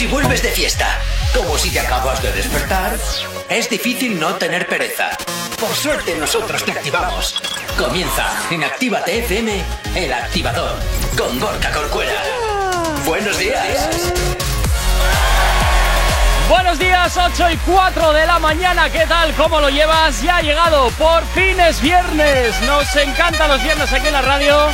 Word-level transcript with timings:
si 0.00 0.06
vuelves 0.06 0.42
de 0.42 0.48
fiesta, 0.48 0.98
como 1.36 1.58
si 1.58 1.70
te 1.70 1.78
acabas 1.78 2.22
de 2.22 2.32
despertar. 2.32 2.96
Es 3.50 3.68
difícil 3.68 4.18
no 4.18 4.34
tener 4.36 4.66
pereza. 4.66 5.10
Por 5.60 5.74
suerte 5.74 6.16
nosotros 6.16 6.64
te 6.64 6.72
activamos. 6.72 7.34
Comienza 7.76 8.24
en 8.50 8.64
Actívate 8.64 9.18
FM, 9.18 9.62
el 9.94 10.10
activador, 10.10 10.78
con 11.18 11.38
Gorka 11.38 11.70
Corcuera. 11.70 12.14
Buenos 13.04 13.38
días. 13.38 13.90
Buenos 16.48 16.78
días, 16.78 17.14
8 17.18 17.50
y 17.50 17.56
4 17.58 18.12
de 18.14 18.26
la 18.26 18.38
mañana, 18.38 18.88
¿qué 18.88 19.04
tal? 19.06 19.34
¿Cómo 19.34 19.60
lo 19.60 19.68
llevas? 19.68 20.22
Ya 20.22 20.38
ha 20.38 20.42
llegado, 20.42 20.88
por 20.92 21.26
fin 21.34 21.60
es 21.60 21.78
viernes. 21.82 22.58
Nos 22.62 22.96
encantan 22.96 23.50
los 23.50 23.62
viernes 23.62 23.92
aquí 23.92 24.06
en 24.06 24.14
la 24.14 24.22
radio. 24.22 24.70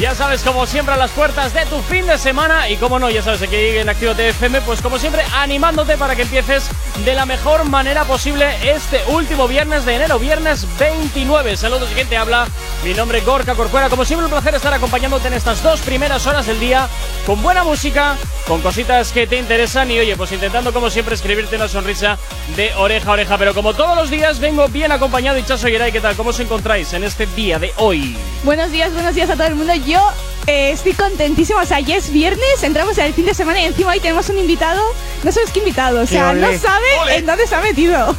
Ya 0.00 0.14
sabes, 0.14 0.42
como 0.42 0.64
siempre, 0.64 0.94
a 0.94 0.96
las 0.96 1.10
puertas 1.10 1.52
de 1.52 1.66
tu 1.66 1.80
fin 1.80 2.06
de 2.06 2.18
semana. 2.18 2.68
Y 2.68 2.76
como 2.76 3.00
no, 3.00 3.10
ya 3.10 3.20
sabes, 3.20 3.42
aquí 3.42 3.56
en 3.56 3.88
Activo 3.88 4.12
FM, 4.12 4.60
pues 4.60 4.80
como 4.80 4.96
siempre, 4.96 5.24
animándote 5.34 5.96
para 5.96 6.14
que 6.14 6.22
empieces 6.22 6.70
de 7.04 7.14
la 7.16 7.26
mejor 7.26 7.64
manera 7.64 8.04
posible 8.04 8.46
este 8.62 9.00
último 9.08 9.48
viernes 9.48 9.84
de 9.84 9.96
enero, 9.96 10.20
viernes 10.20 10.68
29. 10.78 11.56
Saludos, 11.56 11.90
gente, 11.96 12.16
habla. 12.16 12.46
Mi 12.84 12.94
nombre 12.94 13.18
es 13.18 13.26
Gorka 13.26 13.56
Corcuera. 13.56 13.88
Como 13.88 14.04
siempre, 14.04 14.26
un 14.26 14.30
placer 14.30 14.54
estar 14.54 14.72
acompañándote 14.72 15.26
en 15.26 15.34
estas 15.34 15.64
dos 15.64 15.80
primeras 15.80 16.28
horas 16.28 16.46
del 16.46 16.60
día 16.60 16.88
con 17.26 17.42
buena 17.42 17.64
música, 17.64 18.16
con 18.46 18.62
cositas 18.62 19.10
que 19.10 19.26
te 19.26 19.36
interesan 19.36 19.90
y, 19.90 19.98
oye, 19.98 20.16
pues 20.16 20.30
intentando, 20.30 20.72
como 20.72 20.90
siempre, 20.90 21.16
escribirte 21.16 21.56
una 21.56 21.66
sonrisa 21.66 22.18
de 22.54 22.72
oreja 22.76 23.10
a 23.10 23.14
oreja. 23.14 23.36
Pero 23.36 23.52
como 23.52 23.74
todos 23.74 23.96
los 23.96 24.10
días, 24.10 24.38
vengo 24.38 24.68
bien 24.68 24.92
acompañado. 24.92 25.38
Y 25.38 25.42
Chaso 25.42 25.66
Yeray, 25.66 25.90
¿qué 25.90 26.00
tal? 26.00 26.14
¿Cómo 26.14 26.30
os 26.30 26.38
encontráis 26.38 26.92
en 26.92 27.02
este 27.02 27.26
día 27.26 27.58
de 27.58 27.72
hoy? 27.78 28.16
Buenos 28.44 28.70
días, 28.70 28.92
buenos 28.94 29.16
días 29.16 29.28
a 29.28 29.34
todo 29.34 29.48
el 29.48 29.56
mundo 29.56 29.74
yo 29.88 30.00
eh, 30.46 30.70
estoy 30.70 30.92
contentísima. 30.92 31.62
O 31.62 31.66
sea, 31.66 31.80
ya 31.80 31.96
es 31.96 32.12
viernes, 32.12 32.62
entramos 32.62 32.96
en 32.98 33.06
el 33.06 33.14
fin 33.14 33.26
de 33.26 33.34
semana 33.34 33.60
y 33.60 33.64
encima 33.64 33.90
hoy 33.90 34.00
tenemos 34.00 34.28
un 34.28 34.38
invitado. 34.38 34.82
No 35.24 35.32
sabes 35.32 35.50
qué 35.50 35.58
invitado, 35.60 36.02
o 36.02 36.06
sea, 36.06 36.32
no 36.32 36.46
sabe 36.58 37.16
en 37.16 37.26
dónde 37.26 37.46
se 37.46 37.54
ha 37.54 37.60
metido. 37.60 38.16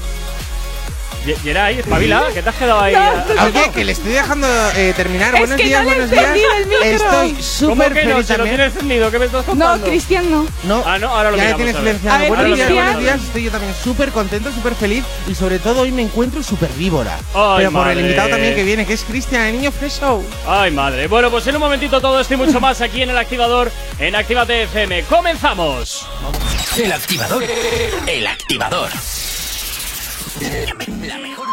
Yeray, 1.43 1.79
espabila, 1.79 2.23
que 2.33 2.41
te 2.41 2.49
has 2.49 2.55
quedado 2.55 2.79
ahí. 2.81 2.95
Oye, 2.95 3.71
que 3.73 3.83
le 3.85 3.91
estoy 3.91 4.13
dejando 4.13 4.47
eh, 4.75 4.93
terminar. 4.95 5.33
Es 5.35 5.39
buenos 5.41 5.57
que 5.57 5.63
días, 5.65 5.81
no 5.83 5.89
buenos 5.89 6.09
días. 6.11 6.25
el 6.57 6.65
micro. 6.67 6.83
Estoy 6.83 7.29
¿Cómo 7.31 7.43
súper 7.43 7.93
que 7.93 8.03
no? 8.05 8.11
feliz 8.13 8.27
Se 8.27 8.33
lo 8.33 8.37
también. 8.37 8.55
tiene 8.55 8.65
encendido, 8.65 9.11
¿qué 9.11 9.19
me 9.19 9.25
estás 9.25 9.45
contando? 9.45 9.77
No, 9.77 9.83
Cristian 9.85 10.31
no. 10.31 10.47
No, 10.63 10.83
Ah, 10.85 10.97
no, 10.97 11.09
ahora 11.09 11.31
lo 11.31 11.37
ya 11.37 11.43
miramos, 11.43 11.57
tienes 11.57 11.75
a 11.75 11.79
ver. 11.81 11.87
silenciado. 11.99 12.15
A 12.15 12.19
ver, 12.19 12.27
buenos 12.29 12.45
días, 12.45 12.57
Cristian. 12.67 12.85
buenos 12.85 13.01
días. 13.03 13.21
Estoy 13.23 13.43
yo 13.43 13.51
también 13.51 13.73
súper 13.83 14.09
contento, 14.11 14.51
súper 14.51 14.75
feliz 14.75 15.03
y 15.27 15.35
sobre 15.35 15.59
todo 15.59 15.81
hoy 15.81 15.91
me 15.91 16.01
encuentro 16.01 16.41
súper 16.41 16.69
víbora. 16.73 17.17
Ay, 17.35 17.57
Pero 17.57 17.71
por 17.71 17.87
el 17.89 17.99
invitado 17.99 18.29
también 18.29 18.55
que 18.55 18.63
viene, 18.63 18.85
que 18.85 18.93
es 18.93 19.03
Cristian, 19.03 19.43
el 19.43 19.53
niño 19.57 19.71
Fresho. 19.71 20.23
Ay, 20.47 20.71
madre. 20.71 21.07
Bueno, 21.07 21.29
pues 21.29 21.45
en 21.47 21.55
un 21.55 21.61
momentito 21.61 21.99
todo 22.01 22.19
esto 22.19 22.33
y 22.33 22.37
mucho 22.37 22.59
más 22.61 22.81
aquí 22.81 23.01
en 23.01 23.09
el 23.09 23.17
activador 23.17 23.71
en 23.99 24.15
Actívate 24.15 24.63
FM. 24.63 25.03
¡Comenzamos! 25.03 26.07
El 26.77 26.91
activador. 26.91 27.43
El 28.07 28.27
activador. 28.27 28.89
La 30.41 31.17
mejor. 31.17 31.48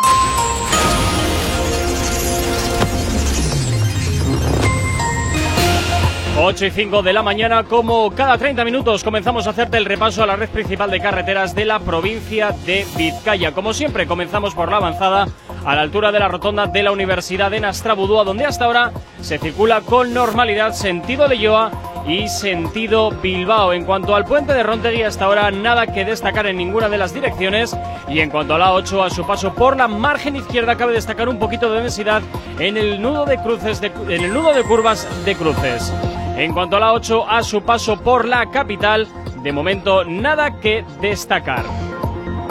Ocho 6.39 6.67
y 6.67 6.71
5 6.71 7.03
de 7.03 7.15
la 7.15 7.23
mañana, 7.23 7.65
como 7.65 8.11
cada 8.11 8.37
30 8.37 8.63
minutos, 8.65 9.03
comenzamos 9.03 9.47
a 9.47 9.51
hacerte 9.51 9.79
el 9.79 9.87
repaso 9.87 10.23
a 10.23 10.27
la 10.27 10.37
red 10.37 10.51
principal 10.51 10.91
de 10.91 11.01
carreteras 11.01 11.55
de 11.55 11.65
la 11.65 11.81
provincia 11.81 12.55
de 12.67 12.87
Vizcaya. 12.95 13.53
Como 13.53 13.73
siempre, 13.73 14.07
comenzamos 14.07 14.55
por 14.55 14.71
la 14.71 14.77
avanzada 14.77 15.27
a 15.65 15.75
la 15.75 15.81
altura 15.81 16.13
de 16.13 16.19
la 16.21 16.29
rotonda 16.29 16.67
de 16.67 16.83
la 16.83 16.93
Universidad 16.93 17.51
de 17.51 17.61
Nastrabudúa, 17.61 18.23
donde 18.25 18.45
hasta 18.45 18.67
ahora 18.67 18.93
se 19.23 19.39
circula 19.39 19.81
con 19.81 20.13
normalidad 20.13 20.73
sentido 20.75 21.27
Leyoa 21.27 21.71
y 22.07 22.29
sentido 22.29 23.11
Bilbao. 23.13 23.73
En 23.73 23.85
cuanto 23.87 24.15
al 24.15 24.27
puente 24.27 24.53
de 24.53 24.63
Rontegui, 24.63 25.03
hasta 25.03 25.25
ahora 25.25 25.51
nada 25.51 25.87
que 25.87 26.05
destacar 26.05 26.47
en 26.47 26.59
ninguna 26.59 26.91
de 26.91 26.99
las 26.99 27.15
direcciones. 27.15 27.75
Y 28.09 28.21
en 28.21 28.29
cuanto 28.29 28.55
a 28.55 28.59
la 28.59 28.73
8, 28.75 29.03
a 29.03 29.09
su 29.11 29.27
paso 29.27 29.55
por 29.55 29.77
la 29.79 29.89
margen 29.89 30.37
izquierda, 30.37 30.77
cabe 30.77 30.93
destacar 30.93 31.31
un 31.31 31.39
poquito 31.39 31.73
de 31.73 31.81
densidad 31.81 32.21
en 32.59 32.77
el 32.77 33.01
nudo 33.01 33.25
de 33.25 33.39
cruces, 33.39 33.81
de- 33.81 33.91
en 34.15 34.23
el 34.23 34.35
nudo 34.35 34.53
de 34.53 34.63
curvas 34.65 35.09
de 35.25 35.35
cruces. 35.35 35.93
En 36.37 36.53
cuanto 36.53 36.77
a 36.77 36.81
la 36.81 36.93
8, 36.93 37.27
a 37.29 37.43
su 37.43 37.63
paso 37.63 37.99
por 37.99 38.29
la 38.29 38.51
capital, 38.51 39.09
de 39.43 39.53
momento 39.53 40.05
nada 40.05 40.61
que 40.61 40.85
destacar. 41.01 41.65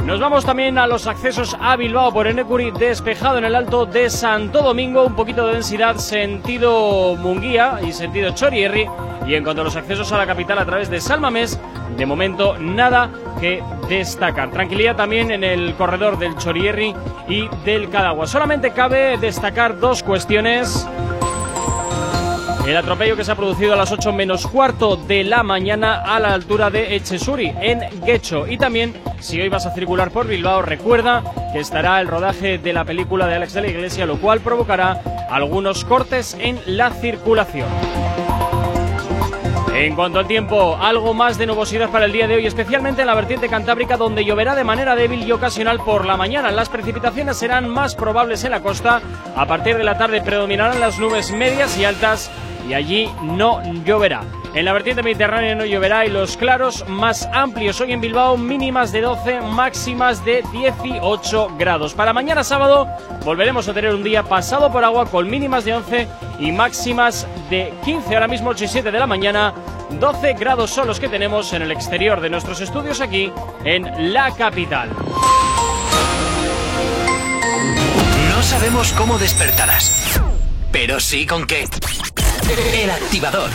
Nos 0.06 0.20
vamos 0.20 0.44
también 0.44 0.80
a 0.80 0.88
los 0.88 1.06
accesos 1.06 1.56
a 1.60 1.76
Bilbao 1.76 2.12
por 2.12 2.26
Enecuri, 2.26 2.72
despejado 2.72 3.38
en 3.38 3.46
el 3.46 3.54
alto 3.54 3.86
de 3.86 4.10
Santo 4.10 4.64
Domingo, 4.64 5.06
un 5.06 5.16
poquito 5.16 5.46
de 5.46 5.54
densidad 5.54 5.98
sentido 5.98 7.16
Munguía 7.16 7.80
y 7.86 7.92
sentido 7.92 8.34
Chorierri. 8.34 8.88
Y 9.28 9.36
en 9.36 9.44
cuanto 9.44 9.62
a 9.62 9.66
los 9.66 9.76
accesos 9.76 10.12
a 10.12 10.18
la 10.18 10.26
capital 10.26 10.58
a 10.58 10.66
través 10.66 10.90
de 10.90 11.00
Salmamés, 11.00 11.60
de 11.96 12.06
momento 12.08 12.58
nada 12.58 13.12
que 13.40 13.64
destacar. 13.88 14.50
Tranquilidad 14.50 14.96
también 14.96 15.30
en 15.30 15.44
el 15.44 15.76
corredor 15.76 16.18
del 16.18 16.36
Chorierri 16.38 16.96
y 17.28 17.48
del 17.64 17.90
Cadagua. 17.90 18.26
Solamente 18.26 18.72
cabe 18.72 19.18
destacar 19.20 19.80
dos 19.80 20.02
cuestiones. 20.02 20.88
El 22.66 22.76
atropello 22.78 23.16
que 23.16 23.24
se 23.24 23.32
ha 23.32 23.36
producido 23.36 23.74
a 23.74 23.76
las 23.76 23.92
8 23.92 24.12
menos 24.12 24.48
cuarto 24.48 24.96
de 24.96 25.24
la 25.24 25.44
mañana 25.44 26.02
a 26.02 26.20
la 26.20 26.34
altura 26.34 26.72
de 26.72 26.96
Echesuri, 26.96 27.54
en 27.62 27.82
Guecho. 28.04 28.48
Y 28.48 28.58
también, 28.58 28.96
si 29.20 29.40
hoy 29.40 29.50
vas 29.50 29.68
a 29.68 29.72
circular 29.76 30.10
por 30.10 30.26
Bilbao, 30.26 30.64
recuerda 30.64 31.24
que 31.54 31.60
estará 31.60 32.02
el 32.02 32.08
rodaje 32.08 32.58
de 32.58 32.74
la 32.74 32.84
película 32.84 33.28
de 33.28 33.36
Alex 33.36 33.54
de 33.54 33.62
la 33.62 33.68
Iglesia, 33.68 34.08
lo 34.08 34.18
cual 34.18 34.40
provocará 34.40 35.00
algunos 35.30 35.86
cortes 35.86 36.36
en 36.40 36.60
la 36.66 36.90
circulación. 36.90 37.68
En 39.76 39.94
cuanto 39.94 40.18
al 40.18 40.26
tiempo, 40.26 40.78
algo 40.82 41.14
más 41.14 41.38
de 41.38 41.46
nubosidad 41.46 41.90
para 41.92 42.06
el 42.06 42.14
día 42.14 42.28
de 42.28 42.36
hoy, 42.36 42.48
especialmente 42.48 43.02
en 43.02 43.08
la 43.08 43.14
vertiente 43.14 43.48
cantábrica, 43.48 43.98
donde 43.98 44.26
lloverá 44.26 44.56
de 44.56 44.64
manera 44.64 44.96
débil 44.96 45.22
y 45.22 45.32
ocasional 45.32 45.80
por 45.82 46.06
la 46.06 46.18
mañana. 46.18 46.50
Las 46.50 46.70
precipitaciones 46.70 47.38
serán 47.38 47.70
más 47.70 47.94
probables 47.94 48.44
en 48.44 48.52
la 48.52 48.62
costa. 48.62 49.02
A 49.36 49.46
partir 49.46 49.78
de 49.78 49.84
la 49.84 49.98
tarde 49.98 50.22
predominarán 50.22 50.80
las 50.80 50.98
nubes 50.98 51.32
medias 51.32 51.78
y 51.78 51.86
altas 51.86 52.32
y 52.68 52.74
allí 52.74 53.10
no 53.22 53.62
lloverá. 53.84 54.22
En 54.56 54.64
la 54.64 54.72
vertiente 54.72 55.04
mediterránea 55.04 55.54
no 55.54 55.66
lloverá 55.66 56.06
y 56.06 56.10
los 56.10 56.38
claros 56.38 56.88
más 56.88 57.28
amplios 57.34 57.82
hoy 57.82 57.92
en 57.92 58.00
Bilbao 58.00 58.38
mínimas 58.38 58.94
de 58.94 59.02
12, 59.02 59.42
máximas 59.42 60.24
de 60.24 60.46
18 60.54 61.58
grados. 61.58 61.94
Para 61.94 62.14
mañana 62.14 62.42
sábado 62.42 62.88
volveremos 63.26 63.68
a 63.68 63.74
tener 63.74 63.94
un 63.94 64.02
día 64.02 64.24
pasado 64.24 64.72
por 64.72 64.86
agua 64.86 65.08
con 65.08 65.30
mínimas 65.30 65.66
de 65.66 65.74
11 65.74 66.08
y 66.40 66.52
máximas 66.54 67.28
de 67.50 67.74
15. 67.84 68.14
Ahora 68.14 68.30
mismo 68.30 68.52
8 68.52 68.64
y 68.64 68.68
7 68.70 68.92
de 68.92 69.00
la 69.00 69.08
mañana. 69.08 69.54
12 70.00 70.34
grados 70.34 70.72
son 70.72 70.88
los 70.88 71.02
que 71.02 71.10
tenemos 71.10 71.52
en 71.52 71.62
el 71.62 71.72
exterior 71.72 72.22
de 72.22 72.30
nuestros 72.30 72.62
estudios 72.62 73.02
aquí 73.02 73.32
en 73.66 74.14
la 74.14 74.32
capital. 74.32 74.90
No 78.30 78.42
sabemos 78.42 78.94
cómo 78.94 79.18
despertarás, 79.18 80.22
pero 80.72 81.00
sí 81.02 81.26
con 81.26 81.46
qué. 81.46 81.66
El 82.48 82.92
activador. 82.92 83.50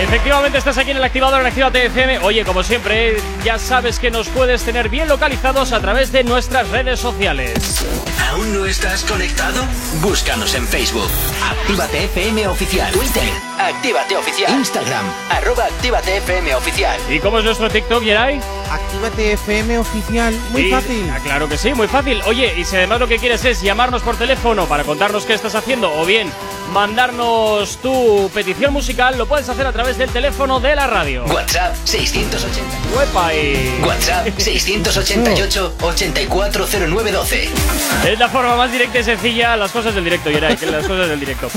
Efectivamente, 0.00 0.56
estás 0.56 0.78
aquí 0.78 0.92
en 0.92 0.96
el 0.96 1.04
activador 1.04 1.40
en 1.40 1.46
Actívate 1.46 1.86
FM. 1.86 2.18
Oye, 2.20 2.44
como 2.44 2.62
siempre, 2.62 3.16
ya 3.44 3.58
sabes 3.58 3.98
que 3.98 4.10
nos 4.10 4.28
puedes 4.28 4.62
tener 4.62 4.88
bien 4.88 5.08
localizados 5.08 5.72
a 5.72 5.80
través 5.80 6.10
de 6.10 6.24
nuestras 6.24 6.68
redes 6.70 6.98
sociales. 7.00 7.84
¿Aún 8.30 8.54
no 8.54 8.64
estás 8.64 9.04
conectado? 9.04 9.62
Búscanos 10.00 10.54
en 10.54 10.66
Facebook. 10.66 11.10
Actívate 11.50 12.04
FM 12.04 12.48
Oficial. 12.48 12.92
Twitter. 12.92 13.45
Actívate 13.58 14.16
Oficial. 14.16 14.50
Instagram. 14.52 15.04
Arroba 15.30 15.64
Actívate 15.64 16.18
FM 16.18 16.54
Oficial. 16.54 17.00
¿Y 17.08 17.18
cómo 17.20 17.38
es 17.38 17.44
nuestro 17.44 17.70
TikTok, 17.70 18.02
Yeray? 18.02 18.40
Actívate 18.70 19.32
FM 19.34 19.78
oficial, 19.78 20.34
muy 20.50 20.64
Sí, 20.64 20.70
fácil. 20.70 21.10
ah, 21.14 21.20
Claro 21.22 21.48
que 21.48 21.56
sí, 21.56 21.72
muy 21.72 21.86
fácil. 21.86 22.20
Oye, 22.26 22.52
y 22.58 22.64
si 22.64 22.74
además 22.76 22.98
lo 22.98 23.06
que 23.06 23.18
quieres 23.18 23.44
es 23.44 23.62
llamarnos 23.62 24.02
por 24.02 24.16
teléfono 24.16 24.66
para 24.66 24.82
contarnos 24.82 25.24
qué 25.24 25.34
estás 25.34 25.54
haciendo 25.54 25.92
o 25.92 26.04
bien 26.04 26.30
mandarnos 26.72 27.76
tu 27.78 28.28
petición 28.34 28.72
musical, 28.72 29.16
lo 29.16 29.26
puedes 29.26 29.48
hacer 29.48 29.66
a 29.68 29.72
través 29.72 29.96
del 29.98 30.10
teléfono 30.10 30.58
de 30.58 30.74
la 30.74 30.88
radio. 30.88 31.24
WhatsApp 31.26 31.76
680. 31.84 32.96
Huepa 32.96 33.32
y... 33.34 33.80
WhatsApp 33.86 34.28
688 34.36 35.74
840912. 35.80 37.48
Es 38.04 38.18
la 38.18 38.28
forma 38.28 38.56
más 38.56 38.72
directa 38.72 38.98
y 38.98 39.04
sencilla, 39.04 39.56
las 39.56 39.70
cosas 39.70 39.94
del 39.94 40.02
directo, 40.02 40.28
Yeray, 40.28 40.56
que 40.56 40.66
las 40.66 40.86
cosas 40.88 41.08
del 41.08 41.20
directo. 41.20 41.48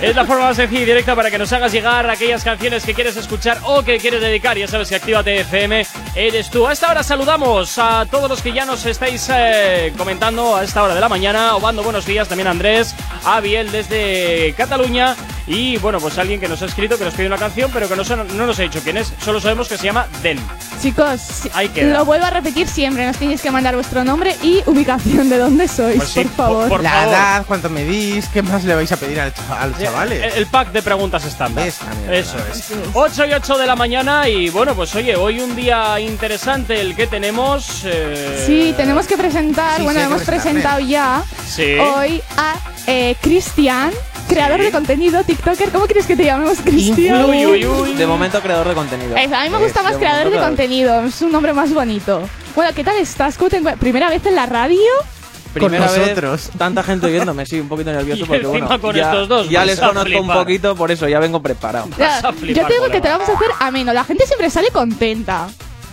Es 0.00 0.14
la 0.14 0.24
forma 0.24 0.44
más 0.46 0.56
sencilla 0.56 0.82
y 0.82 0.84
directa 0.84 1.16
para 1.16 1.32
que 1.32 1.33
nos 1.38 1.52
hagas 1.52 1.72
llegar 1.72 2.08
aquellas 2.08 2.44
canciones 2.44 2.84
que 2.84 2.94
quieres 2.94 3.16
escuchar 3.16 3.58
o 3.64 3.82
que 3.82 3.98
quieres 3.98 4.20
dedicar. 4.20 4.56
Ya 4.56 4.68
sabes 4.68 4.88
que 4.88 4.96
Actívate 4.96 5.40
FM 5.40 5.86
eres 6.14 6.50
tú. 6.50 6.66
A 6.66 6.72
esta 6.72 6.90
hora 6.90 7.02
saludamos 7.02 7.78
a 7.78 8.06
todos 8.10 8.28
los 8.28 8.42
que 8.42 8.52
ya 8.52 8.64
nos 8.64 8.84
estáis 8.86 9.28
eh, 9.32 9.92
comentando 9.96 10.56
a 10.56 10.64
esta 10.64 10.82
hora 10.82 10.94
de 10.94 11.00
la 11.00 11.08
mañana. 11.08 11.56
Obando, 11.56 11.82
buenos 11.82 12.06
días. 12.06 12.28
También 12.28 12.48
a 12.48 12.50
Andrés, 12.50 12.94
a 13.24 13.40
Biel 13.40 13.70
desde 13.72 14.54
Cataluña. 14.56 15.16
Y 15.46 15.76
bueno, 15.78 16.00
pues 16.00 16.18
alguien 16.18 16.40
que 16.40 16.48
nos 16.48 16.62
ha 16.62 16.66
escrito, 16.66 16.98
que 16.98 17.04
nos 17.04 17.14
pide 17.14 17.26
una 17.26 17.38
canción, 17.38 17.70
pero 17.72 17.88
que 17.88 17.96
no, 17.96 18.02
no 18.04 18.46
nos 18.46 18.58
ha 18.58 18.62
dicho 18.62 18.80
quién 18.82 18.96
es. 18.96 19.12
Solo 19.20 19.40
sabemos 19.40 19.68
que 19.68 19.76
se 19.76 19.84
llama 19.84 20.06
Den. 20.22 20.38
Chicos, 20.84 21.48
Ahí 21.54 21.70
queda. 21.70 21.96
lo 21.96 22.04
vuelvo 22.04 22.26
a 22.26 22.30
repetir 22.30 22.68
siempre. 22.68 23.06
Nos 23.06 23.16
tenéis 23.16 23.40
que 23.40 23.50
mandar 23.50 23.74
vuestro 23.74 24.04
nombre 24.04 24.36
y 24.42 24.62
ubicación 24.66 25.30
de 25.30 25.38
dónde 25.38 25.66
sois, 25.66 25.96
Pues 25.96 26.10
sí, 26.10 26.24
por 26.24 26.32
favor. 26.34 26.68
por- 26.68 26.82
la 26.82 26.90
favor. 26.90 27.08
edad, 27.08 27.44
cuánto 27.48 27.70
medís, 27.70 28.28
¿qué 28.28 28.42
más 28.42 28.64
le 28.64 28.74
vais 28.74 28.92
a 28.92 28.98
pedir 28.98 29.18
al 29.18 29.32
chaval- 29.32 29.58
a 29.62 29.66
los 29.68 29.78
El, 29.80 29.84
chavales? 29.86 30.34
el 30.36 30.46
pack 30.46 30.72
de 30.72 30.82
preguntas 30.82 31.24
estándar. 31.24 31.66
Esa 31.66 31.86
mierda. 31.94 32.14
Eso 32.16 32.36
es. 32.52 32.70
8 32.92 33.24
y 33.24 33.32
8 33.32 33.56
de 33.56 33.66
la 33.66 33.76
mañana 33.76 34.28
y 34.28 34.50
bueno, 34.50 34.74
pues 34.74 34.94
oye, 34.94 35.16
hoy 35.16 35.40
un 35.40 35.56
día 35.56 35.98
interesante 36.00 36.78
el 36.78 36.94
que 36.94 37.06
tenemos. 37.06 37.80
eh, 37.86 38.44
Sí, 38.46 38.74
tenemos 38.76 39.06
que 39.06 39.16
presentar, 39.16 39.78
Sí, 39.78 39.84
bueno, 39.84 40.00
sí, 40.00 40.04
hemos 40.06 40.22
presentado 40.24 40.80
ya 40.80 41.22
Sí. 41.48 41.76
hoy 41.78 42.20
a 42.36 42.56
eh, 42.86 43.16
Cristian, 43.22 43.90
creador 44.28 44.58
Sí. 44.58 44.64
de 44.66 44.72
contenido, 44.72 45.22
TikToker. 45.24 45.70
¿Cómo 45.70 45.86
quieres 45.86 46.06
que 46.06 46.16
te 46.16 46.24
llamemos, 46.24 46.58
Cristian? 46.64 47.24
Uy, 47.28 47.46
uy, 47.46 47.66
uy. 47.66 47.94
De 47.94 48.06
momento, 48.06 48.40
creador 48.40 48.68
de 48.68 48.74
contenido. 48.74 49.16
Eso, 49.16 49.34
a 49.34 49.42
mí 49.42 49.50
me 49.50 49.58
gusta 49.58 49.80
Es, 49.80 49.84
más 49.84 49.92
de 49.94 49.98
creador 49.98 50.30
de 50.32 50.38
contenido, 50.38 51.04
es 51.04 51.20
un 51.22 51.32
nombre 51.32 51.52
más 51.52 51.72
bonito. 51.72 52.22
Bueno, 52.54 52.72
¿qué 52.74 52.84
tal 52.84 52.96
estás? 52.96 53.36
¿Cómo 53.36 53.50
te 53.50 53.60
¿Primera 53.76 54.08
vez 54.08 54.24
en 54.26 54.34
la 54.34 54.46
radio? 54.46 54.78
Primera 55.52 55.86
Con 55.86 55.96
vez, 55.96 56.06
nosotros. 56.08 56.50
tanta 56.58 56.82
gente 56.82 57.06
oyéndome, 57.06 57.46
sí, 57.46 57.60
un 57.60 57.68
poquito 57.68 57.92
nervioso 57.92 58.24
Y 58.24 58.26
porque 58.26 58.44
encima 58.44 58.66
bueno, 58.66 58.80
con 58.80 58.94
ya, 58.96 59.04
estos 59.12 59.28
dos, 59.28 59.48
ya 59.48 59.64
les 59.64 59.78
conozco 59.78 60.20
un 60.20 60.26
poquito, 60.28 60.74
por 60.74 60.90
eso 60.90 61.08
ya 61.08 61.20
vengo 61.20 61.40
preparado. 61.40 61.88
Ya, 61.96 62.20
yo 62.22 62.66
te 62.66 62.72
digo 62.72 62.88
que 62.90 63.00
te 63.00 63.08
vamos 63.08 63.28
a 63.28 63.32
hacer 63.34 63.48
ameno. 63.60 63.92
La 63.92 64.02
gente 64.04 64.26
siempre 64.26 64.50
sale 64.50 64.70
contenta. 64.70 65.46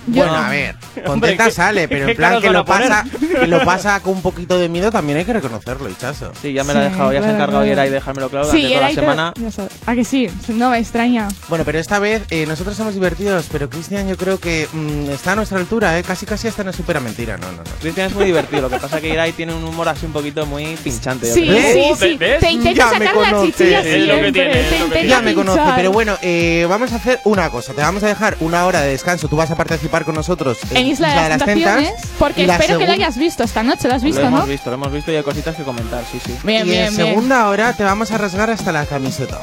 Yo 0.07 0.15
Bueno, 0.24 0.33
no. 0.33 0.39
a 0.45 0.50
ver, 0.50 0.75
contenta 1.06 1.45
¿qué- 1.45 1.51
sale, 1.51 1.88
pero 1.89 2.09
en 2.09 2.15
plan 2.18 2.42
que 2.42 2.50
lo, 2.50 2.65
pasa, 2.65 3.06
que 3.39 3.48
lo 3.48 3.63
pasa 3.63 4.00
con 4.01 4.13
un 4.13 4.21
poquito 4.21 4.57
de 4.57 4.68
miedo 4.69 4.92
también 4.92 5.19
hay 5.19 5.25
que 5.25 5.33
reconocerlo, 5.33 5.89
hichazo. 5.89 6.31
Sí, 6.42 6.53
ya 6.53 6.63
me 6.63 6.74
la 6.74 6.81
he 6.81 6.86
Sí, 6.88 6.92
dejado, 6.92 7.13
ya 7.13 7.19
se 7.21 7.27
ha 7.27 7.31
encargado 7.31 7.51
claro. 7.59 7.65
Yeray 7.68 7.89
de 7.89 7.95
dejármelo 7.95 8.30
claro 8.30 8.48
durante 8.48 8.68
Sí, 8.68 8.74
toda 8.74 8.80
era 8.80 8.88
la 8.89 8.95
te- 8.95 9.00
semana. 9.01 9.33
sabes. 9.51 9.71
¿A 9.86 9.95
que 9.95 10.03
sí? 10.03 10.27
No 10.50 10.69
me 10.71 10.80
extraña. 10.80 11.27
Bueno, 11.50 11.63
pero 11.65 11.77
esta 11.80 12.00
vez 12.00 12.24
eh, 12.31 12.45
nosotros 12.48 12.75
somos 12.75 12.94
divertidos, 12.94 13.45
pero 13.51 13.69
Cristian 13.69 14.07
yo 14.09 14.18
creo 14.18 14.39
que 14.39 14.68
mm, 14.74 15.09
está 15.12 15.33
a 15.33 15.36
nuestra 15.36 15.59
altura, 15.59 15.98
¿eh? 16.00 16.03
Casi 16.03 16.25
casi 16.25 16.48
hasta 16.48 16.63
nos 16.63 16.75
supera 16.75 17.00
mentira, 17.00 17.38
no, 17.38 17.48
no, 17.51 17.57
no. 17.57 17.63
Cristian 17.80 18.07
es 18.07 18.13
muy 18.15 18.25
divertido, 18.25 18.62
lo 18.63 18.69
que 18.69 18.77
pasa 18.77 18.98
es 18.98 19.01
que 19.03 19.09
Yeray 19.09 19.33
tiene 19.33 19.53
un 19.53 19.63
humor 19.63 19.88
así 19.89 20.06
un 20.06 20.13
poquito 20.13 20.45
muy 20.45 20.75
pinchante. 20.83 21.31
Sí, 21.31 21.44
creo. 21.48 21.56
¿Ves? 21.56 21.74
sí, 21.74 22.06
sí. 22.07 22.18
¿Ves? 22.18 22.39
Te 22.39 22.51
intenta 22.51 22.92
Ya 22.92 23.00
me 23.00 23.06
sacar 23.06 23.21
la 23.33 23.42
chichilla 23.44 23.77
lo 23.77 23.83
siempre. 23.83 24.31
te 24.31 24.80
lo 24.80 24.86
intenta 24.86 25.01
Ya 25.07 25.21
me 25.21 25.33
conoce, 25.36 25.62
pero 25.75 25.92
bueno, 25.92 26.18
eh, 26.24 26.65
vamos 26.68 26.92
a 26.92 26.95
hacer 26.95 27.19
una 27.25 27.50
cosa, 27.50 27.74
te 27.74 27.81
vamos 27.81 28.01
a 28.03 28.07
dejar 28.07 28.36
una 28.39 28.65
hora 28.65 28.81
de 28.81 28.89
descanso, 28.89 29.27
tú 29.27 29.36
vas 29.36 29.51
a 29.51 29.56
participar 29.56 29.90
con 30.05 30.15
nosotros 30.15 30.57
En 30.71 30.88
Isla 30.88 31.09
de 31.23 31.29
las 31.29 31.38
Tentaciones, 31.43 31.93
porque 32.17 32.43
y 32.43 32.45
la 32.45 32.53
espero 32.55 32.79
que 32.79 32.85
lo 32.85 32.91
segun- 32.91 32.95
hayas 32.95 33.17
visto 33.17 33.43
esta 33.43 33.61
noche. 33.63 33.88
¿Lo 33.88 33.95
has 33.95 34.01
Lo 34.01 34.07
visto, 34.07 34.21
hemos 34.21 34.39
no? 34.41 34.45
visto, 34.47 34.69
lo 34.69 34.75
hemos 34.75 34.91
visto 34.91 35.11
y 35.11 35.15
hay 35.17 35.23
cositas 35.23 35.55
que 35.55 35.63
comentar, 35.63 36.03
sí, 36.11 36.19
sí. 36.25 36.35
Bien, 36.43 36.65
y 36.65 36.69
bien, 36.71 36.85
en 36.88 36.95
bien. 36.95 37.07
segunda 37.07 37.47
hora 37.49 37.73
te 37.73 37.83
vamos 37.83 38.11
a 38.11 38.17
rasgar 38.17 38.49
hasta 38.49 38.71
la 38.71 38.85
camiseta. 38.85 39.39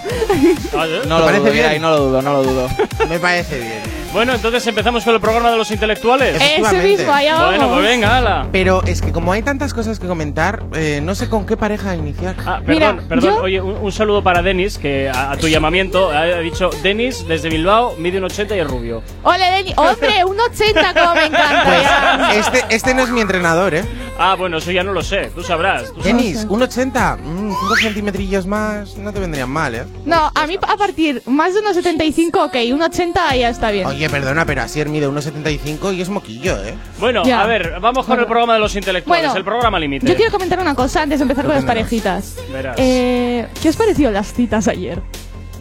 No 0.72 0.82
¿Te 0.86 1.06
lo 1.06 1.18
parece 1.24 1.38
dudo, 1.40 1.52
bien? 1.52 1.64
Yeray, 1.64 1.78
no 1.80 1.90
lo 1.90 1.98
dudo, 2.00 2.22
no 2.22 2.32
lo 2.32 2.42
dudo. 2.42 2.68
Me 3.08 3.18
parece 3.18 3.58
bien. 3.58 3.98
Bueno, 4.12 4.32
entonces 4.34 4.66
empezamos 4.66 5.04
con 5.04 5.14
el 5.14 5.20
programa 5.20 5.50
de 5.50 5.58
los 5.58 5.70
intelectuales. 5.70 6.36
Ese 6.36 6.56
Efectivamente. 6.56 6.88
mismo, 6.96 7.12
allá 7.12 7.34
vamos. 7.34 7.48
bueno, 7.50 7.68
pues 7.74 7.82
venga, 7.84 8.16
ala. 8.16 8.48
Pero 8.50 8.82
es 8.84 9.02
que 9.02 9.12
como 9.12 9.32
hay 9.32 9.42
tantas 9.42 9.74
cosas 9.74 9.98
que 9.98 10.06
comentar, 10.06 10.62
eh, 10.74 11.00
no 11.02 11.14
sé 11.14 11.28
con 11.28 11.44
qué 11.44 11.58
pareja 11.58 11.94
iniciar. 11.94 12.34
Ah, 12.46 12.60
Mira, 12.66 12.92
perdón, 12.92 13.08
perdón. 13.08 13.34
yo- 13.36 13.42
Oye, 13.42 13.60
un, 13.60 13.76
un 13.76 13.92
saludo 13.92 14.22
para 14.22 14.40
Denis, 14.40 14.78
que 14.78 15.10
a, 15.10 15.32
a 15.32 15.36
tu 15.36 15.48
llamamiento 15.48 16.10
ha 16.10 16.24
dicho 16.38 16.70
Denis 16.82 17.26
desde 17.28 17.50
Bilbao, 17.50 17.96
mide 17.98 18.16
un 18.18 18.24
80 18.24 18.56
y 18.56 18.60
es 18.60 18.66
rubio. 18.66 19.02
Ole, 19.24 19.44
Deni. 19.50 19.74
Hombre, 19.76 20.24
un 20.24 20.37
80 20.40 20.94
como 20.94 21.14
me 21.14 21.26
encanta 21.26 21.64
Pues 21.64 21.82
ya. 21.82 22.34
este, 22.34 22.64
este 22.74 22.94
no 22.94 23.02
es 23.02 23.10
mi 23.10 23.20
entrenador, 23.20 23.74
¿eh? 23.74 23.84
Ah, 24.20 24.34
bueno, 24.36 24.58
eso 24.58 24.72
ya 24.72 24.82
no 24.82 24.92
lo 24.92 25.02
sé, 25.02 25.30
tú 25.34 25.42
sabrás. 25.44 25.92
tú. 25.94 26.00
Denis, 26.02 26.44
un 26.48 26.60
80, 26.60 27.18
5 27.24 27.76
centímetrillos 27.80 28.46
más, 28.46 28.96
no 28.96 29.12
te 29.12 29.20
vendrían 29.20 29.48
mal, 29.48 29.74
¿eh? 29.76 29.84
No, 30.06 30.30
a 30.34 30.46
mí 30.48 30.58
a 30.60 30.76
partir 30.76 31.22
más 31.26 31.54
de 31.54 31.60
unos 31.60 31.74
75, 31.76 32.44
ok, 32.46 32.56
un 32.72 32.82
80 32.82 33.36
ya 33.36 33.48
está 33.48 33.70
bien. 33.70 33.86
Oye, 33.86 34.10
perdona, 34.10 34.44
pero 34.44 34.62
Asier 34.62 34.88
mide 34.88 35.08
1,75 35.08 35.94
y 35.94 36.00
es 36.02 36.08
moquillo, 36.08 36.56
¿eh? 36.64 36.74
Bueno, 36.98 37.22
Ya. 37.24 37.42
a 37.42 37.46
ver, 37.46 37.74
vamos 37.80 38.06
con 38.06 38.08
Bueno. 38.08 38.22
el 38.22 38.26
programa 38.26 38.54
de 38.54 38.58
los 38.60 38.74
intelectuales, 38.74 39.26
Bueno, 39.26 39.38
el 39.38 39.44
programa 39.44 39.78
límite. 39.78 40.06
Yo 40.06 40.16
quiero 40.16 40.32
comentar 40.32 40.58
una 40.58 40.74
cosa 40.74 41.02
antes 41.02 41.20
de 41.20 41.22
empezar 41.22 41.44
con 41.46 41.54
las 41.54 41.64
parejitas. 41.64 42.34
Verás. 42.52 42.74
Eh, 42.78 43.46
¿Qué 43.62 43.68
os 43.68 43.76
pareció 43.76 44.10
las 44.10 44.32
citas 44.32 44.66
ayer? 44.66 45.00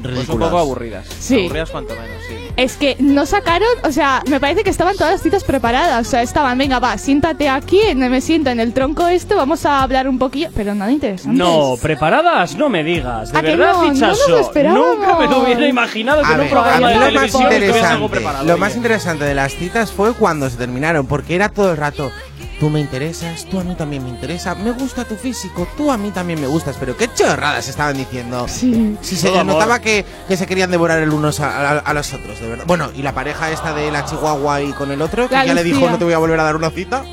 Pues 0.02 0.30
un 0.30 0.40
poco 0.40 0.58
aburridas. 0.58 1.08
Sí. 1.20 1.40
Aburridas 1.42 1.70
cuanto 1.70 1.94
menos, 1.94 2.18
sí. 2.28 2.36
Es 2.56 2.76
que 2.78 2.96
no 3.00 3.26
sacaron, 3.26 3.68
o 3.84 3.92
sea, 3.92 4.24
me 4.30 4.40
parece 4.40 4.64
que 4.64 4.70
estaban 4.70 4.96
todas 4.96 5.14
las 5.14 5.22
citas 5.22 5.44
preparadas. 5.44 6.08
O 6.08 6.10
sea, 6.10 6.22
estaban, 6.22 6.58
venga, 6.58 6.80
va, 6.80 6.98
siéntate 6.98 7.50
aquí, 7.50 7.80
me 7.96 8.22
siento 8.22 8.50
en 8.50 8.60
el 8.60 8.74
tronco 8.74 9.08
este, 9.08 9.36
vamos 9.36 9.66
a 9.66 9.84
hablar 9.84 10.08
un 10.08 10.18
poquillo, 10.18 10.50
pero 10.56 10.74
nada 10.74 10.92
interesante. 10.92 11.38
No, 11.38 11.76
preparadas, 11.82 12.56
no 12.56 12.70
me 12.70 12.84
digas. 12.84 13.32
De 13.32 13.38
¿A 13.38 13.42
que 13.42 13.48
verdad, 13.56 13.74
no? 13.74 13.82
No 13.82 13.88
nos 13.88 13.94
Fichaso. 14.00 14.30
lo 14.30 14.40
esperábamos. 14.40 14.98
Nunca 14.98 15.20
me 15.20 15.28
lo 15.28 15.44
hubiera 15.44 15.68
imaginado 15.68 16.22
que 16.24 16.28
A 16.28 16.36
en 16.36 16.42
un 16.42 16.50
programa 16.50 16.90
de 16.90 16.96
lo 16.96 17.00
más 17.00 17.10
televisión 17.14 17.44
tuviese 17.44 17.66
algo 17.66 17.76
interesante, 17.76 18.10
preparado. 18.10 18.46
lo 18.46 18.54
oye. 18.54 18.60
más 18.60 18.76
interesante 18.76 19.26
de 19.26 19.36
las 19.36 19.54
citas 19.54 19.92
fue 19.92 20.14
cuando 20.14 20.50
se 20.50 20.58
terminaron, 20.58 21.06
porque 21.06 21.36
era 21.36 21.50
todo 21.50 21.72
el 21.72 21.78
rato, 21.78 22.12
tú 22.59 22.69
me 22.69 22.80
interesas, 22.80 23.45
tú 23.45 23.59
a 23.59 23.63
mí 23.63 23.75
también 23.75 24.04
me 24.04 24.09
interesa, 24.09 24.56
me 24.56 24.71
gusta 24.71 25.06
tu 25.06 25.15
físico, 25.15 25.68
tú 25.77 25.92
a 25.92 25.98
mí 25.98 26.09
también 26.12 26.42
me 26.42 26.48
gustas, 26.48 26.75
pero 26.80 26.98
qué 26.98 27.07
chorradas 27.13 27.68
estaban 27.69 27.95
diciendo. 27.98 28.48
Sí. 28.48 28.98
Si 29.01 29.15
se 29.15 29.44
notaba 29.44 29.80
que, 29.80 30.06
que 30.27 30.38
se 30.38 30.48
querían 30.48 30.71
devorar 30.71 31.00
el 31.00 31.12
unos 31.12 31.39
a, 31.39 31.71
a- 31.71 31.80
a 31.80 31.94
los 31.94 32.13
otros, 32.13 32.39
de 32.42 32.48
verdad. 32.50 32.65
Bueno, 32.68 32.89
y 32.95 33.01
la 33.04 33.13
pareja 33.13 33.51
esta 33.51 33.74
de 33.74 33.92
la 33.92 34.06
chihuahua 34.06 34.62
y 34.62 34.71
con 34.74 34.92
el 34.92 35.01
otro, 35.01 35.27
que 35.30 35.36
La 35.36 35.45
ya 35.45 35.54
le 35.54 35.63
dijo 35.63 35.88
no 35.89 35.98
te 35.98 36.04
voy 36.04 36.13
a 36.13 36.18
volver 36.18 36.39
a 36.39 36.44
dar 36.44 36.56
una 36.56 36.69
cita. 36.71 37.04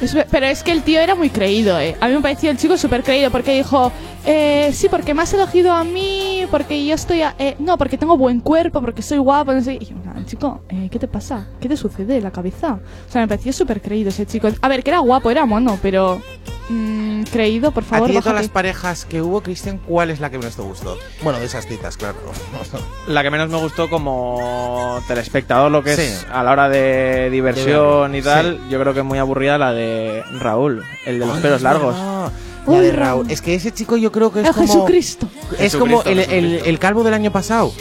Es 0.00 0.16
pero 0.30 0.46
es 0.46 0.62
que 0.62 0.72
el 0.72 0.82
tío 0.82 1.00
era 1.00 1.14
muy 1.14 1.30
creído, 1.30 1.78
¿eh? 1.78 1.96
A 2.00 2.08
mí 2.08 2.14
me 2.14 2.20
pareció 2.20 2.50
el 2.50 2.56
chico 2.56 2.76
súper 2.76 3.02
creído 3.02 3.30
porque 3.30 3.52
dijo, 3.56 3.92
eh, 4.26 4.70
sí, 4.74 4.88
porque 4.88 5.14
me 5.14 5.22
has 5.22 5.32
elegido 5.32 5.72
a 5.72 5.84
mí, 5.84 6.46
porque 6.50 6.84
yo 6.84 6.94
estoy... 6.94 7.22
a- 7.22 7.34
eh, 7.38 7.56
no, 7.58 7.78
porque 7.78 7.96
tengo 7.98 8.16
buen 8.16 8.40
cuerpo, 8.40 8.80
porque 8.80 9.02
soy 9.02 9.18
guapo, 9.18 9.52
no 9.52 9.62
sé. 9.62 9.74
Y 9.74 9.86
yo, 9.86 9.94
"Ah, 10.03 10.03
chico, 10.24 10.62
eh, 10.68 10.88
¿qué 10.90 10.98
te 10.98 11.08
pasa? 11.08 11.46
¿Qué 11.60 11.68
te 11.68 11.76
sucede 11.76 12.16
en 12.16 12.22
la 12.24 12.30
cabeza? 12.30 12.78
O 13.08 13.12
sea, 13.12 13.20
me 13.20 13.28
pareció 13.28 13.52
súper 13.52 13.80
creído 13.80 14.08
ese 14.10 14.26
chico. 14.26 14.48
A 14.60 14.68
ver, 14.68 14.82
que 14.82 14.90
era 14.90 14.98
guapo, 15.00 15.30
era 15.30 15.46
mono, 15.46 15.78
pero... 15.82 16.20
mm, 16.68 17.22
creído, 17.32 17.70
por 17.72 17.82
a 17.82 17.86
favor, 17.86 18.08
ti 18.08 18.14
de 18.14 18.20
todas 18.22 18.36
las 18.36 18.48
parejas 18.48 19.04
que 19.04 19.20
hubo, 19.22 19.40
Cristian, 19.42 19.78
¿cuál 19.86 20.10
es 20.10 20.20
la 20.20 20.30
que 20.30 20.38
menos 20.38 20.56
te 20.56 20.62
gustó? 20.62 20.96
Bueno, 21.22 21.38
de 21.38 21.46
esas 21.46 21.66
citas, 21.66 21.96
claro. 21.96 22.16
La 23.08 23.22
que 23.22 23.30
menos 23.30 23.48
me 23.50 23.58
gustó 23.58 23.88
como 23.90 24.98
telespectador, 25.06 25.70
lo 25.70 25.82
que 25.82 25.94
Sí. 25.96 26.02
es 26.02 26.26
a 26.32 26.42
la 26.42 26.52
hora 26.52 26.68
de 26.68 27.28
diversión 27.30 28.12
De 28.12 28.18
y 28.18 28.22
tal, 28.22 28.60
yo 28.70 28.80
creo 28.80 28.92
que 28.94 29.00
es 29.00 29.04
muy 29.06 29.18
aburrida 29.18 29.58
la 29.58 29.72
de 29.72 30.22
Raúl, 30.40 30.82
el 31.06 31.18
de 31.18 31.26
los 31.26 31.38
pelos 31.38 31.62
largos. 31.62 31.94
Uy, 32.66 32.76
la 32.76 32.80
de 32.80 32.92
Raúl. 32.92 33.30
Es 33.30 33.42
que 33.42 33.54
ese 33.54 33.72
chico 33.72 33.96
yo 33.98 34.10
creo 34.10 34.32
que 34.32 34.40
es 34.40 34.48
¡Ah, 34.48 34.52
como... 34.54 34.66
Jesucristo! 34.66 35.28
Es 35.58 35.76
como 35.76 36.02
el, 36.04 36.18
el- 36.20 36.54
el 36.64 36.78
calvo 36.78 37.02
del 37.04 37.12
año 37.14 37.30
pasado. 37.30 37.72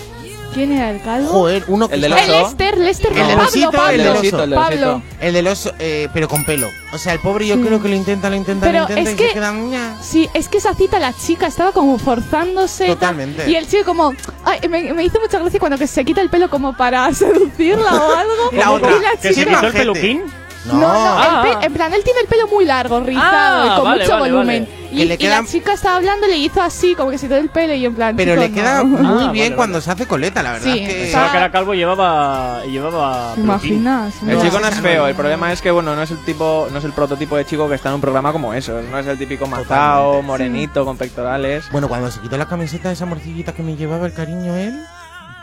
¿Quién 0.54 0.72
era 0.72 0.92
el 0.92 1.02
calvo? 1.02 1.28
Joder, 1.30 1.64
uno 1.68 1.88
que 1.88 1.96
El 1.96 2.02
del 2.02 2.14
está- 2.14 2.26
El 2.26 2.32
oso. 2.32 2.44
Lester, 2.50 2.78
Lester, 2.78 3.12
El 3.14 3.18
Pablo, 3.28 3.44
osito, 3.44 3.72
Pablo, 3.72 3.90
el 3.92 3.98
del 4.04 4.08
osito, 4.18 4.36
oso. 4.36 4.44
el 4.44 4.50
del 4.52 4.60
Pablo. 4.60 4.96
osito. 4.96 5.16
El 5.22 5.34
del 5.34 5.48
oso, 5.48 5.72
eh, 5.80 6.10
pero 6.14 6.28
con 6.28 6.46
pelo. 6.46 6.68
O 6.94 6.98
sea, 6.98 7.14
el 7.14 7.20
pobre 7.20 7.48
yo 7.48 7.56
Sí. 7.56 7.62
creo 7.62 7.82
que 7.82 7.90
lo 7.90 7.96
intenta, 7.96 8.30
lo 8.30 8.36
intenta, 8.36 8.66
Pero 8.68 8.80
lo 8.80 8.90
intenta 8.90 9.10
es 9.10 9.14
y 9.16 9.18
que- 9.18 9.28
se 9.30 9.34
queda... 9.34 9.54
Sí, 10.02 10.30
es 10.34 10.48
que 10.50 10.58
esa 10.60 10.74
cita 10.76 11.00
la 11.00 11.14
chica 11.14 11.48
estaba 11.48 11.72
como 11.72 11.98
forzándose. 11.98 12.86
y 12.86 12.88
tal, 12.90 12.96
Totalmente. 12.98 13.50
Y 13.50 13.56
el 13.56 13.68
chico 13.68 13.86
como... 13.86 14.14
Ay, 14.46 14.60
me, 14.70 14.94
me 14.94 15.04
hizo 15.04 15.20
mucha 15.20 15.40
gracia 15.40 15.60
cuando 15.60 15.78
que 15.78 15.88
se 15.88 16.06
quita 16.06 16.22
el 16.22 16.30
pelo 16.30 16.50
como 16.50 16.76
para 16.78 17.12
seducirla 17.14 17.92
o 17.94 18.16
algo. 18.16 18.34
La 18.52 18.66
y 18.66 18.68
otra, 18.68 18.90
la 18.92 19.12
¿Que 19.22 19.34
se 19.34 19.34
chica... 19.34 19.56
quitó 19.56 19.68
el 19.68 19.74
peluquín? 19.74 20.24
No, 20.66 20.74
No, 20.76 20.80
no, 20.80 20.88
Ah. 20.94 21.44
el 21.52 21.58
pe- 21.58 21.66
en 21.66 21.74
plan, 21.74 21.94
él 21.94 22.04
tiene 22.06 22.22
el 22.22 22.28
pelo 22.28 22.48
muy 22.48 22.64
largo, 22.64 23.02
rizado 23.02 23.64
Ah, 23.64 23.66
y 23.66 23.76
con 23.76 23.84
vale, 23.84 24.04
mucho 24.04 24.18
vale, 24.20 24.32
volumen. 24.32 24.64
vale. 24.70 24.83
Y, 24.94 24.98
Que 24.98 25.06
le 25.06 25.14
y 25.16 25.18
queda- 25.18 25.42
la 25.42 25.48
chica 25.48 25.74
estaba 25.74 25.96
hablando 25.98 26.28
y 26.28 26.30
le 26.32 26.38
hizo 26.38 26.62
así, 26.62 26.94
como 26.96 27.10
que 27.12 27.18
se 27.18 27.26
quitó 27.28 27.38
el 27.38 27.50
pelo 27.50 27.74
y 27.74 27.86
en 27.86 27.96
plan... 27.96 28.16
pero 28.16 28.34
chico, 28.34 28.44
le 28.44 28.52
queda 28.54 28.78
no. 28.78 28.86
muy 28.86 29.24
Ah, 29.24 29.32
bien 29.32 29.46
vale, 29.48 29.56
cuando 29.56 29.74
vale. 29.74 29.84
se 29.86 29.92
hace 29.92 30.06
coleta, 30.08 30.44
la 30.44 30.52
verdad. 30.54 30.72
Sí, 30.74 30.80
es 30.80 30.88
que... 30.94 31.02
Pensaba 31.02 31.32
que 31.32 31.38
era 31.38 31.52
calvo 31.52 31.74
y 31.74 31.78
llevaba. 31.78 32.64
llevaba 32.66 33.34
¿Te 33.36 33.42
peluquín. 33.42 33.74
imaginas? 33.74 34.14
El 34.28 34.42
chico 34.42 34.60
no 34.60 34.68
es 34.68 34.76
feo, 34.80 35.08
el 35.08 35.16
problema 35.16 35.52
es 35.52 35.62
que 35.62 35.72
bueno, 35.72 35.96
no 35.96 36.04
es 36.04 36.12
el 36.12 36.24
tipo, 36.26 36.68
no 36.72 36.78
es 36.78 36.84
el 36.86 36.94
prototipo 36.94 37.36
de 37.38 37.46
chico 37.46 37.68
que 37.68 37.76
está 37.76 37.90
en 37.90 37.96
un 37.96 38.02
programa 38.02 38.32
como 38.32 38.54
eso, 38.54 38.82
no 38.82 39.00
es 39.00 39.08
el 39.08 39.18
típico 39.18 39.48
mazao, 39.48 40.22
morenito, 40.22 40.86
con 40.86 40.98
pectorales. 40.98 41.66
Bueno, 41.72 41.88
cuando 41.88 42.12
se 42.12 42.20
quitó 42.22 42.38
la 42.38 42.48
camiseta 42.48 42.92
esa 42.92 43.06
morcillita 43.06 43.54
que 43.54 43.64
me 43.64 43.76
llevaba 43.76 44.06
el 44.06 44.14
cariño 44.14 44.56
él, 44.56 44.80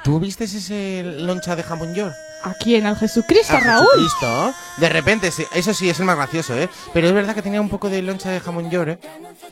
¿tú 0.05 0.21
viste 0.21 0.45
ese 0.45 1.03
loncha 1.19 1.57
de 1.57 1.63
jamón 1.63 1.95
york? 1.95 2.15
¿A 2.43 2.55
quién? 2.55 2.87
¿Al 2.87 2.97
Jesucristo, 2.97 3.55
A 3.57 3.61
Raúl? 3.61 3.87
Jesucristo. 3.93 4.55
De 4.79 4.89
repente, 4.89 5.31
sí, 5.31 5.45
eso 5.55 5.75
sí, 5.75 5.91
es 5.91 5.99
el 6.01 6.07
más 6.07 6.17
gracioso, 6.17 6.57
¿eh? 6.57 6.69
Pero 6.95 7.07
es 7.09 7.13
verdad 7.13 7.35
que 7.35 7.43
tenía 7.43 7.61
un 7.61 7.69
poco 7.69 7.91
de 7.91 8.01
loncha 8.01 8.31
de 8.31 8.41
jamón 8.41 8.71
york, 8.71 8.89
¿eh? 8.89 8.99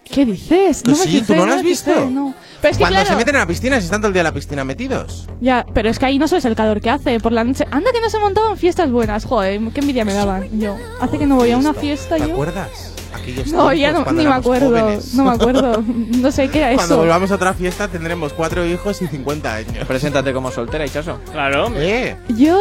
¿Qué 0.04 0.24
dices? 0.24 0.82
Pues 0.84 0.98
me 0.98 1.04
sí, 1.04 1.18
¿tú 1.20 1.26
fijé, 1.26 1.36
no 1.38 1.46
lo 1.46 1.52
has 1.52 1.62
me 1.62 1.68
visto? 1.68 1.92
fijé, 1.92 2.06
no. 2.06 2.34
Pero 2.62 2.70
es 2.72 2.76
que 2.78 2.82
Cuando 2.82 2.94
claro, 3.00 3.10
se 3.10 3.16
meten 3.16 3.36
a 3.36 3.38
la 3.40 3.46
piscina, 3.46 3.76
se 3.78 3.84
están 3.84 4.00
todo 4.00 4.08
el 4.08 4.14
día 4.14 4.20
en 4.22 4.24
la 4.24 4.32
piscina 4.32 4.64
metidos. 4.64 5.26
Ya, 5.40 5.66
pero 5.74 5.90
es 5.90 5.98
que 5.98 6.06
ahí 6.06 6.18
no 6.18 6.26
sabes 6.28 6.44
el 6.46 6.56
calor 6.56 6.80
que 6.80 6.88
hace 6.90 7.20
por 7.20 7.32
la 7.32 7.44
noche. 7.44 7.66
Anda 7.70 7.92
que 7.92 8.00
no 8.00 8.08
se 8.08 8.18
montaban 8.18 8.56
fiestas 8.56 8.90
buenas, 8.90 9.24
joder, 9.26 9.60
qué 9.74 9.80
envidia 9.80 10.04
me 10.06 10.14
daban. 10.14 10.48
Yo, 10.58 10.76
hace 11.00 11.18
que 11.18 11.26
no 11.26 11.36
voy 11.36 11.50
a 11.50 11.58
una 11.58 11.74
fiesta 11.74 12.16
¿Te 12.16 12.26
yo. 12.26 12.32
acuerdas? 12.32 12.92
Aquellos 13.22 13.52
No, 13.52 13.72
ya 13.72 13.92
no, 13.92 14.04
cuando 14.04 14.22
ni 14.22 14.28
me 14.28 14.34
acuerdo, 14.34 14.68
jóvenes. 14.70 15.14
no 15.14 15.24
me 15.24 15.30
acuerdo. 15.30 15.82
No 16.18 16.30
sé 16.32 16.48
qué 16.48 16.58
era 16.58 16.74
Cuando 16.74 16.94
eso. 16.94 17.02
volvamos 17.02 17.30
a 17.30 17.34
otra 17.36 17.54
fiesta 17.54 17.88
tendremos 17.88 18.32
cuatro 18.32 18.64
hijos 18.66 19.00
y 19.02 19.06
50 19.06 19.54
años. 19.54 19.86
Preséntate 19.86 20.32
como 20.32 20.50
soltera, 20.50 20.84
Ichaso. 20.86 21.18
Claro. 21.32 21.70
¿Eh? 21.76 22.16
Yo, 22.36 22.60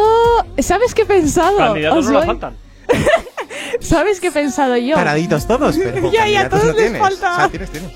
¿sabes 0.58 0.94
qué 0.94 1.02
he 1.02 1.06
pensado? 1.06 1.56
Candidatos 1.58 2.06
Os 2.06 2.10
no 2.12 2.22
faltan. 2.22 2.56
¿Sabes 3.80 4.20
qué 4.20 4.28
he 4.28 4.32
pensado 4.32 4.76
yo? 4.76 4.94
Paraditos 4.94 5.46
todos, 5.46 5.76
pero 5.76 6.10
Ya, 6.12 6.26
ya, 6.28 6.48
todos 6.48 6.64
no 6.64 6.72
les 6.72 6.82
tienes. 6.82 7.00
falta. 7.00 7.32
O 7.32 7.36
sea, 7.36 7.48
tienes, 7.48 7.70
tienes. 7.70 7.90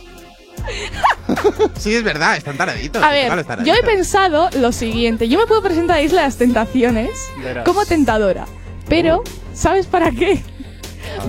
sí, 1.79 1.95
es 1.95 2.03
verdad, 2.05 2.37
están 2.37 2.57
taraditos. 2.57 3.03
A 3.03 3.11
ver, 3.11 3.33
yo 3.65 3.75
he 3.75 3.83
pensado 3.83 4.49
lo 4.59 4.73
siguiente. 4.73 5.29
Yo 5.29 5.39
me 5.39 5.47
puedo 5.47 5.63
presentar 5.63 5.97
a 5.99 6.03
Isla 6.03 6.21
de 6.23 6.27
las 6.29 6.37
Tentaciones 6.37 7.11
Verás. 7.43 7.65
como 7.65 7.85
tentadora. 7.85 8.47
Pero, 8.89 9.23
¿sabes 9.55 9.87
para 9.87 10.11
qué? 10.11 10.43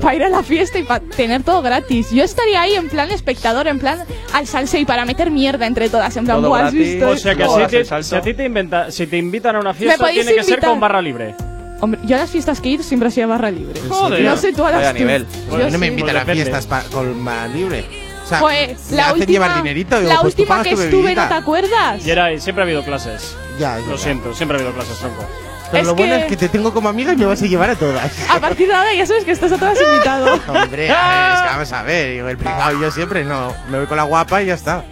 Para 0.02 0.16
ir 0.16 0.24
a 0.24 0.30
la 0.30 0.44
fiesta 0.44 0.80
y 0.80 0.84
para 0.84 1.00
tener 1.04 1.44
todo 1.44 1.62
gratis. 1.62 2.12
Yo 2.12 2.24
estaría 2.24 2.62
ahí 2.62 2.76
en 2.76 2.90
plan 2.90 3.12
espectador, 3.12 3.68
en 3.68 3.80
plan 3.80 4.00
al 4.34 4.48
salseo 4.48 4.80
y 4.82 4.86
para 4.86 5.06
meter 5.06 5.30
mierda 5.32 5.66
entre 5.68 5.90
todas. 5.90 6.16
En 6.18 6.26
plan, 6.26 6.38
Todo 6.38 6.50
"Buah, 6.50 6.66
¿has 6.68 6.74
gratis. 6.74 6.92
visto 6.94 7.10
O 7.10 7.18
sea 7.18 7.36
que 7.36 7.46
si, 7.46 7.86
te- 7.90 8.04
si 8.04 8.16
a 8.16 8.22
ti 8.22 8.34
te 8.34 8.46
inventa, 8.46 8.92
si 8.92 9.08
te 9.08 9.18
invitan 9.18 9.56
a 9.56 9.60
una 9.60 9.74
fiesta 9.74 10.08
tiene 10.10 10.34
que 10.34 10.44
ser 10.44 10.60
con 10.60 10.80
barra 10.80 11.02
libre. 11.02 11.36
Hombre, 11.82 12.00
yo 12.06 12.16
a 12.16 12.20
las 12.20 12.30
fiestas 12.30 12.62
que 12.62 12.70
he 12.70 12.72
ido 12.74 12.84
siempre 12.84 13.10
ha 13.10 13.12
sido 13.12 13.28
barra 13.28 13.52
libre. 13.52 13.80
Joder. 13.90 14.22
No 14.24 14.38
sé 14.38 14.54
tú 14.54 14.64
a 14.64 14.72
las 14.72 14.80
Vaya 14.80 14.94
tú. 14.94 15.00
nivel. 15.00 15.26
Yo 15.52 15.70
no 15.70 15.78
me 15.78 15.88
invitan 15.88 16.12
Pues 16.12 16.16
a 16.16 16.20
depende. 16.26 16.46
fiestas 16.52 16.84
con 16.92 17.20
más 17.22 17.50
libre. 17.52 17.84
O 18.24 18.26
sea, 18.26 18.40
Pues 18.40 18.90
me 18.92 18.96
la 18.98 19.04
hacen 19.08 19.20
última, 19.20 19.32
llevar 19.48 19.58
dinerito. 19.58 20.00
Digo, 20.00 20.10
la 20.14 20.22
pues 20.22 20.34
última 20.34 20.64
que 20.64 20.76
tu 20.76 20.82
estuve, 20.82 20.90
¿no 21.02 21.04
bebidita. 21.08 21.28
te 21.28 21.34
acuerdas? 21.34 22.06
Y 22.06 22.10
era, 22.10 22.40
siempre 22.40 22.62
ha 22.64 22.66
habido 22.66 22.84
clases. 22.86 23.36
Ya, 23.60 23.78
ya, 23.80 23.86
Lo 23.86 23.98
ya. 23.98 24.02
siento, 24.02 24.34
siempre 24.34 24.58
ha 24.58 24.62
habido 24.62 24.74
clases, 24.74 24.98
tronco. 24.98 25.26
Pero 25.74 25.82
Es 25.82 25.88
lo 25.88 25.96
bueno 25.96 26.16
que- 26.16 26.22
es 26.22 26.28
que 26.28 26.38
te 26.38 26.50
tengo 26.50 26.74
como 26.74 26.88
amiga 26.90 27.14
y 27.14 27.18
me 27.18 27.26
vas 27.26 27.42
a 27.42 27.46
llevar 27.46 27.70
a 27.70 27.76
todas. 27.76 28.12
A 28.30 28.40
partir 28.40 28.68
de 28.68 28.74
ahora 28.74 28.94
ya 28.94 29.06
sabes 29.06 29.26
que 29.26 29.32
estás 29.32 29.52
a 29.52 29.58
todas 29.58 29.78
invitado. 29.82 30.40
Hombre, 30.48 30.90
a 30.90 31.10
ver, 31.10 31.34
es 31.34 31.42
que 31.42 31.48
vamos 31.48 31.72
a 31.74 31.84
ver. 31.84 32.26
El 32.30 32.38
pringao 32.38 32.80
yo 32.80 32.92
siempre 32.92 33.24
no. 33.26 33.54
Me 33.70 33.80
voy 33.80 33.88
con 33.88 33.98
la 33.98 34.04
guapa 34.04 34.42
y 34.42 34.46
ya 34.48 34.54
está. 34.54 34.84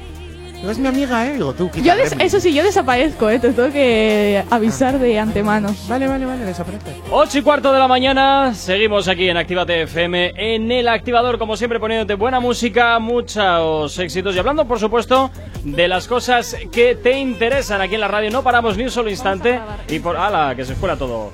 Digo, 0.61 0.71
es 0.71 0.77
mi 0.77 0.87
amiga, 0.87 1.27
¿eh? 1.27 1.33
Digo, 1.33 1.53
tú, 1.53 1.71
Yo 1.81 1.93
eso 1.93 2.39
sí, 2.39 2.53
yo 2.53 2.63
desaparezco, 2.63 3.27
¿eh? 3.31 3.39
Te 3.39 3.51
tengo 3.51 3.71
que 3.71 4.43
avisar 4.51 4.99
de 4.99 5.17
antemano. 5.17 5.75
Vale, 5.89 6.07
vale, 6.07 6.23
vale, 6.23 6.45
desaparece. 6.45 6.97
8 7.09 7.39
y 7.39 7.41
cuarto 7.41 7.73
de 7.73 7.79
la 7.79 7.87
mañana, 7.87 8.53
seguimos 8.53 9.07
aquí 9.07 9.27
en 9.27 9.37
Actívate 9.37 9.81
FM, 9.81 10.33
en 10.35 10.71
el 10.71 10.87
activador, 10.87 11.39
como 11.39 11.57
siempre, 11.57 11.79
poniéndote 11.79 12.13
buena 12.13 12.39
música, 12.39 12.99
muchos 12.99 13.97
éxitos 13.97 14.35
y 14.35 14.39
hablando, 14.39 14.65
por 14.65 14.79
supuesto, 14.79 15.31
de 15.63 15.87
las 15.87 16.07
cosas 16.07 16.55
que 16.71 16.93
te 16.93 17.17
interesan 17.17 17.81
aquí 17.81 17.95
en 17.95 18.01
la 18.01 18.07
radio. 18.07 18.29
No 18.29 18.43
paramos 18.43 18.77
ni 18.77 18.83
un 18.83 18.91
solo 18.91 19.09
instante 19.09 19.59
y 19.87 19.97
por. 19.99 20.15
¡Hala! 20.15 20.53
Que 20.55 20.63
se 20.63 20.75
fuera 20.75 20.95
todo. 20.95 21.31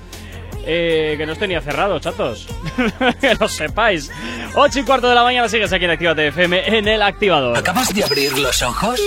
Eh, 0.69 1.15
que 1.17 1.25
no 1.25 1.33
ni 1.33 1.59
cerrado, 1.61 1.97
chatos. 1.99 2.45
que 3.21 3.35
lo 3.35 3.47
sepáis. 3.47 4.11
8 4.53 4.79
y 4.79 4.83
cuarto 4.83 5.07
de 5.07 5.15
la 5.15 5.23
mañana 5.23 5.47
sigues 5.47 5.71
aquí 5.71 5.85
en 5.85 5.91
Actívate 5.91 6.27
FM, 6.27 6.77
en 6.77 6.87
el 6.89 7.01
activador. 7.01 7.57
¿Acabas 7.57 7.93
de 7.93 8.03
abrir 8.03 8.37
los 8.37 8.61
ojos? 8.61 8.99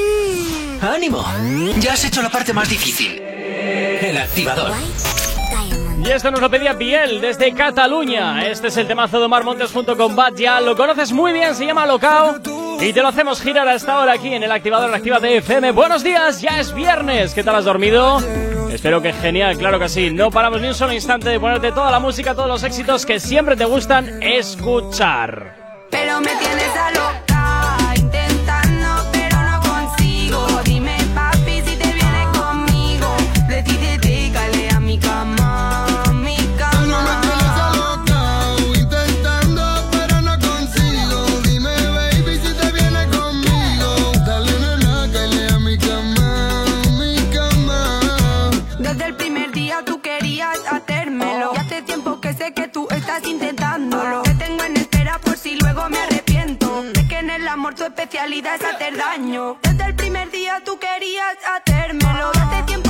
¡Ánimo! 0.81 1.23
Ya 1.79 1.93
has 1.93 2.05
hecho 2.07 2.23
la 2.23 2.31
parte 2.31 2.55
más 2.55 2.71
difícil. 2.71 3.21
El 3.21 4.17
activador. 4.17 4.73
Y 6.03 6.11
esto 6.11 6.31
nos 6.31 6.41
lo 6.41 6.51
pedía 6.51 6.73
Biel 6.73 7.21
desde 7.21 7.53
Cataluña. 7.53 8.47
Este 8.47 8.69
es 8.69 8.77
el 8.79 8.87
temazo 8.87 9.19
de 9.19 9.27
Omar 9.27 9.45
Montes 9.45 9.71
junto 9.71 9.99
con 9.99 10.17
Bat. 10.17 10.37
Ya 10.37 10.63
lo 10.63 10.75
conoces 10.75 11.13
muy 11.13 11.35
bien, 11.35 11.55
se 11.55 11.67
llama 11.67 11.85
Locao. 11.85 12.39
Y 12.81 12.95
te 12.95 13.03
lo 13.03 13.09
hacemos 13.09 13.43
girar 13.43 13.69
hasta 13.69 13.93
ahora 13.93 14.15
aquí 14.15 14.33
en 14.33 14.43
el 14.43 14.51
activador 14.51 14.95
Actívate 14.95 15.37
FM. 15.37 15.73
Buenos 15.73 16.03
días, 16.03 16.41
ya 16.41 16.59
es 16.59 16.75
viernes. 16.75 17.35
¿Qué 17.35 17.45
tal 17.45 17.57
has 17.57 17.67
dormido? 17.67 18.19
Espero 18.81 19.03
que 19.03 19.13
genial, 19.13 19.59
claro 19.59 19.79
que 19.79 19.91
sí. 19.91 20.09
No 20.09 20.31
paramos 20.31 20.59
ni 20.63 20.69
un 20.69 20.75
solo 20.75 20.95
instante 20.95 21.29
de 21.29 21.39
ponerte 21.39 21.71
toda 21.71 21.91
la 21.91 22.01
música, 22.01 22.35
todos 22.35 22.49
los 22.49 22.63
éxitos 22.63 23.05
que 23.05 23.21
siempre 23.21 23.55
te 23.55 23.67
gustan 23.67 24.23
escuchar. 24.23 25.87
Pero 25.91 26.19
me 26.23 26.35
tienes 26.37 26.77
a 26.77 26.91
especialidad 58.21 58.57
es 58.57 58.65
hacer 58.65 58.97
daño. 58.97 59.57
Desde 59.63 59.85
el 59.85 59.95
primer 59.95 60.31
día 60.31 60.61
tú 60.65 60.79
querías 60.79 61.37
hacérmelo. 61.47 62.31
Hace 62.35 62.63
tiempo 62.65 62.90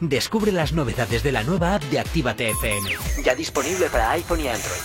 Descubre 0.00 0.50
las 0.50 0.72
novedades 0.72 1.22
de 1.22 1.30
la 1.30 1.42
nueva 1.42 1.74
app 1.74 1.82
de 1.84 2.00
Actívate 2.00 2.48
FM. 2.50 2.90
Ya 3.22 3.34
disponible 3.34 3.90
para 3.90 4.12
iPhone 4.12 4.40
y 4.40 4.48
Android. 4.48 4.80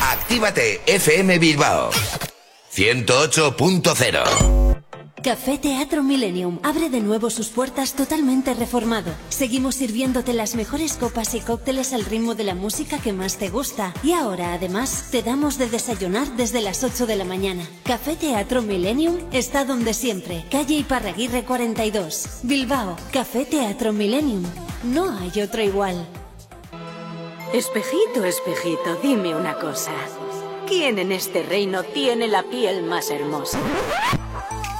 Actívate 0.00 0.80
FM 0.86 1.38
Bilbao 1.38 1.90
108.0 2.72 4.69
Café 5.22 5.58
Teatro 5.58 6.02
Millennium 6.02 6.58
abre 6.62 6.88
de 6.88 7.00
nuevo 7.00 7.28
sus 7.28 7.48
puertas 7.50 7.92
totalmente 7.92 8.54
reformado. 8.54 9.12
Seguimos 9.28 9.74
sirviéndote 9.74 10.32
las 10.32 10.54
mejores 10.54 10.94
copas 10.94 11.34
y 11.34 11.40
cócteles 11.40 11.92
al 11.92 12.06
ritmo 12.06 12.34
de 12.34 12.44
la 12.44 12.54
música 12.54 12.98
que 12.98 13.12
más 13.12 13.36
te 13.36 13.50
gusta. 13.50 13.92
Y 14.02 14.12
ahora, 14.12 14.54
además, 14.54 15.08
te 15.10 15.22
damos 15.22 15.58
de 15.58 15.68
desayunar 15.68 16.26
desde 16.36 16.62
las 16.62 16.82
8 16.82 17.06
de 17.06 17.16
la 17.16 17.26
mañana. 17.26 17.68
Café 17.84 18.16
Teatro 18.16 18.62
Millennium 18.62 19.18
está 19.30 19.66
donde 19.66 19.92
siempre. 19.92 20.46
Calle 20.50 20.76
Iparraguirre 20.76 21.44
42. 21.44 22.40
Bilbao. 22.44 22.96
Café 23.12 23.44
Teatro 23.44 23.92
Millennium. 23.92 24.44
No 24.84 25.14
hay 25.18 25.42
otro 25.42 25.62
igual. 25.62 26.08
Espejito, 27.52 28.24
espejito, 28.24 28.96
dime 29.02 29.34
una 29.34 29.58
cosa. 29.58 29.92
¿Quién 30.66 30.98
en 30.98 31.12
este 31.12 31.42
reino 31.42 31.82
tiene 31.82 32.26
la 32.26 32.42
piel 32.44 32.84
más 32.84 33.10
hermosa? 33.10 33.58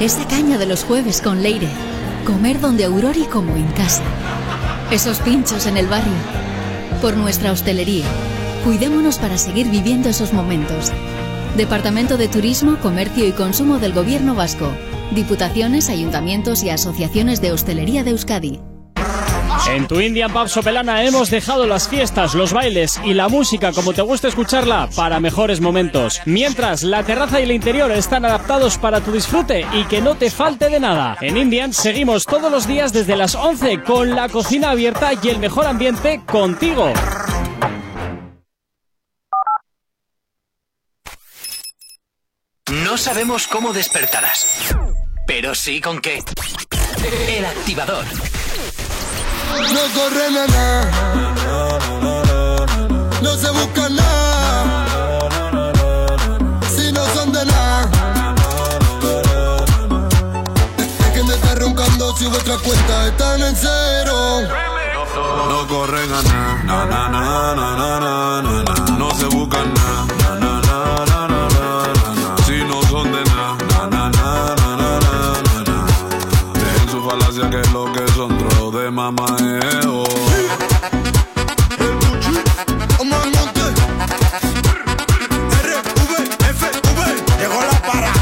Esa 0.00 0.26
caña 0.26 0.58
de 0.58 0.66
los 0.66 0.82
jueves 0.82 1.22
con 1.22 1.42
Leire. 1.42 1.68
Comer 2.26 2.60
donde 2.60 2.84
Aurori 2.84 3.24
como 3.26 3.54
en 3.54 3.68
casa. 3.68 4.02
Esos 4.90 5.20
pinchos 5.20 5.66
en 5.66 5.76
el 5.76 5.86
barrio. 5.86 6.12
Por 7.00 7.16
nuestra 7.16 7.52
hostelería. 7.52 8.04
Cuidémonos 8.64 9.18
para 9.18 9.38
seguir 9.38 9.70
viviendo 9.70 10.08
esos 10.08 10.32
momentos. 10.32 10.90
Departamento 11.56 12.16
de 12.16 12.26
Turismo, 12.26 12.76
Comercio 12.80 13.26
y 13.26 13.32
Consumo 13.32 13.78
del 13.78 13.92
Gobierno 13.92 14.34
Vasco. 14.34 14.68
Diputaciones, 15.14 15.88
ayuntamientos 15.88 16.64
y 16.64 16.70
asociaciones 16.70 17.40
de 17.40 17.52
hostelería 17.52 18.02
de 18.02 18.10
Euskadi. 18.10 18.73
En 19.68 19.86
tu 19.86 20.00
Indian 20.00 20.32
Pub 20.32 20.48
Sopelana 20.48 21.04
hemos 21.04 21.30
dejado 21.30 21.66
las 21.66 21.88
fiestas, 21.88 22.34
los 22.34 22.52
bailes 22.52 23.00
y 23.04 23.14
la 23.14 23.28
música 23.28 23.72
como 23.72 23.92
te 23.92 24.02
gusta 24.02 24.28
escucharla 24.28 24.88
para 24.94 25.20
mejores 25.20 25.60
momentos. 25.60 26.20
Mientras 26.26 26.82
la 26.82 27.02
terraza 27.02 27.40
y 27.40 27.44
el 27.44 27.52
interior 27.52 27.90
están 27.90 28.24
adaptados 28.24 28.78
para 28.78 29.00
tu 29.00 29.12
disfrute 29.12 29.66
y 29.72 29.84
que 29.84 30.00
no 30.00 30.16
te 30.16 30.30
falte 30.30 30.68
de 30.68 30.80
nada. 30.80 31.16
En 31.20 31.36
Indian 31.36 31.72
seguimos 31.72 32.24
todos 32.24 32.50
los 32.50 32.66
días 32.66 32.92
desde 32.92 33.16
las 33.16 33.34
11 33.34 33.82
con 33.82 34.14
la 34.14 34.28
cocina 34.28 34.70
abierta 34.70 35.12
y 35.20 35.28
el 35.28 35.38
mejor 35.38 35.66
ambiente 35.66 36.20
contigo. 36.26 36.92
No 42.66 42.98
sabemos 42.98 43.46
cómo 43.46 43.72
despertarás, 43.72 44.74
pero 45.26 45.54
sí 45.54 45.80
con 45.80 46.00
qué. 46.00 46.22
El 47.28 47.44
activador. 47.44 48.04
No 49.54 49.82
corre 49.94 50.30
nada. 50.32 50.90
No 53.22 53.36
se 53.36 53.50
busca 53.50 53.88
nada. 53.88 54.86
Si 56.76 56.90
no 56.92 57.04
son 57.14 57.32
de 57.32 57.44
nada. 57.44 57.90
Es 61.00 61.10
que 61.12 61.22
me 61.22 61.54
roncando 61.54 62.16
si 62.16 62.26
vuestras 62.26 62.58
cuentas 62.62 63.06
están 63.08 63.40
en 63.42 63.54
cero. 63.56 64.42
No 65.48 65.66
corren 65.68 66.12
a 66.12 66.22
nada. 66.22 66.64
Na, 66.64 66.84
na, 66.86 67.08
na, 67.08 68.42
na, 68.64 68.98
No 68.98 69.14
se 69.14 69.26
buscan 69.26 69.72
nada. 69.74 70.14
que 77.54 77.60
es 77.60 77.72
lo 77.72 77.84
que 77.92 78.08
son 78.12 78.33
de 78.74 78.90
mamá. 78.90 79.24
El 79.38 79.86
puchi, 82.00 82.34
ama 83.00 83.16
el 83.22 83.30
monte. 83.30 83.60
R, 85.62 85.70
V, 85.94 86.12
F, 86.50 86.60
V. 86.96 86.98
Llegó 87.38 87.60
la 87.70 87.76
para. 87.86 88.12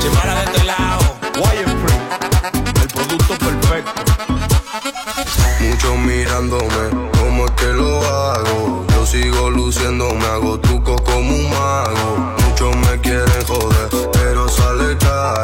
Se 0.00 0.08
para 0.08 0.32
dentro 0.40 0.60
Why 0.62 0.64
lago. 0.64 1.08
Free 1.82 2.00
el 2.80 2.88
producto 2.88 3.32
perfecto. 3.36 3.92
Muchos 5.60 5.98
mirándome, 5.98 6.84
¿cómo 7.18 7.44
es 7.44 7.50
que 7.50 7.66
lo 7.66 7.90
hago? 8.06 8.86
Yo 8.88 9.04
sigo 9.04 9.50
luciendo, 9.50 10.14
me 10.14 10.24
hago 10.24 10.58
trucos 10.60 10.98
como 11.02 11.36
un 11.36 11.50
mago. 11.50 12.34
Muchos 12.48 12.74
me 12.74 12.98
quieren 13.02 13.46
joder, 13.46 13.88
pero 14.14 14.48
sale 14.48 14.92
echar. 14.94 15.43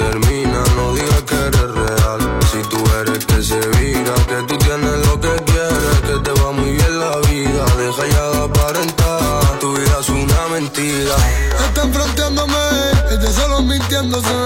Termina. 0.00 0.60
No 0.76 0.94
digas 0.94 1.22
que 1.28 1.36
eres 1.48 1.70
real, 1.82 2.20
si 2.50 2.60
tú 2.70 2.78
eres 3.00 3.24
que 3.26 3.42
se 3.42 3.60
vira, 3.78 4.14
que 4.30 4.38
tú 4.48 4.56
tienes 4.58 4.96
lo 5.06 5.20
que 5.20 5.34
quieres, 5.50 5.96
que 6.06 6.16
te 6.24 6.32
va 6.40 6.52
muy 6.52 6.72
bien 6.72 6.94
la 6.98 7.16
vida. 7.28 7.64
Deja 7.80 8.04
ya 8.14 8.24
de 8.34 8.40
aparentar, 8.48 9.58
tu 9.60 9.76
vida 9.76 9.96
es 10.00 10.08
una 10.08 10.40
mentira. 10.54 11.16
Están 11.66 11.92
fronteándome, 11.92 12.62
ellos 13.12 13.34
solo 13.34 13.62
mintiéndose. 13.62 14.36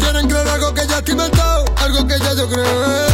Quieren 0.00 0.28
creer 0.28 0.48
algo 0.48 0.74
que 0.74 0.86
ya 0.86 0.98
estoy 0.98 1.12
inventado, 1.12 1.64
algo 1.76 2.06
que 2.08 2.18
ya 2.18 2.32
yo 2.34 2.48
creo. 2.48 3.09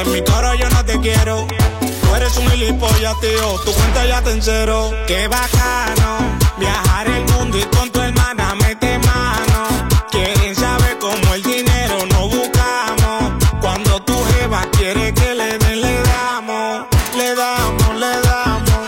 En 0.00 0.10
mi 0.12 0.22
cara 0.22 0.54
yo 0.56 0.66
no 0.70 0.82
te 0.82 0.98
quiero. 0.98 1.46
Tú 1.78 2.14
eres 2.14 2.34
un 2.38 2.48
gilipollas, 2.48 3.20
tío. 3.20 3.60
Tu 3.66 3.72
cuenta 3.72 4.06
ya 4.06 4.22
te 4.22 4.30
encero. 4.30 4.90
Qué 5.06 5.28
bacano. 5.28 6.38
Viajar 6.58 7.06
el 7.06 7.22
mundo 7.34 7.58
y 7.58 7.62
con 7.64 7.90
tu 7.90 8.00
hermana 8.00 8.54
mete 8.54 8.98
mano. 9.00 9.68
Quieren 10.10 10.56
saber 10.56 10.96
cómo 10.98 11.34
el 11.34 11.42
dinero 11.42 11.98
no 12.12 12.28
buscamos. 12.28 13.44
Cuando 13.60 14.00
tu 14.00 14.14
jeva 14.24 14.62
quiere 14.72 15.12
que 15.12 15.34
le 15.34 15.58
den, 15.58 15.82
le 15.82 16.00
damos. 16.00 16.86
Le 17.14 17.34
damos, 17.34 17.94
le 17.96 18.20
damos. 18.22 18.80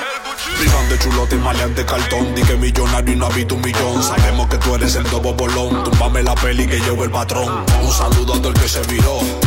Digan 0.60 0.88
de 0.88 0.98
chulote 0.98 1.36
y 1.36 1.84
cartón. 1.84 2.34
Di 2.34 2.42
que 2.42 2.56
millonario 2.56 3.12
y 3.12 3.16
no 3.18 3.26
habito 3.26 3.54
un 3.56 3.60
millón. 3.60 4.02
Sabemos 4.02 4.48
que 4.48 4.56
tú 4.56 4.74
eres 4.76 4.94
el 4.94 5.04
dobo 5.10 5.34
bolón. 5.34 5.84
Tumbame 5.84 6.22
la 6.22 6.34
peli 6.36 6.66
que 6.66 6.80
llevo 6.80 7.04
el 7.04 7.10
patrón. 7.10 7.66
Un 7.82 7.92
saludo 7.92 8.32
a 8.32 8.36
todo 8.38 8.48
el 8.48 8.54
que 8.54 8.66
se 8.66 8.80
viró. 8.84 9.41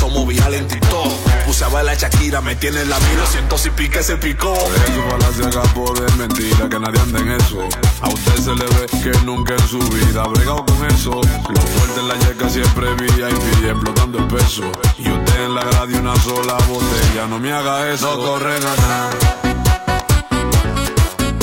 Somos 0.00 0.26
viral 0.26 0.54
en 0.54 0.66
TikTok. 0.66 1.12
Puse 1.44 1.62
a 1.62 1.94
Shakira, 1.94 2.40
me 2.40 2.56
tiene 2.56 2.86
la 2.86 2.98
mira. 3.00 3.26
Siento 3.26 3.58
si 3.58 3.68
pique 3.68 4.02
se 4.02 4.16
picó. 4.16 4.54
Eso 4.54 5.02
falacia 5.10 5.50
capo 5.50 5.92
de 5.92 6.10
mentira, 6.16 6.70
que 6.70 6.80
nadie 6.80 7.00
anda 7.00 7.18
en 7.20 7.32
eso. 7.32 7.68
A 8.00 8.08
usted 8.08 8.36
se 8.36 8.54
le 8.54 8.64
ve 8.64 8.86
que 9.02 9.12
nunca 9.26 9.52
en 9.52 9.68
su 9.68 9.78
vida 9.78 10.22
ha 10.22 10.28
bregado 10.28 10.64
con 10.64 10.86
eso. 10.86 11.10
Lo 11.10 11.60
fuerte 11.60 12.00
en 12.00 12.08
la 12.08 12.14
yeca 12.14 12.48
siempre 12.48 12.86
pide 12.96 13.28
explotando 13.70 14.18
el 14.20 14.26
peso. 14.28 14.62
Y 14.96 15.10
usted 15.10 15.44
en 15.44 15.54
la 15.54 15.64
grada 15.64 15.86
y 15.90 15.94
una 15.94 16.16
sola 16.16 16.54
botella, 16.66 17.26
no 17.28 17.38
me 17.38 17.52
haga 17.52 17.92
eso. 17.92 18.16
No 18.16 18.24
corren 18.24 18.62
a 18.62 18.76
nada. 18.76 19.10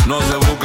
No 0.08 0.20
se 0.22 0.36
buscan 0.36 0.57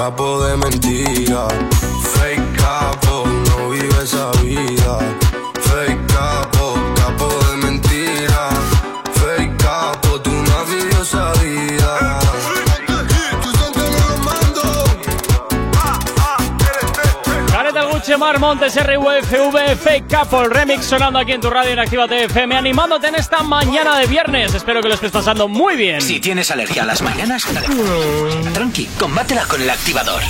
capo, 0.00 0.40
de 0.42 0.56
mentira. 0.56 1.79
Montes, 18.40 18.74
RUFV, 18.74 19.76
Fake 19.76 20.06
Couple 20.08 20.48
Remix 20.48 20.86
sonando 20.86 21.18
aquí 21.18 21.32
en 21.32 21.42
tu 21.42 21.50
radio 21.50 21.72
en 21.72 21.78
Actívate 21.78 22.24
FM, 22.24 22.56
animándote 22.56 23.08
en 23.08 23.16
esta 23.16 23.42
mañana 23.42 23.98
de 23.98 24.06
viernes. 24.06 24.54
Espero 24.54 24.80
que 24.80 24.88
lo 24.88 24.94
estés 24.94 25.12
pasando 25.12 25.46
muy 25.46 25.76
bien. 25.76 26.00
Si 26.00 26.20
tienes 26.20 26.50
alergia 26.50 26.84
a 26.84 26.86
las 26.86 27.02
mañanas, 27.02 27.46
tranqui, 28.54 28.86
combátela 28.98 29.44
con 29.44 29.60
el 29.60 29.68
activador. 29.68 30.22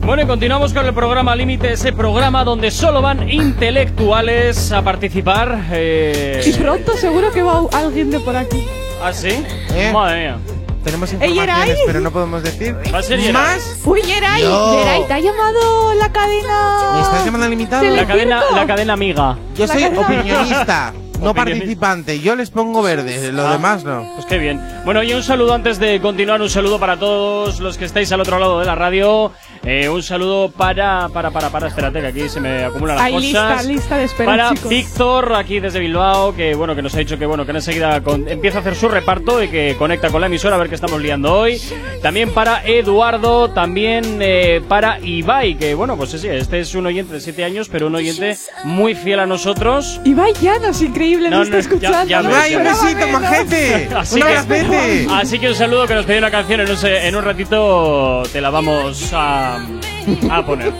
Bueno, 0.00 0.22
y 0.22 0.26
continuamos 0.26 0.72
con 0.74 0.84
el 0.84 0.94
programa 0.94 1.36
Límite, 1.36 1.74
ese 1.74 1.92
programa 1.92 2.42
donde 2.42 2.72
solo 2.72 3.00
van 3.00 3.30
intelectuales 3.30 4.72
a 4.72 4.82
participar. 4.82 5.66
Eh... 5.70 6.42
Y 6.44 6.52
pronto 6.54 6.96
seguro 6.96 7.30
que 7.30 7.42
va 7.42 7.62
alguien 7.72 8.10
de 8.10 8.18
por 8.18 8.34
aquí. 8.36 8.66
¿Ah, 9.00 9.12
sí? 9.12 9.44
¿Eh? 9.74 9.90
Madre 9.92 10.22
mía. 10.22 10.38
Tenemos 10.86 11.12
informaciones, 11.12 11.78
pero 11.84 12.00
no 12.00 12.10
podemos 12.12 12.42
decir. 12.44 12.76
Va 12.94 12.98
a 12.98 13.02
ser 13.02 13.18
Yeray. 13.18 13.32
más. 13.32 13.78
Uy, 13.84 14.02
Yeray, 14.02 14.44
No. 14.44 14.78
Yeray, 14.78 15.04
¿te 15.08 15.12
ha 15.14 15.18
llamado 15.18 15.94
la 15.94 16.12
cadena? 16.12 16.92
¿Me 16.94 17.00
estás 17.02 17.24
llamando 17.24 17.44
al 17.44 17.50
limitado? 17.50 17.82
¿Del 17.82 17.96
La 17.96 18.06
cadena, 18.06 18.42
la 18.54 18.66
cadena 18.68 18.92
amiga. 18.92 19.36
Yo 19.56 19.66
La 19.66 19.72
soy 19.72 19.82
cadena- 19.82 20.00
opinionista, 20.00 20.94
no 21.20 21.34
participante. 21.34 22.20
Yo 22.20 22.36
les 22.36 22.50
pongo 22.50 22.82
verde, 22.82 23.32
los 23.32 23.46
Ah. 23.46 23.52
demás 23.52 23.82
no. 23.82 24.12
Pues 24.14 24.26
qué 24.26 24.38
bien. 24.38 24.62
Bueno, 24.84 25.02
y 25.02 25.12
un 25.12 25.24
saludo 25.24 25.54
antes 25.54 25.80
de 25.80 26.00
continuar, 26.00 26.40
un 26.40 26.48
saludo 26.50 26.78
para 26.78 26.96
todos 26.96 27.58
los 27.58 27.76
que 27.78 27.84
estáis 27.84 28.12
al 28.12 28.20
otro 28.20 28.38
lado 28.38 28.60
de 28.60 28.66
la 28.66 28.76
radio. 28.76 29.32
Eh, 29.68 29.88
un 29.88 30.00
saludo 30.00 30.48
para, 30.48 31.08
para, 31.08 31.30
para, 31.32 31.50
para, 31.50 31.66
espérate, 31.66 32.00
que 32.00 32.06
aquí 32.06 32.28
se 32.28 32.38
me 32.38 32.62
acumulan 32.62 32.94
las 32.94 33.04
Hay 33.06 33.12
cosas. 33.14 33.26
lista, 33.26 33.62
lista 33.64 33.96
de 33.98 34.04
espera, 34.04 34.30
para 34.30 34.50
chicos. 34.54 34.70
Víctor, 34.70 35.34
aquí 35.34 35.58
desde 35.58 35.80
Bilbao, 35.80 36.36
que 36.36 36.54
bueno, 36.54 36.76
que 36.76 36.82
nos 36.82 36.94
ha 36.94 36.98
dicho 37.00 37.18
que 37.18 37.26
bueno, 37.26 37.44
que 37.44 37.50
enseguida 37.50 38.00
con- 38.00 38.28
empieza 38.28 38.58
a 38.58 38.60
hacer 38.60 38.76
su 38.76 38.88
reparto 38.88 39.42
y 39.42 39.48
que 39.48 39.74
conecta 39.76 40.10
con 40.10 40.20
la 40.20 40.28
emisora 40.28 40.54
a 40.54 40.58
ver 40.60 40.68
qué 40.68 40.76
estamos 40.76 41.00
liando 41.02 41.34
hoy. 41.34 41.60
También 42.00 42.30
para 42.30 42.64
Eduardo, 42.64 43.50
también 43.50 44.18
eh, 44.20 44.62
para 44.68 45.00
Ibai, 45.00 45.56
que 45.58 45.74
bueno, 45.74 45.96
pues 45.96 46.10
sí, 46.10 46.28
este 46.28 46.60
es 46.60 46.72
un 46.76 46.86
oyente 46.86 47.14
de 47.14 47.20
7 47.20 47.42
años, 47.42 47.68
pero 47.68 47.88
un 47.88 47.96
oyente 47.96 48.36
muy 48.62 48.94
fiel 48.94 49.18
a 49.18 49.26
nosotros. 49.26 50.00
Ibai 50.04 50.32
Llanos, 50.40 50.80
increíble, 50.80 51.28
No, 51.28 51.38
nos 51.44 51.48
está 51.48 51.56
no, 51.56 51.62
ya- 51.62 51.68
escuchando. 51.68 52.08
ya 52.08 52.22
no 52.22 52.28
ves, 52.28 52.38
¡Ay, 52.40 52.52
ya 52.52 52.58
un 52.58 52.64
besito, 52.64 53.08
majete! 53.08 53.88
Así 53.96 54.14
¡Un 54.14 54.20
que- 54.20 54.28
abracete! 54.28 55.06
Así 55.10 55.38
que 55.40 55.48
un 55.48 55.54
saludo 55.56 55.88
que 55.88 55.94
nos 55.94 56.04
pidió 56.06 56.18
una 56.18 56.30
canción 56.30 56.60
en 56.60 56.70
un, 56.70 56.76
en 56.86 57.16
un 57.16 57.24
ratito 57.24 58.22
te 58.32 58.40
la 58.40 58.50
vamos 58.50 59.10
a, 59.12 59.55
a 60.30 60.44
poner. 60.46 60.72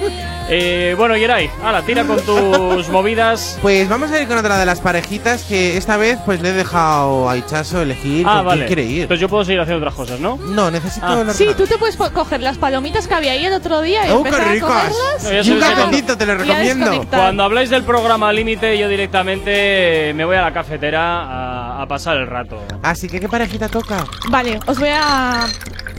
Eh, 0.48 0.94
bueno, 0.96 1.16
Yeray, 1.16 1.50
ala, 1.64 1.82
tira 1.82 2.04
con 2.04 2.20
tus 2.20 2.88
movidas. 2.90 3.58
Pues 3.60 3.88
vamos 3.88 4.12
a 4.12 4.20
ir 4.20 4.28
con 4.28 4.38
otra 4.38 4.56
de 4.58 4.64
las 4.64 4.80
parejitas 4.80 5.42
que 5.42 5.76
esta 5.76 5.96
vez 5.96 6.18
pues 6.24 6.40
le 6.40 6.50
he 6.50 6.52
dejado 6.52 7.28
a 7.28 7.36
Ichazo 7.36 7.82
elegir 7.82 8.24
Ah, 8.24 8.34
con 8.34 8.38
quién 8.42 8.46
vale. 8.46 8.66
quiere 8.66 8.82
ir. 8.84 9.02
Entonces 9.02 9.20
yo 9.20 9.28
puedo 9.28 9.44
seguir 9.44 9.60
haciendo 9.60 9.84
otras 9.84 9.94
cosas, 9.96 10.20
¿no? 10.20 10.36
No, 10.36 10.70
necesito 10.70 11.04
Ah. 11.04 11.24
Sí, 11.32 11.48
tú 11.56 11.66
te 11.66 11.76
puedes 11.78 11.96
coger 11.96 12.40
las 12.42 12.58
palomitas 12.58 13.08
que 13.08 13.14
había 13.14 13.32
ahí 13.32 13.44
el 13.44 13.54
otro 13.54 13.80
día 13.80 14.06
y 14.06 14.10
¡Oh, 14.12 14.22
qué 14.22 14.28
empezar 14.28 14.48
a 14.48 14.52
ricas! 14.52 14.68
comerlas. 14.68 15.24
No, 15.24 15.30
ya 15.30 15.42
Y 15.42 15.50
un 15.50 15.60
cafecito, 15.60 16.16
te 16.16 16.26
lo 16.26 16.32
a 16.32 16.34
recomiendo. 16.36 17.04
Cuando 17.10 17.42
habláis 17.42 17.70
del 17.70 17.82
programa 17.82 18.32
Límite, 18.32 18.78
yo 18.78 18.88
directamente 18.88 20.12
me 20.14 20.24
voy 20.24 20.36
a 20.36 20.42
la 20.42 20.52
cafetera 20.52 21.22
a, 21.24 21.82
a 21.82 21.86
pasar 21.88 22.18
el 22.18 22.28
rato. 22.28 22.62
Así 22.84 23.08
que, 23.08 23.18
¿qué 23.18 23.28
parejita 23.28 23.68
toca? 23.68 24.04
Vale, 24.28 24.60
os 24.66 24.78
voy 24.78 24.90
a 24.92 25.44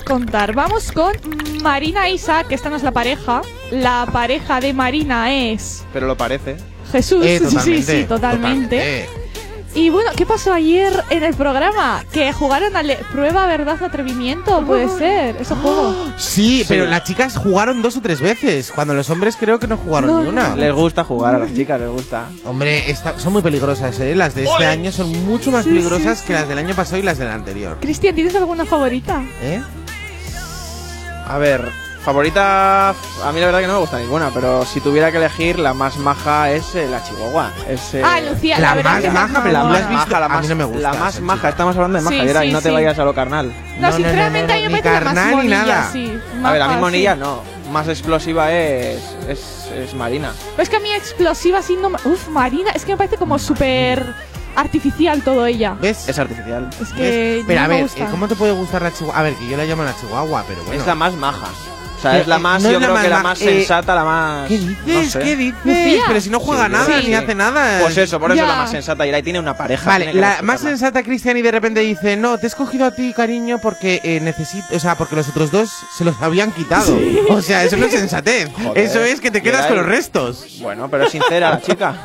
contar. 0.08 0.54
Vamos 0.54 0.92
con 0.92 1.12
Marina 1.62 2.08
e 2.08 2.14
Isaac, 2.14 2.48
que 2.48 2.56
esta 2.56 2.70
no 2.70 2.76
es 2.76 2.84
la 2.84 2.92
pareja. 2.92 3.42
La 3.72 4.08
pareja 4.12 4.60
de 4.60 4.74
Marina 4.74 5.34
es 5.34 5.84
Pero 5.94 6.08
lo 6.08 6.16
parece. 6.18 6.58
Jesús. 6.92 7.26
Eh, 7.26 7.40
sí, 7.50 7.50
sí, 7.50 7.56
totalmente, 7.56 8.02
sí, 8.02 8.04
totalmente. 8.06 8.06
totalmente. 8.08 9.10
Y 9.76 9.90
bueno, 9.90 10.10
¿qué 10.16 10.26
pasó 10.26 10.54
ayer 10.54 10.92
en 11.12 11.22
el 11.24 11.36
programa? 11.36 12.04
Que 12.12 12.34
jugaron 12.34 12.76
a 12.76 12.82
le- 12.82 12.96
prueba, 13.12 13.46
verdad, 13.46 13.78
atrevimiento, 13.84 14.66
puede 14.66 14.90
ser, 14.98 15.36
ese 15.40 15.54
juego. 15.54 15.94
Sí, 16.18 16.66
pero 16.68 16.86
las 16.88 17.04
chicas 17.04 17.38
jugaron 17.38 17.84
dos 17.84 17.96
o 17.96 18.02
tres 18.02 18.20
veces, 18.20 18.72
cuando 18.74 18.96
los 18.96 19.08
hombres 19.12 19.36
creo 19.40 19.60
que 19.60 19.68
no 19.68 19.78
jugaron 19.78 20.10
No, 20.10 20.24
ni 20.24 20.30
una. 20.30 20.56
Les 20.56 20.74
gusta 20.74 21.04
jugar 21.04 21.36
a 21.36 21.38
las 21.40 21.54
chicas, 21.54 21.80
les 21.80 21.90
gusta. 21.90 22.28
Hombre, 22.46 22.90
esta- 22.90 23.20
son 23.20 23.34
muy 23.34 23.44
peligrosas, 23.44 24.00
¿eh? 24.00 24.16
Las 24.16 24.34
de 24.34 24.46
este 24.46 24.66
año 24.66 24.92
son 24.92 25.12
mucho 25.26 25.52
más 25.52 25.66
Sí, 25.66 25.70
peligrosas 25.72 26.20
sí, 26.22 26.28
que 26.28 26.34
las 26.34 26.48
del 26.48 26.58
año 26.58 26.74
pasado 26.74 26.98
y 26.98 27.04
las 27.04 27.20
del 27.20 27.28
anterior. 27.28 27.78
Cristian, 27.80 28.16
¿tienes 28.16 28.34
alguna 28.36 28.66
favorita? 28.66 29.22
¿Eh? 29.44 29.62
A 31.30 31.38
ver, 31.38 31.70
favorita. 32.04 32.90
A 32.90 33.32
mí 33.34 33.40
la 33.40 33.48
verdad 33.48 33.60
que 33.60 33.68
no 33.68 33.74
me 33.74 33.80
gusta 33.80 34.00
ninguna, 34.00 34.30
pero 34.34 34.66
si 34.66 34.80
tuviera 34.80 35.12
que 35.12 35.18
elegir, 35.18 35.60
la 35.60 35.74
más 35.74 35.98
maja 35.98 36.52
es 36.52 36.74
eh, 36.76 36.88
la 36.90 37.04
Chihuahua. 37.04 37.52
Es, 37.68 37.94
eh, 37.96 38.02
Ah, 38.06 38.20
Lucía, 38.22 38.60
la, 38.60 38.70
la 38.70 38.76
verdad 38.76 38.92
más 38.94 39.02
que 39.02 39.10
maja, 39.12 39.40
pero 39.44 39.54
la 39.54 39.62
¿Tú 39.62 39.68
más 39.68 39.74
la 39.80 39.86
has 39.86 39.90
visto? 39.90 40.06
maja, 40.08 40.20
la 40.20 40.26
A 40.26 40.30
mí 40.30 40.36
más, 40.36 40.48
no 40.50 40.56
me 40.56 40.64
gusta 40.64 40.92
la 40.92 40.94
más 41.00 41.22
maja. 41.22 41.50
Estamos 41.50 41.76
hablando 41.76 41.98
de 41.98 42.04
maja, 42.06 42.16
Sí, 42.18 42.26
Yera, 42.28 42.46
y 42.46 42.48
sí, 42.48 42.54
no 42.54 42.62
te 42.62 42.70
sí. 42.70 42.74
vayas 42.76 43.00
a 43.00 43.04
lo 43.04 43.14
carnal. 43.14 43.54
No, 43.80 43.92
sinceramente 43.92 44.54
a 44.54 44.56
mí 44.56 44.62
me 44.64 44.68
ni 44.68 44.74
más 44.74 44.82
carnal 44.82 45.38
ni 45.42 45.48
nada. 45.50 45.90
sí. 45.92 46.20
A 46.44 46.52
ver, 46.52 46.62
a 46.62 46.66
mí 46.68 46.74
maja, 46.76 46.80
Monilla 46.82 47.14
sí. 47.16 47.20
no. 47.20 47.58
Más 47.72 47.90
explosiva 47.90 48.54
es, 48.54 49.02
es, 49.28 49.68
es 49.76 49.94
Marina. 49.94 50.32
Pero 50.52 50.64
es 50.64 50.70
que 50.70 50.78
a 50.78 50.80
mí 50.80 50.90
explosiva 50.94 51.60
no 51.82 51.90
me... 51.90 51.98
Uf, 52.06 52.30
Marina, 52.30 52.72
es 52.72 52.86
que 52.86 52.94
me 52.94 52.98
parece 52.98 53.18
como 53.18 53.38
súper 53.38 54.16
artificial 54.58 55.22
todo 55.22 55.46
ella. 55.46 55.76
¿Ves? 55.80 56.10
Es 56.10 56.20
artificial. 56.20 56.70
Es 56.82 56.90
que 56.90 57.02
¿Ves? 57.02 57.44
Pero 57.48 57.60
no 57.62 57.66
a 57.66 57.68
me 57.70 57.74
ver, 57.76 57.84
gusta. 57.84 58.04
eh, 58.04 58.08
¿cómo 58.12 58.28
te 58.28 58.36
puede 58.36 58.52
gustar 58.52 58.82
la 58.82 58.92
chihuahua? 58.94 59.20
A 59.20 59.24
ver, 59.24 59.36
que 59.36 59.48
yo 59.48 59.56
la 59.58 59.64
llamo 59.66 59.84
la 59.84 59.96
chihuahua, 59.96 60.44
pero 60.48 60.64
bueno. 60.64 60.80
Es 60.82 60.86
la 60.88 60.96
más 60.96 61.14
maja. 61.16 61.48
O 61.98 62.00
sea, 62.00 62.20
es 62.20 62.28
la 62.28 62.36
eh, 62.36 62.40
más, 62.40 62.62
no 62.62 62.72
yo 62.72 62.80
la 62.80 62.88
creo 62.88 63.02
que 63.02 63.10
la 63.10 63.24
más 63.24 63.42
eh, 63.42 63.46
sensata, 63.46 63.96
la 63.96 64.04
más. 64.06 64.48
¿Qué 64.48 64.58
dices? 64.60 64.78
No 64.86 65.04
sé. 65.10 65.20
¿Qué 65.20 65.36
dices? 65.36 65.60
Lucía. 65.66 66.04
Pero 66.08 66.22
si 66.22 66.30
no 66.30 66.40
juega 66.40 66.66
Sí, 66.68 66.72
nada, 66.72 67.02
sí. 67.02 67.08
ni 67.08 67.14
hace 67.16 67.34
nada. 67.36 67.80
Pues 67.82 67.98
eso, 67.98 68.20
por 68.20 68.32
eso 68.32 68.38
Ya. 68.38 68.44
es 68.44 68.50
la 68.50 68.56
más 68.56 68.72
sensata. 68.72 69.08
Y 69.08 69.14
ahí 69.14 69.24
tiene 69.24 69.40
una 69.40 69.58
pareja. 69.58 69.86
Vale, 69.90 70.06
tiene 70.06 70.14
que 70.14 70.22
la 70.22 70.28
respetarla. 70.28 70.54
más 70.54 70.62
sensata 70.62 71.04
Cristian 71.04 71.38
y 71.38 71.42
de 71.42 71.52
repente 71.52 71.80
dice, 71.82 72.16
no, 72.16 72.38
te 72.38 72.46
he 72.46 72.48
escogido 72.50 72.86
a 72.86 72.92
ti, 72.92 73.14
cariño, 73.14 73.58
porque 73.62 74.00
eh, 74.04 74.20
necesito, 74.22 74.68
o 74.76 74.80
sea, 74.80 74.96
porque 74.96 75.16
los 75.16 75.28
otros 75.30 75.50
dos 75.52 75.70
se 75.98 76.06
los 76.06 76.16
habían 76.22 76.52
quitado. 76.52 76.98
O 77.30 77.42
sea, 77.42 77.64
eso 77.64 77.78
no 77.78 77.86
es 77.88 77.92
sensatez. 77.92 78.50
Joder, 78.54 78.78
eso 78.78 79.02
es 79.04 79.20
que 79.20 79.32
te 79.32 79.42
quedas 79.42 79.66
con 79.66 79.78
los 79.78 79.86
restos. 79.86 80.46
Bueno, 80.62 80.90
pero 80.90 81.06
es 81.06 81.12
sincera 81.12 81.50
la 81.50 81.62
chica. 81.64 81.96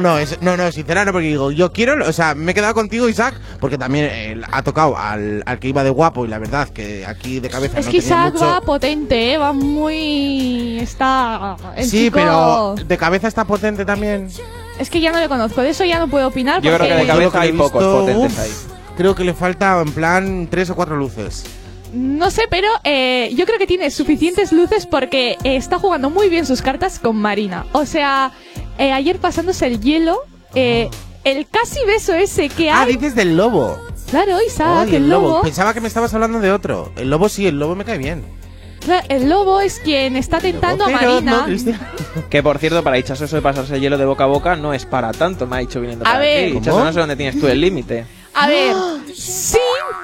No, 0.00 0.18
es- 0.18 0.40
no, 0.42 0.56
no, 0.56 0.70
sincera 0.70 1.04
no, 1.04 1.12
porque 1.12 1.28
digo, 1.28 1.50
yo 1.50 1.72
quiero, 1.72 2.06
o 2.06 2.12
sea, 2.12 2.34
me 2.34 2.52
he 2.52 2.54
quedado 2.54 2.74
contigo, 2.74 3.08
Isaac, 3.08 3.34
porque 3.60 3.78
también 3.78 4.08
eh, 4.10 4.40
ha 4.52 4.62
tocado 4.62 4.96
al, 4.96 5.42
al 5.46 5.58
que 5.58 5.68
iba 5.68 5.82
de 5.82 5.90
guapo 5.90 6.24
y 6.24 6.28
la 6.28 6.38
verdad 6.38 6.68
que 6.68 7.04
aquí 7.06 7.40
de 7.40 7.48
cabeza 7.50 7.78
Es 7.80 7.86
no 7.86 7.92
que 7.92 7.98
tenía 8.00 8.16
Isaac 8.16 8.32
mucho. 8.34 8.46
va 8.46 8.60
potente, 8.60 9.23
¿eh? 9.32 9.38
va 9.38 9.52
muy... 9.52 10.78
está... 10.80 11.56
el 11.76 11.84
Sí, 11.84 12.04
chico- 12.06 12.14
pero 12.16 12.74
de 12.86 12.96
cabeza 12.98 13.28
está 13.28 13.44
potente 13.44 13.84
también. 13.84 14.28
Es 14.78 14.90
que 14.90 15.00
ya 15.00 15.12
no 15.12 15.20
le 15.20 15.28
conozco, 15.28 15.60
de 15.62 15.70
eso 15.70 15.84
ya 15.84 15.98
no 15.98 16.08
puedo 16.08 16.28
opinar 16.28 16.56
Yo 16.60 16.70
creo 16.74 16.78
porque... 16.78 16.92
que 16.94 17.00
de 17.00 17.06
cabeza 17.06 17.30
que 17.32 17.38
hay 17.38 17.48
he 17.50 17.52
pocos 17.52 17.72
visto, 17.82 17.98
potentes 18.00 18.32
uf, 18.32 18.38
ahí. 18.40 18.50
Creo 18.96 19.14
que 19.14 19.24
le 19.24 19.34
falta 19.34 19.80
en 19.80 19.92
plan 19.92 20.48
tres 20.50 20.70
o 20.70 20.74
cuatro 20.74 20.96
luces. 20.96 21.44
No 21.92 22.30
sé, 22.32 22.42
pero 22.50 22.66
eh, 22.82 23.30
yo 23.36 23.46
creo 23.46 23.58
que 23.58 23.68
tiene 23.68 23.90
suficientes 23.92 24.50
luces 24.52 24.84
porque 24.86 25.32
eh, 25.44 25.56
está 25.56 25.78
jugando 25.78 26.10
muy 26.10 26.28
bien 26.28 26.44
sus 26.44 26.60
cartas 26.60 26.98
con 26.98 27.14
Marina. 27.16 27.66
O 27.72 27.86
sea, 27.86 28.32
eh, 28.78 28.90
ayer 28.92 29.18
pasándose 29.18 29.66
el 29.66 29.80
hielo, 29.80 30.18
eh, 30.56 30.88
el 31.22 31.46
casi 31.48 31.78
beso 31.86 32.12
ese 32.12 32.48
que 32.48 32.70
Ah, 32.70 32.82
hay... 32.82 32.94
dices 32.96 33.14
del 33.14 33.36
lobo. 33.36 33.78
Claro, 34.10 34.38
Isaac, 34.44 34.88
Ay, 34.88 34.96
el 34.96 35.08
lobo. 35.08 35.42
Pensaba 35.42 35.72
que 35.72 35.80
me 35.80 35.86
estabas 35.88 36.12
hablando 36.14 36.40
de 36.40 36.50
otro. 36.52 36.92
El 36.96 37.10
lobo 37.10 37.28
sí, 37.28 37.46
el 37.46 37.58
lobo 37.60 37.76
me 37.76 37.84
cae 37.84 37.98
bien. 37.98 38.24
El 39.08 39.28
lobo 39.30 39.60
es 39.60 39.80
quien 39.80 40.16
está 40.16 40.40
tentando 40.40 40.84
a 40.84 40.88
Marina. 40.90 41.32
¿no, 41.38 41.44
Cristian? 41.44 41.80
Que 42.30 42.42
por 42.42 42.58
cierto, 42.58 42.82
para 42.84 42.98
Hichazo 42.98 43.24
eso 43.24 43.36
de 43.36 43.42
pasarse 43.42 43.74
el 43.76 43.80
hielo 43.80 43.98
de 43.98 44.04
boca 44.04 44.24
a 44.24 44.26
boca 44.26 44.56
no 44.56 44.72
es 44.74 44.86
para 44.86 45.12
tanto, 45.12 45.46
me 45.46 45.56
ha 45.56 45.58
dicho 45.60 45.80
viniendo 45.80 46.04
A 46.04 46.08
para 46.12 46.18
ver. 46.20 46.56
aquí. 46.56 46.60
No 46.66 46.92
sé 46.92 46.98
dónde 47.00 47.16
tienes 47.16 47.40
tú 47.40 47.46
el 47.48 47.60
límite. 47.60 48.06
A 48.34 48.46
ver, 48.48 48.74
sí, 49.14 49.58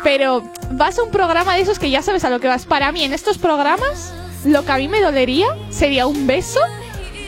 pero 0.04 0.42
vas 0.72 0.98
a 0.98 1.02
un 1.02 1.10
programa 1.10 1.54
de 1.56 1.62
esos 1.62 1.78
que 1.78 1.90
ya 1.90 2.02
sabes 2.02 2.24
a 2.24 2.30
lo 2.30 2.40
que 2.40 2.48
vas. 2.48 2.64
Para 2.66 2.90
mí, 2.92 3.04
en 3.04 3.12
estos 3.12 3.38
programas, 3.38 4.12
lo 4.44 4.64
que 4.64 4.72
a 4.72 4.76
mí 4.76 4.88
me 4.88 5.00
dolería 5.00 5.46
sería 5.70 6.06
un 6.06 6.26
beso 6.26 6.60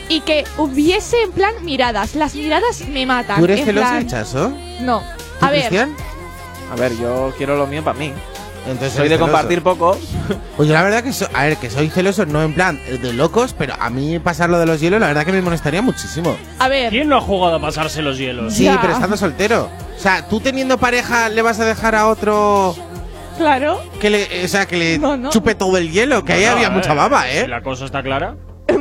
y 0.09 0.19
que 0.21 0.43
hubiese 0.57 1.21
en 1.23 1.31
plan 1.31 1.53
miradas. 1.63 2.15
Las 2.15 2.35
miradas 2.35 2.81
me 2.87 3.05
matan. 3.05 3.37
¿Tú 3.39 3.45
eres 3.45 3.59
en 3.59 3.65
celoso, 3.65 3.87
plan- 3.89 4.03
Hichazo? 4.03 4.53
No. 4.81 5.01
¿Tú, 5.39 5.45
A 5.45 5.49
ver, 5.51 5.59
Cristian? 5.61 5.95
A 6.71 6.75
ver, 6.75 6.91
yo 6.97 7.33
quiero 7.37 7.55
lo 7.57 7.67
mío 7.67 7.83
para 7.83 7.97
mí. 7.99 8.11
Entonces 8.65 8.93
Soy 8.93 9.09
de 9.09 9.15
celoso. 9.15 9.31
compartir 9.31 9.61
poco. 9.61 9.97
Pues 10.55 10.69
yo 10.69 10.73
la 10.73 10.83
verdad 10.83 11.03
que 11.03 11.11
so- 11.11 11.27
a 11.33 11.43
ver, 11.43 11.57
que 11.57 11.69
soy 11.69 11.89
celoso, 11.89 12.25
no 12.25 12.41
en 12.43 12.53
plan 12.53 12.79
de 13.01 13.11
locos, 13.13 13.53
pero 13.57 13.73
a 13.79 13.89
mí 13.89 14.19
pasar 14.19 14.49
lo 14.49 14.57
de 14.59 14.65
los 14.65 14.79
hielos, 14.79 15.01
la 15.01 15.07
verdad 15.07 15.25
que 15.25 15.31
me 15.33 15.41
molestaría 15.41 15.81
muchísimo. 15.81 16.35
a 16.59 16.67
ver. 16.69 16.89
¿Quién 16.89 17.09
no 17.09 17.17
ha 17.17 17.21
jugado 17.21 17.55
a 17.57 17.59
pasarse 17.61 18.01
los 18.01 18.17
hielos? 18.17 18.53
Sí, 18.53 18.63
Ya. 18.65 18.79
pero 18.79 18.93
estando 18.93 19.17
soltero. 19.17 19.69
O 19.97 19.99
sea, 19.99 20.27
tú 20.27 20.39
teniendo 20.39 20.77
pareja, 20.77 21.27
¿le 21.29 21.41
vas 21.41 21.59
a 21.59 21.65
dejar 21.65 21.95
a 21.95 22.07
otro 22.07 22.75
Claro. 23.37 23.81
que 23.99 24.09
le, 24.09 24.45
o 24.45 24.47
sea, 24.47 24.65
que 24.65 24.77
le 24.77 24.99
No, 24.99 25.17
no. 25.17 25.29
chupe 25.29 25.55
todo 25.55 25.77
el 25.77 25.91
hielo? 25.91 26.23
Que 26.23 26.33
ahí 26.33 26.45
había 26.45 26.69
mucha 26.69 26.93
baba, 26.93 27.23
Si 27.23 27.37
¿eh? 27.39 27.47
la 27.47 27.61
cosa 27.63 27.85
está 27.85 28.01
clara. 28.03 28.35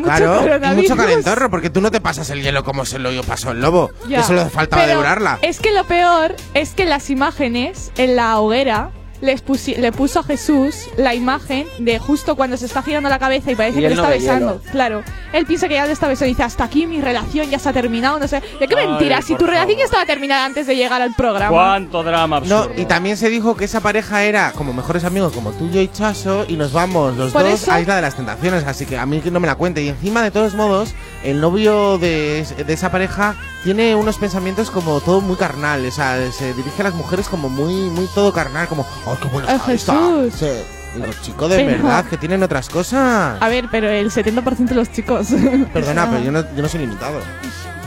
Claro, 0.05 0.45
y 0.73 0.75
mucho 0.77 0.97
calentorro, 0.97 1.51
porque 1.51 1.69
tú 1.71 1.81
no 1.81 1.91
te 1.91 2.01
pasas 2.01 2.31
el 2.31 2.41
hielo 2.43 2.63
como 2.65 2.85
se 2.85 2.99
lo 2.99 3.11
pasó 3.25 3.51
el 3.51 3.61
lobo. 3.61 3.91
Ya. 4.09 4.19
Que 4.19 4.23
solo 4.25 4.49
faltaba 4.49 4.83
Pero 4.83 4.93
devorarla. 4.99 5.39
Es 5.43 5.59
que 5.61 5.73
lo 5.73 5.85
peor 5.85 6.35
es 6.55 6.71
que 6.71 6.87
las 6.87 7.11
imágenes 7.11 7.91
en 7.97 8.15
la 8.17 8.39
hoguera 8.39 8.91
les 9.23 9.43
pusi- 9.43 9.77
le 9.77 9.91
puso 9.93 10.21
a 10.21 10.23
Jesús 10.25 10.75
la 10.99 11.15
imagen 11.15 11.67
de 11.79 11.99
justo 11.99 12.37
cuando 12.37 12.57
se 12.59 12.67
está 12.67 12.83
girando 12.83 13.09
la 13.09 13.19
cabeza 13.19 13.51
y 13.51 13.55
parece 13.55 13.79
Y 13.79 13.83
que 13.83 13.89
le 13.89 13.95
no 13.95 14.03
está 14.03 14.15
besando. 14.15 14.61
hielo. 14.61 14.71
Claro. 14.73 15.03
Él 15.33 15.47
piensa 15.47 15.69
que 15.69 15.75
ya 15.75 15.87
le 15.87 15.93
está 15.93 16.09
besando 16.09 16.27
y 16.27 16.33
dice, 16.35 16.43
hasta 16.43 16.65
aquí 16.65 16.87
mi 16.87 17.01
relación 17.01 17.49
ya 17.49 17.59
se 17.59 17.69
ha 17.69 17.73
terminado, 17.73 18.19
no 18.19 18.29
sé. 18.29 18.43
¿De 18.61 18.69
qué 18.69 18.75
Ay, 18.77 18.87
mentira? 18.89 19.23
Si 19.23 19.35
tu 19.37 19.47
relación 19.47 19.79
ya 19.79 19.85
estaba 19.85 20.05
terminada 20.05 20.45
antes 20.45 20.67
de 20.67 20.77
llegar 20.77 21.01
al 21.01 21.15
programa. 21.15 21.51
¿Cuánto 21.51 22.03
drama 22.03 22.41
No, 22.41 22.59
absurdo? 22.59 22.83
y 22.83 22.85
también 22.85 23.17
se 23.17 23.31
dijo 23.31 23.57
que 23.57 23.65
esa 23.65 23.81
pareja 23.81 24.25
era 24.25 24.53
como 24.53 24.73
mejores 24.75 25.05
amigos, 25.05 25.33
como 25.33 25.53
tú, 25.53 25.71
yo 25.71 25.81
y 25.81 25.89
Chaso, 25.89 26.45
y 26.49 26.57
nos 26.57 26.73
vamos 26.73 27.17
los 27.17 27.33
Por 27.33 27.45
dos 27.45 27.63
eso- 27.63 27.73
a 27.73 27.81
Isla 27.81 27.97
de 27.97 28.03
las 28.03 28.17
Tentaciones, 28.17 28.65
así 28.67 28.85
que 28.87 28.99
a 28.99 29.07
mí 29.07 29.21
que 29.21 29.31
no 29.31 29.39
me 29.41 29.47
la 29.47 29.55
cuente. 29.55 29.83
Y 29.83 29.89
encima, 29.89 30.23
de 30.23 30.31
todos 30.33 30.55
modos, 30.55 30.95
el 31.23 31.41
novio 31.41 31.97
de, 31.99 32.45
de 32.67 32.73
esa 32.73 32.91
pareja 32.91 33.37
tiene 33.65 33.95
unos 33.95 34.17
pensamientos 34.19 34.71
como 34.71 35.01
todo 35.01 35.21
muy 35.21 35.37
carnal, 35.37 35.85
o 35.87 35.91
sea, 35.91 36.31
se 36.33 36.53
dirige 36.55 36.81
a 36.83 36.85
las 36.85 36.95
mujeres 36.95 37.29
como 37.29 37.49
muy, 37.49 37.75
muy 37.91 38.07
todo 38.15 38.33
carnal, 38.33 38.67
como, 38.69 38.87
¡oh, 39.07 39.17
qué 39.21 39.29
buena 39.29 39.49
Ay, 39.49 39.57
está 39.57 39.73
esta". 39.73 39.93
Jesús. 39.93 40.35
Sí. 40.39 40.47
Digo, 40.95 41.07
chico, 41.23 41.49
de 41.49 41.57
Pero- 41.57 41.71
verdad, 41.71 42.05
que 42.05 42.17
tienen 42.19 42.43
otras 42.43 42.69
cosas. 42.69 43.41
A 43.41 43.49
ver, 43.49 43.69
pero 43.71 43.89
el 43.89 44.11
70% 44.11 44.67
de 44.67 44.75
los 44.75 44.91
chicos. 44.93 45.29
Perdona, 45.73 46.11
pero 46.11 46.23
yo 46.23 46.33
no, 46.33 46.41
yo 46.55 46.63
no 46.63 46.69
soy 46.69 46.81
limitado. 46.81 47.19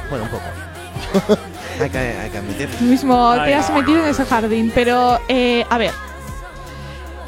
Bueno, 0.09 0.25
un 0.25 0.31
poco. 0.31 1.39
hay, 1.81 1.89
que, 1.89 1.97
hay 1.99 2.29
que 2.31 2.37
admitir. 2.39 2.69
Tú 2.79 2.85
mismo 2.85 3.29
Ay, 3.31 3.49
te 3.51 3.53
has 3.55 3.71
metido 3.71 3.99
en 4.03 4.09
ese 4.09 4.25
jardín. 4.25 4.71
Pero, 4.73 5.19
eh, 5.27 5.65
a 5.69 5.77
ver. 5.77 5.91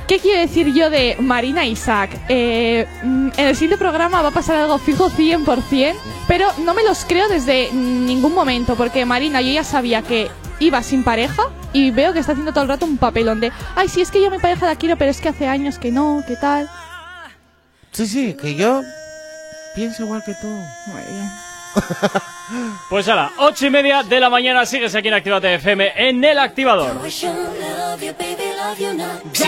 ¿Qué 0.08 0.20
quiero 0.20 0.39
decir 0.39 0.74
yo 0.74 0.89
de 0.89 1.17
Marina 1.20 1.65
Isaac? 1.65 2.17
Eh, 2.30 2.88
mm, 3.04 3.28
en 3.36 3.46
el 3.46 3.56
siguiente 3.56 3.78
programa 3.78 4.22
va 4.22 4.30
a 4.30 4.32
pasar 4.32 4.56
algo 4.56 4.78
fijo 4.78 5.10
100%, 5.10 5.96
pero 6.30 6.48
no 6.60 6.74
me 6.74 6.84
los 6.84 7.04
creo 7.04 7.28
desde 7.28 7.74
ningún 7.74 8.34
momento, 8.34 8.76
porque 8.76 9.06
Marina 9.06 9.41
yo 9.41 9.52
ya 9.52 9.65
sabía 9.65 10.02
que 10.02 10.32
iba 10.60 10.82
sin 10.82 11.04
pareja 11.04 11.43
y 11.74 11.91
veo 11.91 12.13
que 12.13 12.20
está 12.20 12.32
haciendo 12.32 12.54
todo 12.54 12.63
el 12.63 12.70
rato 12.70 12.86
un 12.86 12.98
papelón 12.98 13.41
de, 13.41 13.52
ay, 13.76 13.89
sí, 13.89 14.00
es 14.00 14.10
que 14.10 14.22
yo 14.22 14.28
a 14.28 14.32
mi 14.32 14.39
pareja 14.39 14.65
la 14.65 14.78
quiero, 14.78 14.98
pero 14.98 15.12
es 15.12 15.20
que 15.20 15.28
hace 15.28 15.46
años 15.46 15.78
que 15.78 15.91
no, 15.91 16.24
¿qué 16.26 16.38
tal? 16.38 16.70
Sí, 17.91 18.08
sí, 18.08 18.34
que 18.41 18.56
yo 18.56 18.82
pienso 19.76 20.04
igual 20.04 20.24
que 20.26 20.34
tú. 20.36 20.48
Muy 20.48 21.02
bien. 21.12 21.30
Pues 22.90 23.08
a 23.08 23.16
las 23.16 23.32
ocho 23.38 23.68
y 23.68 23.70
media 23.70 24.04
de 24.04 24.20
la 24.20 24.30
mañana 24.30 24.66
sigues 24.66 24.96
aquí 24.96 25.10
en 25.10 25.14
Actívate 25.16 25.56
FM 25.56 25.94
en 25.96 26.24
el 26.24 26.40
activador. 26.40 26.92
Si 27.10 27.28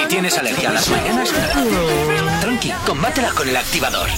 tienes 0.08 0.38
alergia 0.38 0.70
a 0.70 0.74
las 0.74 0.90
mañanas, 0.90 1.30
tranqui, 2.42 2.72
combátela 2.86 3.30
con 3.32 3.48
el 3.48 3.56
activador. 3.56 4.10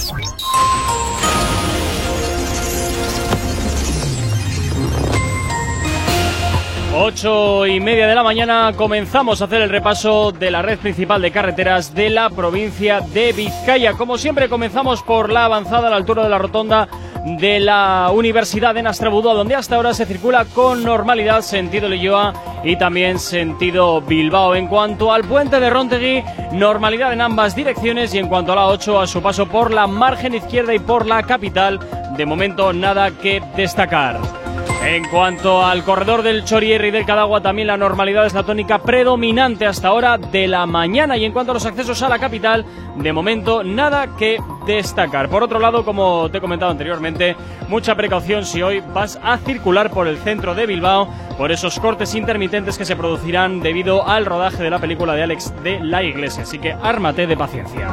Ocho 6.94 7.66
y 7.66 7.80
media 7.80 8.06
de 8.06 8.14
la 8.14 8.22
mañana 8.22 8.72
comenzamos 8.76 9.40
a 9.40 9.46
hacer 9.46 9.62
el 9.62 9.70
repaso 9.70 10.30
de 10.30 10.50
la 10.50 10.60
red 10.60 10.78
principal 10.78 11.22
de 11.22 11.30
carreteras 11.30 11.94
de 11.94 12.10
la 12.10 12.28
provincia 12.28 13.00
de 13.00 13.32
Vizcaya. 13.32 13.94
Como 13.94 14.18
siempre 14.18 14.50
comenzamos 14.50 15.02
por 15.02 15.32
la 15.32 15.46
avanzada 15.46 15.86
a 15.86 15.90
la 15.90 15.96
altura 15.96 16.22
de 16.22 16.28
la 16.28 16.36
rotonda 16.36 16.88
de 17.24 17.60
la 17.60 18.10
Universidad 18.12 18.74
de 18.74 18.82
Nastrabudúa, 18.82 19.32
donde 19.32 19.54
hasta 19.54 19.76
ahora 19.76 19.94
se 19.94 20.04
circula 20.04 20.44
con 20.44 20.84
normalidad 20.84 21.40
sentido 21.40 21.88
Leyoa 21.88 22.34
y 22.62 22.76
también 22.76 23.18
sentido 23.18 24.02
Bilbao. 24.02 24.54
En 24.54 24.66
cuanto 24.66 25.14
al 25.14 25.24
puente 25.24 25.60
de 25.60 25.70
Rontegui, 25.70 26.22
normalidad 26.52 27.14
en 27.14 27.22
ambas 27.22 27.56
direcciones 27.56 28.12
y 28.12 28.18
en 28.18 28.28
cuanto 28.28 28.52
a 28.52 28.56
la 28.56 28.66
8 28.66 29.00
a 29.00 29.06
su 29.06 29.22
paso 29.22 29.46
por 29.46 29.72
la 29.72 29.86
margen 29.86 30.34
izquierda 30.34 30.74
y 30.74 30.78
por 30.78 31.06
la 31.06 31.22
capital, 31.22 31.80
de 32.18 32.26
momento 32.26 32.74
nada 32.74 33.12
que 33.12 33.42
destacar. 33.56 34.41
En 34.84 35.08
cuanto 35.08 35.64
al 35.64 35.84
corredor 35.84 36.22
del 36.22 36.44
Chorierri 36.44 36.88
y 36.88 36.90
del 36.90 37.06
Cadagua, 37.06 37.40
también 37.40 37.68
la 37.68 37.76
normalidad 37.76 38.26
es 38.26 38.34
la 38.34 38.42
tónica 38.42 38.78
predominante 38.78 39.64
hasta 39.64 39.88
ahora 39.88 40.18
de 40.18 40.48
la 40.48 40.66
mañana. 40.66 41.16
Y 41.16 41.24
en 41.24 41.32
cuanto 41.32 41.52
a 41.52 41.54
los 41.54 41.64
accesos 41.64 42.02
a 42.02 42.08
la 42.08 42.18
capital, 42.18 42.64
de 42.96 43.12
momento 43.12 43.62
nada 43.62 44.16
que 44.18 44.38
destacar. 44.66 45.28
Por 45.28 45.42
otro 45.42 45.60
lado, 45.60 45.84
como 45.84 46.28
te 46.30 46.38
he 46.38 46.40
comentado 46.40 46.70
anteriormente, 46.70 47.36
mucha 47.68 47.94
precaución 47.94 48.44
si 48.44 48.60
hoy 48.60 48.82
vas 48.92 49.18
a 49.22 49.38
circular 49.38 49.90
por 49.90 50.08
el 50.08 50.18
centro 50.18 50.54
de 50.54 50.66
Bilbao 50.66 51.08
por 51.38 51.52
esos 51.52 51.78
cortes 51.80 52.14
intermitentes 52.14 52.76
que 52.76 52.84
se 52.84 52.96
producirán 52.96 53.60
debido 53.60 54.06
al 54.06 54.26
rodaje 54.26 54.62
de 54.62 54.70
la 54.70 54.78
película 54.78 55.14
de 55.14 55.22
Alex 55.22 55.54
de 55.62 55.80
la 55.80 56.02
Iglesia. 56.02 56.42
Así 56.42 56.58
que 56.58 56.72
ármate 56.72 57.26
de 57.26 57.36
paciencia. 57.36 57.88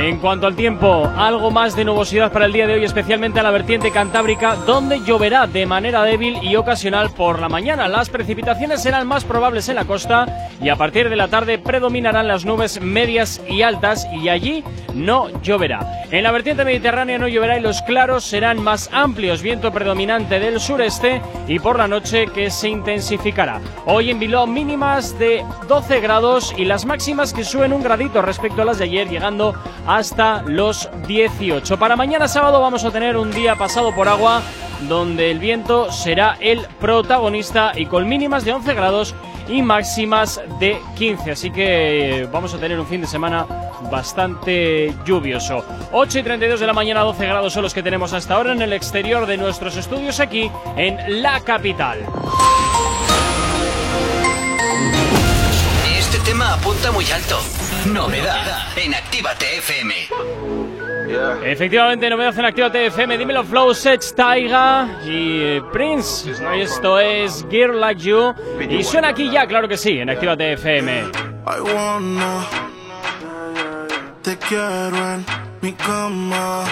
En 0.00 0.16
cuanto 0.16 0.46
al 0.46 0.56
tiempo, 0.56 1.12
algo 1.14 1.50
más 1.50 1.76
de 1.76 1.84
nubosidad 1.84 2.32
para 2.32 2.46
el 2.46 2.54
día 2.54 2.66
de 2.66 2.72
hoy, 2.72 2.84
especialmente 2.84 3.38
en 3.38 3.44
la 3.44 3.50
vertiente 3.50 3.90
cantábrica, 3.90 4.56
donde 4.56 5.00
lloverá 5.00 5.46
de 5.46 5.66
manera 5.66 6.02
débil 6.04 6.38
y 6.42 6.56
ocasional 6.56 7.10
por 7.10 7.38
la 7.38 7.50
mañana. 7.50 7.86
Las 7.86 8.08
precipitaciones 8.08 8.82
serán 8.82 9.06
más 9.06 9.24
probables 9.24 9.68
en 9.68 9.74
la 9.74 9.84
costa 9.84 10.48
y 10.62 10.68
a 10.68 10.76
partir 10.76 11.08
de 11.08 11.16
la 11.16 11.28
tarde 11.28 11.58
predominarán 11.58 12.28
las 12.28 12.44
nubes 12.44 12.80
medias 12.80 13.40
y 13.48 13.62
altas 13.62 14.06
y 14.12 14.28
allí 14.28 14.62
no 14.94 15.28
lloverá. 15.42 16.04
En 16.10 16.24
la 16.24 16.32
vertiente 16.32 16.64
mediterránea 16.64 17.18
no 17.18 17.28
lloverá 17.28 17.58
y 17.58 17.62
los 17.62 17.82
claros 17.82 18.24
serán 18.24 18.62
más 18.62 18.90
amplios, 18.92 19.42
viento 19.42 19.72
predominante 19.72 20.40
del 20.40 20.60
sureste 20.60 21.22
y 21.46 21.58
por 21.58 21.78
la 21.78 21.88
noche 21.88 22.26
que 22.26 22.50
se 22.50 22.68
intensificará. 22.68 23.60
Hoy 23.86 24.10
en 24.10 24.18
Bilbao 24.18 24.46
mínimas 24.46 25.18
de 25.18 25.44
12 25.68 26.00
grados 26.00 26.54
y 26.56 26.64
las 26.64 26.84
máximas 26.84 27.32
que 27.32 27.44
suben 27.44 27.72
un 27.72 27.82
gradito 27.82 28.22
respecto 28.22 28.62
a 28.62 28.64
las 28.64 28.78
de 28.78 28.84
ayer, 28.84 29.08
llegando 29.08 29.54
hasta 29.86 30.42
los 30.42 30.90
18. 31.06 31.78
Para 31.78 31.96
mañana 31.96 32.28
sábado 32.28 32.60
vamos 32.60 32.84
a 32.84 32.90
tener 32.90 33.16
un 33.16 33.30
día 33.30 33.56
pasado 33.56 33.94
por 33.94 34.08
agua 34.08 34.42
donde 34.88 35.30
el 35.30 35.38
viento 35.38 35.92
será 35.92 36.36
el 36.40 36.66
protagonista 36.80 37.72
y 37.76 37.86
con 37.86 38.08
mínimas 38.08 38.44
de 38.44 38.52
11 38.52 38.74
grados 38.74 39.14
y 39.48 39.62
máximas 39.62 40.40
de 40.58 40.80
15. 40.96 41.32
Así 41.32 41.50
que 41.50 42.28
vamos 42.32 42.54
a 42.54 42.58
tener 42.58 42.78
un 42.78 42.86
fin 42.86 43.00
de 43.00 43.06
semana 43.06 43.46
bastante 43.90 44.94
lluvioso. 45.04 45.64
8 45.92 46.18
y 46.18 46.22
32 46.22 46.60
de 46.60 46.66
la 46.66 46.72
mañana, 46.72 47.00
12 47.00 47.26
grados 47.26 47.52
son 47.52 47.62
los 47.62 47.74
que 47.74 47.82
tenemos 47.82 48.12
hasta 48.12 48.34
ahora 48.34 48.52
en 48.52 48.62
el 48.62 48.72
exterior 48.72 49.26
de 49.26 49.36
nuestros 49.36 49.76
estudios 49.76 50.20
aquí 50.20 50.50
en 50.76 51.22
la 51.22 51.40
capital. 51.40 51.98
Este 55.98 56.18
tema 56.20 56.54
apunta 56.54 56.90
muy 56.92 57.04
alto. 57.10 57.38
Novedad 57.86 58.76
en 58.76 58.94
Actívate 58.94 59.58
FM. 59.58 60.69
Efectivamente, 61.44 62.08
novedad 62.08 62.38
en 62.38 62.44
Activa 62.44 62.70
TFM, 62.70 63.18
dímelo 63.18 63.44
Flow, 63.44 63.74
Sech, 63.74 64.02
Taiga 64.14 64.88
y 65.04 65.40
eh, 65.42 65.62
Prince. 65.72 66.30
Esto 66.54 66.98
es 66.98 67.46
Gear 67.50 67.70
Like 67.70 68.00
You. 68.02 68.34
Y 68.68 68.82
suena 68.84 69.08
aquí 69.08 69.30
ya, 69.30 69.46
claro 69.46 69.68
que 69.68 69.76
sí, 69.76 69.98
en 69.98 70.10
Activa 70.10 70.36
TFM. 70.36 71.10
I 71.46 71.60
wanna 71.60 72.46
Te 74.22 74.36
quiero 74.36 74.96
en 75.14 75.24
mi 75.62 75.72
cama. 75.72 76.64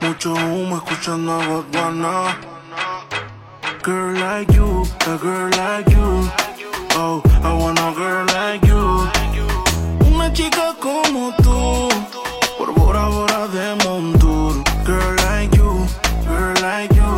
Mucho 0.00 0.34
humo 0.34 0.76
escuchando 0.76 1.32
a 1.32 1.46
Godwana 1.46 2.36
Girl 3.84 4.12
like 4.14 4.52
you, 4.54 4.84
a 5.06 5.18
girl 5.18 5.50
like 5.50 5.88
you. 5.90 6.30
Oh, 6.94 7.22
I 7.42 7.52
want 7.52 7.78
a 7.78 7.92
girl 7.96 8.26
like 8.26 8.64
you. 8.64 9.08
Una 10.06 10.32
chica 10.32 10.74
como 10.80 11.32
tú 11.42 11.91
Bora 12.92 13.08
Bora 13.08 13.48
de 13.48 13.84
Montour 13.84 14.62
Girl 14.84 15.16
like 15.24 15.56
you, 15.56 15.86
girl 16.28 16.54
like 16.60 16.94
you 16.94 17.12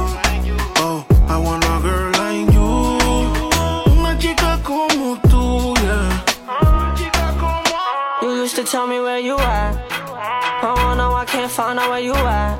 Oh, 0.78 1.04
I 1.26 1.36
want 1.36 1.64
a 1.64 1.80
girl 1.82 2.12
like 2.12 2.52
you 2.54 2.70
Una 3.90 4.16
chica 4.16 4.60
como 4.62 5.16
tú, 5.28 5.74
yeah 5.82 6.22
You 8.22 8.30
used 8.42 8.54
to 8.54 8.62
tell 8.62 8.86
me 8.86 9.00
where 9.00 9.18
you 9.18 9.36
at. 9.36 9.74
I 10.62 10.74
wanna, 10.76 11.12
I 11.12 11.24
can't 11.24 11.50
find 11.50 11.80
out 11.80 11.90
where 11.90 11.98
you 11.98 12.14
at. 12.14 12.56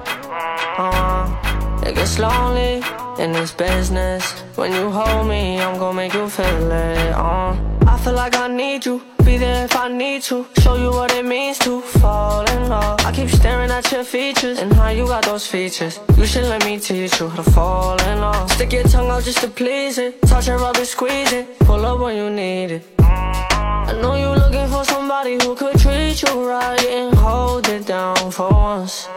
Uh, 0.76 1.88
it 1.88 1.94
gets 1.94 2.18
lonely 2.18 2.82
in 3.22 3.30
this 3.30 3.52
business. 3.52 4.32
When 4.56 4.72
you 4.72 4.90
hold 4.90 5.28
me, 5.28 5.60
I'm 5.60 5.78
gonna 5.78 5.94
make 5.94 6.14
you 6.14 6.28
feel 6.28 6.72
it. 6.72 7.12
Uh, 7.14 7.56
I 7.86 7.96
feel 8.02 8.14
like 8.14 8.36
I 8.36 8.48
need 8.48 8.84
you. 8.84 9.13
If 9.42 9.74
I 9.74 9.88
need 9.88 10.22
to. 10.24 10.46
Show 10.60 10.76
you 10.76 10.90
what 10.90 11.12
it 11.12 11.24
means 11.24 11.58
to 11.60 11.80
fall 11.80 12.48
in 12.50 12.68
love. 12.68 13.00
I 13.04 13.10
keep 13.10 13.28
staring 13.28 13.70
at 13.70 13.90
your 13.90 14.04
features 14.04 14.60
and 14.60 14.72
how 14.72 14.90
you 14.90 15.06
got 15.06 15.24
those 15.24 15.46
features. 15.46 15.98
You 16.16 16.24
should 16.24 16.44
let 16.44 16.64
me 16.64 16.78
teach 16.78 17.18
you 17.18 17.28
how 17.28 17.42
to 17.42 17.50
fall 17.50 18.00
in 18.02 18.20
love. 18.20 18.50
Stick 18.52 18.72
your 18.72 18.84
tongue 18.84 19.10
out 19.10 19.24
just 19.24 19.38
to 19.38 19.48
please 19.48 19.98
it. 19.98 20.22
Touch 20.22 20.48
it, 20.48 20.54
rub 20.54 20.76
it, 20.76 20.86
squeeze 20.86 21.32
it. 21.32 21.58
Pull 21.60 21.84
up 21.84 22.00
when 22.00 22.16
you 22.16 22.30
need 22.30 22.70
it. 22.76 22.82
I 23.00 23.98
know 24.00 24.14
you're 24.14 24.36
looking 24.36 24.68
for 24.68 24.84
somebody 24.84 25.34
who 25.42 25.56
could 25.56 25.78
treat 25.78 26.22
you 26.22 26.48
right 26.48 26.84
and 26.84 27.14
hold 27.16 27.68
it 27.68 27.86
down 27.86 28.30
for 28.30 28.50
once. 28.50 29.08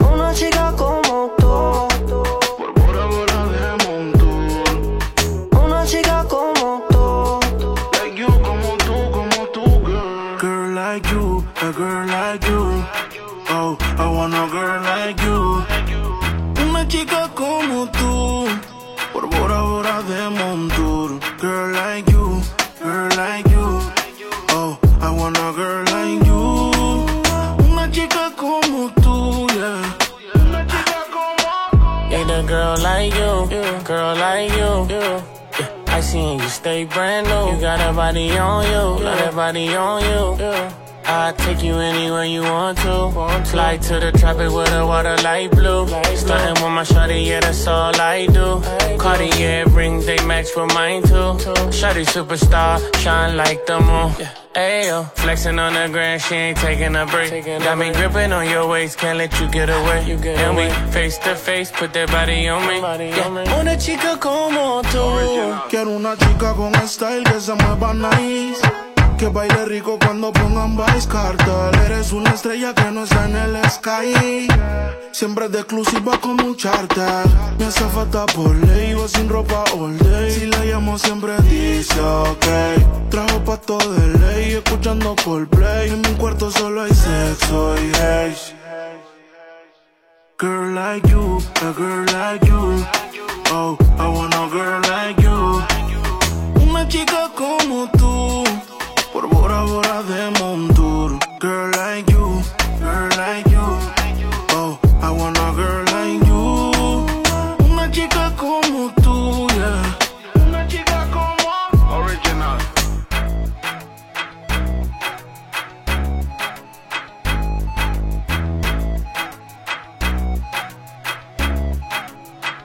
Una 0.00 0.34
chica 0.34 0.74
como 0.76 1.30
tú. 1.38 1.85
Stay 36.66 36.84
brand 36.84 37.28
new. 37.28 37.54
You 37.54 37.60
got 37.60 37.78
a 37.78 37.92
body 37.94 38.36
on 38.36 38.64
you, 38.64 39.04
got 39.04 39.32
a 39.32 39.36
body 39.36 39.68
on 39.76 40.02
you. 40.02 40.85
I'll 41.08 41.32
take 41.32 41.62
you 41.62 41.74
anywhere 41.74 42.24
you 42.24 42.42
want 42.42 42.78
to. 42.78 43.10
Fly 43.50 43.76
to 43.76 44.00
the 44.00 44.12
tropic 44.12 44.50
with 44.50 44.70
the 44.70 44.84
water 44.84 45.16
light 45.22 45.50
blue. 45.52 45.86
Starting 46.16 46.62
with 46.62 46.72
my 46.72 46.82
shawty, 46.82 47.26
yeah, 47.26 47.40
that's 47.40 47.66
all 47.66 47.94
I 48.00 48.26
do. 48.26 48.60
Cartier 48.98 49.66
rings, 49.68 50.06
they 50.06 50.18
match 50.26 50.48
with 50.56 50.74
mine 50.74 51.02
too. 51.02 51.38
Shawty 51.70 52.04
superstar, 52.04 52.80
shine 52.96 53.36
like 53.36 53.64
the 53.66 53.78
moon. 53.78 54.12
Ayo, 54.56 55.12
flexing 55.16 55.58
on 55.58 55.74
the 55.74 55.86
ground, 55.92 56.22
she 56.22 56.34
ain't 56.34 56.58
taking 56.58 56.96
a 56.96 57.04
break. 57.06 57.44
Got 57.44 57.78
me 57.78 57.92
gripping 57.92 58.32
on 58.32 58.48
your 58.48 58.66
waist, 58.66 58.98
can't 58.98 59.18
let 59.18 59.38
you 59.38 59.48
get 59.48 59.68
away. 59.68 60.10
And 60.10 60.56
we 60.56 60.70
face 60.92 61.18
to 61.18 61.36
face, 61.36 61.70
put 61.70 61.92
that 61.92 62.10
body 62.10 62.48
on 62.48 62.66
me. 62.66 62.80
Yeah. 62.80 63.60
Una 63.60 63.76
chica 63.76 64.18
como 64.18 64.82
tú. 64.82 65.68
Quiero 65.68 65.90
una 65.90 66.16
chica 66.16 66.54
con 66.54 66.74
style 66.88 67.22
que 67.24 67.38
se 67.38 67.52
mueva 67.54 67.92
nice. 67.94 68.95
Que 69.18 69.28
baile 69.28 69.64
rico 69.64 69.98
cuando 69.98 70.30
pongan 70.30 70.76
Vice 70.76 71.08
Cartel. 71.08 71.80
Eres 71.86 72.12
una 72.12 72.30
estrella 72.30 72.74
que 72.74 72.90
no 72.90 73.04
está 73.04 73.24
en 73.24 73.36
el 73.36 73.70
sky. 73.70 74.46
Siempre 75.10 75.48
de 75.48 75.60
exclusiva 75.60 76.20
como 76.20 76.44
un 76.44 76.54
charter. 76.54 77.24
Me 77.58 77.64
hace 77.64 77.84
falta 77.86 78.26
por 78.26 78.54
ley, 78.54 78.92
va 78.92 79.08
sin 79.08 79.26
ropa 79.28 79.64
all 79.72 79.96
day. 79.96 80.30
Si 80.30 80.46
la 80.46 80.62
llamo 80.66 80.98
siempre 80.98 81.32
dice 81.48 81.98
ok. 81.98 82.46
Trajo 83.08 83.42
pasto 83.44 83.78
de 83.78 84.18
ley, 84.18 84.52
escuchando 84.52 85.16
Coldplay. 85.24 85.88
En 85.88 86.02
mi 86.02 86.14
cuarto 86.18 86.50
solo 86.50 86.82
hay 86.82 86.92
sexo 86.94 87.74
y 87.82 87.90
haze. 87.94 88.54
Girl 90.38 90.74
like 90.74 91.08
you, 91.08 91.38
a 91.62 91.72
girl 91.72 92.04
like 92.12 92.46
you. 92.46 92.84
Oh, 93.50 93.78
I 93.98 94.08
want 94.08 94.34
a 94.34 94.48
girl 94.50 94.82
like 94.90 95.22
you. 95.22 95.25
Bora 99.66 100.02
de. 100.04 100.26
Girl 101.38 101.70
like 101.76 102.10
you, 102.10 102.42
girl 102.80 103.08
like 103.18 103.46
you. 103.50 103.66
Oh, 104.50 104.78
I 105.02 105.10
want 105.10 105.36
a 105.36 105.52
girl 105.54 105.84
like 105.92 106.26
you. 106.26 107.66
Una 107.70 107.90
chica 107.90 108.32
como 108.36 108.92
tú, 109.02 109.46
yeah. 109.48 109.98
Una 110.46 110.66
chica 110.66 111.06
como 111.12 111.98
Original. 111.98 112.58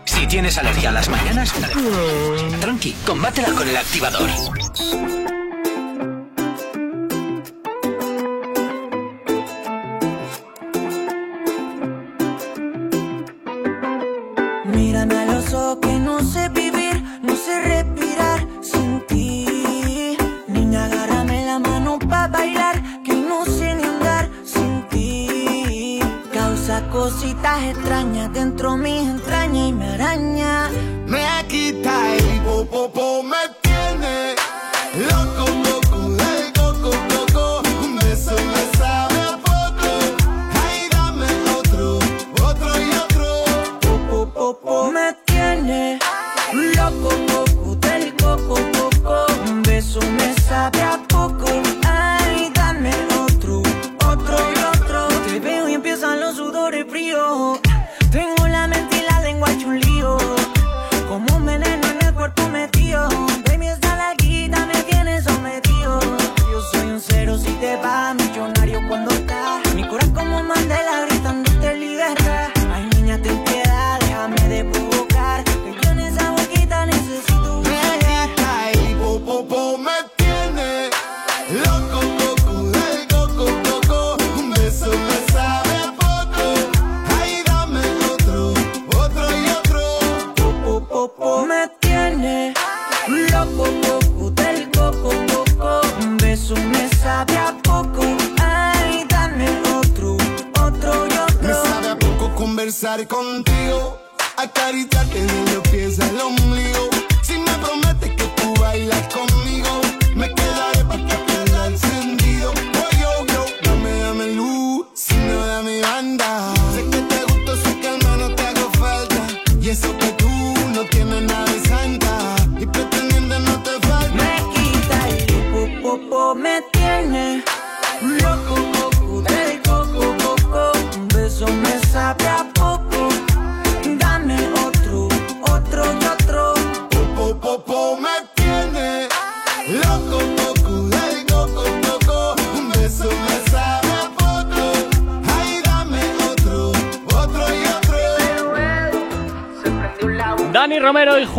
Si 0.05 0.27
tienes 0.27 0.57
alergia 0.57 0.89
a 0.89 0.93
las 0.93 1.09
mañanas, 1.09 1.51
tranqui, 2.61 2.93
combátela 3.05 3.49
con 3.53 3.67
el 3.67 3.75
activador. 3.75 4.29
Mírame 14.81 15.15
a 15.15 15.25
los 15.25 15.53
ojos 15.53 15.77
que 15.79 15.99
no 15.99 16.23
sé 16.23 16.49
vivir, 16.49 17.03
no 17.21 17.35
sé 17.35 17.61
respirar 17.61 18.39
sin 18.61 18.99
ti. 19.05 20.17
Niña, 20.47 20.85
agárrame 20.85 21.45
la 21.45 21.59
mano 21.59 21.99
pa' 21.99 22.27
bailar, 22.27 22.81
que 23.03 23.13
no 23.13 23.45
sé 23.45 23.75
ni 23.75 23.83
andar 23.83 24.27
sin 24.43 24.81
ti. 24.89 25.99
Causa 26.33 26.81
cositas 26.89 27.63
extrañas 27.65 28.33
dentro 28.33 28.75
mis 28.75 29.07
entrañas 29.07 29.69
y 29.69 29.73
me 29.73 29.87
araña. 29.87 30.71
Me 31.05 31.25
quita 31.47 32.15
el 32.15 32.41
popopo, 32.41 33.21
me 33.21 33.60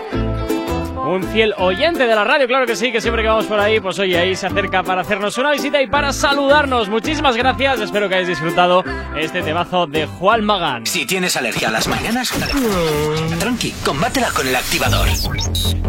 un 1.09 1.25
fiel 1.25 1.53
oyente 1.59 2.07
de 2.07 2.15
la 2.15 2.23
radio, 2.23 2.47
claro 2.47 2.67
que 2.67 2.77
sí, 2.77 2.93
que 2.93 3.01
siempre 3.01 3.25
que 3.25 3.29
vamos 3.29 3.47
por 3.47 3.59
ahí, 3.59 3.81
pues 3.81 3.99
oye, 3.99 4.17
ahí 4.17 4.37
se 4.37 4.47
acerca 4.47 4.85
para 4.85 5.01
hacernos 5.01 5.37
una 5.37 5.51
visita 5.51 5.83
y 5.83 5.89
para 5.89 6.13
saludarnos. 6.13 6.89
Muchísimas 6.89 7.37
gracias, 7.37 7.81
espero 7.81 8.09
que 8.09 8.15
hayáis 8.15 8.29
disfrutado 8.29 8.85
este 9.17 9.43
temazo 9.43 9.89
de 9.89 10.07
Juan 10.07 10.45
Magán. 10.45 10.87
Si 10.87 11.05
tienes 11.05 11.37
alergia 11.37 11.67
a 11.67 11.73
las 11.73 11.89
mañanas, 11.89 12.33
tranqui, 13.41 13.73
combátela 13.85 14.31
con 14.31 14.47
el 14.47 14.55
activador. 14.55 15.09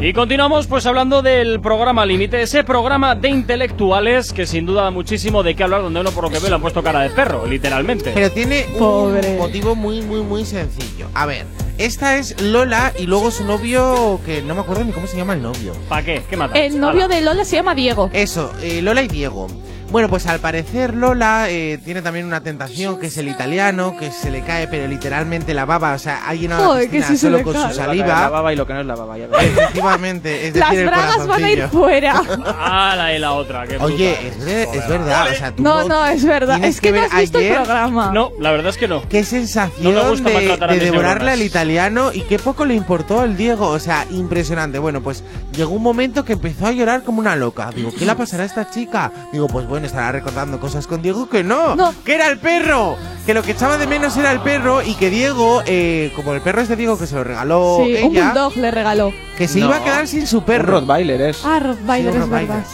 Y 0.06 0.14
continuamos 0.14 0.68
pues 0.68 0.86
hablando 0.86 1.24
del 1.24 1.60
programa 1.60 2.06
Límite, 2.06 2.40
ese 2.40 2.64
programa 2.64 3.16
de 3.16 3.28
intelectuales 3.30 4.34
que 4.34 4.46
sin 4.46 4.68
duda 4.68 4.84
da 4.84 4.92
muchísimo 4.92 5.42
de 5.42 5.56
qué 5.56 5.64
hablar, 5.64 5.82
donde 5.82 6.00
uno 6.00 6.12
por 6.12 6.26
lo 6.26 6.30
que 6.30 6.38
veo 6.38 6.50
le 6.50 6.54
han 6.54 6.62
puesto 6.62 6.84
cara 6.84 7.00
de 7.00 7.10
perro, 7.10 7.48
literalmente. 7.48 8.12
Pero 8.14 8.30
tiene 8.30 8.68
un 8.80 9.38
motivo 9.40 9.74
muy, 9.74 10.04
muy, 10.04 10.22
muy 10.22 10.46
sencillo. 10.46 11.08
A 11.16 11.26
ver, 11.26 11.48
esta 11.80 12.18
es 12.18 12.40
Lola 12.40 12.94
y 13.00 13.08
luego 13.08 13.32
su 13.32 13.46
novio, 13.46 14.22
que 14.28 14.44
no 14.44 14.54
me 14.54 14.62
acuerdo 14.62 14.84
ni 14.84 14.92
cómo 14.92 15.08
se 15.08 15.18
llama 15.18 15.34
el 15.34 15.42
novio. 15.42 15.74
¿Para 15.90 16.06
qué? 16.06 16.22
¿Qué 16.30 16.38
mata? 16.38 16.56
El 16.56 16.80
novio 16.80 17.08
de 17.08 17.22
Lola 17.22 17.44
se 17.44 17.56
llama 17.56 17.74
Diego. 17.74 18.12
Eso, 18.14 18.52
eh, 18.62 18.84
Lola 18.84 19.02
y 19.02 19.08
Diego. 19.08 19.48
Bueno, 19.96 20.10
pues 20.10 20.28
al 20.28 20.40
parecer 20.42 20.94
Lola 20.94 21.46
eh, 21.50 21.80
tiene 21.86 22.02
también 22.02 22.26
una 22.26 22.42
tentación 22.42 23.00
que 23.00 23.08
es 23.08 23.18
el 23.18 23.30
italiano, 23.30 23.96
que 23.98 24.12
se 24.12 24.30
le 24.30 24.42
cae 24.42 24.68
pero 24.68 24.90
literalmente 24.90 25.54
la 25.54 25.64
baba, 25.64 25.94
o 25.94 25.98
sea, 26.00 26.28
ha 26.28 26.34
llenado 26.34 26.64
la 26.64 26.68
Joder, 26.68 26.90
que 26.90 27.02
sí 27.02 27.14
se 27.16 27.28
solo 27.28 27.38
le 27.38 27.44
con 27.44 27.54
cae. 27.54 27.62
su 27.62 27.68
La 27.80 27.86
saliva. 27.86 28.28
baba 28.30 28.52
y 28.52 28.58
lo 28.58 28.68
que 28.68 28.74
no 28.74 28.82
es 28.82 28.86
la 28.88 28.96
baba. 28.96 29.18
Ya. 29.18 29.28
Efectivamente, 29.28 30.50
es 30.50 30.56
Las 30.58 30.70
decir, 30.72 30.80
el 30.86 30.90
bragas 30.92 31.28
van 31.28 31.44
a 31.46 31.50
ir 31.50 31.68
fuera. 31.70 32.22
Ah, 32.46 32.94
la 32.98 33.16
y 33.16 33.20
la 33.20 33.32
otra. 33.32 33.66
qué 33.68 33.78
Oye, 33.78 34.28
es, 34.28 34.44
ver- 34.44 34.68
es 34.74 34.86
verdad, 34.90 35.28
o 35.32 35.34
sea, 35.34 35.52
tú 35.56 35.64
No, 35.64 35.88
no, 35.88 36.06
es 36.08 36.26
verdad. 36.26 36.62
Es 36.62 36.82
que 36.82 36.92
no 36.92 36.98
ver 37.00 37.10
has 37.10 37.18
visto 37.22 37.38
el 37.40 37.46
ayer 37.46 37.56
programa. 37.56 38.12
No, 38.14 38.32
la 38.38 38.52
verdad 38.52 38.68
es 38.72 38.78
que 38.78 38.90
no. 38.90 39.02
Qué 39.08 39.22
No 39.22 39.26
sensación 39.28 39.94
me 39.96 40.10
gusta 40.10 40.30
de, 40.30 40.58
de 40.76 40.80
devorarle 40.92 41.32
al 41.32 41.42
italiano 41.42 42.12
y 42.12 42.20
qué 42.24 42.38
poco 42.38 42.66
le 42.66 42.74
importó 42.76 43.22
al 43.22 43.38
Diego. 43.38 43.68
O 43.70 43.80
sea, 43.80 44.06
impresionante. 44.12 44.78
Bueno, 44.78 45.02
pues 45.02 45.24
llegó 45.56 45.72
un 45.74 45.84
momento 45.84 46.26
que 46.26 46.34
empezó 46.34 46.68
a 46.68 46.74
llorar 46.74 47.04
como 47.04 47.20
una 47.22 47.38
loca. 47.38 47.70
Digo, 47.74 47.94
¿qué 47.98 48.06
le 48.06 48.14
pasará 48.16 48.44
a 48.44 48.46
esta 48.46 48.70
chica? 48.70 49.10
Digo, 49.32 49.48
pues 49.48 49.66
bueno, 49.68 49.85
estará 49.86 50.12
recordando 50.12 50.60
cosas 50.60 50.88
con 50.88 51.02
Diego 51.02 51.30
que 51.30 51.44
no. 51.44 51.76
No. 51.76 51.94
Que 52.04 52.16
era 52.16 52.28
el 52.28 52.38
perro. 52.40 52.98
Que 53.26 53.34
lo 53.34 53.42
que 53.44 53.52
echaba 53.52 53.78
de 53.78 53.88
menos 53.88 54.16
era 54.18 54.32
el 54.32 54.40
perro 54.42 54.82
y 54.84 54.94
que 54.96 55.10
Diego, 55.10 55.62
eh, 55.66 56.12
como 56.16 56.34
el 56.34 56.42
perro 56.42 56.62
es 56.62 56.68
de 56.70 56.76
Diego 56.76 56.98
que 56.98 57.08
se 57.08 57.16
lo 57.16 57.24
regaló 57.24 57.82
Sí, 57.84 57.96
un 58.04 58.12
ella, 58.16 58.26
bulldog 58.28 58.58
le 58.58 58.72
regaló. 58.72 59.14
que 59.38 59.48
se 59.48 59.60
No. 59.60 59.66
iba 59.68 59.78
a 59.78 59.84
quedar 59.84 60.08
sin 60.08 60.28
su 60.28 60.40
Un 60.40 60.44
perro. 60.46 60.80
Rottweiler 60.80 61.22
es. 61.22 61.44
Ah, 61.46 61.60
Rottweiler, 61.60 62.12
Sí, 62.14 62.18
un 62.18 62.24
es 62.24 62.30
Rottweiler. 62.30 62.48
verdad. 62.50 62.66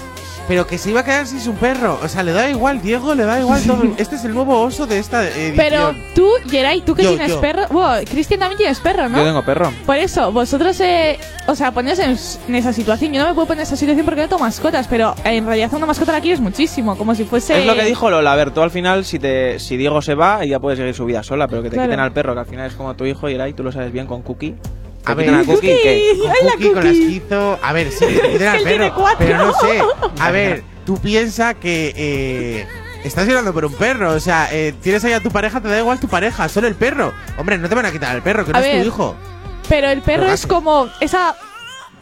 Pero 0.52 0.68
que 0.68 0.78
se 0.78 0.90
iba 0.90 1.00
a 1.00 1.06
quedar 1.06 1.26
sin 1.28 1.40
su 1.40 1.54
perro. 1.54 1.98
O 2.04 2.10
sea, 2.10 2.24
le 2.24 2.34
da 2.34 2.50
igual, 2.50 2.82
Diego, 2.82 3.16
le 3.16 3.24
da 3.24 3.40
igual 3.40 3.64
todo. 3.64 3.84
Este 3.98 4.18
es 4.18 4.26
el 4.26 4.34
nuevo 4.34 4.60
oso 4.60 4.86
de 4.86 5.00
esta 5.00 5.26
edición. 5.26 5.56
Pero 5.56 5.96
tú, 6.14 6.28
Geray, 6.50 6.82
tú 6.82 6.94
que 6.94 7.04
Yo, 7.04 7.12
tienes 7.12 7.30
yo. 7.30 7.40
perro. 7.40 7.68
Bueno, 7.70 8.04
Cristian 8.10 8.42
también 8.42 8.58
tienes 8.58 8.82
perro, 8.82 9.08
¿no? 9.08 9.18
Yo 9.20 9.24
tengo 9.24 9.44
perro. 9.44 9.72
Por 9.86 9.96
eso, 9.96 10.30
vosotros, 10.34 10.78
eh, 10.82 11.18
o 11.48 11.56
sea, 11.56 11.72
poneos 11.72 12.00
en, 12.00 12.18
en 12.50 12.56
esa 12.56 12.74
situación. 12.74 13.14
Yo 13.14 13.22
no 13.22 13.30
me 13.30 13.34
puedo 13.34 13.48
poner 13.48 13.62
en 13.62 13.68
esa 13.68 13.78
situación 13.78 14.04
porque 14.06 14.24
no 14.24 14.28
tengo 14.28 14.44
mascotas, 14.44 14.88
pero 14.90 15.16
en 15.24 15.46
realidad 15.46 15.70
una 15.74 15.86
mascota 15.86 16.12
la 16.12 16.20
quieres 16.20 16.42
muchísimo, 16.42 16.98
como 16.98 17.16
si 17.16 17.24
fuese. 17.24 17.58
Es 17.62 17.66
lo 17.66 17.74
que 17.76 17.86
dijo 17.86 18.10
Lola. 18.10 18.34
A 18.34 18.36
ver, 18.36 18.52
tú 18.52 18.62
al 18.62 18.72
final, 18.72 19.06
si 19.06 19.20
te 19.20 19.58
si 19.58 19.78
Diego 19.78 20.02
se 20.02 20.16
va, 20.16 20.44
ella 20.44 20.60
puede 20.60 20.76
seguir 20.76 20.94
su 20.94 21.06
vida 21.06 21.24
sola, 21.24 21.48
pero 21.48 21.64
que 21.64 21.70
te 21.70 21.76
Claro. 21.78 21.88
quiten 21.88 22.02
al 22.02 22.12
perro, 22.12 22.34
que 22.34 22.42
al 22.42 22.46
final 22.46 22.68
es 22.68 22.74
como 22.74 22.94
tu 22.96 23.06
hijo 23.06 23.30
y 23.30 23.40
ahí 23.40 23.54
tú 23.54 23.64
lo 23.64 23.72
sabes 23.72 23.94
bien 23.94 24.06
con 24.06 24.22
Cookie. 24.22 24.54
A 25.06 25.14
ver, 25.14 25.26
quitan 25.26 25.42
a 25.42 25.46
Cookie, 25.46 25.72
y 25.72 25.82
¿qué? 25.82 26.12
Cookie. 26.16 26.30
¡Ay, 26.30 26.46
la 26.46 26.52
Cookie 26.54 26.68
con 26.68 26.76
la 26.76 26.82
Cookie! 26.82 27.04
esquizo. 27.16 27.60
A 27.62 27.74
ver, 27.74 27.92
sí, 27.92 28.06
al 28.46 28.64
perro. 28.64 29.06
Pero 29.18 29.38
no 29.38 29.54
sé. 29.60 29.82
A 30.20 30.32
ver, 30.32 30.64
tú 30.86 30.98
piensas 31.00 31.56
que 31.56 31.94
eh, 31.96 32.68
estás 33.04 33.28
llorando 33.28 33.54
por 33.54 33.66
un 33.66 33.74
perro. 33.74 34.12
O 34.14 34.20
sea, 34.20 34.50
eh, 34.52 34.74
tienes 34.82 35.04
ahí 35.06 35.14
a 35.14 35.20
tu 35.22 35.32
pareja, 35.32 35.60
te 35.62 35.68
da 35.70 35.80
igual 35.80 36.00
tu 36.00 36.08
pareja, 36.08 36.48
solo 36.50 36.68
el 36.68 36.76
perro. 36.76 37.14
Hombre, 37.38 37.58
no 37.58 37.68
te 37.68 37.76
van 37.76 37.86
a 37.86 37.92
quitar 37.92 38.16
al 38.16 38.22
perro, 38.22 38.46
que 38.46 38.52
no 38.54 38.60
es 38.60 38.82
tu 38.84 38.88
hijo. 38.88 39.16
Pero 39.70 39.90
el 39.90 40.02
perro 40.02 40.24
Pero 40.24 40.34
es 40.34 40.46
como 40.48 40.90
esa. 41.00 41.36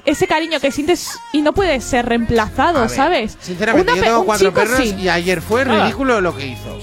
Ese 0.06 0.28
cariño 0.28 0.62
que 0.62 0.72
sientes 0.72 1.20
y 1.34 1.41
no 1.41 1.52
puede 1.54 1.82
ser 1.82 2.06
reemplazado, 2.08 2.80
ver, 2.82 2.89
¿sabes? 2.89 3.38
Sinceramente, 3.41 3.91
Una 3.91 4.00
yo 4.00 4.06
tengo 4.08 4.26
cuatro 4.26 4.54
perros 4.54 4.80
sí. 4.80 4.95
y 4.97 5.10
ayer 5.10 5.41
fue 5.41 5.64
Ah. 5.64 5.84
ridículo 5.84 6.22
lo 6.22 6.36
que 6.36 6.47
hizo. 6.47 6.80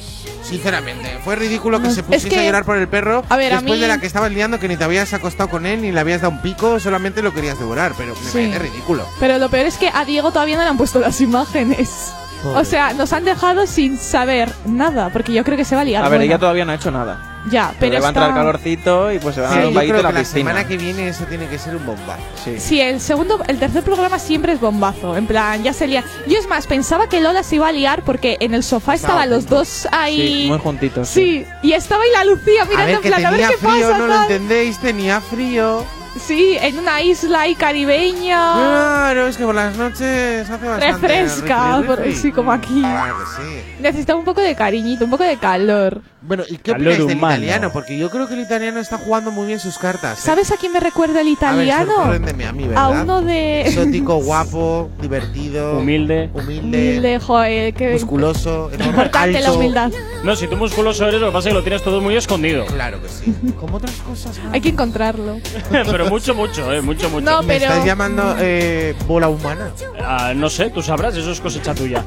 Sinceramente, 0.49 1.19
fue 1.25 1.37
ridículo 1.37 1.81
que 1.83 1.91
se 1.91 2.01
es 2.01 2.07
pusiese 2.07 2.29
que- 2.29 2.39
a 2.41 2.45
llorar 2.45 2.65
por 2.65 2.77
el 2.77 2.89
perro 2.89 3.25
A 3.29 3.37
ver, 3.37 3.53
a 3.53 3.57
después 3.57 3.79
mí- 3.79 3.83
de 3.83 3.89
la 3.89 3.99
que 3.99 4.07
estabas 4.07 4.31
liando 4.33 4.59
que 4.61 4.69
ni 4.69 4.77
te 4.77 4.85
habías 4.85 5.13
acostado 5.13 5.49
con 5.51 5.67
él 5.67 5.83
ni 5.83 5.93
le 5.93 6.01
habías 6.01 6.21
dado 6.23 6.33
un 6.35 6.43
pico, 6.43 6.79
solamente 6.81 7.23
lo 7.23 7.35
querías 7.35 7.59
devorar, 7.59 7.93
pero 7.99 8.15
me 8.15 8.21
Sí. 8.31 8.39
parece 8.49 8.59
ridículo. 8.61 9.07
Pero 9.21 9.39
lo 9.39 9.49
peor 9.49 9.67
es 9.67 9.77
que 9.77 9.91
a 9.93 10.05
Diego 10.05 10.31
todavía 10.31 10.57
no 10.57 10.63
le 10.63 10.69
han 10.69 10.77
puesto 10.77 11.01
las 11.01 11.21
imágenes. 11.21 12.13
Pobre. 12.43 12.61
O 12.61 12.65
sea, 12.65 12.93
nos 12.93 13.13
han 13.13 13.25
dejado 13.25 13.67
sin 13.67 13.99
saber 13.99 14.53
nada, 14.67 15.09
porque 15.11 15.33
yo 15.33 15.43
creo 15.43 15.57
que 15.57 15.65
se 15.65 15.75
va 15.75 15.81
a 15.81 15.85
liar. 15.85 16.03
A 16.05 16.09
ver, 16.09 16.19
buena. 16.19 16.25
ella 16.25 16.39
todavía 16.39 16.65
no 16.65 16.73
ha 16.73 16.75
hecho 16.77 16.91
nada. 16.91 17.36
Ya, 17.51 17.69
Pero 17.69 17.81
pero 17.81 17.93
le 17.95 18.01
va 18.01 18.07
a 18.07 18.09
entrar 18.11 18.29
está- 18.31 18.41
calorcito 18.41 19.13
y 19.13 19.19
pues 19.21 19.35
se 19.37 19.41
van 19.41 19.51
a 19.51 19.53
Sí, 19.53 19.57
dar 19.59 19.65
yo 19.65 19.69
un 19.71 19.75
que 19.81 19.87
en 19.87 19.97
la 19.97 20.03
la 20.03 20.19
piscina. 20.21 20.39
semana 20.39 20.67
que 20.67 20.77
viene 20.77 21.09
eso 21.09 21.25
tiene 21.25 21.47
que 21.47 21.59
ser 21.59 21.77
un 21.77 21.87
bombazo. 21.87 22.21
Sí. 22.45 22.59
Sí, 22.59 22.81
el 22.81 23.01
segundo, 23.01 23.41
el 23.47 23.59
tercer 23.59 23.83
programa 23.85 24.19
siempre 24.19 24.53
es 24.53 24.61
bombazo. 24.61 25.17
En 25.17 25.27
plan, 25.27 25.63
ya 25.63 25.73
se 25.73 25.87
lía. 25.87 26.03
Yo 26.27 26.39
es 26.39 26.49
más, 26.49 26.67
pensaba 26.67 27.09
que 27.09 27.21
Lola 27.21 27.43
se 27.43 27.57
iba 27.57 27.69
a 27.69 27.73
liar 27.73 28.03
porque 28.03 28.37
en 28.41 28.53
el 28.55 28.63
sofá 28.65 28.95
estaban 28.95 29.31
los 29.31 29.47
dos 29.49 29.87
ahí. 29.93 30.43
Sí, 30.43 30.49
muy 30.49 30.59
juntitos. 30.59 31.09
Sí, 31.09 31.45
y 31.63 31.73
estaba 31.73 32.03
ahí 32.03 32.11
la 32.13 32.25
Lucía 32.25 32.63
A 32.63 32.65
mirando 32.65 32.87
ver, 32.87 32.95
en 32.97 33.03
que 33.03 33.09
plan, 33.09 33.27
a 33.27 33.31
ver 33.31 33.41
tenía 33.41 33.49
qué 33.57 33.57
frío, 33.67 33.87
pasa. 33.89 33.99
no 33.99 34.07
lo 34.09 34.13
tal. 34.15 34.23
entendéis, 34.23 34.79
tenía 34.79 35.21
frío. 35.21 35.85
Sí, 36.21 36.57
en 36.61 36.79
una 36.79 37.03
isla 37.03 37.43
ahí 37.43 37.55
caribeña. 37.55 38.55
Claro, 38.55 39.27
es 39.27 39.37
que 39.37 39.45
por 39.45 39.55
las 39.55 39.77
noches 39.77 40.49
hace 40.49 40.67
bastante 40.67 40.93
Refresca, 41.09 41.73
refri, 41.77 41.87
por- 41.87 41.99
refri. 41.99 42.15
sí, 42.17 42.33
como 42.33 42.53
aquí. 42.53 42.81
Claro 42.81 43.17
que 43.19 43.43
sí. 43.43 43.61
Necesitaba 43.81 44.19
un 44.19 44.25
poco 44.25 44.41
de 44.41 44.55
cariñito, 44.55 45.05
un 45.05 45.11
poco 45.11 45.25
de 45.25 45.37
calor. 45.37 46.01
Bueno, 46.23 46.43
¿y 46.49 46.57
qué 46.57 46.73
Calor 46.73 46.89
opináis 46.89 47.07
del 47.07 47.17
humano. 47.19 47.37
italiano? 47.37 47.71
Porque 47.73 47.97
yo 47.97 48.11
creo 48.11 48.27
que 48.27 48.35
el 48.35 48.41
italiano 48.41 48.81
está 48.81 48.99
jugando 48.99 49.31
muy 49.31 49.47
bien 49.47 49.61
sus 49.61 49.79
cartas. 49.79 50.19
¿eh? 50.19 50.23
¿Sabes 50.23 50.51
a 50.51 50.57
quién 50.57 50.73
me 50.73 50.81
recuerda 50.81 51.21
el 51.21 51.27
A 51.29 51.31
ver, 51.31 51.33
italiano? 51.67 52.01
a 52.03 52.53
mí, 52.53 52.67
¿verdad? 52.67 52.85
A 52.99 53.03
uno 53.03 53.23
de. 53.23 53.61
Exótico, 53.61 54.17
guapo, 54.17 54.91
divertido, 55.01 55.79
Humilde. 55.79 56.31
humilde, 56.35 56.79
Humilde, 56.79 57.21
joder, 57.21 57.75
que. 57.75 57.93
musculoso, 57.93 58.71
Importante 58.77 59.41
la 59.41 59.53
humildad. 59.53 59.93
No, 60.25 60.35
si 60.35 60.49
tú 60.49 60.57
musculoso 60.57 61.07
eres, 61.07 61.21
lo 61.21 61.29
que 61.29 61.33
pasa 61.33 61.49
es 61.49 61.53
que 61.53 61.59
lo 61.59 61.63
tienes 61.63 61.83
todo 61.85 62.01
muy 62.01 62.17
escondido. 62.17 62.67
Claro 62.67 63.01
que 63.01 63.09
sí. 63.09 63.33
Como 63.61 63.77
otras 63.77 63.95
cosas. 64.01 64.41
Hay 64.51 64.61
que 64.61 64.71
encontrarlo. 64.71 65.37
pero 65.71 66.06
mucho, 66.11 66.35
mucho, 66.35 66.73
eh, 66.73 66.81
mucho, 66.83 67.09
mucho. 67.11 67.25
No, 67.25 67.43
¿Me 67.43 67.55
pero- 67.59 67.67
estás 67.73 67.85
llamando 67.85 68.37
eh, 68.39 68.95
bola 69.07 69.29
humana? 69.29 69.71
Ah, 70.03 70.33
no 70.35 70.49
sé, 70.51 70.71
tú 70.71 70.83
sabrás, 70.83 71.17
eso 71.17 71.31
es 71.31 71.41
cosecha 71.41 71.75
tuya. 71.75 72.05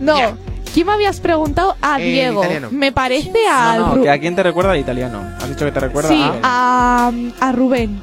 No. 0.00 0.14
Bien. 0.16 0.36
¿Quién 0.74 0.86
me 0.86 0.92
habías 0.92 1.18
preguntado? 1.20 1.76
A 1.80 1.98
Eh, 2.00 2.04
Diego. 2.04 2.40
italiano. 2.42 2.68
Me 2.70 2.92
parece 2.92 3.32
a. 3.50 3.76
No, 3.78 3.96
no, 3.96 4.02
que 4.02 4.10
a 4.10 4.18
quién 4.20 4.36
te 4.36 4.42
recuerda 4.42 4.74
el 4.74 4.80
italiano. 4.80 5.22
¿Has 5.40 5.48
dicho 5.48 5.64
que 5.64 5.72
te 5.72 5.80
recuerda 5.80 6.08
sí, 6.10 6.22
a... 6.42 7.10
a, 7.40 7.46
a 7.48 7.52
Rubén. 7.52 8.00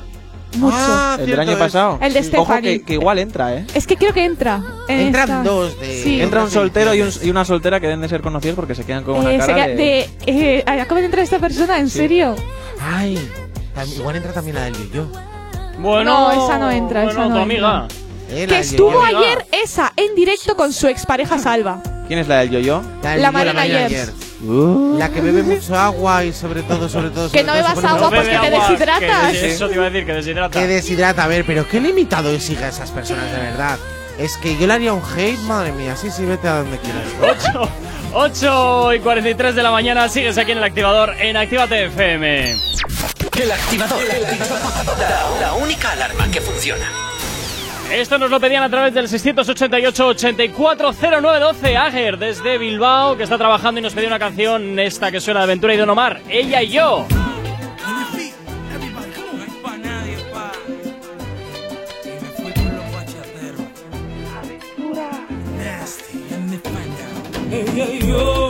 Mucho. 0.58 0.76
Ah, 0.80 1.18
el 1.20 1.26
del 1.28 1.40
año 1.40 1.52
es- 1.52 1.58
pasado? 1.58 2.00
El 2.02 2.14
de 2.14 2.20
Ojo 2.20 2.28
Stephanie. 2.28 2.80
que, 2.80 2.86
que 2.86 2.94
igual 2.94 3.20
entra, 3.20 3.54
¿eh? 3.56 3.66
Es 3.74 3.86
que 3.86 3.98
creo 3.98 4.14
que 4.14 4.24
entra. 4.26 4.62
en 4.88 5.00
Entran 5.00 5.30
esta- 5.30 5.44
dos 5.44 5.80
de- 5.80 6.02
Sí. 6.04 6.22
Entra 6.22 6.44
un 6.44 6.50
soltero 6.50 6.94
y, 6.96 7.02
un- 7.02 7.12
y 7.24 7.30
una 7.30 7.44
soltera 7.46 7.80
que 7.80 7.88
deben 7.88 8.02
de 8.02 8.08
ser 8.10 8.22
conocidos 8.22 8.56
porque 8.56 8.74
se 8.74 8.84
quedan 8.86 9.04
con 9.04 9.16
una 9.20 9.34
Eh, 9.34 9.38
cara 9.38 9.46
se 9.48 9.54
queda- 9.54 9.68
de... 9.68 9.76
de- 9.76 10.10
eh, 10.60 10.64
acaba 10.66 11.00
de 11.02 11.06
entrar 11.08 11.24
esta 11.24 11.40
persona, 11.40 11.78
¿en 11.80 11.90
Sí. 11.90 11.98
serio? 12.00 12.36
Ay, 12.82 13.20
igual 13.96 14.16
entra 14.16 14.34
también 14.34 14.56
la 14.56 14.64
del 14.66 14.92
yo. 14.92 15.06
Bueno, 15.80 16.34
No, 16.34 16.46
esa 16.46 16.58
no 16.58 16.72
entra, 16.72 17.04
bueno, 17.04 17.20
esa 17.22 17.30
no 17.30 17.36
tu 17.36 17.42
amiga. 17.42 17.88
Eh, 18.30 18.46
Que 18.48 18.60
estuvo 18.60 18.92
yo-yo. 19.04 19.18
ayer 19.20 19.46
esa 19.52 19.94
en 19.96 20.16
directo 20.16 20.56
con 20.56 20.74
su 20.74 20.88
expareja 20.88 21.38
Salva. 21.38 21.82
¿Quién 22.08 22.20
es 22.20 22.28
la 22.28 22.40
del 22.40 22.50
yo-yo? 22.52 22.82
la 23.04 23.16
yo-yo, 23.18 23.32
Marina 23.32 23.62
Ayers. 23.62 24.12
Uh. 24.44 24.96
La 24.98 25.10
que 25.10 25.22
bebe 25.22 25.44
mucho 25.44 25.76
agua 25.76 26.24
y 26.24 26.32
sobre 26.34 26.62
todo, 26.64 26.88
sobre 26.90 27.10
todo. 27.10 27.30
Que 27.32 27.40
sobre 27.40 27.44
no 27.44 27.54
todo 27.54 27.64
se 27.64 27.76
bebas 27.76 27.84
agua 27.92 28.10
muy 28.10 28.18
pues 28.18 28.28
bebe 28.28 28.40
que 28.42 28.46
te 28.50 28.52
deshidratas. 28.60 29.32
que- 29.32 29.52
eso 29.52 29.68
te 29.68 29.74
iba 29.76 29.86
a 29.86 29.90
decir, 29.90 30.06
que 30.06 30.14
deshidrata. 30.14 30.60
Que 30.60 30.68
deshidrata, 30.68 31.24
a 31.24 31.28
ver, 31.28 31.46
pero 31.46 31.68
qué 31.68 31.80
limitado 31.82 32.32
exige 32.32 32.64
a 32.64 32.70
esas 32.70 32.92
personas 32.92 33.32
de 33.32 33.38
verdad. 33.38 33.78
Es 34.20 34.38
que 34.38 34.58
yo 34.58 34.66
le 34.68 34.74
haría 34.74 34.94
un 34.94 35.02
hate, 35.16 35.40
madre 35.42 35.72
mía. 35.74 35.96
Sí, 35.96 36.10
sí, 36.10 36.24
vete 36.26 36.48
a 36.48 36.58
donde 36.58 36.78
quieras. 36.78 37.04
8, 37.54 37.70
8 38.14 38.94
y 38.94 39.00
43 39.02 39.56
de 39.56 39.64
la 39.64 39.72
mañana, 39.72 40.08
sigues 40.10 40.38
aquí 40.38 40.52
en 40.52 40.60
el 40.60 40.64
activador 40.64 41.14
en 41.20 41.36
Actívate 41.38 41.86
FM. 41.86 42.56
El 43.38 43.52
activador. 43.52 44.00
La, 45.00 45.40
la 45.42 45.54
única 45.56 45.92
alarma 45.92 46.30
que 46.32 46.40
funciona. 46.42 46.90
Esto 47.92 48.18
nos 48.18 48.32
lo 48.32 48.40
pedían 48.40 48.64
a 48.64 48.70
través 48.70 48.94
del 48.94 49.08
688-840912. 49.08 51.76
Ager 51.76 52.18
desde 52.18 52.58
Bilbao, 52.58 53.18
que 53.18 53.24
está 53.24 53.38
trabajando 53.38 53.80
y 53.80 53.84
nos 53.84 53.94
pedía 53.94 54.08
una 54.08 54.20
canción, 54.20 54.80
esta 54.80 55.12
que 55.12 55.20
suena 55.20 55.42
de 55.42 55.46
Aventura 55.46 55.74
y 55.74 55.78
Don 55.78 55.90
Omar, 55.90 56.22
Ella 56.30 56.62
y 56.64 56.70
yo. 56.70 57.06
Ella 67.52 67.86
y 67.86 68.08
yo, 68.08 68.50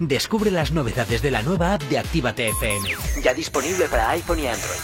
Descubre 0.00 0.50
las 0.52 0.70
novedades 0.70 1.22
de 1.22 1.30
la 1.32 1.42
nueva 1.42 1.74
app 1.74 1.82
de 1.82 1.98
Actívate 1.98 2.48
FM. 2.48 2.88
Ya 3.22 3.34
disponible 3.34 3.86
para 3.86 4.10
iPhone 4.10 4.38
y 4.38 4.46
Android. 4.46 4.78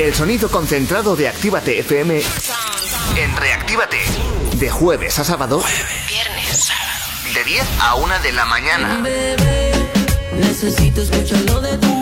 El 0.00 0.14
sonido 0.14 0.50
concentrado 0.50 1.14
de 1.14 1.28
Actívate 1.28 1.78
FM 1.78 2.20
en 3.16 3.36
Reactívate. 3.36 3.98
De 4.58 4.68
jueves 4.68 5.18
a 5.20 5.24
sábado. 5.24 5.62
Viernes. 6.08 6.72
De 7.34 7.44
10 7.44 7.64
a 7.82 7.94
1 7.94 8.18
de 8.20 8.32
la 8.32 8.44
mañana. 8.46 9.00
Bebé, 9.00 9.70
necesito 10.34 11.02
escucharlo 11.02 11.60
de 11.60 11.78
tu 11.78 11.99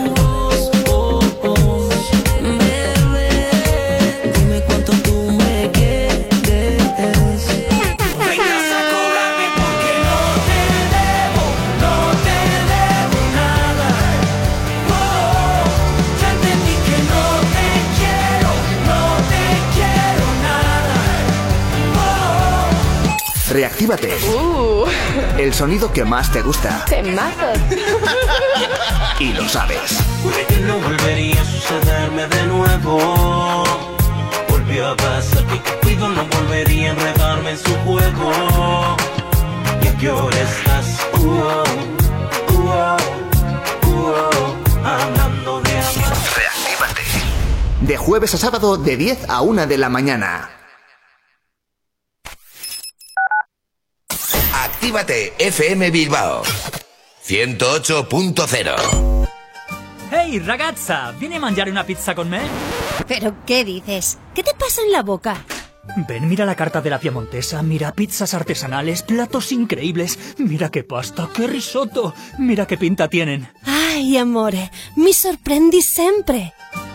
Reactívate. 23.59 24.15
El 25.37 25.53
sonido 25.53 25.91
que 25.91 26.05
más 26.05 26.31
te 26.31 26.41
gusta. 26.41 26.85
Y 29.19 29.33
lo 29.33 29.49
sabes. 29.49 29.99
Puede 30.23 30.45
que 30.45 30.59
no 30.61 30.79
volvería 30.79 31.41
a 31.41 31.43
sucederme 31.43 32.25
de 32.27 32.43
nuevo. 32.43 33.65
Volvió 34.47 34.87
a 34.87 34.95
pasar 34.95 35.45
que 35.47 35.59
Cupido 35.59 36.07
no 36.07 36.25
volvería 36.27 36.91
a 36.91 36.93
enredarme 36.93 37.51
en 37.51 37.57
su 37.57 37.75
juego. 37.83 38.31
¿Y 39.83 39.87
a 39.89 39.97
qué 39.97 40.09
hora 40.09 40.39
estás? 40.39 40.85
Uh, 41.15 41.27
oh, 41.27 41.63
uh, 42.53 42.69
oh, 42.69 42.97
uh, 43.87 44.13
oh, 44.13 44.87
hablando 44.87 45.59
de 45.59 45.71
amor. 45.71 46.17
Reactívate. 46.37 47.01
De 47.81 47.97
jueves 47.97 48.33
a 48.35 48.37
sábado 48.37 48.77
de 48.77 48.95
10 48.95 49.29
a 49.29 49.41
1 49.41 49.67
de 49.67 49.77
la 49.77 49.89
mañana. 49.89 50.58
Actívate 54.89 55.37
FM 55.37 55.91
Bilbao 55.91 56.41
108.0 57.23 59.27
Ehi 60.11 60.39
ragazza, 60.39 61.11
vieni 61.11 61.35
a 61.35 61.39
mangiare 61.39 61.69
una 61.69 61.83
pizza 61.83 62.15
con 62.15 62.27
me? 62.27 62.39
¿Pero 63.07 63.35
qué 63.45 63.63
dices? 63.63 64.17
¿Qué 64.33 64.41
te 64.41 64.55
pasa 64.55 64.81
en 64.81 64.91
la 64.91 65.03
boca? 65.03 65.45
Ven, 66.07 66.27
mira 66.27 66.43
la 66.43 66.55
carta 66.55 66.81
de 66.81 66.89
la 66.89 66.99
Piemontesa, 66.99 67.61
mira 67.61 67.93
pizzas 67.93 68.33
artesanales, 68.33 69.03
platos 69.03 69.51
increíbles, 69.51 70.17
mira 70.39 70.71
qué 70.71 70.83
pasta, 70.83 71.29
qué 71.35 71.45
risotto, 71.45 72.15
mira 72.39 72.65
qué 72.65 72.75
pinta 72.75 73.09
tienen. 73.09 73.47
Ay, 73.65 74.17
amore, 74.17 74.71
mi 74.95 75.13
sorprendi 75.13 75.83
sempre. 75.83 76.55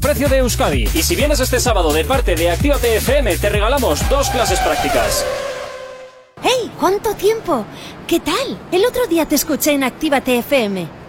precio 0.00 0.28
de 0.28 0.38
Euskadi. 0.38 0.84
Y 0.94 1.02
si 1.02 1.16
vienes 1.16 1.40
este 1.40 1.60
sábado 1.60 1.92
de 1.92 2.04
parte 2.04 2.34
de 2.34 2.50
Actívate 2.50 2.96
FM, 2.96 3.36
te 3.38 3.48
regalamos 3.48 4.08
dos 4.08 4.28
clases 4.30 4.58
prácticas. 4.60 5.24
¡Hey! 6.42 6.70
¿Cuánto 6.78 7.14
tiempo? 7.14 7.64
¿Qué 8.06 8.20
tal? 8.20 8.58
El 8.72 8.84
otro 8.86 9.06
día 9.06 9.26
te 9.26 9.34
escuché 9.34 9.72
en 9.72 9.84
Actívate 9.84 10.38
FM. 10.38 10.99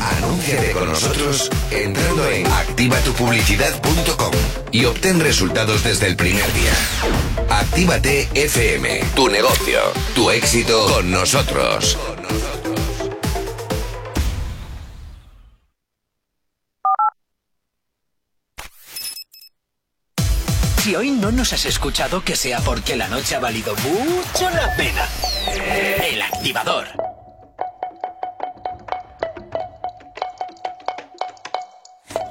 Anúnciate 0.00 0.72
con 0.72 0.88
nosotros 0.88 1.50
entrando 1.70 2.28
en 2.30 2.46
activatupublicidad.com 2.46 4.32
y 4.72 4.84
obtén 4.84 5.20
resultados 5.20 5.84
desde 5.84 6.06
el 6.06 6.16
primer 6.16 6.52
día. 6.52 6.72
Actívate 7.50 8.28
FM, 8.34 9.04
tu 9.14 9.28
negocio, 9.28 9.80
tu 10.14 10.30
éxito 10.30 10.86
con 10.86 11.10
nosotros. 11.10 11.98
Si 20.84 20.94
hoy 20.94 21.12
no 21.12 21.32
nos 21.32 21.50
has 21.54 21.64
escuchado, 21.64 22.22
que 22.22 22.36
sea 22.36 22.60
porque 22.60 22.94
la 22.94 23.08
noche 23.08 23.36
ha 23.36 23.40
valido 23.40 23.74
mucho 23.76 24.50
la 24.50 24.76
pena. 24.76 25.08
El 26.10 26.20
activador. 26.20 27.13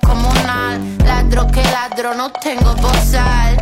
comunal. 0.00 0.80
Ladro 1.04 1.46
que 1.48 1.62
ladro, 1.62 2.14
no 2.14 2.30
tengo 2.32 2.74
bozal. 2.76 3.56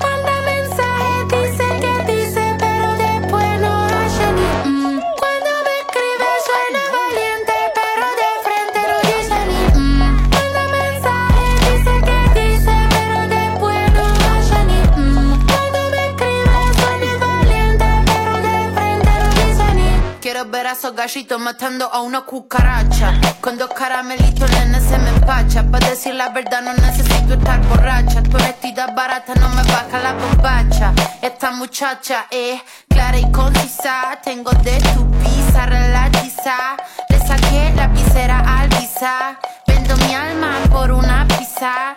Manda 0.00 0.36
mensaje, 0.50 1.10
dice 1.30 1.66
que 1.80 2.12
dice, 2.12 2.56
pero 2.58 2.88
después 2.94 3.60
no 3.60 3.84
hace 3.86 4.26
ni 4.36 4.70
mm. 4.70 5.00
Cuando 5.20 5.50
me 5.64 5.74
escribe 5.82 6.28
suena 6.46 6.82
valiente, 6.96 7.56
pero 7.78 8.06
de 8.20 8.30
frente 8.44 8.80
no 8.90 8.98
dice 9.10 9.38
ni 9.50 9.60
mm. 9.80 9.98
Manda 10.34 10.62
mensaje, 10.78 11.44
dice 11.66 11.94
que 12.08 12.40
dice, 12.40 12.74
pero 12.94 13.18
después 13.36 13.80
no 13.94 14.06
hace 14.32 14.58
ni 14.68 14.80
mm. 15.00 15.46
Cuando 15.46 15.80
me 15.90 16.00
escribe 16.08 16.56
suena 16.80 17.10
valiente, 17.26 17.86
pero 18.06 18.32
de 18.46 18.56
frente 18.76 19.12
no 19.20 19.28
dice 19.40 19.66
ni 19.74 19.88
Quiero 20.20 20.44
ver 20.46 20.66
a 20.66 20.72
esos 20.72 20.94
gallitos 20.94 21.40
matando 21.40 21.84
a 21.92 22.00
una 22.02 22.20
cucaracha. 22.22 23.20
Con 23.40 23.58
dos 23.58 23.70
caramelitos, 23.74 24.50
nene, 24.50 24.80
se 24.80 24.98
me 24.98 25.13
empacha. 25.24 25.62
Para 25.70 25.90
decir 25.90 26.14
la 26.14 26.28
verdad, 26.28 26.62
no 26.62 26.74
necesito 26.74 27.34
estar 27.34 27.60
borracha. 27.68 28.22
Tu 28.22 28.36
honestidad 28.36 28.94
barata 28.94 29.34
no 29.34 29.48
me 29.50 29.62
baja 29.62 29.98
la 30.02 30.12
bombacha. 30.12 30.92
Esta 31.22 31.50
muchacha 31.52 32.26
es 32.30 32.60
clara 32.88 33.18
y 33.18 33.30
concisa. 33.32 34.18
Tengo 34.22 34.50
de 34.62 34.78
tu 34.94 35.10
pizza, 35.22 35.66
relatiza. 35.66 36.76
Le 37.08 37.18
saqué 37.18 37.72
la 37.74 37.88
visera 37.88 38.60
al 38.60 38.68
visa. 38.68 39.38
Vendo 39.66 39.96
mi 39.96 40.14
alma 40.14 40.58
por 40.70 40.90
una 40.92 41.26
pizza. 41.26 41.96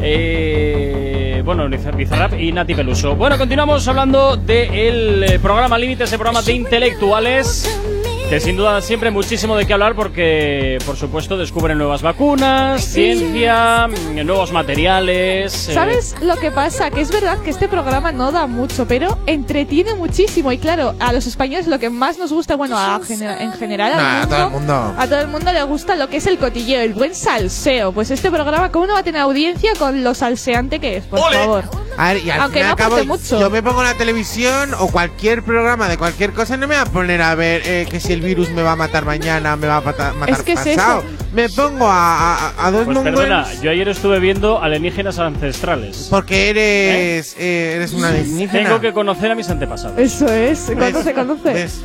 Eh, 0.02 1.42
bueno, 1.46 1.68
Bizarrap 1.70 2.34
y 2.40 2.52
Nati 2.52 2.76
Peluso. 2.76 3.16
Bueno, 3.16 3.38
continuamos 3.38 3.88
hablando 3.88 4.36
del 4.38 5.24
eh, 5.24 5.40
programa 5.40 5.78
Límites, 5.78 6.12
el 6.12 6.18
programa 6.18 6.42
de 6.42 6.54
intelectuales. 6.54 8.03
Que 8.30 8.40
sin 8.40 8.58
duda 8.58 8.82
siempre 8.82 9.10
hay 9.10 9.14
muchísimo 9.14 9.56
de 9.56 9.68
qué 9.68 9.74
hablar 9.74 9.94
porque, 9.94 10.80
por 10.88 10.96
supuesto, 10.98 11.38
descubren 11.38 11.78
nuevas 11.78 12.02
vacunas, 12.02 12.84
ciencia, 12.84 13.88
mm, 13.88 14.26
nuevos 14.26 14.52
materiales. 14.52 15.70
eh, 15.70 15.74
¿Sabes 15.76 16.16
lo 16.20 16.36
que 16.38 16.50
pasa? 16.50 16.90
Que 16.90 17.02
es 17.02 17.12
verdad 17.12 17.38
que 17.40 17.52
este 17.52 17.68
programa 17.68 18.12
no 18.12 18.32
da 18.32 18.48
mucho, 18.48 18.88
pero 18.88 19.20
entretiene 19.28 19.94
muchísimo. 19.94 20.52
Y 20.52 20.58
claro, 20.58 20.96
a 21.00 21.14
los 21.14 21.28
españoles 21.28 21.68
lo 21.68 21.78
que 21.78 21.92
más 21.92 22.18
nos 22.18 22.34
gusta, 22.34 22.56
bueno, 22.56 22.76
a 22.76 23.00
gener- 23.02 23.40
en 23.40 23.52
general 23.54 23.94
al 23.94 24.00
Nah, 24.02 24.22
a 24.24 24.28
todo 24.28 24.44
el 24.46 24.52
mundo. 24.52 24.74
a 24.98 25.08
todo 25.08 25.20
el 25.20 25.28
mundo 25.28 25.54
le 25.54 25.64
gusta 25.64 25.96
lo 25.96 26.10
que 26.10 26.18
es 26.18 26.26
el 26.26 26.40
cotilleo, 26.40 26.82
el 26.82 26.94
buen 26.96 27.14
salseo. 27.14 27.92
Pues 27.92 28.10
este 28.10 28.32
programa, 28.32 28.72
¿cómo 28.72 28.88
no 28.88 28.94
va 28.94 29.00
a 29.00 29.04
tener 29.04 29.22
audiencia 29.22 29.74
con 29.78 30.04
lo 30.04 30.16
salseante 30.16 30.80
que 30.80 30.98
es? 30.98 31.04
Por 31.04 31.20
favor. 31.20 31.66
A 31.98 32.14
ver, 32.14 32.24
y 32.26 32.30
al 32.32 32.42
Aunque 32.42 32.60
fin 32.60 32.64
y 32.64 32.66
no 32.66 32.72
al 32.72 32.76
cabo, 32.78 32.96
aporte 32.96 33.08
mucho. 33.08 33.40
yo 33.40 33.50
me 33.50 33.62
pongo 33.62 33.84
la 33.84 33.94
televisión 33.94 34.74
o 34.80 34.88
cualquier 34.88 35.44
programa 35.44 35.88
de 35.88 35.98
cualquier 35.98 36.32
cosa, 36.34 36.58
no 36.58 36.68
me 36.68 36.76
va 36.76 36.82
a 36.82 36.86
poner 36.86 37.22
a 37.22 37.36
ver 37.36 37.62
eh, 37.66 37.86
que 37.90 38.00
si 38.00 38.14
el 38.14 38.22
virus 38.22 38.50
me 38.50 38.64
va 38.64 38.72
a 38.72 38.76
matar 38.76 39.06
mañana, 39.06 39.56
me 39.56 39.68
va 39.68 39.78
a 39.78 39.82
pata- 39.82 40.14
matar 40.14 40.34
Es 40.36 40.42
que 40.44 40.54
es 40.54 40.60
pasado. 40.60 41.02
eso. 41.02 41.10
Me 41.34 41.50
pongo 41.50 41.88
a, 41.88 42.36
a- 42.50 42.68
a 42.68 42.72
dos 42.72 42.86
Pues 42.86 42.96
mongols 42.98 43.16
perdona, 43.20 43.54
yo 43.62 43.70
ayer 43.70 43.88
estuve 43.90 44.20
viendo 44.20 44.62
alienígenas 44.62 45.20
ancestrales. 45.20 46.08
porque 46.10 46.50
eres, 46.50 47.36
eh, 47.38 47.74
eres 47.76 47.94
una 47.94 48.10
alienígena. 48.10 48.64
Tengo 48.70 48.82
que 48.82 48.92
conocer 48.94 49.32
a 49.32 49.36
mis 49.36 49.50
antepasados. 49.50 49.98
Eso 50.00 50.28
es, 50.28 50.62
conoce, 50.62 51.04
¿Ves? 51.04 51.14
conoce. 51.14 51.54
¿Ves? 51.54 51.82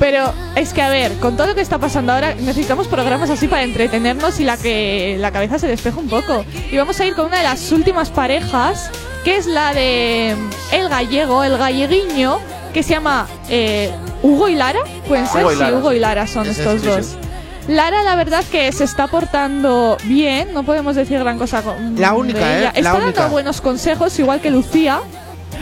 Pero 0.00 0.32
es 0.56 0.72
que, 0.72 0.82
a 0.82 0.88
ver, 0.88 1.12
con 1.20 1.36
todo 1.36 1.46
lo 1.46 1.54
que 1.54 1.60
está 1.60 1.78
pasando 1.78 2.12
ahora, 2.12 2.34
necesitamos 2.34 2.88
programas 2.88 3.30
así 3.30 3.46
para 3.46 3.62
entretenernos 3.62 4.40
y 4.40 4.44
la 4.44 4.56
que 4.56 5.16
la 5.20 5.30
cabeza 5.30 5.60
se 5.60 5.68
despeje 5.68 5.96
un 6.00 6.08
poco. 6.08 6.44
Y 6.72 6.76
vamos 6.76 6.98
a 6.98 7.04
ir 7.06 7.14
con 7.14 7.26
una 7.26 7.36
de 7.38 7.44
las 7.44 7.70
últimas 7.70 8.10
parejas, 8.10 8.90
que 9.24 9.36
es 9.36 9.46
la 9.46 9.72
de 9.72 10.36
el 10.72 10.88
gallego, 10.88 11.42
el 11.44 11.56
galleguiño, 11.58 12.38
que 12.72 12.82
se 12.82 12.90
llama 12.90 13.26
eh, 13.48 13.90
Hugo 14.22 14.48
y 14.48 14.54
Lara. 14.54 14.80
¿Pueden 15.08 15.26
ser? 15.26 15.42
Hugo 15.44 15.52
y 15.52 15.54
sí, 15.54 15.60
Lara, 15.60 15.76
Hugo 15.78 15.92
y. 15.92 15.98
Lara 15.98 16.26
son 16.26 16.46
estos 16.46 16.82
dos. 16.82 17.06
sí. 17.06 17.16
Lara, 17.66 18.02
la 18.02 18.14
verdad 18.14 18.44
que 18.52 18.70
se 18.72 18.84
está 18.84 19.06
portando 19.06 19.96
bien, 20.04 20.52
no 20.52 20.64
podemos 20.64 20.94
decir 20.96 21.18
gran 21.18 21.38
cosa 21.38 21.62
con 21.62 21.98
La 21.98 22.12
única, 22.12 22.40
de 22.46 22.58
ella. 22.58 22.72
¿eh? 22.74 22.82
La 22.82 22.90
Está 22.90 23.02
única. 23.02 23.20
dando 23.22 23.32
buenos 23.32 23.60
consejos, 23.62 24.18
igual 24.18 24.40
que 24.42 24.50
Lucía. 24.50 25.00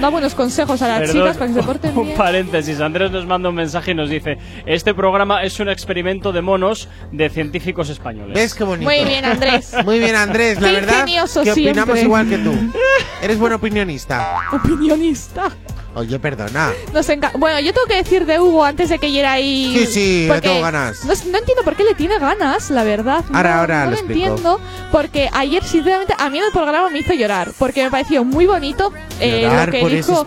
Da 0.00 0.08
buenos 0.08 0.34
consejos 0.34 0.82
a 0.82 0.88
las 0.88 0.98
Perdón, 1.00 1.16
chicas 1.16 1.36
para 1.36 1.46
que 1.48 1.54
se 1.54 1.62
porten 1.62 1.90
un 1.98 2.04
bien. 2.06 2.16
paréntesis. 2.16 2.80
Andrés 2.80 3.10
nos 3.10 3.26
manda 3.26 3.48
un 3.48 3.54
mensaje 3.54 3.92
y 3.92 3.94
nos 3.94 4.10
dice: 4.10 4.38
Este 4.66 4.94
programa 4.94 5.42
es 5.44 5.58
un 5.60 5.68
experimento 5.68 6.32
de 6.32 6.42
monos 6.42 6.88
de 7.12 7.28
científicos 7.30 7.88
españoles. 7.88 8.34
¿Ves 8.34 8.54
qué 8.54 8.64
bonito? 8.64 8.90
Muy 8.90 9.04
bien, 9.04 9.24
Andrés. 9.24 9.74
Muy 9.84 9.98
bien, 10.00 10.16
Andrés. 10.16 10.60
La 10.60 10.68
Qué 10.68 10.74
verdad 10.74 11.00
ingenioso 11.06 11.42
que 11.44 11.52
opinamos 11.52 11.84
siempre. 11.98 12.02
igual 12.02 12.28
que 12.28 12.38
tú. 12.38 12.52
Eres 13.22 13.38
buen 13.38 13.52
opinionista. 13.52 14.36
Opinionista. 14.52 15.50
Oye, 15.94 16.18
perdona. 16.18 16.72
Nos 16.94 17.06
bueno, 17.38 17.60
yo 17.60 17.74
tengo 17.74 17.86
que 17.86 17.96
decir 17.96 18.24
de 18.24 18.40
Hugo 18.40 18.64
antes 18.64 18.88
de 18.88 18.98
que 18.98 19.10
llegara 19.10 19.34
ahí. 19.34 19.74
Sí, 19.76 19.86
sí, 19.86 20.28
le 20.28 20.40
tengo 20.40 20.62
ganas. 20.62 21.04
No, 21.04 21.12
no 21.30 21.38
entiendo 21.38 21.62
por 21.64 21.76
qué 21.76 21.84
le 21.84 21.94
tiene 21.94 22.18
ganas, 22.18 22.70
la 22.70 22.82
verdad. 22.82 23.24
Ahora, 23.32 23.54
no, 23.54 23.60
ahora 23.60 23.84
no 23.84 23.90
lo 23.90 23.98
entiendo. 23.98 24.60
Porque 24.90 25.28
ayer, 25.32 25.62
sinceramente, 25.62 26.14
a 26.18 26.30
mí 26.30 26.38
en 26.38 26.44
el 26.44 26.52
programa 26.52 26.88
me 26.88 27.00
hizo 27.00 27.12
llorar. 27.12 27.50
Porque 27.58 27.84
me 27.84 27.90
pareció 27.90 28.24
muy 28.24 28.46
bonito 28.46 28.92
eh, 29.20 29.42
Llorar 29.42 29.66
lo 29.68 29.72
que 29.72 29.80
por 29.80 29.90
dijo. 29.90 30.26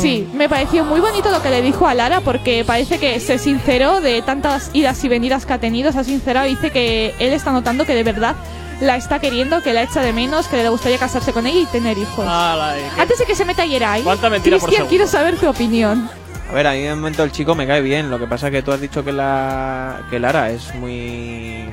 Sí, 0.00 0.28
me 0.34 0.48
pareció 0.48 0.84
muy 0.84 1.00
bonito 1.00 1.30
lo 1.30 1.40
que 1.42 1.48
le 1.48 1.62
dijo 1.62 1.86
a 1.86 1.94
Lara. 1.94 2.20
Porque 2.20 2.64
parece 2.66 2.98
que 2.98 3.20
se 3.20 3.38
sinceró 3.38 4.02
de 4.02 4.20
tantas 4.20 4.70
idas 4.74 5.02
y 5.02 5.08
venidas 5.08 5.46
que 5.46 5.54
ha 5.54 5.58
tenido. 5.58 5.92
Se 5.92 5.98
ha 5.98 6.04
sincerado 6.04 6.46
y 6.46 6.50
dice 6.50 6.70
que 6.70 7.14
él 7.18 7.32
está 7.32 7.52
notando 7.52 7.86
que 7.86 7.94
de 7.94 8.02
verdad 8.02 8.36
la 8.80 8.96
está 8.96 9.18
queriendo, 9.18 9.62
que 9.62 9.72
la 9.72 9.82
echa 9.82 10.00
de 10.02 10.12
menos, 10.12 10.48
que 10.48 10.56
le 10.56 10.68
gustaría 10.68 10.98
casarse 10.98 11.32
con 11.32 11.46
ella 11.46 11.60
y 11.60 11.66
tener 11.66 11.98
hijos. 11.98 12.24
Eh, 12.26 12.88
Antes 12.98 13.18
de 13.18 13.26
que 13.26 13.34
se 13.34 13.44
meta 13.44 13.64
Yeray, 13.66 14.02
¿Cuánta 14.02 14.30
mentira 14.30 14.58
por 14.58 14.68
Cristian, 14.68 14.88
quiero 14.88 15.06
saber 15.06 15.36
tu 15.36 15.48
opinión. 15.48 16.08
A 16.48 16.52
ver, 16.52 16.66
a 16.66 16.72
mí 16.72 16.80
de 16.80 16.94
momento 16.94 17.22
el 17.22 17.30
chico 17.30 17.54
me 17.54 17.66
cae 17.66 17.80
bien. 17.80 18.10
Lo 18.10 18.18
que 18.18 18.26
pasa 18.26 18.48
es 18.48 18.52
que 18.52 18.62
tú 18.62 18.72
has 18.72 18.80
dicho 18.80 19.04
que 19.04 19.12
la 19.12 20.00
que 20.10 20.18
Lara 20.18 20.50
es 20.50 20.74
muy 20.74 21.64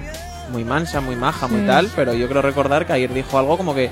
muy 0.51 0.63
mansa, 0.63 1.01
muy 1.01 1.15
maja, 1.15 1.47
muy 1.47 1.61
Sí. 1.61 1.67
tal, 1.67 1.89
pero 1.95 2.13
yo 2.13 2.29
creo 2.29 2.41
recordar 2.41 2.85
que 2.85 2.93
ayer 2.93 3.13
dijo 3.13 3.37
algo 3.37 3.57
como 3.57 3.73
que 3.75 3.89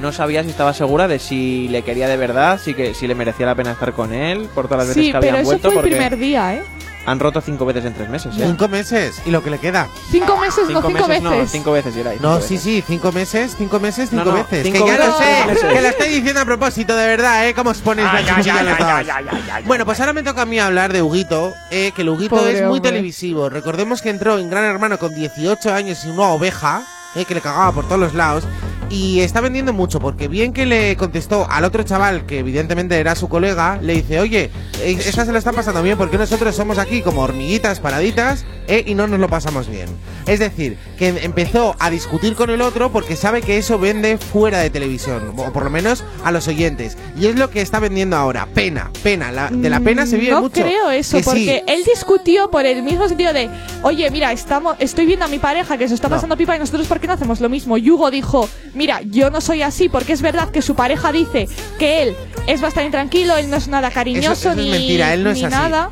no 0.00 0.10
sabía 0.12 0.42
si 0.42 0.48
estaba 0.50 0.72
segura 0.72 1.06
de 1.08 1.18
si 1.18 1.68
le 1.68 1.82
quería 1.82 2.08
de 2.08 2.16
verdad, 2.16 2.58
si 2.62 2.72
que 2.72 2.94
si 2.94 3.06
le 3.06 3.14
merecía 3.14 3.44
la 3.46 3.54
pena 3.54 3.72
estar 3.72 3.92
con 3.92 4.14
él 4.14 4.48
por 4.54 4.68
todas 4.68 4.86
las 4.86 4.88
veces 4.88 5.04
Sí, 5.04 5.12
que 5.12 5.18
pero 5.18 5.32
habían 5.36 5.36
eso 5.42 5.44
vuelto 5.46 5.62
fue 5.68 5.70
el 5.70 5.74
porque 5.80 5.90
primer 5.90 6.16
día, 6.16 6.54
¿eh? 6.54 6.62
Han 7.08 7.18
roto 7.20 7.40
cinco 7.40 7.64
veces 7.64 7.84
en 7.86 7.94
tres 7.94 8.08
meses, 8.10 8.36
¿eh? 8.36 8.44
Cinco 8.46 8.68
meses. 8.68 9.22
¿Y 9.24 9.30
lo 9.30 9.42
que 9.42 9.48
le 9.50 9.58
queda? 9.58 9.88
Cinco 10.10 10.36
meses, 10.36 10.68
no 10.68 10.82
cinco 10.82 10.90
meses, 11.08 11.22
no, 11.22 11.30
veces. 11.30 11.50
cinco 11.50 11.72
veces, 11.72 11.94
Yeray, 11.94 12.18
No, 12.20 12.34
cinco 12.34 12.46
sí, 12.46 12.54
veces. 12.54 12.62
sí, 12.64 12.84
cinco 12.86 13.12
meses, 13.12 13.54
cinco 13.56 13.80
meses, 13.80 14.10
cinco 14.10 14.24
No, 14.24 14.30
no, 14.32 14.36
veces. 14.38 14.62
cinco 14.64 14.84
que 14.84 14.90
ya 14.92 14.98
lo 14.98 15.18
veces, 15.18 15.60
sé, 15.60 15.68
que 15.68 15.80
la 15.80 15.88
estoy 15.88 16.08
diciendo 16.10 16.40
a 16.40 16.44
propósito, 16.44 16.94
de 16.94 17.06
verdad, 17.06 17.48
¿eh? 17.48 17.54
¿Cómo 17.54 17.70
os 17.70 17.78
ponéis 17.78 18.08
Ay, 18.12 18.24
la 18.24 18.36
ay, 18.36 19.08
ay. 19.52 19.64
Bueno, 19.64 19.84
pues 19.86 19.98
ahora 20.00 20.12
me 20.12 20.22
toca 20.22 20.42
a 20.42 20.46
mí 20.46 20.58
hablar 20.58 20.92
de 20.92 21.00
Huguito, 21.00 21.54
eh, 21.70 21.92
que 21.96 22.02
el 22.02 22.10
Huguito 22.10 22.36
Pobre 22.36 22.52
es 22.58 22.62
muy 22.62 22.76
hombre. 22.76 22.90
televisivo. 22.90 23.48
Recordemos 23.48 24.02
que 24.02 24.10
entró 24.10 24.38
en 24.38 24.50
Gran 24.50 24.64
Hermano 24.64 24.98
con 24.98 25.14
18 25.14 25.72
años 25.72 26.04
y 26.04 26.08
una 26.10 26.28
oveja, 26.28 26.82
eh, 27.14 27.24
que 27.24 27.34
le 27.34 27.40
cagaba 27.40 27.72
por 27.72 27.86
todos 27.86 28.00
los 28.00 28.12
lados. 28.14 28.44
Y 28.90 29.20
está 29.20 29.42
vendiendo 29.42 29.74
mucho, 29.74 30.00
porque 30.00 30.28
bien 30.28 30.54
que 30.54 30.64
le 30.64 30.96
contestó 30.96 31.46
al 31.50 31.64
otro 31.64 31.82
chaval, 31.82 32.24
que 32.24 32.38
evidentemente 32.38 32.98
era 32.98 33.14
su 33.14 33.28
colega, 33.28 33.78
le 33.82 33.92
dice, 33.94 34.18
oye, 34.18 34.50
eh, 34.80 34.98
esta 35.04 35.26
se 35.26 35.32
lo 35.32 35.36
están 35.38 35.54
pasando 35.54 35.82
bien, 35.82 35.98
porque 35.98 36.16
nosotros 36.16 36.56
somos 36.56 36.78
aquí 36.78 37.02
como 37.02 37.20
hormiguitas 37.20 37.80
paraditas, 37.80 38.46
eh, 38.66 38.84
y 38.86 38.94
no 38.94 39.06
nos 39.06 39.20
lo 39.20 39.28
pasamos 39.28 39.68
bien. 39.68 39.88
Es 40.26 40.38
decir, 40.40 40.78
que 40.98 41.08
empezó 41.22 41.74
a 41.78 41.90
discutir 41.90 42.34
con 42.34 42.48
el 42.50 42.60
otro 42.62 42.90
porque 42.90 43.14
sabe 43.16 43.40
que 43.42 43.56
eso 43.58 43.78
vende 43.78 44.16
fuera 44.18 44.58
de 44.60 44.70
televisión, 44.70 45.32
o 45.36 45.52
por 45.52 45.64
lo 45.64 45.70
menos 45.70 46.02
a 46.24 46.30
los 46.32 46.48
oyentes. 46.48 46.96
Y 47.18 47.26
es 47.26 47.36
lo 47.36 47.50
que 47.50 47.60
está 47.60 47.80
vendiendo 47.80 48.16
ahora, 48.16 48.46
pena, 48.54 48.90
pena. 49.02 49.30
La- 49.32 49.48
de 49.50 49.68
la 49.70 49.80
pena 49.80 50.06
se 50.06 50.16
vive 50.16 50.32
no 50.32 50.40
mucho. 50.42 50.62
creo 50.62 50.90
eso, 50.90 51.18
Que 51.18 51.22
sí. 51.22 51.28
porque 51.28 51.64
él 51.66 51.82
discutió 51.84 52.50
por 52.50 52.64
el 52.64 52.82
mismo 52.82 53.06
sentido 53.08 53.32
de, 53.34 53.50
oye, 53.82 54.10
mira, 54.10 54.32
estamos, 54.32 54.76
estoy 54.78 55.04
viendo 55.06 55.26
a 55.26 55.28
mi 55.28 55.38
pareja 55.38 55.76
que 55.76 55.88
se 55.88 55.94
está 55.94 56.08
No. 56.08 56.16
pasando 56.16 56.36
pipa 56.38 56.56
y 56.56 56.58
nosotros, 56.58 56.86
¿por 56.86 57.00
qué 57.00 57.06
no 57.06 57.12
hacemos 57.14 57.40
lo 57.40 57.48
mismo? 57.50 57.76
Yugo 57.78 58.10
dijo, 58.10 58.48
mira, 58.78 59.02
yo 59.02 59.28
no 59.30 59.40
soy 59.42 59.60
así 59.60 59.88
porque 59.90 60.14
es 60.14 60.22
verdad 60.22 60.50
que 60.50 60.62
su 60.62 60.74
pareja 60.74 61.12
dice 61.12 61.46
que 61.78 62.02
él 62.04 62.16
es 62.46 62.60
bastante 62.62 62.90
tranquilo, 62.90 63.36
él 63.36 63.50
no 63.50 63.56
es 63.56 63.68
nada 63.68 63.90
cariñoso 63.90 64.32
Eso- 64.32 64.32
eso 64.32 64.50
es 64.52 64.56
ni, 64.56 64.70
mentira, 64.70 65.12
él 65.12 65.22
no 65.24 65.30
es 65.30 65.38
ni 65.38 65.44
así. 65.44 65.54
nada. 65.54 65.90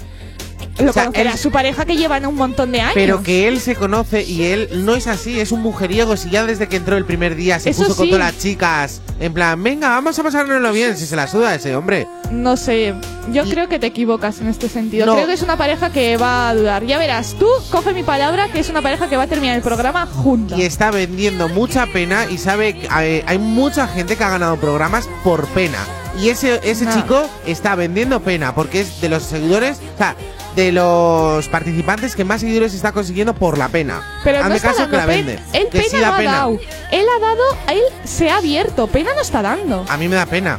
Lo 0.79 0.91
O 0.91 0.93
sea, 0.93 1.05
conocerá 1.07 1.33
él- 1.33 1.39
su 1.39 1.51
pareja 1.51 1.85
que 1.87 1.97
llevan 1.97 2.27
un 2.27 2.35
montón 2.35 2.71
de 2.73 2.81
años. 2.83 2.93
Pero 2.95 3.23
que 3.23 3.49
él 3.49 3.61
se 3.61 3.75
conoce 3.75 4.23
y 4.25 4.45
él 4.45 4.69
no 4.85 4.95
es 4.95 5.07
así, 5.07 5.41
es 5.41 5.51
un 5.53 5.63
mujeriego. 5.63 6.17
Si 6.17 6.29
ya 6.31 6.45
desde 6.45 6.69
que 6.69 6.77
entró 6.77 6.97
el 6.97 7.05
primer 7.07 7.35
día 7.35 7.59
se 7.59 7.71
Eso 7.71 7.85
puso 7.85 7.97
con 7.97 8.11
todas 8.11 8.33
las 8.33 8.39
chicas, 8.43 9.01
en 9.19 9.33
plan, 9.33 9.63
venga, 9.63 9.89
vamos 9.89 10.19
a 10.19 10.23
pasárnoslo 10.23 10.73
bien, 10.73 10.97
si 10.97 11.07
se 11.07 11.17
la 11.17 11.27
suda 11.29 11.55
ese 11.55 11.75
hombre. 11.75 12.07
No 12.31 12.57
sé, 12.59 12.95
yo 13.33 13.45
creo 13.45 13.69
que 13.69 13.79
te 13.79 13.87
equivocas 13.87 14.41
en 14.41 14.49
este 14.49 14.69
sentido. 14.69 15.07
No. 15.07 15.15
Creo 15.15 15.27
que 15.27 15.33
es 15.33 15.43
una 15.43 15.57
pareja 15.57 15.91
que 15.91 16.17
va 16.19 16.51
a 16.51 16.55
dudar. 16.55 16.85
Ya 16.85 16.99
verás, 16.99 17.35
tú 17.39 17.47
coge 17.71 17.93
mi 17.95 18.03
palabra 18.03 18.49
que 18.49 18.61
es 18.61 18.69
una 18.69 18.83
pareja 18.83 19.09
que 19.09 19.17
va 19.17 19.23
a 19.23 19.27
terminar 19.29 19.57
el 19.57 19.63
programa 19.63 20.07
juntos. 20.07 20.59
Y 20.59 20.63
está 20.63 20.91
vendiendo 20.91 21.49
mucha 21.49 21.87
pena 21.87 22.27
y 22.31 22.37
sabe 22.39 22.77
que 22.79 22.89
hay, 22.91 23.23
hay 23.27 23.39
mucha 23.39 23.87
gente 23.89 24.17
que 24.17 24.25
ha 24.25 24.31
ganado 24.31 24.57
programas 24.57 25.09
por 25.25 25.47
pena. 25.49 25.79
Y 26.21 26.31
ese, 26.31 26.61
ese 26.65 26.87
No. 26.87 26.95
chico 26.95 27.29
está 27.47 27.75
vendiendo 27.75 28.21
pena 28.21 28.55
porque 28.55 28.81
es 28.81 29.01
de 29.03 29.09
los 29.11 29.23
seguidores, 29.23 29.79
o 29.95 29.99
sea, 29.99 30.17
de 30.57 30.73
los 30.73 31.49
participantes 31.49 32.17
que 32.17 32.25
más 32.25 32.41
seguidores 32.41 32.75
está 32.75 32.91
consiguiendo 32.93 33.35
por 33.35 33.59
la 33.59 33.69
pena. 33.69 34.03
Pero 34.25 34.39
Hazme 34.39 34.49
no 34.51 34.55
está 34.57 34.69
caso 34.69 34.81
dando 34.81 34.91
que 34.93 34.97
la 34.97 35.07
vende. 35.07 35.39
Él 35.53 35.65
que 35.71 35.79
pena 35.79 35.85
sí 35.91 35.97
no 35.97 36.03
da 36.03 36.15
ha 36.15 36.17
pena. 36.19 36.33
dado. 36.33 36.59
Él 36.91 37.07
ha 37.15 37.21
dado, 37.21 37.43
él 37.71 37.81
se 38.05 38.31
ha 38.31 38.39
abierto. 38.39 38.87
Pena 38.89 39.11
no 39.15 39.21
está 39.21 39.43
dando. 39.43 39.85
A 39.89 39.97
mí 39.97 40.09
me 40.09 40.17
da 40.17 40.27
pena. 40.27 40.59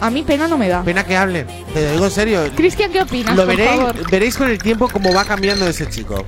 A 0.00 0.10
mí 0.10 0.22
pena 0.22 0.48
no 0.48 0.56
me 0.56 0.68
da. 0.68 0.82
Pena 0.82 1.04
que 1.04 1.16
hable. 1.16 1.44
Te 1.74 1.82
lo 1.84 1.92
digo 1.92 2.04
en 2.06 2.10
serio. 2.10 2.40
Cristian, 2.56 2.90
¿qué 2.92 3.02
opinas? 3.02 3.36
Lo 3.36 3.44
por 3.44 3.56
veréis, 3.56 3.70
favor? 3.76 4.10
veréis 4.10 4.36
con 4.36 4.48
el 4.48 4.58
tiempo 4.58 4.88
cómo 4.88 5.12
va 5.12 5.24
cambiando 5.24 5.66
ese 5.66 5.88
chico. 5.88 6.24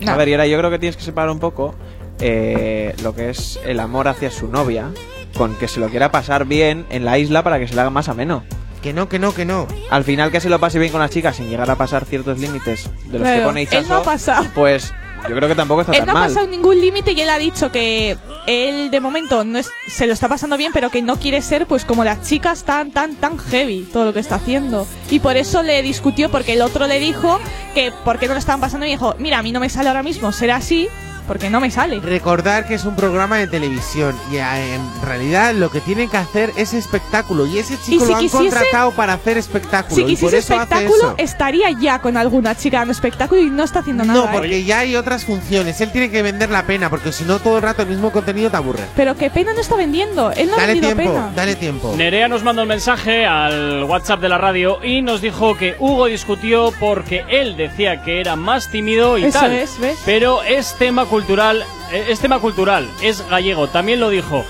No. 0.00 0.12
A 0.12 0.16
ver, 0.16 0.28
Yera, 0.28 0.46
yo 0.46 0.56
creo 0.58 0.70
que 0.70 0.78
tienes 0.78 0.96
que 0.96 1.02
separar 1.04 1.30
un 1.30 1.38
poco 1.38 1.74
eh, 2.20 2.94
lo 3.02 3.14
que 3.14 3.30
es 3.30 3.58
el 3.64 3.78
amor 3.80 4.08
hacia 4.08 4.30
su 4.30 4.48
novia 4.48 4.90
con 5.36 5.54
que 5.56 5.66
se 5.68 5.80
lo 5.80 5.88
quiera 5.88 6.10
pasar 6.10 6.44
bien 6.44 6.84
en 6.90 7.04
la 7.04 7.18
isla 7.18 7.42
para 7.42 7.58
que 7.58 7.66
se 7.68 7.74
le 7.74 7.80
haga 7.80 7.90
más 7.90 8.08
ameno. 8.08 8.44
Que 8.82 8.92
no, 8.92 9.08
que 9.08 9.18
no, 9.18 9.32
que 9.32 9.44
no. 9.44 9.68
Al 9.90 10.04
final 10.04 10.30
que 10.32 10.40
se 10.40 10.50
lo 10.50 10.58
pase 10.58 10.78
bien 10.78 10.90
con 10.92 11.00
las 11.00 11.10
chicas 11.10 11.36
sin 11.36 11.48
llegar 11.48 11.70
a 11.70 11.76
pasar 11.76 12.04
ciertos 12.04 12.38
límites 12.38 12.90
de 13.06 13.18
los 13.18 13.28
que 13.28 13.40
pone 13.40 13.62
él 13.62 13.68
Ichazo, 13.68 13.88
no 13.88 13.96
ha 13.96 14.02
pasado. 14.02 14.46
pues 14.54 14.92
yo 15.28 15.36
creo 15.36 15.48
que 15.48 15.54
tampoco 15.54 15.82
está 15.82 15.92
Él 15.92 15.98
tan 16.00 16.06
no 16.08 16.12
ha 16.12 16.14
mal. 16.22 16.28
pasado 16.30 16.48
ningún 16.48 16.80
límite 16.80 17.12
y 17.12 17.20
él 17.20 17.30
ha 17.30 17.38
dicho 17.38 17.70
que 17.70 18.18
él 18.48 18.90
de 18.90 18.98
momento 19.00 19.44
no 19.44 19.56
es, 19.60 19.70
se 19.86 20.08
lo 20.08 20.12
está 20.12 20.28
pasando 20.28 20.56
bien, 20.56 20.72
pero 20.74 20.90
que 20.90 21.00
no 21.00 21.16
quiere 21.20 21.42
ser 21.42 21.66
pues 21.66 21.84
como 21.84 22.02
las 22.02 22.22
chicas 22.28 22.64
tan, 22.64 22.90
tan, 22.90 23.14
tan 23.14 23.38
heavy 23.38 23.88
todo 23.92 24.06
lo 24.06 24.12
que 24.12 24.18
está 24.18 24.34
haciendo. 24.34 24.84
Y 25.10 25.20
por 25.20 25.36
eso 25.36 25.62
le 25.62 25.80
discutió 25.82 26.28
porque 26.28 26.54
el 26.54 26.62
otro 26.62 26.88
le 26.88 26.98
dijo 26.98 27.38
que 27.74 27.92
por 28.04 28.18
qué 28.18 28.26
no 28.26 28.32
lo 28.34 28.40
estaban 28.40 28.60
pasando. 28.60 28.84
Y 28.84 28.90
dijo, 28.90 29.14
mira, 29.20 29.38
a 29.38 29.42
mí 29.44 29.52
no 29.52 29.60
me 29.60 29.68
sale 29.68 29.88
ahora 29.90 30.02
mismo 30.02 30.32
ser 30.32 30.50
así 30.50 30.88
porque 31.32 31.48
no 31.48 31.60
me 31.60 31.70
sale. 31.70 31.98
Recordar 32.00 32.66
que 32.66 32.74
es 32.74 32.84
un 32.84 32.94
programa 32.94 33.38
de 33.38 33.46
televisión 33.46 34.14
y 34.30 34.36
eh, 34.36 34.74
en 34.74 34.82
realidad 35.02 35.54
lo 35.54 35.70
que 35.70 35.80
tienen 35.80 36.10
que 36.10 36.18
hacer 36.18 36.52
es 36.56 36.74
espectáculo 36.74 37.46
y 37.46 37.58
ese 37.58 37.78
chico 37.78 38.04
Y 38.04 38.06
si 38.06 38.10
lo 38.12 38.16
han 38.16 38.20
quisiese- 38.24 38.50
contratado 38.50 38.90
para 38.90 39.14
hacer 39.14 39.38
espectáculo 39.38 39.94
Si 39.94 40.02
y 40.02 40.04
por 40.16 40.30
quisiese 40.30 40.36
hace 40.54 40.54
espectáculo, 40.64 40.96
eso. 40.98 41.14
estaría 41.16 41.70
ya 41.80 42.00
con 42.00 42.18
alguna 42.18 42.54
chica 42.54 42.80
dando 42.80 42.92
espectáculo 42.92 43.40
y 43.40 43.48
no 43.48 43.62
está 43.64 43.78
haciendo 43.78 44.04
nada. 44.04 44.18
No, 44.20 44.26
¿eh? 44.26 44.30
porque 44.34 44.62
ya 44.64 44.80
hay 44.80 44.94
otras 44.94 45.24
funciones. 45.24 45.80
Él 45.80 45.90
tiene 45.90 46.10
que 46.10 46.20
vender 46.20 46.50
la 46.50 46.64
pena 46.66 46.90
porque 46.90 47.12
si 47.12 47.24
no 47.24 47.38
todo 47.38 47.56
el 47.56 47.62
rato 47.62 47.80
el 47.80 47.88
mismo 47.88 48.12
contenido 48.12 48.50
te 48.50 48.58
aburre. 48.58 48.84
Pero 48.94 49.16
que 49.16 49.30
pena 49.30 49.54
no 49.54 49.60
está 49.62 49.74
vendiendo. 49.74 50.32
Él 50.32 50.48
no 50.50 50.56
ha 50.56 50.60
Dale 50.60 50.74
vendido 50.74 50.94
tiempo, 50.94 51.14
pena. 51.14 51.32
dale 51.34 51.54
tiempo. 51.56 51.94
Nerea 51.96 52.28
nos 52.28 52.42
mandó 52.42 52.60
un 52.62 52.68
mensaje 52.68 53.24
al 53.24 53.84
WhatsApp 53.84 54.20
de 54.20 54.28
la 54.28 54.36
radio 54.36 54.84
y 54.84 55.00
nos 55.00 55.22
dijo 55.22 55.56
que 55.56 55.76
Hugo 55.78 56.06
discutió 56.06 56.74
porque 56.78 57.24
él 57.30 57.56
decía 57.56 58.02
que 58.02 58.20
era 58.20 58.36
más 58.36 58.68
tímido 58.70 59.16
y 59.16 59.24
Eso 59.24 59.40
tal. 59.40 59.52
es, 59.52 59.78
¿ves? 59.80 59.98
Pero 60.04 60.42
es 60.42 60.74
tema 60.78 61.06
cultural, 61.06 61.21
eh, 61.28 62.06
es 62.08 62.20
tema 62.20 62.38
cultural, 62.40 62.88
es 63.02 63.26
gallego, 63.28 63.68
también 63.68 64.00
lo 64.00 64.08
dijo. 64.10 64.44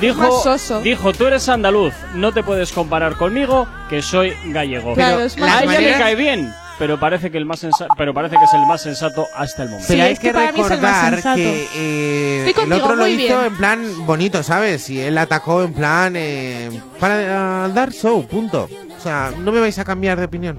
Dijo, 0.00 0.42
dijo, 0.82 1.12
tú 1.12 1.26
eres 1.26 1.48
andaluz, 1.48 1.94
no 2.14 2.32
te 2.32 2.42
puedes 2.42 2.72
comparar 2.72 3.14
conmigo, 3.16 3.68
que 3.88 4.02
soy 4.02 4.32
gallego. 4.46 4.94
Claro, 4.94 5.14
Pero 5.16 5.26
es 5.26 5.38
más 5.38 5.60
a 5.60 5.64
ella 5.64 5.80
le 5.80 5.92
cae 5.98 6.14
bien, 6.16 6.52
pero 6.76 6.98
parece 6.98 7.30
que 7.30 7.38
el 7.38 7.46
más 7.46 7.60
sensa- 7.62 7.86
pero 7.96 8.12
parece 8.12 8.36
que 8.36 8.44
es 8.44 8.52
el 8.52 8.66
más 8.66 8.82
sensato 8.82 9.28
hasta 9.36 9.62
el 9.62 9.68
momento. 9.68 9.86
Pero 9.86 9.98
Sí, 9.98 10.04
hay 10.04 10.12
es 10.14 10.18
que, 10.18 10.28
es 10.30 10.34
el 10.34 10.46
recordar 10.48 11.22
que 11.36 11.68
eh, 11.76 12.52
el 12.62 12.72
otro 12.72 12.96
lo 12.96 13.06
hizo 13.06 13.16
bien. 13.38 13.44
en 13.44 13.56
plan 13.56 14.06
bonito, 14.06 14.42
¿sabes? 14.42 14.90
Y 14.90 15.00
él 15.00 15.16
atacó 15.18 15.62
en 15.62 15.72
plan 15.72 16.14
eh, 16.16 16.68
para 16.98 17.66
eh, 17.68 17.72
dar 17.72 17.92
show, 17.92 18.26
punto. 18.26 18.68
O 18.98 19.00
sea, 19.00 19.32
no 19.38 19.52
me 19.52 19.60
vais 19.60 19.78
a 19.78 19.84
cambiar 19.84 20.18
de 20.18 20.24
opinión. 20.24 20.58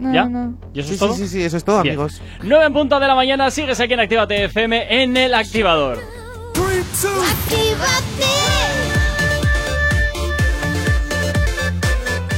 No, 0.00 0.12
¿Ya? 0.14 0.24
no. 0.24 0.54
¿Y 0.72 0.80
eso 0.80 0.88
Sí, 0.88 0.94
es 0.94 1.00
todo? 1.00 1.14
sí, 1.14 1.22
sí, 1.24 1.28
sí, 1.28 1.42
eso 1.44 1.56
es 1.58 1.64
todo, 1.64 1.82
Bien. 1.82 1.94
amigos. 1.94 2.20
9 2.42 2.64
en 2.64 2.72
punto 2.72 2.98
de 2.98 3.06
la 3.06 3.14
mañana, 3.14 3.50
sigues 3.50 3.78
aquí 3.80 3.92
en 3.92 4.00
Actívate 4.00 4.44
FM 4.44 5.02
en 5.02 5.16
el 5.16 5.34
activador. 5.34 5.98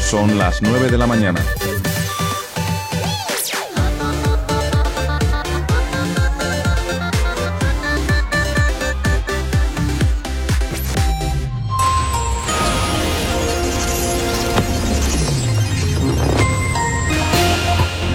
Son 0.00 0.36
las 0.36 0.60
9 0.62 0.90
de 0.90 0.98
la 0.98 1.06
mañana. 1.06 1.40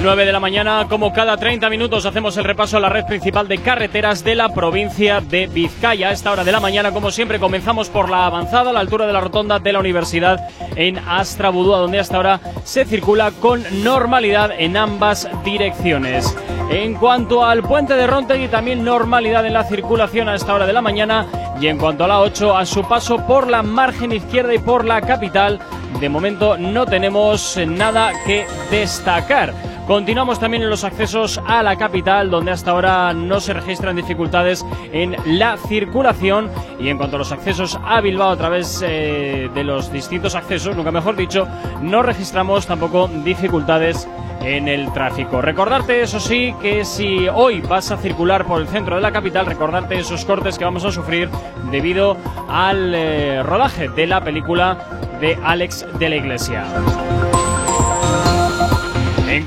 Nueve 0.07 0.25
de 0.25 0.31
la 0.31 0.39
mañana, 0.39 0.85
como 0.87 1.11
cada 1.11 1.35
30 1.35 1.69
minutos, 1.69 2.05
hacemos 2.05 2.37
el 2.37 2.45
repaso 2.45 2.77
a 2.77 2.79
la 2.79 2.87
red 2.87 3.03
principal 3.03 3.49
de 3.49 3.57
carreteras 3.57 4.23
de 4.23 4.35
la 4.35 4.47
provincia 4.47 5.19
de 5.19 5.47
Vizcaya. 5.47 6.07
A 6.07 6.11
esta 6.13 6.31
hora 6.31 6.45
de 6.45 6.51
la 6.53 6.61
mañana, 6.61 6.93
como 6.93 7.11
siempre, 7.11 7.41
comenzamos 7.41 7.89
por 7.89 8.09
la 8.09 8.25
avanzada 8.25 8.69
a 8.69 8.73
la 8.73 8.79
altura 8.79 9.05
de 9.05 9.11
la 9.11 9.19
rotonda 9.19 9.59
de 9.59 9.73
la 9.73 9.79
universidad 9.79 10.47
en 10.77 10.97
Astrabudúa, 10.97 11.79
donde 11.79 11.99
hasta 11.99 12.15
ahora 12.15 12.39
se 12.63 12.85
circula 12.85 13.31
con 13.31 13.65
normalidad 13.83 14.51
en 14.57 14.77
ambas 14.77 15.27
direcciones. 15.43 16.33
En 16.71 16.93
cuanto 16.93 17.43
al 17.43 17.61
puente 17.63 17.95
de 17.95 18.07
Rontegui, 18.07 18.47
también 18.47 18.85
normalidad 18.85 19.45
en 19.45 19.51
la 19.51 19.65
circulación 19.65 20.29
a 20.29 20.35
esta 20.35 20.53
hora 20.53 20.65
de 20.65 20.71
la 20.71 20.81
mañana. 20.81 21.25
Y 21.59 21.67
en 21.67 21.77
cuanto 21.77 22.05
a 22.05 22.07
la 22.07 22.21
8, 22.21 22.55
a 22.55 22.65
su 22.65 22.87
paso 22.87 23.27
por 23.27 23.49
la 23.49 23.61
margen 23.61 24.13
izquierda 24.13 24.53
y 24.53 24.59
por 24.59 24.85
la 24.85 25.01
capital, 25.01 25.59
de 25.99 26.07
momento 26.07 26.57
no 26.57 26.85
tenemos 26.85 27.59
nada 27.67 28.13
que 28.25 28.45
destacar. 28.71 29.53
Continuamos 29.87 30.37
también 30.37 30.63
en 30.63 30.69
los 30.69 30.83
accesos 30.83 31.39
a 31.47 31.63
la 31.63 31.77
capital, 31.77 32.29
donde 32.29 32.51
hasta 32.51 32.71
ahora 32.71 33.13
no 33.13 33.39
se 33.39 33.53
registran 33.53 33.95
dificultades 33.95 34.65
en 34.91 35.15
la 35.25 35.55
circulación. 35.55 36.51
Y 36.77 36.89
en 36.89 36.97
cuanto 36.97 37.15
a 37.15 37.19
los 37.19 37.31
accesos 37.31 37.79
a 37.85 38.01
Bilbao 38.01 38.31
a 38.31 38.35
través 38.35 38.83
eh, 38.85 39.49
de 39.55 39.63
los 39.63 39.89
distintos 39.89 40.35
accesos, 40.35 40.75
nunca 40.75 40.91
mejor 40.91 41.15
dicho, 41.15 41.47
no 41.81 42.03
registramos 42.03 42.67
tampoco 42.67 43.07
dificultades 43.23 44.09
en 44.41 44.67
el 44.67 44.91
tráfico. 44.91 45.41
Recordarte, 45.41 46.01
eso 46.01 46.19
sí, 46.19 46.53
que 46.61 46.83
si 46.83 47.29
hoy 47.29 47.61
vas 47.61 47.89
a 47.89 47.97
circular 47.97 48.45
por 48.45 48.59
el 48.59 48.67
centro 48.67 48.97
de 48.97 49.01
la 49.01 49.13
capital, 49.13 49.45
recordarte 49.45 49.97
esos 49.97 50.25
cortes 50.25 50.57
que 50.57 50.65
vamos 50.65 50.83
a 50.83 50.91
sufrir 50.91 51.29
debido 51.71 52.17
al 52.49 52.93
eh, 52.93 53.41
rodaje 53.41 53.87
de 53.87 54.05
la 54.05 54.21
película 54.21 54.77
de 55.21 55.39
Alex 55.45 55.85
de 55.97 56.09
la 56.09 56.15
Iglesia. 56.17 56.65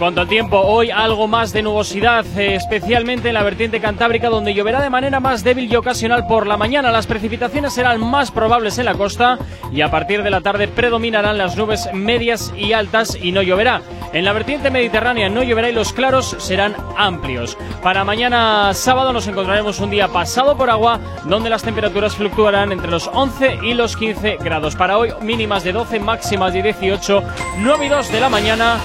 Cuanto 0.00 0.22
al 0.22 0.28
tiempo, 0.28 0.58
hoy 0.58 0.90
algo 0.90 1.28
más 1.28 1.52
de 1.52 1.60
nubosidad, 1.60 2.24
eh, 2.38 2.54
especialmente 2.54 3.28
en 3.28 3.34
la 3.34 3.42
vertiente 3.42 3.82
cantábrica, 3.82 4.30
donde 4.30 4.54
lloverá 4.54 4.80
de 4.80 4.88
manera 4.88 5.20
más 5.20 5.44
débil 5.44 5.70
y 5.70 5.76
ocasional 5.76 6.26
por 6.26 6.46
la 6.46 6.56
mañana. 6.56 6.90
Las 6.90 7.06
precipitaciones 7.06 7.74
serán 7.74 8.00
más 8.00 8.30
probables 8.30 8.78
en 8.78 8.86
la 8.86 8.94
costa 8.94 9.38
y 9.70 9.82
a 9.82 9.90
partir 9.90 10.22
de 10.22 10.30
la 10.30 10.40
tarde 10.40 10.68
predominarán 10.68 11.36
las 11.36 11.58
nubes 11.58 11.86
medias 11.92 12.50
y 12.56 12.72
altas 12.72 13.14
y 13.14 13.30
no 13.30 13.42
lloverá. 13.42 13.82
En 14.14 14.24
la 14.24 14.32
vertiente 14.32 14.70
mediterránea 14.70 15.28
no 15.28 15.42
lloverá 15.42 15.68
y 15.68 15.74
los 15.74 15.92
claros 15.92 16.34
serán 16.38 16.74
amplios. 16.96 17.58
Para 17.82 18.02
mañana 18.02 18.72
sábado 18.72 19.12
nos 19.12 19.26
encontraremos 19.26 19.80
un 19.80 19.90
día 19.90 20.08
pasado 20.08 20.56
por 20.56 20.70
agua, 20.70 20.98
donde 21.26 21.50
las 21.50 21.62
temperaturas 21.62 22.16
fluctuarán 22.16 22.72
entre 22.72 22.90
los 22.90 23.10
11 23.12 23.58
y 23.64 23.74
los 23.74 23.98
15 23.98 24.38
grados. 24.42 24.76
Para 24.76 24.96
hoy 24.96 25.12
mínimas 25.20 25.62
de 25.62 25.72
12, 25.72 26.00
máximas 26.00 26.54
de 26.54 26.62
18, 26.62 27.22
9 27.58 27.84
y 27.84 27.88
2 27.90 28.12
de 28.12 28.20
la 28.20 28.30
mañana. 28.30 28.78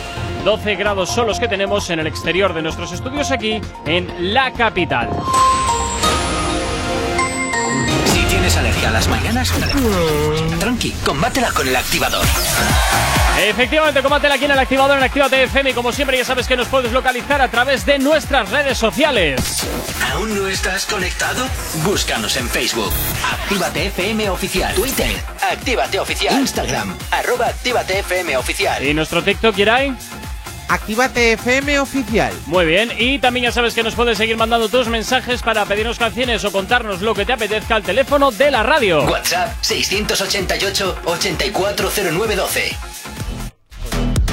12 0.46 0.76
grados 0.76 1.10
son 1.10 1.26
los 1.26 1.40
que 1.40 1.48
tenemos 1.48 1.90
en 1.90 2.00
el 2.00 2.06
exterior 2.06 2.54
de 2.54 2.62
nuestros 2.62 2.92
estudios 2.92 3.32
aquí 3.32 3.60
en 3.88 4.32
la 4.32 4.54
capital. 4.54 5.10
Si 8.06 8.20
tienes 8.26 8.56
alergia 8.56 8.90
a 8.90 8.92
las 8.92 9.08
mañanas, 9.08 9.52
tranqui, 10.60 10.92
combátela 11.04 11.50
con 11.52 11.68
el 11.68 11.76
activador. 11.76 12.24
Efectivamente, 13.40 14.04
combátela 14.04 14.36
aquí 14.36 14.46
en 14.46 14.52
el 14.52 14.60
activador 14.60 14.98
en 15.00 15.04
Actívate 15.04 15.44
FM 15.44 15.72
y 15.72 15.74
como 15.74 15.92
siempre 15.92 16.16
ya 16.16 16.24
sabes 16.24 16.48
que 16.48 16.56
nos 16.56 16.68
puedes 16.68 16.92
localizar 16.92 17.42
a 17.42 17.50
través 17.50 17.84
de 17.84 17.98
nuestras 17.98 18.52
redes 18.52 18.78
sociales. 18.78 19.66
¿Aún 20.14 20.38
no 20.38 20.48
estás 20.48 20.86
conectado? 20.86 21.44
Búscanos 21.84 22.38
en 22.38 22.48
Facebook. 22.48 22.94
Actívate 23.34 23.88
FM 23.88 24.30
Oficial. 24.30 24.76
Twitter. 24.76 25.12
Actívate 25.42 26.00
Oficial. 26.00 26.40
Instagram. 26.40 26.96
Arroba 27.10 27.48
Actívate 27.48 28.00
FM 28.00 28.38
Oficial. 28.38 28.86
¿Y 28.86 28.94
nuestro 28.94 29.24
TikTok, 29.24 29.58
Irai? 29.58 29.96
Actívate 30.68 31.34
FM 31.34 31.80
oficial. 31.80 32.34
Muy 32.48 32.66
bien, 32.66 32.92
y 32.98 33.20
también 33.20 33.46
ya 33.46 33.52
sabes 33.52 33.74
que 33.74 33.84
nos 33.84 33.96
puedes 33.96 34.18
seguir 34.18 34.38
mandando 34.38 34.70
tus 34.70 34.88
mensajes 34.88 35.42
para 35.42 35.66
pedirnos 35.66 36.00
canciones 36.00 36.44
o 36.44 36.52
contarnos 36.52 37.02
lo 37.02 37.14
que 37.14 37.26
te 37.26 37.34
apetezca 37.34 37.76
al 37.76 37.84
teléfono 37.84 38.32
de 38.32 38.52
la 38.52 38.64
radio. 38.64 39.04
WhatsApp 39.04 39.54
688 39.62 41.02
840912. 41.06 43.05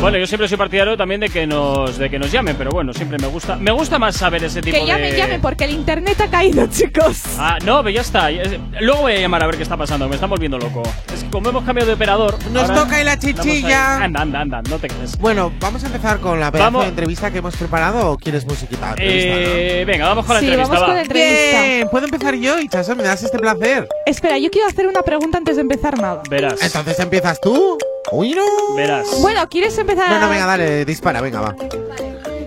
Bueno, 0.02 0.18
yo 0.18 0.26
siempre 0.26 0.48
soy 0.48 0.58
partidario 0.58 0.96
también 0.96 1.20
de 1.20 1.28
que 1.28 1.46
nos 1.46 1.96
de 1.96 2.10
que 2.10 2.18
nos 2.18 2.30
llamen, 2.32 2.56
pero 2.56 2.70
bueno, 2.72 2.92
siempre 2.92 3.18
me 3.18 3.28
gusta 3.28 3.54
me 3.56 3.70
gusta 3.70 4.00
más 4.00 4.16
saber 4.16 4.42
ese 4.42 4.60
tipo 4.60 4.76
Que 4.76 4.84
llamen, 4.84 5.12
de 5.12 5.16
llamen, 5.16 5.40
porque 5.40 5.62
el 5.64 5.70
internet 5.70 6.20
ha 6.20 6.28
caído, 6.28 6.66
chicos. 6.70 7.22
Ah, 7.38 7.56
no, 7.64 7.78
pero 7.84 7.90
ya 7.94 8.00
está. 8.00 8.28
Es- 8.30 8.58
Luego 8.80 9.02
voy 9.02 9.12
a 9.12 9.20
llamar 9.20 9.44
a 9.44 9.46
ver 9.46 9.56
qué 9.56 9.62
está 9.62 9.76
pasando, 9.76 10.08
me 10.08 10.16
están 10.16 10.28
volviendo 10.28 10.58
loco. 10.58 10.82
Es 11.14 11.22
que 11.22 11.30
como 11.30 11.50
hemos 11.50 11.62
cambiado 11.64 11.86
de 11.86 11.94
operador. 11.94 12.36
Nos 12.50 12.66
toca 12.74 13.00
y 13.00 13.04
la 13.04 13.12
estamos 13.12 13.44
chichilla. 13.46 13.98
ahí. 13.98 14.02
Anda, 14.04 14.22
anda, 14.22 14.40
anda, 14.40 14.62
no 14.68 14.78
te 14.78 14.88
crees. 14.88 15.16
Bueno, 15.18 15.52
vamos 15.60 15.84
a 15.84 15.86
empezar 15.86 16.18
con 16.18 16.40
la 16.40 16.50
Vamos. 16.50 16.82
de 16.82 16.88
entrevista 16.88 17.30
que 17.30 17.38
hemos 17.38 17.54
preparado 17.56 18.10
o 18.10 18.18
quieres 18.18 18.44
musiquita? 18.44 18.96
Eh, 18.98 19.84
venga, 19.86 20.08
vamos 20.08 20.26
con 20.26 20.34
la 20.34 20.40
Sí, 20.40 20.46
entrevista. 20.46 20.72
vamos 20.74 20.82
va. 20.82 20.86
con 20.86 20.94
la 20.96 21.02
entrevista. 21.02 21.62
Bien, 21.62 21.88
¿puedo 21.88 22.04
empezar 22.06 22.34
yo? 22.34 22.58
Y 22.58 22.68
Chaso, 22.68 22.96
¿me 22.96 23.04
das 23.04 23.22
este 23.22 23.38
placer? 23.38 23.86
Espera, 24.06 24.36
yo 24.38 24.50
quiero 24.50 24.66
hacer 24.66 24.88
una 24.88 25.02
pregunta 25.02 25.38
antes 25.38 25.54
de 25.56 25.62
empezar 25.62 25.96
nada. 26.00 26.22
Verás. 26.28 26.60
Entonces 26.60 26.98
empiezas 26.98 27.40
tú. 27.40 27.78
Uy, 28.12 28.34
no. 28.34 28.74
Verás. 28.76 29.08
Bueno, 29.20 29.48
¿quieres 29.48 29.76
empezar? 29.78 30.10
No, 30.10 30.20
no, 30.20 30.28
venga, 30.28 30.46
dale, 30.46 30.84
dispara, 30.84 31.20
venga, 31.20 31.40
va. 31.40 31.54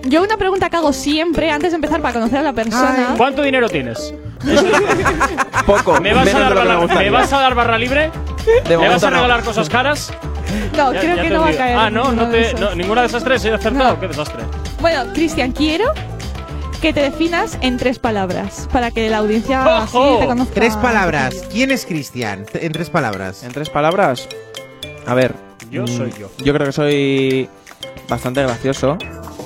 Yo 0.03 0.22
una 0.22 0.38
pregunta 0.38 0.70
que 0.70 0.76
hago 0.78 0.93
siempre 0.93 1.49
antes 1.49 1.72
de 1.72 1.76
empezar 1.76 2.01
para 2.01 2.13
conocer 2.13 2.38
a 2.39 2.43
la 2.43 2.53
persona. 2.53 3.16
¿Cuánto 3.18 3.41
dinero 3.41 3.68
tienes? 3.68 4.13
Poco. 5.66 5.99
¿Me 5.99 6.13
vas, 6.13 6.28
a 6.34 6.39
dar 6.39 6.49
me 6.53 6.55
barra, 6.59 6.76
gustaría. 6.78 7.11
¿Me 7.11 7.18
vas 7.18 7.34
a 7.34 7.39
dar 7.39 7.55
barra 7.55 7.78
libre? 7.78 8.11
De 8.68 8.78
¿Me 8.78 8.88
vas 8.88 9.03
a 9.03 9.09
no. 9.09 9.16
regalar 9.18 9.43
cosas 9.43 9.68
caras? 9.70 10.13
No, 10.78 10.93
Ya- 10.93 10.99
creo 10.99 11.16
ya 11.16 11.22
que 11.24 11.30
no 11.32 11.41
va 11.41 11.49
a 11.49 11.53
caer. 11.53 11.78
Ah, 11.78 11.89
no, 11.89 12.11
no 12.11 12.30
te, 12.30 12.53
no, 12.53 12.76
ninguna 12.76 13.01
de 13.01 13.07
esas 13.07 13.24
tres 13.24 13.43
he 13.45 13.51
acertado. 13.53 13.93
No. 13.95 13.99
Qué 13.99 14.07
desastre. 14.07 14.43
Bueno, 14.80 15.11
Cristian, 15.13 15.51
quiero 15.51 15.86
que 16.82 16.93
te 16.93 16.99
definas 17.01 17.57
en 17.61 17.78
tres 17.78 17.97
palabras 17.97 18.70
para 18.72 18.91
que 18.91 19.09
la 19.09 19.18
audiencia 19.18 19.63
te 20.20 20.26
conozca. 20.28 20.53
Tres 20.53 20.76
palabras. 20.78 21.34
¿Quién 21.51 21.72
es 21.72 21.88
Cristian? 21.88 22.45
En 22.53 22.72
tres 22.72 22.91
palabras. 22.91 23.43
En 23.43 23.51
tres 23.51 23.70
palabras. 23.72 24.28
A 25.07 25.16
ver. 25.16 25.34
Yo 25.72 25.84
mm, 25.84 25.88
soy 25.88 26.13
yo. 26.20 26.30
Yo 26.43 26.53
creo 26.53 26.66
que 26.68 26.72
soy 26.72 27.49
bastante 28.09 28.41
gracioso. 28.43 28.97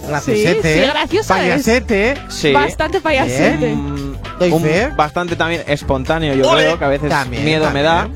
Graciosete. 0.07 0.73
Sí, 0.73 0.79
sí, 0.85 0.87
gracioso 0.89 1.19
es. 1.35 1.39
Payasete. 1.39 2.13
Sí. 2.29 2.51
Bastante 2.51 2.99
payasete. 3.01 3.75
Mm, 3.75 4.15
Doy 4.39 4.51
un- 4.51 4.61
fe. 4.63 4.89
bastante 4.95 5.35
también 5.35 5.63
espontáneo, 5.67 6.33
yo 6.33 6.49
Ole. 6.49 6.63
creo, 6.63 6.79
que 6.79 6.85
a 6.85 6.89
veces 6.89 7.09
También, 7.09 7.45
miedo 7.45 7.69
me 7.71 7.83
da. 7.83 8.09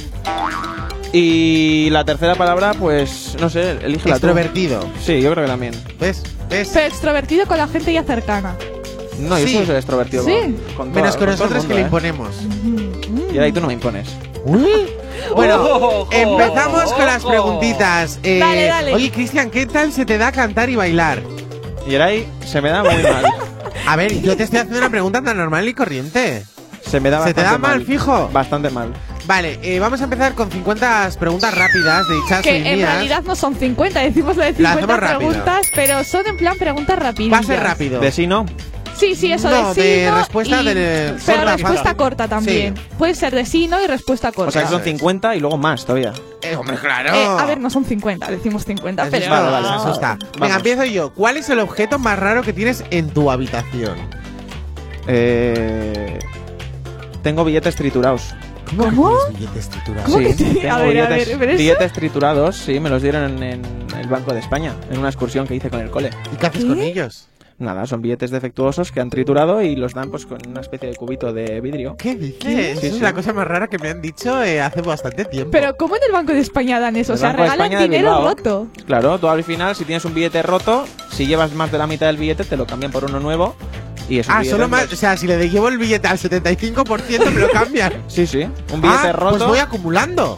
Y 1.12 1.90
la 1.92 2.04
tercera 2.06 2.34
palabra, 2.36 2.74
pues, 2.74 3.36
no 3.40 3.50
sé, 3.50 3.72
elige 3.84 4.10
la 4.10 4.16
Extrovertido. 4.16 4.80
Sí, 5.00 5.22
yo 5.22 5.32
creo 5.32 5.44
que 5.46 5.52
también. 5.52 5.74
¿Ves? 6.00 6.24
¿Ves? 6.50 6.72
Pero 6.74 6.88
extrovertido 6.88 7.46
con 7.46 7.58
la 7.58 7.68
gente 7.68 7.94
ya 7.94 8.04
cercana. 8.04 8.56
No, 9.20 9.38
yo 9.38 9.46
Sí. 9.46 9.64
soy 9.64 9.76
extrovertido. 9.76 10.24
Sí. 10.26 10.56
Con, 10.76 10.88
con 10.88 10.92
Menos 10.92 11.16
con 11.16 11.30
el 11.30 11.36
nosotros 11.38 11.66
que 11.66 11.76
le 11.76 11.82
¿eh? 11.82 11.84
imponemos. 11.84 12.30
Y 13.32 13.38
ahí 13.38 13.52
tú 13.52 13.62
no 13.62 13.68
me 13.68 13.74
impones. 13.74 14.10
Uy. 14.44 14.88
Bueno, 15.36 15.56
Ojo, 15.56 16.08
empezamos 16.12 16.94
con 16.94 17.06
las 17.06 17.24
preguntitas. 17.24 18.20
Eh, 18.24 18.40
Dale, 18.40 18.66
dale. 18.66 18.94
Oye, 18.94 19.12
Cristian, 19.12 19.50
¿qué 19.50 19.66
tal 19.66 19.92
se 19.92 20.06
te 20.06 20.18
da 20.18 20.32
cantar 20.32 20.70
y 20.70 20.76
bailar? 20.76 21.22
Y 21.88 21.96
ahí 21.96 22.28
se 22.46 22.62
me 22.62 22.70
da 22.70 22.84
muy 22.84 23.02
mal. 23.04 23.26
A 23.88 23.96
ver, 23.96 24.22
yo 24.22 24.38
te 24.38 24.44
estoy 24.44 24.60
haciendo 24.60 24.80
una 24.80 24.90
pregunta 24.90 25.22
tan 25.22 25.38
normal 25.38 25.68
y 25.68 25.74
corriente. 25.74 26.44
Se 26.90 27.00
me 27.00 27.10
da 27.10 27.24
¿Se 27.24 27.34
te 27.34 27.42
bastante 27.42 27.62
da 27.64 27.70
mal, 27.76 27.86
fijo? 27.86 28.30
Bastante 28.32 28.70
mal. 28.70 28.94
Vale, 29.26 29.60
eh, 29.64 29.80
vamos 29.80 30.00
a 30.02 30.04
empezar 30.04 30.34
con 30.36 30.52
50 30.52 31.10
preguntas 31.20 31.54
rápidas 31.58 32.08
de 32.08 32.16
Chazo 32.28 32.42
Que 32.44 32.58
en 32.58 32.78
mías. 32.78 32.90
realidad 32.94 33.24
no 33.26 33.36
son 33.36 33.56
50, 33.56 34.00
decimos 34.02 34.36
lo 34.36 34.44
de 34.44 34.52
La 34.58 34.74
50 34.74 34.74
hacemos 34.74 35.00
rápido. 35.00 35.18
preguntas, 35.30 35.68
pero 35.74 36.04
son 36.04 36.28
en 36.28 36.38
plan 36.38 36.58
preguntas 36.58 37.00
rapidillas. 37.00 37.34
Va 37.34 37.40
a 37.40 37.44
ser 37.44 37.60
rápido. 37.62 38.00
De 38.02 38.12
sí 38.12 38.28
no. 38.28 38.46
Sí, 39.04 39.16
sí, 39.16 39.32
eso 39.34 39.50
No, 39.50 39.74
de 39.74 39.74
sí, 39.76 39.82
de 39.82 40.10
no, 40.10 40.18
respuesta 40.18 40.62
y- 40.62 40.66
de- 40.74 41.16
Pero 41.26 41.38
corta, 41.40 41.54
respuesta 41.58 41.94
corta 41.96 42.28
también. 42.28 42.76
Puede 42.98 43.16
ser 43.16 43.36
de 43.36 43.46
sí, 43.46 43.68
no 43.68 43.84
y 43.84 43.88
respuesta 43.88 44.32
corta. 44.32 44.50
O 44.50 44.52
sea 44.52 44.62
que 44.64 44.68
son 44.70 44.80
Eso 44.82 44.90
es. 44.90 44.92
50 44.98 45.36
y 45.36 45.40
luego 45.42 45.58
más 45.58 45.86
todavía. 45.86 46.14
Eh, 46.42 46.56
hombre, 46.56 46.78
claro. 46.78 47.14
Eh, 47.14 47.26
a 47.26 47.46
ver, 47.46 47.60
no 47.60 47.70
son 47.70 47.84
50, 47.86 48.30
decimos 48.32 48.64
50, 48.66 49.04
Eso 49.04 49.12
pero... 49.12 49.24
es 49.26 49.30
vale, 49.30 49.52
vale, 49.52 49.68
se 49.68 49.74
asusta. 49.74 50.08
Vamos. 50.20 50.40
Venga, 50.40 50.56
empiezo 50.56 50.84
yo. 50.86 51.14
¿Cuál 51.14 51.38
es 51.38 51.50
el 51.50 51.60
objeto 51.60 52.00
más 52.00 52.18
raro 52.18 52.44
que 52.44 52.54
tienes 52.54 52.84
en 52.92 53.10
tu 53.10 53.30
habitación? 53.30 53.96
Eh, 55.08 56.20
tengo 57.22 57.44
billetes 57.44 57.76
triturados. 57.76 58.34
¿Cómo? 58.78 59.18
billetes 59.38 59.70
triturados? 59.70 60.12
¿Cómo 60.12 60.28
Sí, 60.30 60.34
sí? 60.34 60.60
tengo 60.62 60.74
A 60.74 60.78
ver, 60.80 61.02
a 61.02 61.08
billetes, 61.08 61.28
ver, 61.30 61.38
pero 61.40 61.52
eso- 61.52 61.58
billetes 61.60 61.94
triturados, 61.94 62.56
sí, 62.58 62.80
me 62.80 62.90
los 62.90 63.02
dieron 63.02 63.24
en, 63.38 63.44
en 63.44 64.00
el 64.00 64.08
Banco 64.08 64.34
de 64.34 64.40
España, 64.40 64.74
en 64.90 64.98
una 65.00 65.10
excursión 65.10 65.46
que 65.46 65.56
hice 65.56 65.70
con 65.70 65.82
el 65.82 65.92
cole. 65.92 66.10
¿Y 66.34 66.38
qué 66.38 66.48
haces 66.48 66.62
¿Qué? 66.64 66.68
con 66.70 66.80
ellos? 66.82 67.28
Nada, 67.60 67.86
son 67.86 68.02
billetes 68.02 68.32
defectuosos 68.32 68.92
que 68.92 69.00
han 69.00 69.10
triturado 69.10 69.62
y 69.62 69.76
los 69.76 69.94
dan 69.94 70.10
pues 70.10 70.26
con 70.26 70.40
una 70.48 70.62
especie 70.62 70.90
de 70.90 70.96
cubito 70.96 71.32
de 71.34 71.62
vidrio. 71.62 71.96
¿Qué 71.98 72.16
dices? 72.16 72.80
Sí, 72.80 72.88
es 72.88 72.94
sí. 72.96 73.00
la 73.00 73.14
cosa 73.14 73.32
más 73.34 73.48
rara 73.48 73.68
que 73.68 73.78
me 73.78 73.90
han 73.90 74.02
dicho 74.02 74.44
eh, 74.44 74.60
hace 74.62 74.82
bastante 74.82 75.26
tiempo. 75.26 75.52
Pero 75.52 75.76
¿cómo 75.78 75.96
en 75.96 76.02
el 76.08 76.12
Banco 76.12 76.34
de 76.34 76.40
España 76.40 76.80
dan 76.80 76.96
eso? 76.96 77.14
O 77.14 77.18
sea, 77.18 77.30
Banco 77.30 77.44
regalan 77.44 77.70
dinero 77.70 78.24
roto. 78.24 78.68
Claro, 78.86 79.20
tú 79.20 79.28
al 79.28 79.44
final, 79.44 79.76
si 79.76 79.86
tienes 79.86 80.04
un 80.06 80.14
billete 80.14 80.42
roto, 80.42 80.86
si 81.12 81.28
llevas 81.28 81.54
más 81.54 81.72
de 81.72 81.78
la 81.78 81.88
mitad 81.88 82.08
del 82.08 82.18
billete, 82.18 82.44
te 82.44 82.58
lo 82.58 82.66
cambian 82.66 82.92
por 82.92 83.06
uno 83.06 83.20
nuevo. 83.20 83.56
Y 84.10 84.20
es 84.20 84.28
un 84.28 84.34
ah, 84.36 84.44
solo 84.44 84.68
más. 84.68 84.82
pues- 84.82 84.94
O 84.94 84.96
sea, 84.98 85.16
si 85.16 85.28
le 85.28 85.50
llevo 85.50 85.70
el 85.70 85.78
billete 85.78 86.08
al 86.08 86.18
75%, 86.18 87.32
me 87.32 87.40
lo 87.40 87.50
cambian. 87.50 87.94
Sí, 88.08 88.28
sí. 88.28 88.44
Un 88.74 88.82
billete 88.82 89.08
ah, 89.08 89.14
roto. 89.14 89.38
Pues 89.38 89.48
voy 89.48 89.60
acumulando. 89.60 90.38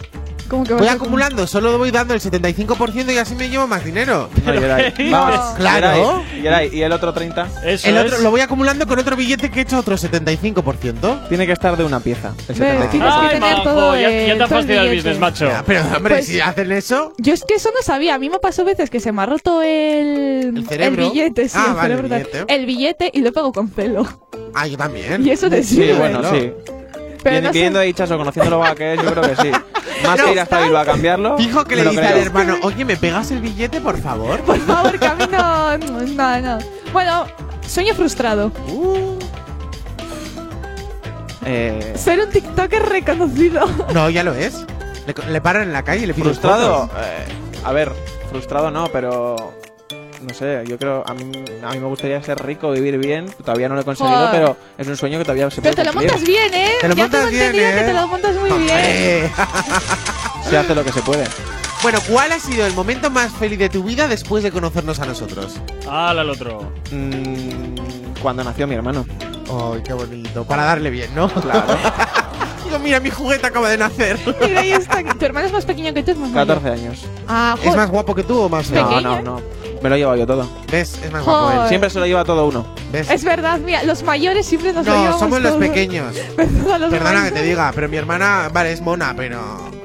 ¿Cómo 0.49 0.63
que 0.63 0.73
Voy 0.75 0.87
acumulando, 0.87 1.47
solo 1.47 1.75
voy 1.77 1.89
dando 1.91 2.13
el 2.13 2.21
75% 2.21 3.11
y 3.13 3.17
así 3.17 3.33
me 3.35 3.49
llevo 3.49 3.65
más 3.67 3.83
dinero. 3.83 4.29
No, 4.45 4.53
Yeray. 4.53 4.93
¿Qué 4.93 5.09
Vamos, 5.11 5.55
Claro. 5.57 6.23
Yeray, 6.41 6.69
¿Y 6.75 6.81
el 6.83 6.91
otro 6.91 7.13
30? 7.13 7.47
Eso 7.63 7.87
El 7.89 7.97
es. 7.97 8.05
otro 8.05 8.19
lo 8.21 8.31
voy 8.31 8.41
acumulando 8.41 8.85
con 8.85 8.99
otro 8.99 9.15
billete 9.15 9.49
que 9.49 9.59
he 9.59 9.61
hecho 9.63 9.79
otro 9.79 9.95
75%. 9.97 11.27
Tiene 11.29 11.45
que 11.45 11.51
estar 11.53 11.75
de 11.77 11.83
una 11.83 11.99
pieza. 11.99 12.33
El 12.47 12.55
Ve, 12.55 12.71
75. 12.73 12.89
tienes 12.91 13.13
que 13.13 13.19
Ay, 13.25 13.39
tener 13.39 13.63
todo 13.63 13.95
ya, 13.95 14.07
el- 14.09 14.27
ya 14.27 14.37
te 14.37 14.43
ha 14.43 14.47
todo 14.47 14.59
el 14.59 14.63
fastidiado 14.65 14.87
el 14.87 14.95
business, 14.97 15.19
macho. 15.19 15.47
Ya, 15.47 15.63
pero 15.65 15.81
hombre, 15.95 16.15
Pues- 16.15 16.27
si 16.27 16.39
hacen 16.39 16.71
eso. 16.71 17.13
Yo 17.17 17.33
es 17.33 17.43
que 17.43 17.55
eso 17.55 17.69
no 17.75 17.81
sabía. 17.81 18.15
A 18.15 18.19
mí 18.19 18.29
me 18.29 18.39
pasó 18.39 18.63
veces 18.65 18.89
que 18.89 18.99
se 18.99 19.11
me 19.11 19.21
ha 19.21 19.25
roto 19.25 19.61
el, 19.63 20.53
El 20.57 20.67
cerebro. 20.67 21.09
billete, 21.09 21.49
sí, 21.49 21.57
Ah, 21.59 21.67
el, 21.69 21.75
vale, 21.75 21.93
el 21.95 21.99
cerebro, 22.01 22.17
billete. 22.31 22.53
el 22.53 22.65
billete 22.65 23.11
y 23.13 23.21
lo 23.21 23.33
pego 23.33 23.51
con 23.51 23.69
celo. 23.69 24.05
Ah, 24.53 24.67
yo 24.67 24.77
también. 24.77 25.25
Y 25.25 25.31
eso 25.31 25.49
te 25.49 25.63
Sí, 25.63 25.75
sirve. 25.75 25.93
bueno, 25.95 26.21
¿no? 26.21 26.31
sí. 26.31 26.51
Pero 27.25 27.33
Viendo, 27.33 27.49
no 27.49 27.53
sé- 27.53 27.59
viendo 27.59 27.79
a 27.79 27.85
Hichazo, 27.87 28.17
conociendo 28.19 28.51
lo 28.51 28.59
vaga 28.59 28.75
que 28.75 28.93
es, 28.93 29.01
yo 29.01 29.09
creo 29.11 29.23
que 29.23 29.35
sí. 29.41 29.51
Más 30.05 30.17
No, 30.19 30.25
que 30.25 30.31
ir 30.33 30.39
hasta 30.39 30.59
Bilbao 30.59 30.81
a 30.81 30.85
cambiarlo. 30.85 31.37
Fijo 31.39 31.65
que 31.65 31.75
le 31.75 31.83
dice 31.85 31.95
creo. 31.95 32.11
al 32.13 32.17
hermano, 32.19 32.55
oye, 32.61 32.85
¿me 32.85 32.95
pegas 32.97 33.31
el 33.31 33.39
billete, 33.41 33.81
por 33.81 33.99
favor? 33.99 34.39
Por 34.41 34.59
favor, 34.59 35.03
a 35.03 35.15
mí 35.15 35.23
no. 35.31 35.77
No, 35.79 36.41
no. 36.41 36.59
Bueno, 36.93 37.25
sueño 37.67 37.95
frustrado. 37.95 38.51
Eh, 41.45 41.93
Ser 41.95 42.19
un 42.19 42.29
TikToker 42.29 42.83
reconocido. 42.89 43.65
No, 43.93 44.09
ya 44.09 44.23
lo 44.23 44.33
es. 44.33 44.65
Le, 45.07 45.13
le 45.31 45.41
paran 45.41 45.63
en 45.63 45.73
la 45.73 45.83
calle 45.83 46.03
y 46.03 46.05
le 46.07 46.13
piden 46.13 46.29
frustrado. 46.29 46.87
fotos. 46.87 46.97
eh, 47.03 47.25
a 47.63 47.71
ver, 47.71 47.91
frustrado 48.29 48.71
no, 48.71 48.87
pero. 48.89 49.53
No 50.27 50.33
sé, 50.33 50.63
yo 50.67 50.77
creo. 50.79 51.03
A 51.05 51.13
mí, 51.13 51.31
a 51.63 51.69
mí 51.71 51.79
me 51.79 51.87
gustaría 51.87 52.21
ser 52.23 52.43
rico, 52.43 52.71
vivir 52.71 52.97
bien. 52.97 53.25
Todavía 53.43 53.69
no 53.69 53.75
lo 53.75 53.81
he 53.81 53.83
conseguido, 53.83 54.15
Joder. 54.17 54.31
pero 54.31 54.57
es 54.77 54.87
un 54.87 54.97
sueño 54.97 55.17
que 55.19 55.23
todavía 55.25 55.49
se 55.51 55.61
Pero 55.61 55.75
puede 55.75 55.75
te 55.75 55.83
lo 55.85 55.91
cumplir. 55.93 56.11
montas 56.11 56.27
bien, 56.27 56.53
¿eh? 56.53 56.71
Te 56.81 56.87
lo 56.87 56.95
ya 56.95 57.03
montas 57.03 57.19
tengo 57.21 57.31
bien, 57.31 57.43
entendido 57.45 57.69
¿eh? 57.69 57.75
que 57.75 57.85
te 57.85 57.93
lo 57.93 58.07
montas 58.07 58.35
muy 58.37 58.49
bien. 58.49 58.61
Hombre. 58.61 59.31
Se 60.49 60.57
hace 60.57 60.75
lo 60.75 60.83
que 60.83 60.91
se 60.91 61.01
puede. 61.01 61.25
Bueno, 61.81 61.99
¿cuál 62.07 62.31
ha 62.31 62.39
sido 62.39 62.65
el 62.67 62.73
momento 62.73 63.09
más 63.09 63.31
feliz 63.33 63.57
de 63.59 63.69
tu 63.69 63.83
vida 63.83 64.07
después 64.07 64.43
de 64.43 64.51
conocernos 64.51 64.99
a 64.99 65.05
nosotros? 65.05 65.55
Ala 65.89 66.21
al 66.21 66.29
otro. 66.29 66.71
Mm, 66.91 67.75
cuando 68.21 68.43
nació 68.43 68.67
mi 68.67 68.75
hermano. 68.75 69.05
Ay, 69.49 69.81
qué 69.83 69.93
bonito. 69.93 70.43
Para 70.45 70.65
darle 70.65 70.89
bien, 70.91 71.09
¿no? 71.15 71.27
Claro. 71.29 71.65
Digo, 72.63 72.79
mira, 72.79 72.99
mi 72.99 73.09
juguete 73.11 73.45
acaba 73.47 73.69
de 73.69 73.77
nacer. 73.77 74.17
Mira, 74.41 74.59
ahí 74.61 74.71
está. 74.71 75.03
Tu 75.03 75.25
hermano 75.25 75.45
es 75.47 75.53
más 75.53 75.65
pequeño 75.65 75.93
que 75.93 76.01
tú, 76.03 76.11
es 76.11 76.17
más 76.17 76.31
mayor. 76.31 76.47
14 76.61 76.69
años. 76.81 77.05
Ah, 77.27 77.55
¿Es 77.61 77.75
más 77.75 77.89
guapo 77.91 78.15
que 78.15 78.23
tú 78.23 78.39
o 78.39 78.49
más? 78.49 78.69
No, 78.71 78.87
Pequeño. 78.87 79.01
no, 79.01 79.21
no. 79.21 79.41
Me 79.85 79.89
lo 79.89 79.95
he 79.97 79.99
llevado 79.99 80.17
yo 80.17 80.25
todo. 80.25 80.49
¿Ves? 80.71 80.99
Es 81.03 81.11
más 81.11 81.23
guapo 81.23 81.49
él. 81.51 81.55
Joder. 81.57 81.69
Siempre 81.69 81.89
se 81.91 81.99
lo 81.99 82.07
lleva 82.07 82.25
todo 82.25 82.47
uno. 82.47 82.65
¿Ves? 82.91 83.07
Es 83.07 83.23
verdad, 83.23 83.59
mira, 83.59 83.83
los 83.83 84.01
mayores 84.01 84.43
siempre 84.47 84.73
nos 84.73 84.83
lo 84.83 84.91
No, 84.91 84.97
llevamos 84.99 85.19
somos 85.19 85.41
los 85.43 85.53
pequeños. 85.57 86.15
Perdona, 86.35 86.77
los 86.79 86.89
Perdona 86.89 87.09
que 87.11 87.15
mayores. 87.19 87.33
te 87.35 87.43
diga, 87.43 87.71
pero 87.75 87.87
mi 87.87 87.97
hermana, 87.97 88.49
vale, 88.51 88.71
es 88.71 88.81
mona, 88.81 89.13
pero. 89.15 89.39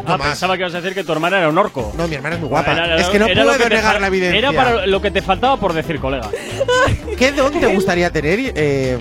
Ah, 0.07 0.16
pensaba 0.16 0.55
que 0.57 0.62
ibas 0.62 0.72
a 0.74 0.80
decir 0.80 0.94
que 0.94 1.05
tu 1.05 1.12
hermana 1.12 1.36
era 1.36 1.51
un 1.51 1.59
orco. 1.59 1.92
No, 1.98 2.09
mi 2.09 2.14
hermana 2.14 2.36
es 2.36 2.40
muy 2.40 2.48
guapa. 2.48 2.72
Era- 2.72 2.96
es 2.96 3.09
que 3.09 3.18
no 3.18 3.26
era 3.26 3.44
lo 3.44 3.51
puedo 3.53 3.62
te 3.68 3.74
negar 3.74 3.96
fal- 3.96 4.01
la 4.01 4.07
evidencia. 4.07 4.38
Era 4.38 4.53
para 4.55 4.86
lo 4.86 5.03
que 5.03 5.11
te 5.11 5.20
faltaba 5.20 5.59
por 5.59 5.74
decir, 5.74 6.01
colega. 6.01 6.30
¿Qué 7.18 7.32
don 7.32 7.53
te 7.53 7.66
gustaría 7.66 8.11
tener, 8.11 8.38
eh, 8.55 8.98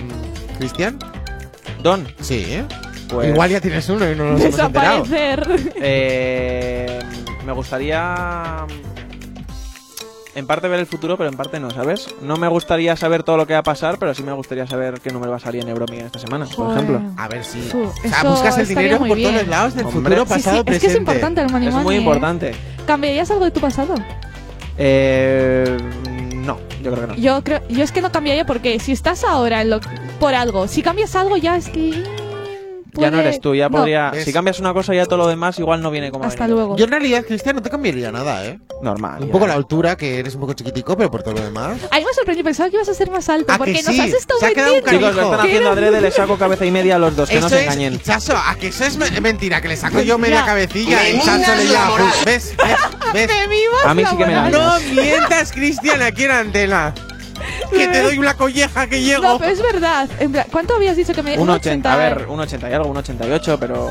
Cristian? 0.58 0.98
Don. 1.82 2.06
Sí, 2.20 2.44
¿eh? 2.46 2.64
Pues- 3.08 3.30
Igual 3.30 3.48
ya 3.48 3.60
tienes 3.62 3.88
uno 3.88 4.10
y 4.10 4.14
no 4.14 4.32
nos 4.32 4.40
hemos 4.42 4.58
enterado. 4.58 5.02
Desaparecer. 5.04 5.72
Eh, 5.76 6.98
me 7.46 7.52
gustaría. 7.52 8.66
En 10.34 10.46
parte 10.46 10.68
ver 10.68 10.78
el 10.78 10.86
futuro, 10.86 11.16
pero 11.16 11.28
en 11.28 11.36
parte 11.36 11.58
no, 11.58 11.70
¿sabes? 11.70 12.06
No 12.22 12.36
me 12.36 12.46
gustaría 12.46 12.94
saber 12.96 13.24
todo 13.24 13.36
lo 13.36 13.46
que 13.48 13.52
va 13.54 13.58
a 13.58 13.62
pasar, 13.64 13.98
pero 13.98 14.14
sí 14.14 14.22
me 14.22 14.32
gustaría 14.32 14.64
saber 14.66 15.00
qué 15.00 15.10
número 15.10 15.32
va 15.32 15.38
a 15.38 15.40
salir 15.40 15.62
en 15.62 15.68
Euromi 15.70 15.98
esta 15.98 16.20
semana, 16.20 16.46
por 16.56 16.72
ejemplo. 16.72 17.02
A 17.16 17.26
ver 17.26 17.44
si. 17.44 17.58
O 17.74 17.92
sea, 18.08 18.22
buscas 18.30 18.56
el 18.58 18.68
dinero 18.68 18.98
por 18.98 19.16
bien. 19.16 19.32
todos 19.34 19.48
lados 19.48 19.74
del 19.74 19.86
Hombre. 19.86 20.14
futuro, 20.16 20.24
Sí, 20.26 20.28
pasado, 20.34 20.54
sí, 20.56 20.58
es 20.60 20.64
presente. 20.66 20.86
que 20.86 20.92
es 20.92 20.98
importante 20.98 21.40
el 21.40 21.50
money 21.50 21.68
Es 21.68 21.74
muy 21.74 21.96
¿eh? 21.96 21.98
importante. 21.98 22.54
¿Cambiarías 22.86 23.30
algo 23.32 23.44
de 23.44 23.50
tu 23.50 23.60
pasado? 23.60 23.94
Eh, 24.78 25.76
no, 26.36 26.58
yo 26.82 26.92
creo 26.92 27.00
que 27.00 27.06
no. 27.08 27.14
Yo 27.16 27.42
creo, 27.44 27.60
yo 27.68 27.82
es 27.82 27.90
que 27.92 28.00
no 28.00 28.12
cambiaría 28.12 28.46
porque 28.46 28.78
si 28.78 28.92
estás 28.92 29.24
ahora 29.24 29.62
en 29.62 29.70
lo, 29.70 29.80
por 30.20 30.34
algo, 30.34 30.68
si 30.68 30.82
cambias 30.82 31.14
algo 31.16 31.36
ya 31.36 31.56
es 31.56 31.68
que 31.68 32.02
mm, 33.00 33.02
Ya 33.02 33.10
no 33.10 33.16
puede- 33.18 33.28
eres 33.28 33.40
tú, 33.40 33.54
ya 33.54 33.68
No. 33.68 33.78
podría. 33.78 34.10
¿Ves? 34.10 34.24
Si 34.24 34.32
cambias 34.32 34.60
una 34.60 34.72
cosa, 34.72 34.94
ya 34.94 35.04
todo 35.06 35.16
lo 35.18 35.26
demás 35.26 35.58
igual 35.58 35.82
no 35.82 35.90
viene 35.90 36.10
como. 36.10 36.24
ha 36.24 36.28
Hasta 36.28 36.46
luego. 36.48 36.76
Yo 36.76 36.84
en 36.84 36.90
realidad, 36.90 37.24
Cristian, 37.26 37.56
no 37.56 37.62
te 37.62 37.70
cambiaría 37.70 38.12
nada, 38.12 38.44
¿eh? 38.46 38.58
Normal. 38.82 39.20
Un 39.22 39.26
ya. 39.28 39.32
poco 39.32 39.46
la 39.46 39.54
altura, 39.54 39.96
que 39.96 40.18
eres 40.20 40.34
un 40.34 40.40
poco 40.42 40.52
chiquitico, 40.54 40.96
pero 40.96 41.10
por 41.10 41.22
todo 41.22 41.34
lo 41.34 41.40
demás. 41.42 41.78
A 41.90 41.96
mí 41.98 42.04
me 42.04 42.14
sorprendió, 42.14 42.44
pensaba 42.44 42.70
que 42.70 42.76
ibas 42.76 42.88
a 42.88 42.94
ser 42.94 43.10
más 43.10 43.28
alto 43.28 43.52
¿A 43.52 43.58
porque 43.58 43.72
que 43.74 43.82
nos 43.82 43.94
sí? 43.94 44.00
has 44.00 44.12
estado 44.12 44.40
Se 44.40 44.46
ha 44.46 44.50
quedado 44.52 44.74
un 44.74 44.80
vendiendo. 44.82 45.08
Chicos, 45.10 45.16
lo 45.24 45.30
están 45.32 45.46
haciendo 45.46 45.70
adrede, 45.70 46.00
le 46.00 46.10
saco 46.10 46.38
cabeza 46.38 46.64
y 46.66 46.70
media 46.70 46.96
a 46.96 46.98
los 46.98 47.16
dos, 47.16 47.28
que 47.28 47.36
Eso 47.36 47.44
no 47.44 47.48
se 47.50 47.56
es, 47.58 47.62
engañen. 47.64 48.00
Chaso, 48.00 48.34
a 48.36 48.54
que 48.56 48.68
eso 48.68 48.84
es 48.84 48.96
me- 48.96 49.20
mentira, 49.20 49.60
que 49.60 49.68
le 49.68 49.76
saco 49.76 50.00
yo 50.00 50.18
media 50.18 50.40
Ya. 50.40 50.46
cabecilla 50.46 51.08
y 51.08 51.12
mimas 51.18 51.38
le 51.38 51.64
moral. 51.64 52.06
¿Ves? 52.24 52.54
¿Ves? 52.56 52.56
¿Ves? 53.12 53.30
A 53.86 53.94
mí 53.94 54.04
sí 54.08 54.16
que 54.16 54.26
me 54.26 54.34
mimas. 54.34 54.52
No 54.52 54.80
mientas, 54.94 55.52
Cristian, 55.52 56.02
aquí 56.02 56.24
en 56.24 56.30
antena. 56.30 56.94
Que 57.70 57.88
te 57.88 58.02
doy 58.02 58.18
una 58.18 58.34
colleja 58.34 58.86
que 58.88 59.00
llego. 59.02 59.22
No, 59.22 59.38
pero 59.38 59.52
es 59.52 59.62
verdad. 59.62 60.08
En 60.18 60.32
plan, 60.32 60.46
¿Cuánto 60.50 60.74
habías 60.76 60.96
dicho 60.96 61.12
que 61.12 61.22
me 61.22 61.38
Un 61.38 61.48
80, 61.50 61.92
a 61.92 61.96
ver, 61.96 62.26
un 62.28 62.40
80 62.40 62.70
y 62.70 62.72
algo, 62.72 62.88
un 62.90 62.96
88, 62.96 63.58
pero. 63.60 63.90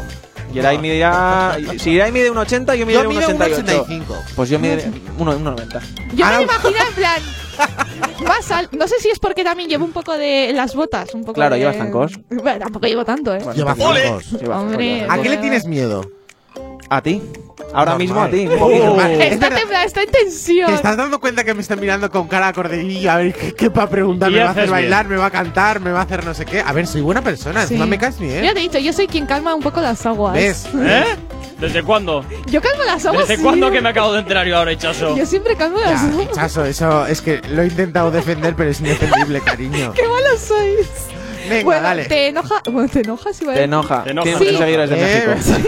Yeray 0.53 0.79
mide 0.79 0.97
ya. 0.97 1.57
Si 1.77 1.91
Yeray 1.91 2.11
mide 2.11 2.31
un 2.31 2.37
80, 2.39 2.75
yo 2.75 2.85
mido 2.87 3.03
Yo 3.03 3.09
un 3.09 3.15
mido 3.15 3.29
un 3.29 3.35
88. 3.35 3.81
85. 3.83 4.15
Pues 4.35 4.49
yo 4.49 4.57
mido 4.59 4.77
uno- 5.19 5.35
un 5.35 5.43
90. 5.43 5.79
Yo 6.15 6.25
me 6.25 6.31
lo 6.37 6.41
imagino 6.41 6.77
en 6.87 6.93
plan. 6.95 7.21
Más 8.25 8.51
al- 8.51 8.69
no 8.71 8.87
sé 8.87 8.95
si 8.99 9.09
es 9.09 9.19
porque 9.19 9.43
también 9.43 9.69
llevo 9.69 9.85
un 9.85 9.91
poco 9.91 10.17
de 10.17 10.51
las 10.53 10.73
botas. 10.75 11.13
Un 11.13 11.21
poco 11.21 11.33
Claro, 11.35 11.53
de- 11.55 11.59
llevas 11.61 11.77
zancos. 11.77 12.13
Bueno, 12.29 12.59
tampoco 12.59 12.87
llevo 12.87 13.05
tanto, 13.05 13.35
¿eh? 13.35 13.39
Bueno, 13.43 13.53
Lleva 13.53 13.75
zancos. 13.75 14.23
Hombre, 14.49 15.05
¿A 15.07 15.21
qué 15.21 15.29
le 15.29 15.37
tienes 15.37 15.65
miedo? 15.65 16.03
¿A 16.89 17.01
ti? 17.01 17.21
Ahora 17.73 17.91
Normal. 17.91 17.97
mismo 17.99 18.21
a 18.21 18.29
ti. 18.29 18.47
un 18.47 18.57
Oh. 18.61 19.01
Está 19.01 19.49
temblando, 19.49 19.85
está 19.87 20.01
en 20.03 20.11
tensión. 20.11 20.67
¿Te 20.69 20.75
estás 20.75 20.97
dando 20.97 21.19
cuenta 21.19 21.43
que 21.43 21.53
me 21.53 21.61
están 21.61 21.79
mirando 21.79 22.09
con 22.09 22.27
cara 22.27 22.47
acordillo? 22.47 23.11
A 23.11 23.17
ver, 23.17 23.33
¿qué, 23.33 23.53
qué 23.53 23.69
va 23.69 23.83
a 23.83 23.89
preguntar? 23.89 24.31
¿Me 24.31 24.39
va 24.39 24.47
a 24.47 24.51
hacer 24.51 24.63
bien. 24.63 24.71
bailar? 24.71 25.07
¿Me 25.07 25.17
va 25.17 25.25
a 25.27 25.31
cantar? 25.31 25.79
¿Me 25.79 25.91
va 25.91 25.99
a 25.99 26.03
hacer 26.03 26.25
no 26.25 26.33
sé 26.33 26.45
qué? 26.45 26.61
A 26.61 26.73
ver, 26.73 26.87
soy 26.87 27.01
buena 27.01 27.21
persona. 27.21 27.61
Sí. 27.61 27.73
Encima 27.75 27.85
me 27.85 27.97
caes 27.99 28.17
Ya 28.17 28.25
bien. 28.25 28.41
te 28.53 28.59
he 28.59 28.63
dicho, 28.63 28.79
yo 28.79 28.91
soy 28.93 29.07
quien 29.07 29.25
calma 29.25 29.53
un 29.53 29.61
poco 29.61 29.81
las 29.81 30.03
aguas. 30.05 30.33
¿Ves? 30.33 30.67
¿Eh? 30.75 31.03
¿Desde 31.59 31.83
cuándo? 31.83 32.25
Yo 32.47 32.61
calmo 32.61 32.83
las 32.85 33.05
aguas. 33.05 33.27
¿Desde 33.27 33.37
sí. 33.37 33.43
cuándo 33.43 33.69
que 33.69 33.81
me 33.81 33.89
acabo 33.89 34.13
de 34.13 34.19
enterar 34.19 34.47
yo 34.47 34.57
ahora, 34.57 34.71
Hichazo? 34.71 35.15
Yo 35.15 35.25
siempre 35.25 35.55
calmo 35.55 35.77
las 35.79 36.01
Ya, 36.01 36.07
aguas. 36.09 36.31
Chaso, 36.31 36.65
eso 36.65 37.05
es 37.05 37.21
que 37.21 37.41
lo 37.49 37.61
he 37.61 37.67
intentado 37.67 38.09
defender, 38.11 38.55
pero 38.55 38.71
es 38.71 38.79
indefendible, 38.79 39.41
cariño. 39.41 39.91
¡Qué 39.95 40.03
malos 40.07 40.39
sois! 40.39 40.87
Venga, 41.49 41.63
bueno, 41.65 41.81
dale. 41.81 42.05
te 42.05 42.27
enoja. 42.27 42.61
Bueno, 42.71 42.89
te 42.89 42.99
enojas 43.01 43.41
igual. 43.41 43.55
Te 43.57 43.63
enoja. 43.63 44.03
Te 44.03 44.11
enoja. 44.11 44.23
Tiene 44.29 44.51
Sí. 44.51 44.57
seguidores 44.57 44.89
de 44.89 44.95
Eh, 44.97 45.27
México. 45.27 45.59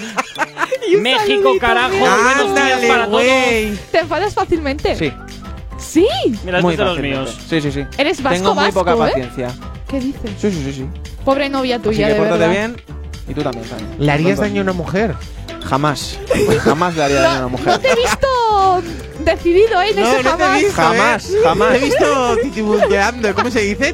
Y 0.00 0.71
un 0.96 1.02
México, 1.02 1.26
saludito, 1.42 1.58
carajo, 1.58 1.94
mira. 1.94 2.16
buenos 2.16 2.54
días 2.54 2.66
Ándale, 2.72 2.88
para 2.88 3.04
todos. 3.06 3.22
güey. 3.22 3.76
¿Te 3.90 3.98
enfadas 4.00 4.34
fácilmente? 4.34 4.96
Sí, 4.96 5.12
¿Sí? 5.78 6.06
Mira, 6.44 6.58
este 6.58 6.62
muy 6.62 6.72
es 6.74 6.78
de 6.78 6.84
los 6.84 6.94
fácilmente. 6.96 7.08
míos. 7.32 7.38
Sí, 7.48 7.60
sí, 7.60 7.72
sí. 7.72 7.84
Eres 7.98 8.22
vasco, 8.22 8.36
Tengo 8.38 8.54
muy 8.54 8.64
vasco, 8.64 8.80
poca 8.80 8.92
¿eh? 8.94 8.98
paciencia. 8.98 9.48
¿Qué 9.88 10.00
dices? 10.00 10.30
Sí, 10.38 10.50
sí, 10.50 10.62
sí, 10.64 10.72
sí. 10.72 10.86
Pobre 11.24 11.48
novia 11.48 11.76
Así 11.76 11.84
tuya, 11.84 12.06
que 12.08 12.12
de 12.14 12.18
pórtate 12.18 12.38
verdad. 12.38 12.50
bien. 12.54 12.76
Y 13.28 13.34
tú 13.34 13.42
también, 13.42 13.68
también. 13.68 13.90
¿Le 13.98 14.12
harías 14.12 14.38
daño 14.38 14.60
a 14.60 14.64
una 14.64 14.72
mujer? 14.72 15.14
Jamás. 15.64 16.18
Jamás 16.64 16.96
le 16.96 17.02
haría 17.04 17.20
daño 17.22 17.30
a 17.30 17.32
una 17.32 17.40
No 17.42 17.48
mujer. 17.50 17.78
te 17.78 17.90
he 17.90 17.94
visto 17.96 18.82
decidido, 19.24 19.80
¿eh? 19.82 19.90
En 19.90 19.96
No, 20.02 20.12
ese 20.12 20.22
no 20.22 20.36
te 20.36 20.42
he 20.42 20.46
jamás. 20.46 20.60
visto. 20.62 20.74
Jamás, 20.82 21.30
¿eh? 21.30 21.36
jamás. 21.44 21.70
Te 21.70 21.76
he 21.76 21.80
visto 21.84 22.36
titibuteando. 22.42 23.34
¿Cómo 23.34 23.50
se 23.50 23.60
dice? 23.60 23.92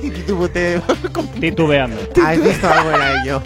Titubeando. 1.40 1.96
¿Has 2.24 2.42
visto 2.42 2.68
algo 2.68 2.90
en 2.92 3.02
ello? 3.22 3.42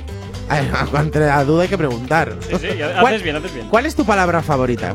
A 0.49 0.61
ver, 0.61 0.71
Ante 0.95 1.19
la 1.21 1.45
duda 1.45 1.63
hay 1.63 1.69
que 1.69 1.79
preguntar. 1.79 2.37
Sí, 2.49 2.57
sí, 2.61 2.67
ya- 2.79 3.01
¿Cuál- 3.01 3.15
haces 3.15 3.23
bien, 3.23 3.37
haces 3.37 3.55
bien. 3.55 3.69
¿Cuál 3.69 3.87
es 3.87 3.95
tu 3.95 4.05
palabra 4.05 4.43
favorita? 4.43 4.95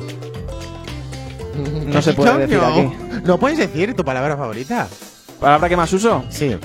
No 1.86 2.02
se 2.02 2.14
puede 2.14 2.38
decir 2.40 2.58
no. 2.60 2.66
aquí. 2.68 2.92
No 3.24 3.38
puedes 3.40 3.58
decir 3.58 3.96
tu 3.96 4.06
palabra 4.06 4.38
favorita. 4.38 4.88
¿Palabra 5.40 5.68
que 5.70 5.76
más 5.78 5.92
uso? 5.94 6.24
Sí. 6.30 6.56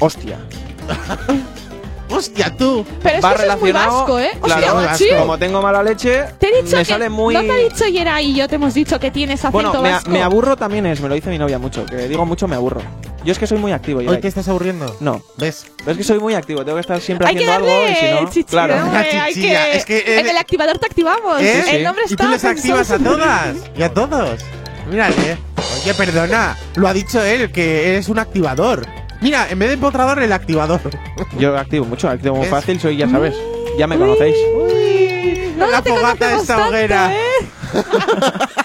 Hostia. 0.00 0.38
Hostia, 2.08 2.56
tú. 2.56 2.86
Pero 3.02 3.18
es 3.18 3.24
Va 3.24 3.34
que 3.34 3.42
eso 3.42 3.52
es 3.52 3.60
muy 3.60 3.72
relacionado- 3.72 3.98
vasco, 3.98 4.18
¿eh? 4.20 4.30
Hostia, 4.40 4.56
Claro, 4.58 4.74
machi. 4.76 5.04
como 5.18 5.38
tengo 5.38 5.60
mala 5.60 5.82
leche, 5.82 6.22
Te 6.38 6.46
he 6.48 6.62
dicho 6.62 6.76
me 6.76 6.82
que 6.82 6.84
sale 6.92 7.08
muy. 7.08 7.34
no 7.34 7.40
te 7.42 7.50
ha 7.50 7.56
dicho 7.56 7.84
Yera 7.88 8.22
y 8.22 8.34
yo 8.34 8.46
te 8.48 8.54
hemos 8.54 8.74
dicho 8.74 9.00
que 9.00 9.10
tienes 9.10 9.40
acento 9.40 9.52
bueno, 9.52 9.82
me, 9.82 9.90
vasco. 9.90 10.10
me 10.10 10.22
aburro 10.22 10.56
también 10.56 10.86
es, 10.86 11.00
me 11.00 11.08
lo 11.08 11.14
dice 11.16 11.30
mi 11.30 11.38
novia 11.38 11.58
mucho, 11.58 11.84
que 11.84 12.06
digo 12.08 12.24
mucho 12.24 12.46
me 12.46 12.54
aburro. 12.54 12.80
Yo 13.26 13.32
es 13.32 13.40
que 13.40 13.46
soy 13.48 13.58
muy 13.58 13.72
activo. 13.72 13.98
¿Hoy 14.06 14.20
te 14.20 14.28
estás 14.28 14.46
aburriendo? 14.46 14.96
No, 15.00 15.20
¿Ves? 15.36 15.66
es 15.84 15.96
que 15.96 16.04
soy 16.04 16.20
muy 16.20 16.34
activo, 16.34 16.64
tengo 16.64 16.76
que 16.76 16.82
estar 16.82 17.00
siempre 17.00 17.26
Hay 17.26 17.34
que 17.34 17.44
haciendo 17.44 17.66
darle 17.68 17.86
algo 17.88 17.92
y 17.92 17.96
si 17.96 18.12
no, 18.24 18.30
chichilla, 18.30 18.46
claro. 18.48 18.74
hombre, 18.84 19.12
La 19.12 19.24
hay 19.24 19.34
que- 19.34 19.76
es 19.76 19.84
que, 19.84 19.98
eh, 19.98 20.20
en 20.20 20.28
el 20.28 20.36
activador 20.36 20.78
te 20.78 20.86
activamos. 20.86 21.42
¿Eh? 21.42 21.76
El 21.78 21.82
nombre 21.82 22.04
Y 22.08 22.12
está 22.12 22.24
tú 22.24 22.30
les 22.30 22.44
activas 22.44 22.88
a 22.92 22.98
todas. 23.00 23.56
Y 23.76 23.82
a 23.82 23.92
todos. 23.92 24.40
Mírale. 24.88 25.38
Oye, 25.82 25.94
perdona. 25.94 26.56
Lo 26.76 26.86
ha 26.86 26.92
dicho 26.92 27.20
él, 27.20 27.50
que 27.50 27.88
eres 27.90 28.08
un 28.08 28.20
activador. 28.20 28.86
Mira, 29.20 29.48
en 29.50 29.58
vez 29.58 29.70
de 29.70 29.74
empotrador, 29.74 30.22
el 30.22 30.32
activador. 30.32 30.80
Yo 31.36 31.58
activo 31.58 31.84
mucho, 31.84 32.08
activo 32.08 32.36
muy 32.36 32.46
fácil, 32.46 32.78
soy, 32.78 32.96
ya 32.96 33.08
sabes, 33.08 33.34
ya 33.76 33.88
me 33.88 33.98
conocéis. 33.98 34.36
No, 35.56 35.66
la 35.66 35.78
no 35.78 35.82
te 35.82 35.90
fogata 35.90 36.28
de 36.28 36.36
esta 36.36 36.68
hoguera. 36.68 37.12
¿eh? 37.12 37.18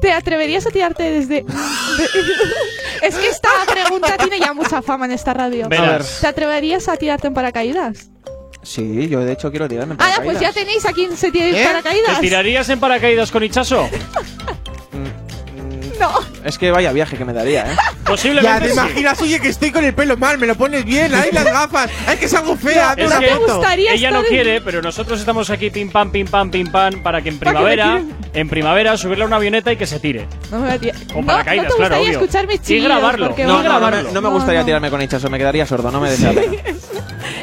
¿Te 0.00 0.12
atreverías 0.12 0.66
a 0.66 0.70
tirarte 0.70 1.02
desde.? 1.10 1.42
de- 1.42 1.44
es 3.02 3.14
que 3.16 3.28
esta 3.28 3.48
pregunta 3.70 4.16
tiene 4.16 4.38
ya 4.40 4.52
mucha 4.52 4.82
fama 4.82 5.06
en 5.06 5.12
esta 5.12 5.34
radio. 5.34 5.68
Verás. 5.68 6.18
¿Te 6.20 6.26
atreverías 6.26 6.88
a 6.88 6.96
tirarte 6.96 7.26
en 7.26 7.34
paracaídas? 7.34 8.10
Sí, 8.62 9.08
yo 9.08 9.20
de 9.20 9.32
hecho 9.32 9.50
quiero 9.50 9.68
tirarme 9.68 9.94
en 9.94 10.00
Ah, 10.00 10.14
pues 10.16 10.40
ya 10.40 10.48
paracaídas. 10.48 10.54
tenéis 10.54 10.86
a 10.86 10.92
quien 10.92 11.16
se 11.16 11.30
tire 11.30 11.50
en 11.50 11.54
¿Eh? 11.56 11.58
¿Te 11.58 11.64
paracaídas. 11.66 12.20
tirarías 12.20 12.68
en 12.68 12.80
paracaídas 12.80 13.30
con 13.30 13.42
Hichazo? 13.44 13.88
No. 15.98 16.10
Es 16.44 16.58
que 16.58 16.70
vaya 16.70 16.92
viaje 16.92 17.16
que 17.16 17.24
me 17.24 17.32
daría, 17.32 17.72
¿eh? 17.72 17.76
Ya 17.98 18.04
Posiblemente 18.04 18.60
te 18.60 18.68
sí. 18.68 18.72
imaginas, 18.72 19.20
oye, 19.20 19.38
que 19.40 19.48
estoy 19.48 19.70
con 19.70 19.84
el 19.84 19.94
pelo 19.94 20.16
mal, 20.16 20.38
me 20.38 20.46
lo 20.46 20.54
pones 20.54 20.84
bien, 20.84 21.14
ahí 21.14 21.30
las 21.30 21.44
gafas, 21.44 21.90
ay, 22.06 22.16
que 22.16 22.24
es 22.24 22.32
algo 22.34 22.56
fea, 22.56 22.94
Es 22.96 23.06
una 23.06 23.18
que 23.20 23.26
foto. 23.28 23.56
gustaría 23.56 23.92
ella 23.92 24.10
no 24.10 24.18
estar 24.20 24.30
quiere, 24.30 24.60
pero 24.62 24.80
nosotros 24.80 25.20
estamos 25.20 25.50
aquí 25.50 25.68
pim 25.70 25.90
pam, 25.90 26.10
pim 26.10 26.26
pam, 26.26 26.50
pim 26.50 26.70
pam, 26.70 27.02
para 27.02 27.20
que 27.20 27.28
en 27.28 27.38
Para 27.38 27.50
que 27.52 27.58
me 27.58 27.64
primavera, 27.74 28.02
en 28.32 28.48
primavera, 28.48 28.96
subirle 28.96 29.24
a 29.24 29.26
una 29.26 29.36
avioneta 29.36 29.70
y 29.72 29.76
que 29.76 29.86
se 29.86 30.00
tire. 30.00 30.26
No 30.50 30.58
me 30.60 30.66
voy 30.68 30.76
a 30.76 30.78
tirar. 30.80 30.96
Con 31.12 31.20
no, 31.20 31.26
paracaídas, 31.26 31.66
no 31.66 31.70
te 31.72 31.76
claro, 31.76 32.00
obvio. 32.00 32.10
escuchar 32.12 32.46
mis 32.46 32.56
Y 32.56 32.60
chillidos, 32.60 32.88
grabarlo. 32.88 33.28
No, 33.28 33.36
no, 33.36 33.46
no, 33.46 33.58
me- 33.58 33.64
grabarlo. 33.64 34.02
no 34.12 34.20
me 34.22 34.28
No, 34.28 34.34
gustaría 34.34 34.60
no. 34.60 34.66
tirarme 34.66 34.90
con 34.90 35.02
hinchazo, 35.02 35.28
me 35.28 35.36
quedaría 35.38 35.66
sordo, 35.66 35.90
no 35.90 36.00
me 36.00 36.10
desea. 36.10 36.32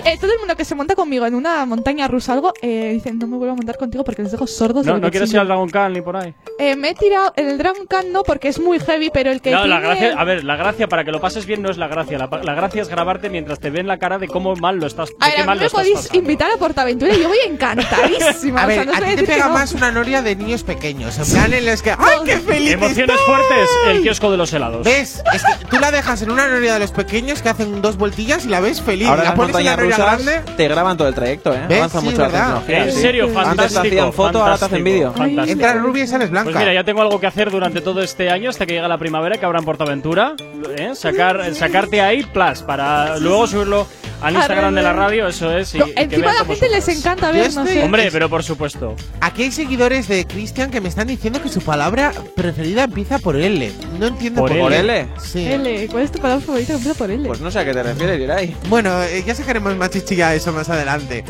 Eh, 0.08 0.18
todo 0.22 0.32
el 0.34 0.38
mundo 0.40 0.56
que 0.56 0.66
se 0.66 0.76
monta 0.76 0.94
conmigo 0.96 1.26
en 1.26 1.34
una 1.34 1.66
montaña 1.66 2.08
rusa 2.08 2.34
o 2.34 2.36
algo, 2.36 2.54
eh, 2.62 2.92
dicen, 2.94 3.18
no 3.18 3.26
me 3.26 3.38
vuelvo 3.38 3.54
a 3.54 3.56
montar 3.56 3.76
contigo 3.78 4.04
porque 4.04 4.22
les 4.22 4.32
dejo 4.32 4.46
sordos 4.46 4.86
No, 4.86 4.94
del 4.94 5.02
no 5.02 5.10
quieres 5.10 5.30
ir 5.32 5.38
bolsillo". 5.38 5.42
al 5.42 5.48
Dragon 5.48 5.70
Khan 5.70 5.94
ni 5.94 6.02
por 6.02 6.16
ahí. 6.18 6.36
Eh, 6.60 6.76
me 6.76 6.90
he 6.92 6.94
tirado 6.94 7.34
en 7.36 7.50
el 7.50 7.58
Dragon 7.58 7.88
Khan 7.88 8.12
no 8.12 8.22
porque 8.22 8.45
es 8.48 8.60
muy 8.60 8.80
heavy, 8.80 9.10
pero 9.14 9.32
el 9.32 9.42
que 9.42 9.52
No, 9.52 9.66
la 9.66 9.80
tiene- 9.80 9.82
gracia, 9.88 10.14
a 10.20 10.24
ver, 10.24 10.44
la 10.44 10.56
gracia 10.56 10.88
para 10.88 11.04
que 11.04 11.12
lo 11.12 11.20
pases 11.22 11.46
bien 11.46 11.62
no 11.62 11.70
es 11.70 11.78
la 11.78 11.88
gracia. 11.88 12.18
La, 12.18 12.30
la 12.44 12.54
gracia 12.54 12.82
es 12.82 12.90
grabarte 12.90 13.30
mientras 13.30 13.60
te 13.60 13.70
ven 13.70 13.88
la 13.88 13.98
cara 13.98 14.18
de 14.18 14.28
cómo 14.28 14.56
mal 14.56 14.78
lo 14.78 14.88
estás, 14.88 15.10
A 15.20 15.30
ver, 15.30 15.42
a 15.50 15.54
mí 15.54 15.60
me 15.62 15.70
podéis 15.70 15.96
pasando. 15.96 16.18
invitar 16.20 16.52
a 16.52 16.58
Portaventura 16.58 17.14
y 17.14 17.22
yo 17.22 17.28
voy 17.28 17.38
encantadísima. 17.48 18.62
A 18.64 18.68
o 18.68 18.70
sea, 18.70 18.78
ver, 18.80 18.88
no 18.88 18.94
a 18.94 18.98
ti 18.98 19.06
te 19.06 19.16
que 19.18 19.24
pega 19.28 19.48
no. 19.48 19.54
más 19.54 19.74
una 19.74 19.92
noria 19.92 20.22
de 20.22 20.36
niños 20.36 20.64
pequeños, 20.64 21.18
en 21.18 21.26
plan 21.26 21.54
en 21.54 21.66
los 21.66 21.82
que 21.82 21.92
¡ay, 21.92 21.98
qué 22.26 22.38
feliz 22.38 22.74
Emociones 22.74 23.16
estoy! 23.20 23.36
fuertes, 23.36 23.70
el 23.88 24.02
kiosco 24.02 24.32
de 24.32 24.38
los 24.38 24.54
helados. 24.54 24.84
¿Ves? 24.86 25.22
Es 25.34 25.44
que 25.44 25.66
tú 25.70 25.80
la 25.80 25.92
dejas 25.92 26.22
en 26.22 26.32
una 26.32 26.48
noria 26.48 26.74
de 26.74 26.80
los 26.80 26.92
pequeños 26.92 27.42
que 27.42 27.50
hacen 27.50 27.82
dos 27.82 27.98
vueltillas 27.98 28.46
y 28.46 28.50
la 28.50 28.60
ves 28.60 28.82
feliz. 28.82 29.08
Ahora 29.08 29.24
la 29.24 29.36
pones 29.36 29.56
en 29.56 29.66
la 29.66 29.76
noria 29.76 29.96
rusas 29.98 30.24
grande. 30.26 30.54
te 30.58 30.68
graban 30.68 30.98
todo 30.98 31.08
el 31.08 31.14
trayecto, 31.16 31.54
¿eh? 31.54 31.62
¿Ves? 31.68 31.78
Avanza 31.78 32.00
Sí, 32.00 32.06
mucho 32.06 32.28
la. 32.28 32.62
En 32.68 32.92
sí. 32.92 33.02
serio, 33.02 33.24
Antes 33.26 33.38
te 33.42 33.46
fantástico. 33.46 33.80
hacían 33.88 34.14
foto, 34.14 34.42
ahora 34.42 34.58
te 34.58 34.66
hacen 34.66 34.84
vídeo. 34.84 35.14
Entra 35.18 35.74
rubia 35.74 36.04
y 36.04 36.08
sales 36.08 36.30
blanca. 36.30 36.46
Pues 36.52 36.56
mira, 36.58 36.74
ya 36.74 36.84
tengo 36.84 37.02
algo 37.02 37.20
que 37.20 37.28
hacer 37.28 37.50
durante 37.52 37.82
todo 37.82 38.02
este 38.02 38.30
año 38.30 38.35
hasta 38.50 38.66
que 38.66 38.74
llegue 38.74 38.88
la 38.88 38.98
primavera, 38.98 39.38
que 39.38 39.46
habrá 39.46 39.60
en 39.60 39.66
Portaventura. 39.66 40.36
¿eh? 40.78 40.92
sacar, 40.96 41.54
sacarte 41.56 42.02
ahí, 42.02 42.24
plus, 42.24 42.62
para 42.64 43.18
luego 43.20 43.48
subirlo 43.48 43.88
al 44.22 44.34
Instagram 44.36 44.74
de 44.76 44.82
la 44.82 44.94
radio, 44.94 45.28
eso 45.28 45.56
es. 45.56 45.76
y- 45.76 45.80
No, 45.80 45.86
encima 45.96 46.32
a 46.32 46.34
la 46.34 46.46
gente 46.46 46.70
les 46.70 46.88
encanta 46.88 47.32
vernos. 47.32 47.70
¿eh? 47.70 47.84
Hombre, 47.84 48.10
pero 48.12 48.30
por 48.30 48.44
supuesto. 48.44 48.96
Aquí 49.22 49.44
hay 49.44 49.52
seguidores 49.52 50.08
de 50.08 50.26
Cristian 50.26 50.72
que 50.72 50.82
me 50.82 50.90
están 50.90 51.08
diciendo 51.08 51.42
que 51.42 51.50
su 51.50 51.62
palabra 51.62 52.12
preferida 52.36 52.84
empieza 52.86 53.20
por 53.20 53.36
L. 53.36 53.72
No 54.00 54.08
entiendo 54.08 54.42
¿Por 54.42 54.58
por, 54.58 54.74
L? 54.74 55.08
Sí. 55.22 55.46
L, 55.46 55.88
¿cuál 55.88 56.04
es 56.04 56.12
tu 56.12 56.20
palabra 56.20 56.44
favorita 56.46 56.74
que 56.74 56.78
empieza 56.78 56.98
por 56.98 57.12
L? 57.12 57.28
Pues 57.28 57.40
no 57.42 57.52
sé 57.52 57.60
a 57.60 57.66
qué 57.66 57.74
te 57.74 57.84
refieres, 57.84 58.20
Irai. 58.20 58.56
Bueno, 58.68 59.04
eh, 59.04 59.24
ya 59.26 59.36
sacaremos 59.36 59.76
más 59.76 59.90
chichilla 59.92 60.34
eso 60.34 60.52
más 60.52 60.70
adelante. 60.70 61.24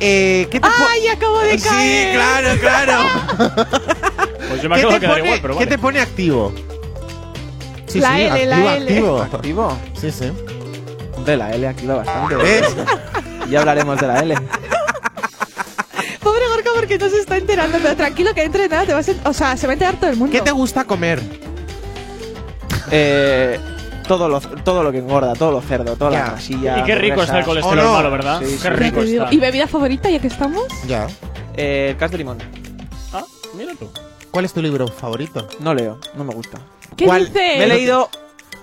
Eh, 0.00 0.46
¿Qué 0.50 0.60
te 0.60 0.68
¡Ay, 0.90 1.08
acabo 1.08 1.38
de 1.40 1.58
Sí, 1.58 1.68
caer! 1.68 2.14
claro, 2.14 2.60
claro. 2.60 2.98
Pues 4.52 4.62
yo 4.62 4.68
me 4.68 4.76
¿Qué 4.76 4.80
acabo 4.82 4.92
de 4.94 5.00
te, 5.00 5.00
quedar 5.06 5.12
pone, 5.16 5.24
igual, 5.26 5.38
pero 5.42 5.54
qué 5.54 5.58
vale. 5.64 5.70
te 5.70 5.78
pone 5.78 6.00
activo? 6.00 6.52
Sí, 7.86 8.00
La 8.00 8.14
sí, 8.16 8.22
L, 8.22 8.46
la 8.46 8.56
activo, 8.56 8.70
L. 8.76 8.82
activo. 8.92 9.18
¿Activo? 9.22 9.78
Sí, 10.00 10.10
sí. 10.10 10.32
De 11.26 11.36
la 11.36 11.52
L 11.54 11.66
activa 11.68 11.94
bastante. 11.96 12.36
¿Ves? 12.36 12.76
Ya 13.50 13.60
hablaremos 13.60 14.00
de 14.00 14.06
la 14.06 14.18
L. 14.20 14.34
Pobre 16.22 16.46
Gorka 16.48 16.70
porque 16.74 16.98
no 16.98 17.08
se 17.08 17.18
está 17.18 17.36
enterando, 17.36 17.78
pero 17.82 17.96
tranquilo 17.96 18.32
que 18.34 18.42
entre 18.44 18.68
nada 18.68 18.86
te 18.86 18.94
vas 18.94 19.08
a... 19.08 19.28
O 19.28 19.32
sea, 19.32 19.56
se 19.56 19.66
va 19.66 19.72
a 19.72 19.74
enterar 19.74 19.96
todo 19.96 20.10
el 20.10 20.16
mundo. 20.16 20.32
¿Qué 20.32 20.40
te 20.40 20.50
gusta 20.52 20.84
comer? 20.84 21.20
Eh, 22.90 23.58
todo, 24.06 24.28
lo, 24.28 24.40
todo 24.40 24.82
lo 24.82 24.92
que 24.92 24.98
engorda, 24.98 25.34
todo 25.34 25.50
lo 25.52 25.60
cerdo, 25.60 25.96
toda 25.96 26.10
Ya. 26.12 26.18
la 26.20 26.24
grasilla. 26.30 26.78
Y 26.78 26.82
qué 26.84 26.94
rico 26.94 27.22
está 27.22 27.38
el 27.38 27.42
hamburguesas. 27.42 27.70
colesterol 27.70 27.92
malo, 27.96 28.10
¿verdad? 28.10 28.38
Sí, 28.40 28.44
qué 28.46 28.50
sí. 28.50 28.62
Ya 28.64 28.70
rico 28.70 29.00
te 29.00 29.06
digo. 29.06 29.24
está. 29.24 29.34
¿Y 29.34 29.38
bebida 29.38 29.66
favorita 29.66 30.10
ya 30.10 30.18
que 30.20 30.26
estamos? 30.28 30.64
Ya. 30.86 31.06
Eh, 31.56 31.88
el 31.90 31.96
cas 31.96 32.10
de 32.10 32.18
limón. 32.18 32.38
Ah, 33.12 33.24
mira 33.54 33.72
tú. 33.78 33.90
¿Cuál 34.32 34.44
es 34.46 34.52
tu 34.52 34.62
libro 34.62 34.88
favorito? 34.88 35.46
No 35.60 35.74
leo, 35.74 35.98
no 36.16 36.24
me 36.24 36.34
gusta. 36.34 36.58
¿Qué 36.96 37.04
¿Cuál? 37.04 37.26
dices? 37.26 37.58
Me 37.58 37.64
he 37.64 37.68
leído. 37.68 38.08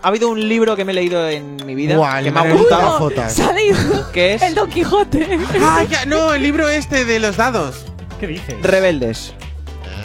Ha 0.01 0.07
habido 0.07 0.29
un 0.29 0.47
libro 0.47 0.75
que 0.75 0.83
me 0.85 0.93
he 0.93 0.95
leído 0.95 1.27
en 1.29 1.57
mi 1.65 1.75
vida 1.75 2.21
que 2.23 2.31
me 2.31 2.39
ha 2.39 2.51
gustado. 2.53 2.91
Jotas. 2.99 3.33
Se 3.33 3.43
ha 3.43 3.51
leído 3.53 3.77
Que 4.13 4.33
es 4.35 4.41
el 4.41 4.55
Don 4.55 4.69
Quijote. 4.69 5.27
Ah, 5.61 5.83
ya, 5.89 6.05
no, 6.05 6.33
el 6.33 6.41
libro 6.41 6.69
este 6.69 7.05
de 7.05 7.19
los 7.19 7.37
dados. 7.37 7.85
¿Qué 8.19 8.27
dices? 8.27 8.55
Rebeldes. 8.61 9.33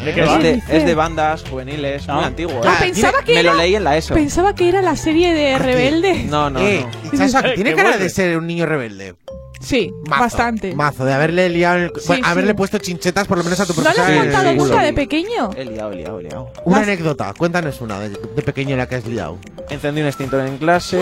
¿De 0.04 0.12
qué 0.12 0.20
Es 0.24 0.42
de, 0.42 0.52
dice? 0.56 0.76
es 0.78 0.84
de 0.84 0.94
bandas 0.94 1.44
juveniles, 1.48 2.06
muy 2.08 2.24
Ah. 2.24 2.26
antiguo. 2.26 2.60
Ah, 2.64 2.74
¿eh? 2.74 2.76
pensaba 2.80 3.22
que 3.22 3.34
me 3.34 3.40
era... 3.40 3.52
lo 3.52 3.58
leí 3.58 3.74
en 3.76 3.84
la 3.84 3.96
ESO. 3.96 4.12
Pensaba 4.14 4.54
que 4.54 4.68
era 4.68 4.82
la 4.82 4.96
serie 4.96 5.32
de 5.32 5.58
Rebelde. 5.58 6.24
No, 6.24 6.50
no, 6.50 6.60
eh, 6.60 6.84
no. 7.12 7.52
Tiene 7.54 7.72
cara 7.74 7.96
de 7.96 8.10
ser 8.10 8.36
un 8.36 8.46
niño 8.46 8.66
rebelde. 8.66 9.14
Sí, 9.60 9.92
Mazo, 10.08 10.22
bastante. 10.22 10.74
Mazo, 10.74 11.04
de 11.04 11.12
haberle 11.14 11.48
liado 11.48 11.76
el- 11.76 11.88
Sí, 11.96 12.02
bueno, 12.08 12.24
sí. 12.24 12.30
haberle 12.30 12.54
puesto 12.54 12.78
chinchetas 12.78 13.26
por 13.26 13.38
lo 13.38 13.44
menos 13.44 13.58
a 13.60 13.66
tu 13.66 13.74
¿No 13.74 13.82
le 13.82 13.88
has 13.88 14.22
contado 14.24 14.52
nunca 14.54 14.82
de 14.82 14.92
pequeño? 14.92 15.50
He 15.56 15.64
liado, 15.64 15.92
he 15.92 15.96
liado, 15.96 16.20
he 16.20 16.22
liado. 16.24 16.52
Una 16.64 16.78
Las- 16.80 16.88
anécdota, 16.88 17.32
cuéntanos 17.36 17.80
una 17.80 17.98
de, 18.00 18.10
de 18.10 18.42
pequeño 18.42 18.76
la 18.76 18.86
que 18.86 18.96
has 18.96 19.06
liado. 19.06 19.38
Encendí 19.70 20.00
un 20.02 20.06
extintor 20.08 20.40
en 20.46 20.58
clase. 20.58 20.98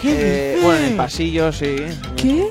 ¿Qué 0.00 0.54
eh, 0.54 0.60
bueno, 0.62 0.78
en 0.78 0.84
el 0.92 0.96
pasillo, 0.96 1.52
sí. 1.52 1.76
un 1.78 2.16
¿Qué? 2.16 2.48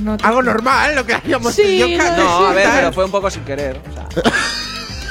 No 0.00 0.16
te- 0.16 0.24
Algo 0.24 0.42
normal, 0.42 0.94
lo 0.94 1.04
que 1.04 1.14
habíamos 1.14 1.52
Sí, 1.54 1.80
lo 1.80 1.86
de 1.88 1.98
No, 1.98 2.46
a 2.46 2.52
ver, 2.54 2.68
pero 2.72 2.92
fue 2.92 3.04
un 3.04 3.10
poco 3.10 3.28
sin 3.30 3.42
querer. 3.44 3.80
O 3.90 3.92
sea, 3.92 4.08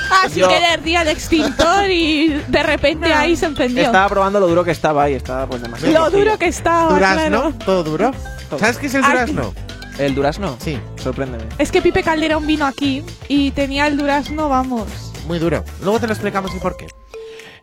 Ah, 0.09 0.27
sin 0.29 0.41
Yo- 0.41 0.49
querer, 0.49 0.81
día 0.83 1.03
de 1.03 1.11
extintor 1.11 1.89
y 1.89 2.29
de 2.47 2.63
repente 2.63 3.11
ahí 3.13 3.35
se 3.35 3.45
encendió. 3.47 3.83
estaba 3.83 4.07
probando 4.09 4.39
lo 4.39 4.47
duro 4.47 4.63
que 4.63 4.71
estaba 4.71 5.03
ahí, 5.03 5.13
estaba 5.13 5.47
pues 5.47 5.61
demasiado. 5.61 5.93
Lo 5.93 5.99
cocido. 6.05 6.19
duro 6.19 6.37
que 6.39 6.45
estaba, 6.47 6.93
Durazno, 6.93 7.27
claro. 7.41 7.53
todo 7.65 7.83
duro. 7.83 8.11
¿Sabes 8.57 8.77
qué 8.77 8.87
es 8.87 8.93
el 8.95 9.03
Ay. 9.03 9.11
durazno? 9.11 9.53
¿El 9.99 10.15
durazno? 10.15 10.57
Sí, 10.59 10.79
Sorpréndeme. 10.97 11.43
Es 11.57 11.71
que 11.71 11.81
Pipe 11.81 12.03
Calderón 12.03 12.45
vino 12.45 12.65
aquí 12.65 13.03
y 13.27 13.51
tenía 13.51 13.87
el 13.87 13.97
durazno, 13.97 14.47
vamos. 14.49 14.87
muy 15.27 15.39
duro. 15.39 15.63
Luego 15.81 15.99
te 15.99 16.07
lo 16.07 16.13
explicamos 16.13 16.53
el 16.53 16.59
por 16.61 16.77
qué. 16.77 16.87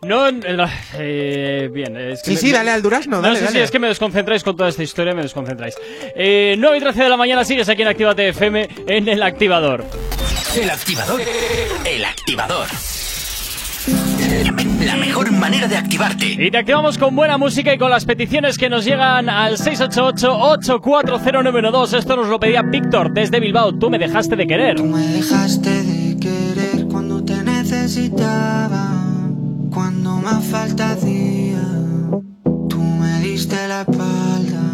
No, 0.02 0.30
no, 0.30 0.66
eh, 0.98 1.70
bien. 1.72 1.96
Es 1.96 2.20
que 2.22 2.30
Sí, 2.30 2.34
me- 2.34 2.40
sí, 2.40 2.52
dale 2.52 2.70
al 2.72 2.82
durazno, 2.82 3.16
No, 3.16 3.22
dale, 3.22 3.36
sí, 3.38 3.46
sí, 3.46 3.52
dale. 3.54 3.64
es 3.64 3.70
que 3.70 3.78
me 3.78 3.86
desconcentráis 3.88 4.44
con 4.44 4.54
toda 4.54 4.68
esta 4.68 4.82
historia, 4.82 5.14
me 5.14 5.22
desconcentráis. 5.22 5.74
Eh, 6.14 6.56
9 6.58 6.76
y 6.76 6.80
13 6.80 7.04
de 7.04 7.08
la 7.08 7.16
mañana 7.16 7.42
sigues 7.44 7.70
aquí 7.70 7.80
en 7.82 7.88
Actívate 7.88 8.28
FM 8.28 8.68
en 8.86 9.08
el 9.08 9.22
activador. 9.22 9.82
El 10.56 10.70
activador. 10.70 11.20
El 11.84 12.04
activador. 12.04 12.68
La 14.84 14.94
mejor 14.96 15.32
manera 15.32 15.66
de 15.66 15.76
activarte. 15.76 16.36
Y 16.38 16.48
te 16.50 16.58
activamos 16.58 16.96
con 16.96 17.16
buena 17.16 17.36
música 17.38 17.74
y 17.74 17.78
con 17.78 17.90
las 17.90 18.04
peticiones 18.04 18.56
que 18.56 18.70
nos 18.70 18.84
llegan 18.84 19.28
al 19.28 19.58
688-84092. 19.58 21.98
Esto 21.98 22.14
nos 22.14 22.28
lo 22.28 22.38
pedía 22.38 22.62
Víctor 22.62 23.12
desde 23.12 23.40
Bilbao. 23.40 23.76
Tú 23.76 23.90
me 23.90 23.98
dejaste 23.98 24.36
de 24.36 24.46
querer. 24.46 24.76
Tú 24.76 24.84
me 24.84 25.04
dejaste 25.04 25.82
de 25.82 26.16
querer 26.20 26.86
cuando 26.88 27.24
te 27.24 27.34
necesitaba, 27.42 28.92
cuando 29.72 30.18
más 30.18 30.44
falta 30.44 30.92
hacía. 30.92 31.64
Tú 32.68 32.80
me 32.80 33.18
diste 33.20 33.56
la 33.66 33.80
espalda. 33.80 34.73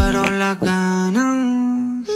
fueron 0.00 0.38
las 0.38 0.58
ganas. 0.60 2.08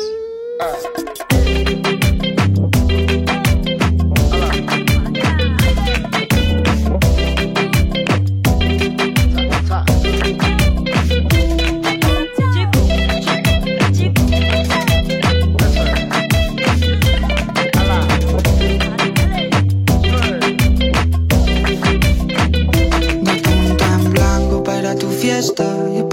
En 23.97 24.11
blanco 24.13 24.63
para 24.65 24.95
tu 24.97 25.09
fiesta. 25.09 25.94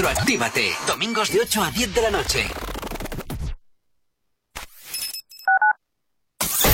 Retroactívate. 0.00 0.64
Domingos 0.86 1.30
de 1.30 1.40
8 1.40 1.62
a 1.62 1.70
10 1.70 1.92
de 1.92 2.00
la 2.00 2.10
noche. 2.10 2.46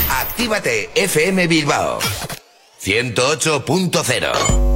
Actívate 0.08 0.90
FM 0.94 1.48
Bilbao 1.48 1.98
108.0 2.80 4.75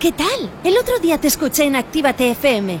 ¿Qué 0.00 0.12
tal? 0.12 0.28
El 0.62 0.78
otro 0.78 1.00
día 1.00 1.18
te 1.18 1.26
escuché 1.26 1.64
en 1.64 1.74
Actívate 1.74 2.30
FM. 2.30 2.80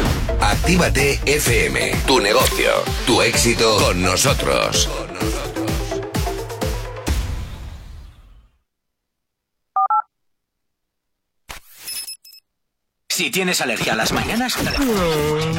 Actívate 0.39 1.19
FM, 1.25 1.95
tu 2.05 2.19
negocio, 2.19 2.71
tu 3.05 3.21
éxito 3.21 3.77
con 3.77 4.01
nosotros. 4.01 4.89
Si 13.09 13.29
tienes 13.29 13.61
alergia 13.61 13.93
a 13.93 13.95
las 13.95 14.13
mañanas, 14.13 14.55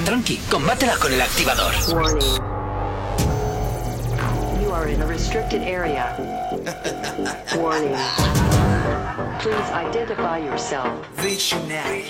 tranqui, 0.05 0.39
combátela 0.51 0.97
con 0.97 1.13
el 1.13 1.21
activador. 1.21 1.73
You 4.61 4.73
are 4.73 4.91
in 4.91 5.01
a 5.01 5.07
restricted 5.07 5.63
area. 5.63 6.17
Warning. 7.57 7.95
Please 9.43 9.71
identify 9.73 10.39
yourself. 10.39 11.05
Visionary. 11.17 12.05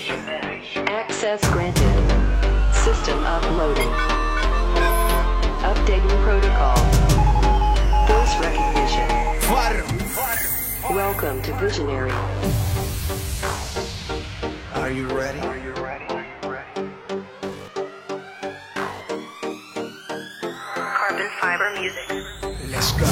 Access 0.85 1.41
granted. 1.49 1.97
System 2.71 3.17
uploading. 3.25 3.89
Updating 5.65 6.13
protocol. 6.21 6.77
Voice 8.05 8.37
recognition. 8.37 9.09
Welcome 10.93 11.41
to 11.41 11.53
Visionary. 11.55 12.11
Are 14.75 14.91
you 14.91 15.07
ready? 15.07 15.39
Carbon 20.75 21.29
fiber 21.41 21.71
music. 21.79 22.09
Let's 22.69 22.91
go. 22.91 23.07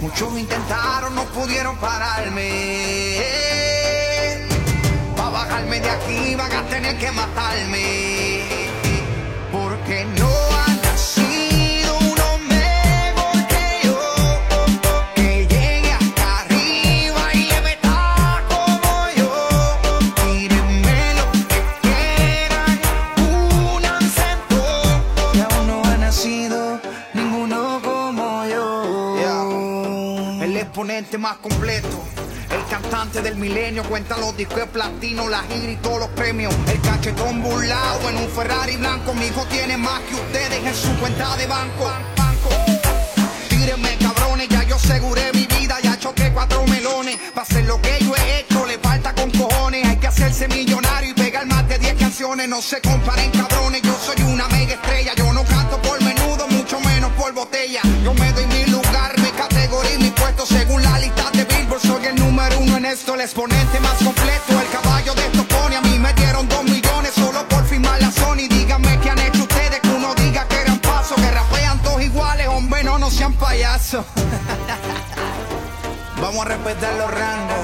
Muchos 0.00 0.36
intentaron, 0.38 1.14
no 1.16 1.24
pudieron 1.24 1.76
pararme. 1.78 3.53
De 5.54 5.90
aquí 5.90 6.34
van 6.34 6.52
a 6.52 6.62
tener 6.64 6.98
que 6.98 7.10
matarme. 7.12 8.42
Porque 9.52 10.04
no 10.18 10.28
ha 10.28 10.68
nacido 10.82 11.96
uno 11.98 12.38
mejor 12.48 13.46
que 13.48 13.86
yo. 13.86 13.98
Que 15.14 15.46
llegue 15.46 15.92
hasta 15.92 16.40
arriba 16.40 17.34
y 17.34 17.48
meta 17.62 18.42
como 18.48 19.08
yo. 19.16 19.32
Tírenme 20.22 21.14
lo 21.14 21.26
que 21.48 21.60
quieran, 21.82 22.78
únanse 23.74 24.28
todos. 24.48 25.34
Y 25.34 25.40
aún 25.40 25.66
no 25.66 25.84
ha 25.84 25.96
nacido 25.96 26.80
ninguno 27.14 27.80
como 27.82 28.44
yo. 28.46 30.42
El 30.42 30.56
exponente 30.56 31.16
más 31.18 31.36
completo. 31.38 32.13
Cantante 33.04 33.28
del 33.28 33.36
milenio 33.38 33.82
cuenta 33.84 34.16
los 34.16 34.34
discos 34.34 34.60
de 34.60 34.66
platino, 34.66 35.28
la 35.28 35.42
gira 35.42 35.72
y 35.72 35.76
todos 35.76 35.98
los 35.98 36.08
premios. 36.10 36.54
El 36.66 36.80
cachetón 36.80 37.42
burlado 37.42 38.08
en 38.08 38.16
un 38.16 38.28
Ferrari 38.30 38.76
blanco. 38.76 39.12
Mi 39.12 39.26
hijo 39.26 39.44
tiene 39.50 39.76
más 39.76 40.00
que 40.04 40.14
ustedes 40.14 40.64
en 40.64 40.74
su 40.74 40.88
cuenta 40.98 41.36
de 41.36 41.46
banco. 41.46 41.86
Tírenme 43.50 43.98
cabrones, 43.98 44.48
ya 44.48 44.62
yo 44.62 44.76
aseguré 44.76 45.30
mi 45.34 45.44
vida, 45.44 45.76
ya 45.82 45.98
choqué 45.98 46.32
cuatro 46.32 46.64
melones. 46.66 47.18
Pa' 47.34 47.42
hacer 47.42 47.66
lo 47.66 47.78
que 47.82 47.98
yo 48.00 48.16
he 48.16 48.40
hecho, 48.40 48.64
le 48.64 48.78
falta 48.78 49.14
con 49.14 49.30
cojones. 49.32 49.86
Hay 49.86 49.98
que 49.98 50.06
hacerse 50.06 50.48
millonario 50.48 51.10
y 51.10 51.12
pegar 51.12 51.44
más 51.46 51.68
de 51.68 51.78
10 51.78 51.94
canciones. 51.96 52.48
No 52.48 52.62
se 52.62 52.80
comparen 52.80 53.30
cabrones, 53.32 53.82
yo 53.82 53.94
soy 53.98 54.24
una 54.24 54.48
mega 54.48 54.72
estrella. 54.72 55.12
Yo 55.14 55.30
no 55.34 55.44
canto 55.44 55.76
por 55.82 56.02
menudo, 56.02 56.48
mucho 56.48 56.80
menos 56.80 57.12
por 57.12 57.34
botella. 57.34 57.82
Yo 58.02 58.14
me 58.14 58.32
doy 58.32 58.46
mi 58.46 58.64
número 62.94 62.94
uno 62.94 62.94
en 62.94 62.96
esto, 62.98 63.14
el 63.14 63.20
exponente 63.20 63.80
más 63.80 63.94
completo. 64.02 64.60
El 64.60 64.68
caballo 64.70 65.14
de 65.14 65.26
estos 65.26 65.44
pone 65.46 65.76
a 65.76 65.80
mí 65.80 65.98
me 65.98 66.12
dieron 66.14 66.48
dos 66.48 66.62
millones 66.64 67.12
solo 67.14 67.46
por 67.48 67.64
firmar 67.66 68.00
la 68.00 68.10
Sony. 68.10 68.48
Díganme 68.48 68.98
qué 69.00 69.10
han 69.10 69.18
hecho 69.18 69.42
ustedes 69.42 69.80
que 69.80 69.88
uno 69.88 70.14
diga 70.14 70.46
que 70.48 70.60
eran 70.60 70.78
pasos, 70.78 71.16
que 71.20 71.30
rapean 71.30 71.78
todos 71.82 72.02
iguales, 72.02 72.48
hombre, 72.48 72.82
no, 72.84 72.98
no 72.98 73.10
sean 73.10 73.32
payasos. 73.34 74.04
Vamos 76.20 76.46
a 76.46 76.48
respetar 76.48 76.94
los 76.94 77.10
rangos. 77.10 77.58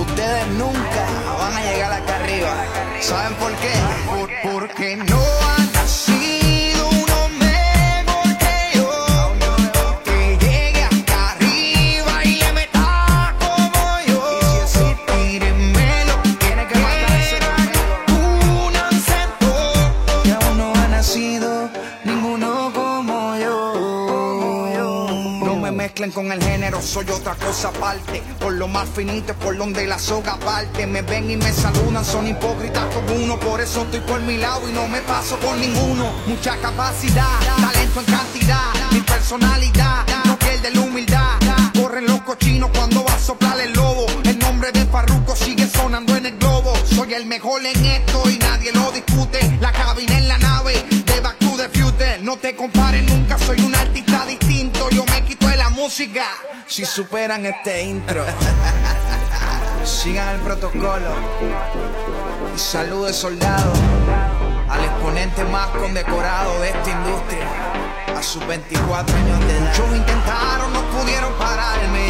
Ustedes 0.00 0.46
nunca 0.56 1.06
van 1.38 1.56
a 1.56 1.62
llegar 1.62 1.92
acá 1.92 2.16
arriba. 2.16 2.54
¿Saben 3.00 3.34
por 3.34 3.52
qué? 3.56 3.72
Por- 4.06 4.30
porque 4.52 4.96
no 4.96 5.20
han 5.56 5.67
dinero, 26.36 26.82
soy 26.82 27.08
otra 27.10 27.34
cosa 27.34 27.68
aparte. 27.68 28.22
Por 28.38 28.52
lo 28.54 28.68
más 28.68 28.88
finito, 28.88 29.34
por 29.34 29.56
donde 29.56 29.86
la 29.86 29.98
soga 29.98 30.36
parte. 30.36 30.86
Me 30.86 31.02
ven 31.02 31.30
y 31.30 31.36
me 31.36 31.52
saludan, 31.52 32.04
son 32.04 32.26
hipócritas 32.26 32.84
como 32.94 33.14
uno. 33.14 33.38
Por 33.38 33.60
eso 33.60 33.82
estoy 33.82 34.00
por 34.00 34.20
mi 34.20 34.36
lado 34.36 34.68
y 34.68 34.72
no 34.72 34.86
me 34.88 35.00
paso 35.00 35.36
por 35.38 35.56
ninguno. 35.56 36.10
Mucha 36.26 36.56
capacidad, 36.58 37.38
talento 37.56 38.00
en 38.00 38.06
cantidad. 38.06 38.90
Mi 38.90 39.00
personalidad 39.00 40.04
no 40.24 40.38
pierde 40.38 40.70
la 40.72 40.80
humildad. 40.80 41.38
Corren 41.80 42.06
los 42.06 42.20
cochinos 42.22 42.70
cuando 42.76 43.04
va 43.04 43.14
a 43.14 43.18
soplar 43.18 43.60
el 43.60 43.72
lobo. 43.72 44.06
El 44.24 44.38
nombre 44.38 44.72
de 44.72 44.84
Farruko 44.86 45.34
sigue 45.36 45.66
sonando 45.66 46.16
en 46.16 46.26
el 46.26 46.38
globo. 46.38 46.72
Soy 46.84 47.14
el 47.14 47.26
mejor 47.26 47.64
en 47.64 47.84
esto 47.84 48.28
y 48.28 48.38
nadie 48.38 48.72
lo 48.72 48.90
discute. 48.92 49.58
La 49.60 49.72
cabina 49.72 50.18
en 50.18 50.28
la 50.28 50.38
nave 50.38 50.84
de 50.90 51.20
Back 51.20 51.38
to 51.38 51.56
the 51.56 51.68
Future. 51.68 52.18
No 52.22 52.36
te 52.36 52.54
compares 52.56 53.04
nunca, 53.08 53.38
soy 53.38 53.60
un 53.60 53.74
artista 53.74 54.07
música. 55.98 56.26
Si 56.68 56.84
superan 56.84 57.44
este 57.44 57.82
intro, 57.82 58.24
sigan 59.84 60.36
el 60.36 60.40
protocolo. 60.42 61.10
Y 62.54 62.58
salude 62.58 63.12
soldado 63.12 63.72
al 64.68 64.84
exponente 64.84 65.42
más 65.44 65.66
condecorado 65.70 66.60
de 66.60 66.68
esta 66.68 66.90
industria. 66.90 67.48
A 68.16 68.22
sus 68.22 68.46
24 68.46 69.16
años 69.16 69.40
de 69.40 69.56
edad. 69.58 69.70
Muchos 69.70 69.96
intentaron, 69.96 70.72
no 70.72 70.82
pudieron 70.90 71.32
pararme. 71.34 72.06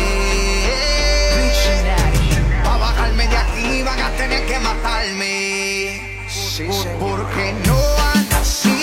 Pa' 2.64 2.76
bajarme 2.76 3.26
de 3.26 3.36
aquí 3.38 3.82
van 3.84 4.00
a 4.02 4.10
tener 4.18 4.46
que 4.46 4.58
matarme. 4.58 6.26
Por- 6.68 6.98
porque 6.98 7.54
no 7.64 7.78
han 8.12 8.28
nacido 8.28 8.77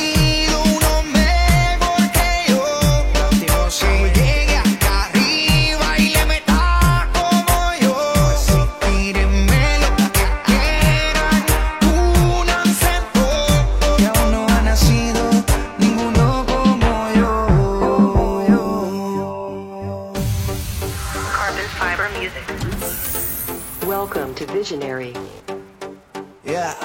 To 24.76 24.82
Visionary. 24.82 25.14
Yeah. 26.44 26.76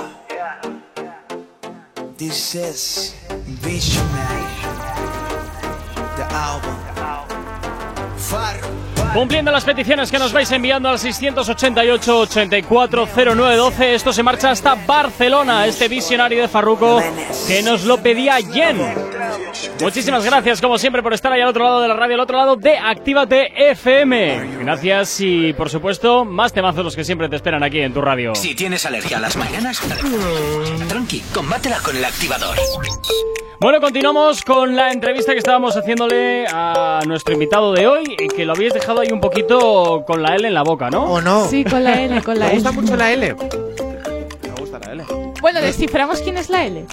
This 2.16 2.54
is 2.54 3.16
Visionary. 3.28 4.46
The 6.16 6.26
album. 6.30 6.76
Faro. 8.16 8.89
Cumpliendo 9.12 9.50
las 9.50 9.64
peticiones 9.64 10.08
que 10.10 10.18
nos 10.20 10.32
vais 10.32 10.50
enviando 10.52 10.88
al 10.88 10.96
688-840912, 10.98 13.80
esto 13.86 14.12
se 14.12 14.22
marcha 14.22 14.52
hasta 14.52 14.76
Barcelona, 14.76 15.66
este 15.66 15.88
visionario 15.88 16.42
de 16.42 16.48
Farruko 16.48 17.02
que 17.48 17.60
nos 17.62 17.84
lo 17.84 17.98
pedía 17.98 18.36
Jen. 18.36 18.78
Muchísimas 19.80 20.24
gracias, 20.24 20.60
como 20.60 20.78
siempre, 20.78 21.02
por 21.02 21.12
estar 21.12 21.32
ahí 21.32 21.40
al 21.40 21.48
otro 21.48 21.64
lado 21.64 21.80
de 21.80 21.88
la 21.88 21.94
radio, 21.94 22.14
al 22.14 22.20
otro 22.20 22.36
lado 22.36 22.54
de 22.54 22.78
Actívate 22.78 23.70
FM. 23.70 24.60
Gracias 24.60 25.20
y, 25.20 25.54
por 25.54 25.70
supuesto, 25.70 26.24
más 26.24 26.52
temazos 26.52 26.84
los 26.84 26.94
que 26.94 27.02
siempre 27.02 27.28
te 27.28 27.34
esperan 27.34 27.64
aquí 27.64 27.80
en 27.80 27.92
tu 27.92 28.00
radio. 28.00 28.36
Si 28.36 28.54
tienes 28.54 28.86
alergia 28.86 29.16
a 29.16 29.20
las 29.20 29.36
mañanas, 29.36 29.82
tranqui, 30.88 31.20
combátela 31.34 31.80
con 31.80 31.96
el 31.96 32.04
activador. 32.04 32.56
Bueno, 33.62 33.78
continuamos 33.78 34.42
con 34.42 34.74
la 34.74 34.90
entrevista 34.90 35.32
que 35.32 35.38
estábamos 35.38 35.76
haciéndole 35.76 36.46
a 36.50 37.00
nuestro 37.06 37.34
invitado 37.34 37.74
de 37.74 37.86
hoy, 37.86 38.16
que 38.34 38.46
lo 38.46 38.54
habíais 38.54 38.72
dejado 38.72 38.99
ahí 39.00 39.08
un 39.12 39.20
poquito 39.20 40.04
con 40.06 40.22
la 40.22 40.34
L 40.36 40.46
en 40.48 40.54
la 40.54 40.62
boca, 40.62 40.90
¿no? 40.90 41.04
¿O 41.04 41.20
no? 41.20 41.46
Sí, 41.48 41.64
con 41.64 41.82
la 41.84 42.00
L, 42.02 42.22
con 42.22 42.38
la 42.38 42.46
Me 42.46 42.54
gusta 42.54 42.72
mucho 42.72 42.96
la 42.96 43.12
L. 43.12 43.34
Me 43.34 44.50
gusta 44.60 44.78
la 44.78 44.92
L. 44.92 45.04
Bueno, 45.40 45.60
desciframos 45.60 46.20
quién 46.20 46.36
es 46.38 46.50
la 46.50 46.64
L. 46.66 46.84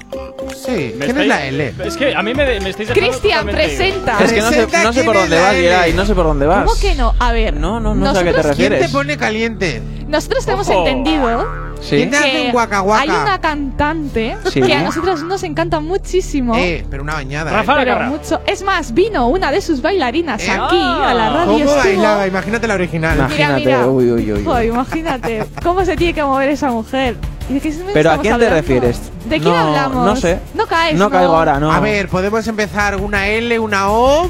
Sí, 0.56 0.96
¿quién 1.00 1.18
es 1.20 1.28
la 1.28 1.46
L? 1.46 1.74
Es 1.84 1.98
que 1.98 2.16
a 2.16 2.22
mí 2.24 2.34
me, 2.34 2.46
me 2.62 2.70
estáis 2.70 2.90
dejando 2.90 2.94
Cristian, 2.94 3.40
totalmente- 3.46 3.76
presenta. 3.78 4.18
Es 4.24 4.32
que 4.34 4.42
no 4.42 4.50
sé, 4.50 4.56
Presenta 4.56 4.84
no 4.84 4.94
sé 4.94 4.94
quién 4.94 5.06
por 5.06 5.16
es 5.16 5.22
dónde 5.22 5.36
la 5.36 5.42
vas, 5.42 5.54
L. 5.56 5.62
Geray, 5.68 5.94
no 5.94 6.06
sé 6.06 6.16
por 6.16 6.26
dónde 6.26 6.46
vas. 6.46 6.66
¿Cómo 6.66 6.80
que 6.80 6.96
no? 6.96 7.14
A 7.20 7.32
ver. 7.34 7.54
No, 7.56 7.80
no, 7.80 7.94
no 7.94 8.14
sé 8.14 8.20
a 8.20 8.24
qué 8.24 8.30
te 8.32 8.38
nosotros- 8.38 8.56
¿Quién 8.56 8.70
te 8.70 8.76
refieres. 8.76 8.92
pone 8.92 9.18
caliente? 9.18 9.82
Nosotros 10.08 10.48
Ojo. 10.48 10.88
entendido 10.88 11.67
Sí. 11.82 11.96
¿Quién 11.98 12.10
te 12.12 12.18
hace 12.18 12.32
que 12.32 12.46
un 12.48 12.52
guaca 12.52 12.80
guaca? 12.80 13.02
hay 13.04 13.10
una 13.10 13.40
cantante 13.40 14.38
Sí. 14.52 14.62
que 14.62 14.74
a 14.74 14.82
nosotros 14.84 15.24
nos 15.24 15.44
encanta 15.44 15.80
muchísimo. 15.80 16.56
Eh, 16.56 16.86
pero 16.90 17.04
una 17.04 17.14
bañada. 17.14 17.52
Rafa 17.52 17.74
¿eh? 17.74 17.86
pero 17.86 18.00
mucho. 18.08 18.42
Es 18.46 18.62
más, 18.64 18.94
vino 18.94 19.28
una 19.28 19.52
de 19.52 19.62
sus 19.62 19.82
bailarinas 19.82 20.42
Eh, 20.42 20.52
aquí 20.52 20.78
a 20.80 21.14
la 21.14 21.30
radio. 21.30 21.66
¿Cómo 21.66 21.76
bailaba? 21.78 22.28
Imagínate 22.28 22.68
la 22.68 22.74
original. 22.74 23.18
Imagínate, 23.18 23.66
mira. 23.66 23.86
uy, 23.88 24.12
uy, 24.12 24.32
uy. 24.34 24.44
Joder, 24.44 24.66
imagínate 24.66 25.46
cómo 25.64 25.86
se 25.86 25.96
tiene 25.96 26.14
que 26.14 26.24
mover 26.24 26.50
esa 26.50 26.70
mujer. 26.72 27.16
¿Y 27.50 27.54
de 27.54 27.60
qué 27.62 27.74
¿Pero 27.94 28.12
a 28.12 28.18
quién 28.18 28.38
te 28.38 28.50
refieres? 28.50 29.00
¿De 29.26 29.40
quién 29.40 29.54
No, 29.54 29.58
hablamos? 29.60 30.06
no 30.06 30.16
sé. 30.18 30.40
No 30.54 30.66
caes. 30.66 30.96
No 30.96 31.10
caigo 31.10 31.34
ahora, 31.34 31.60
no. 31.60 31.72
A 31.72 31.80
ver, 31.80 32.10
podemos 32.10 32.46
empezar 32.48 32.98
una 32.98 33.28
L, 33.28 33.58
una 33.60 33.90
O. 33.90 34.30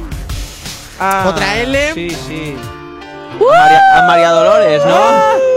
Ah, 1.00 1.26
¿Otra 1.28 1.58
L? 1.58 1.94
Sí, 1.94 2.10
sí. 2.12 2.56
María, 3.40 3.82
a 4.04 4.08
María 4.08 4.30
Dolores, 4.32 4.82
¿no? 4.86 5.57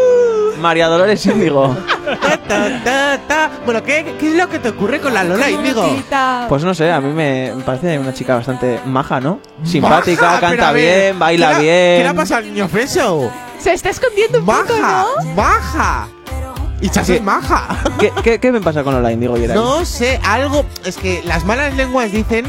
María 0.60 0.86
Dolores 0.88 1.24
Índigo. 1.26 1.76
Ta, 2.48 2.82
ta, 2.84 3.18
ta. 3.28 3.50
Bueno, 3.64 3.82
¿qué, 3.82 4.16
¿qué 4.18 4.28
es 4.30 4.34
lo 4.36 4.48
que 4.48 4.58
te 4.58 4.68
ocurre 4.70 5.00
con 5.00 5.12
la 5.14 5.24
Lola 5.24 5.50
Índigo? 5.50 5.84
Pues 6.48 6.64
no 6.64 6.74
sé, 6.74 6.90
a 6.90 7.00
mí 7.00 7.12
me 7.12 7.52
me 7.54 7.62
parece 7.62 7.98
una 7.98 8.12
chica 8.14 8.34
bastante 8.36 8.80
maja, 8.86 9.20
¿no? 9.20 9.40
Simpática, 9.64 10.36
pero 10.38 10.40
canta 10.56 10.72
ver, 10.72 11.04
bien, 11.12 11.18
baila 11.18 11.48
¿qué 11.50 11.54
le- 11.54 11.60
bien. 11.62 11.96
¿Qué 11.98 12.02
le 12.02 12.08
ha 12.08 12.14
pasado 12.14 12.38
al 12.38 12.46
niño 12.52 12.68
Feso? 12.68 13.30
Se 13.58 13.72
está 13.72 13.90
escondiendo 13.90 14.38
un 14.40 14.46
poco, 14.46 14.58
Baja, 14.80 15.04
¿no? 15.24 15.34
baja. 15.34 16.08
Y 16.82 16.88
Chas 16.88 17.10
es 17.10 17.22
maja. 17.22 17.68
¿Qué, 17.98 18.10
qué, 18.24 18.40
qué 18.40 18.50
me 18.52 18.60
pasa 18.62 18.82
con 18.82 18.94
Lola 18.94 19.12
Índigo, 19.12 19.36
Geray? 19.36 19.54
No 19.54 19.84
sé, 19.84 20.18
algo. 20.24 20.64
Es 20.84 20.96
que 20.96 21.20
las 21.26 21.44
malas 21.44 21.74
lenguas 21.76 22.10
dicen 22.10 22.46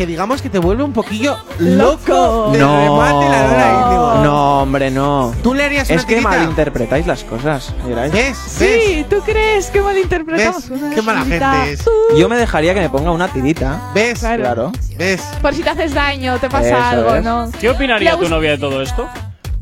que 0.00 0.06
digamos 0.06 0.40
que 0.40 0.48
te 0.48 0.58
vuelve 0.58 0.82
un 0.82 0.94
poquillo 0.94 1.36
loco 1.58 2.52
de 2.52 2.58
remate 2.58 3.28
la. 3.28 4.20
No, 4.24 4.62
hombre, 4.62 4.90
no. 4.90 5.30
¿Tú 5.42 5.52
le 5.52 5.64
harías 5.64 5.90
Es 5.90 5.98
una 5.98 6.06
que 6.06 6.14
tirita? 6.14 6.30
malinterpretáis 6.30 7.06
las 7.06 7.22
cosas, 7.22 7.74
Geray. 7.86 8.10
¿Ves? 8.10 8.38
Sí, 8.38 9.04
¿tú 9.10 9.16
crees 9.20 9.66
que 9.66 9.82
malinterpretamos? 9.82 10.70
¿Ves? 10.70 10.80
Una 10.80 10.94
Qué 10.94 11.02
mala 11.02 11.20
gente 11.26 11.72
es. 11.72 11.84
Yo 12.16 12.30
me 12.30 12.38
dejaría 12.38 12.72
que 12.72 12.80
me 12.80 12.88
ponga 12.88 13.10
una 13.10 13.28
tirita. 13.28 13.90
¿Ves? 13.94 14.20
Claro. 14.20 14.72
¿Ves? 14.96 15.20
Por 15.42 15.54
si 15.54 15.62
te 15.62 15.68
haces 15.68 15.92
daño, 15.92 16.38
te 16.38 16.48
pasa 16.48 16.68
Eso 16.68 16.78
algo, 16.82 17.14
es. 17.16 17.22
¿no? 17.24 17.50
¿Qué 17.60 17.68
opinaría 17.68 18.16
tu 18.16 18.26
novia 18.26 18.52
de 18.52 18.58
todo 18.58 18.80
esto? 18.80 19.06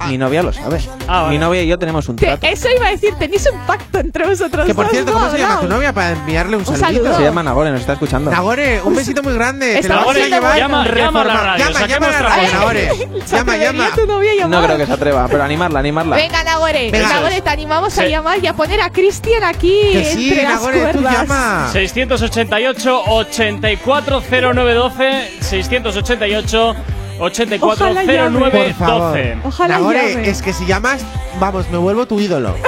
Mi 0.07 0.17
novia 0.17 0.43
lo 0.45 0.53
sabe. 0.53 0.79
Ah, 1.09 1.23
vale. 1.23 1.31
Mi 1.35 1.39
novia 1.39 1.61
y 1.63 1.67
yo 1.67 1.77
tenemos 1.79 2.09
un 2.09 2.15
trato. 2.17 2.47
eso 2.47 2.69
iba 2.75 2.87
a 2.87 2.91
decir, 2.93 3.15
tenéis 3.19 3.49
un 3.53 3.59
pacto 3.67 3.99
entre 3.99 4.27
vosotros 4.29 4.65
Que 4.65 4.73
por 4.75 4.85
dos, 4.85 4.93
cierto, 4.93 5.11
¿no? 5.13 5.19
¿cómo 5.19 5.31
se 5.33 5.39
llama 5.39 5.55
tu 5.55 5.59
Hablamos. 5.65 5.77
novia 5.77 5.93
para 5.93 6.11
enviarle 6.13 6.57
un, 6.57 6.63
Un 6.63 6.67
saludito? 6.77 7.03
saludo. 7.03 7.17
Se 7.19 7.25
llama 7.25 7.43
Nagore, 7.43 7.71
nos 7.73 7.81
está 7.81 7.95
escuchando. 7.95 8.31
Nagore, 8.31 8.81
un 8.83 8.95
besito 8.95 9.23
muy 9.25 9.35
grande. 9.35 9.81
Te 9.83 9.89
lo 9.89 9.97
vamos 9.97 10.15
a 10.15 10.19
llevar 10.21 10.57
Llama- 10.57 10.87
llama 10.89 11.21
a 11.21 11.25
la 11.25 11.35
radio, 11.35 11.65
Llama, 11.67 11.87
llama 11.89 12.07
a 12.07 12.11
la 12.13 12.19
radio. 12.23 12.53
Nagore. 12.53 12.91
¿Se 13.27 13.37
Llama, 13.37 13.57
llama. 13.57 13.89
tu 13.97 14.07
novia 14.07 14.45
a 14.45 14.49
No 14.49 14.63
creo 14.63 14.77
que 14.79 14.87
se 14.87 14.93
atreva, 14.93 15.27
pero 15.29 15.43
animarla, 15.43 15.81
animarla. 15.81 16.15
Venga, 16.17 16.45
Nagore, 16.45 16.91
Venga. 16.93 17.09
Nagore, 17.09 17.41
te 17.43 17.51
animamos 17.51 17.99
a 17.99 18.03
Sí. 18.05 18.09
llamar 18.11 18.39
y 18.43 18.47
a 18.47 18.53
poner 18.55 18.81
a 18.81 18.91
Cristian 18.91 19.43
aquí 19.43 19.81
Que 19.93 20.05
sí, 20.05 20.29
entre 20.29 20.45
las 20.45 20.53
Nagore, 20.55 20.79
tú 20.93 21.01
cuerdas. 21.01 21.13
llama. 21.13 21.69
688 21.73 23.03
840912 23.07 25.31
688 25.41 26.77
840912 27.19 28.51
Por 28.51 28.73
favor. 28.75 29.19
Ojalá 29.45 29.79
llame. 29.81 30.29
es 30.29 30.43
que 30.43 30.53
si 30.53 30.67
llamas, 30.67 31.05
vamos, 31.41 31.69
me 31.71 31.79
vuelvo 31.79 32.07
tu 32.07 32.21
ídolo. 32.21 32.55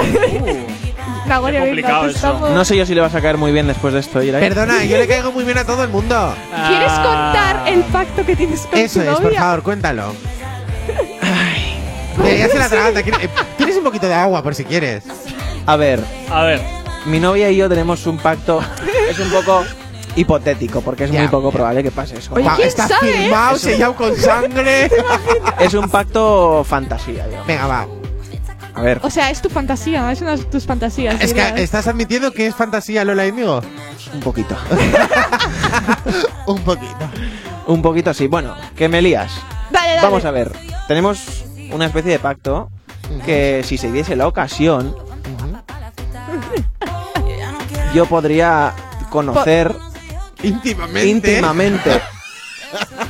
Nagore, 1.27 1.53
Qué 1.53 1.59
venga, 1.59 1.65
complicado 1.71 2.01
te 2.03 2.07
eso. 2.09 2.17
estamos- 2.17 2.51
No 2.51 2.65
sé 2.65 2.75
yo 2.75 2.85
si 2.85 2.93
le 2.95 3.01
vas 3.01 3.15
a 3.15 3.21
caer 3.21 3.37
muy 3.37 3.51
bien 3.51 3.67
después 3.67 3.93
de 3.93 3.99
esto. 4.01 4.19
Perdona, 4.19 4.83
yo 4.83 4.97
le 4.97 5.07
caigo 5.09 5.31
muy 5.31 5.43
bien 5.43 5.57
a 5.59 5.63
todo 5.65 5.83
el 5.83 5.89
mundo. 5.89 6.33
¿Quieres 6.67 6.91
Ah. 6.91 7.31
contar 7.33 7.67
el 7.73 7.81
pacto 7.83 8.25
que 8.25 8.35
tienes 8.35 8.61
con 8.61 8.77
Eso 8.79 8.99
tu 9.01 9.05
es, 9.09 9.13
por 9.15 9.23
novia? 9.25 9.39
favor, 9.39 9.63
cuéntalo. 9.63 10.13
La 12.57 12.69
traganta. 12.69 13.01
¿Quieres- 13.03 13.23
eh, 13.23 13.29
Tienes 13.57 13.75
un 13.77 13.83
poquito 13.83 14.07
de 14.07 14.13
agua 14.13 14.43
por 14.43 14.53
si 14.55 14.65
quieres. 14.65 15.03
A 15.65 15.75
ver, 15.75 16.03
A 16.29 16.43
ver, 16.43 16.59
mi 17.05 17.19
novia 17.19 17.49
y 17.51 17.55
yo 17.57 17.69
tenemos 17.69 18.05
un 18.07 18.17
pacto. 18.17 18.61
es 19.09 19.17
un 19.19 19.29
poco 19.29 19.63
hipotético, 20.15 20.81
porque 20.81 21.05
es 21.05 21.11
Ya, 21.11 21.19
muy 21.19 21.27
poco 21.29 21.49
ya. 21.51 21.55
probable 21.57 21.83
que 21.83 21.91
pase 21.91 22.17
eso. 22.17 22.33
Oye, 22.33 22.45
Pa- 22.45 22.55
¿quién 22.55 22.67
Está 22.67 22.87
sabe? 22.87 23.13
firmado, 23.13 23.57
sellado 23.57 23.95
con 23.95 24.15
sangre. 24.15 24.89
Es 25.59 25.73
un 25.73 25.89
pacto 25.89 26.63
fantasía, 26.67 27.25
digamos. 27.27 27.47
Venga, 27.47 27.67
va. 27.67 27.87
A 28.73 28.81
ver, 28.81 29.01
O 29.03 29.09
sea, 29.09 29.29
es 29.29 29.41
tu 29.41 29.49
fantasía, 29.49 30.09
es 30.13 30.21
una 30.21 30.37
de 30.37 30.43
tus 30.45 30.65
fantasías. 30.65 31.19
Es 31.21 31.33
que 31.33 31.61
estás 31.61 31.87
admitiendo 31.87 32.31
que 32.31 32.47
es 32.47 32.55
fantasía 32.55 33.03
Lola 33.03 33.25
Índigo. 33.27 33.61
un 34.13 34.19
poquito. 34.21 34.55
Un 36.47 36.59
poquito. 36.63 37.09
un 37.67 37.81
poquito 37.81 38.13
sí. 38.13 38.27
Bueno, 38.27 38.55
que 38.75 38.87
me 38.89 39.01
lías. 39.01 39.31
Dale, 39.71 39.89
dale. 39.89 40.01
Vamos 40.01 40.25
a 40.25 40.31
ver. 40.31 40.51
Tenemos 40.87 41.43
una 41.71 41.85
especie 41.85 42.11
de 42.11 42.19
pacto 42.19 42.69
que 43.25 43.61
si 43.65 43.77
se 43.77 43.91
diese 43.91 44.15
la 44.15 44.27
ocasión, 44.27 44.95
yo 47.93 48.05
podría 48.05 48.73
conocer 49.09 49.75
Íntimamente. 50.43 51.07
íntimamente 51.09 52.01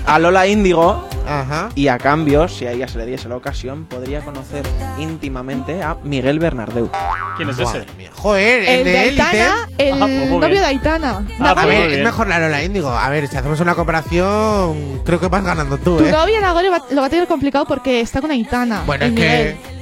a 0.06 0.20
Lola 0.20 0.48
Índigo 0.48 1.08
Ajá. 1.28 1.70
Y 1.76 1.88
a 1.88 2.00
cambio, 2.00 2.48
si 2.48 2.66
a 2.66 2.72
ella 2.72 2.88
se 2.88 2.98
le 2.98 3.06
diese 3.06 3.30
la 3.30 3.36
ocasión, 3.38 3.86
podría 3.86 4.22
conocer 4.22 4.66
íntimamente 4.98 5.82
a 5.84 5.96
Miguel 6.04 6.40
Bernardeu. 6.40 6.90
¿Quién 7.38 7.48
es 7.50 7.58
Madre 7.60 7.82
ese? 7.84 7.94
mía. 7.96 8.10
Joder, 8.16 8.64
el, 8.64 8.80
El 8.80 8.84
de 8.86 9.08
Élite. 9.08 9.22
Aitana, 9.22 9.70
el 9.78 9.94
Ah, 9.94 9.98
pues 10.08 10.18
muy 10.18 10.28
novio 10.40 10.50
bien. 10.50 10.62
de 10.62 10.66
Aitana. 10.66 11.28
Ah, 11.40 11.52
A 11.52 11.54
pues 11.54 11.68
ver, 11.68 11.92
es 11.92 12.04
mejor 12.04 12.28
la 12.28 12.40
Lola 12.40 12.64
Índigo. 12.64 12.90
A 12.90 13.08
ver, 13.10 13.28
si 13.28 13.38
hacemos 13.38 13.60
una 13.60 13.76
comparación, 13.76 15.02
creo 15.06 15.20
que 15.20 15.28
vas 15.28 15.44
ganando 15.44 15.78
tú, 15.78 15.98
Tu 15.98 16.06
¿eh? 16.06 16.12
novia 16.12 16.42
Nagore 16.42 16.70
va- 16.72 16.84
lo 16.90 17.02
va 17.02 17.08
a 17.08 17.10
tener 17.10 17.28
complicado 17.28 17.66
porque 17.66 18.02
está 18.02 18.20
con 18.20 18.32
Aitana. 18.32 18.82
Bueno, 18.88 19.06
el 19.06 19.12
es 19.12 19.16
Miguel. 19.16 19.58
que. 19.60 19.81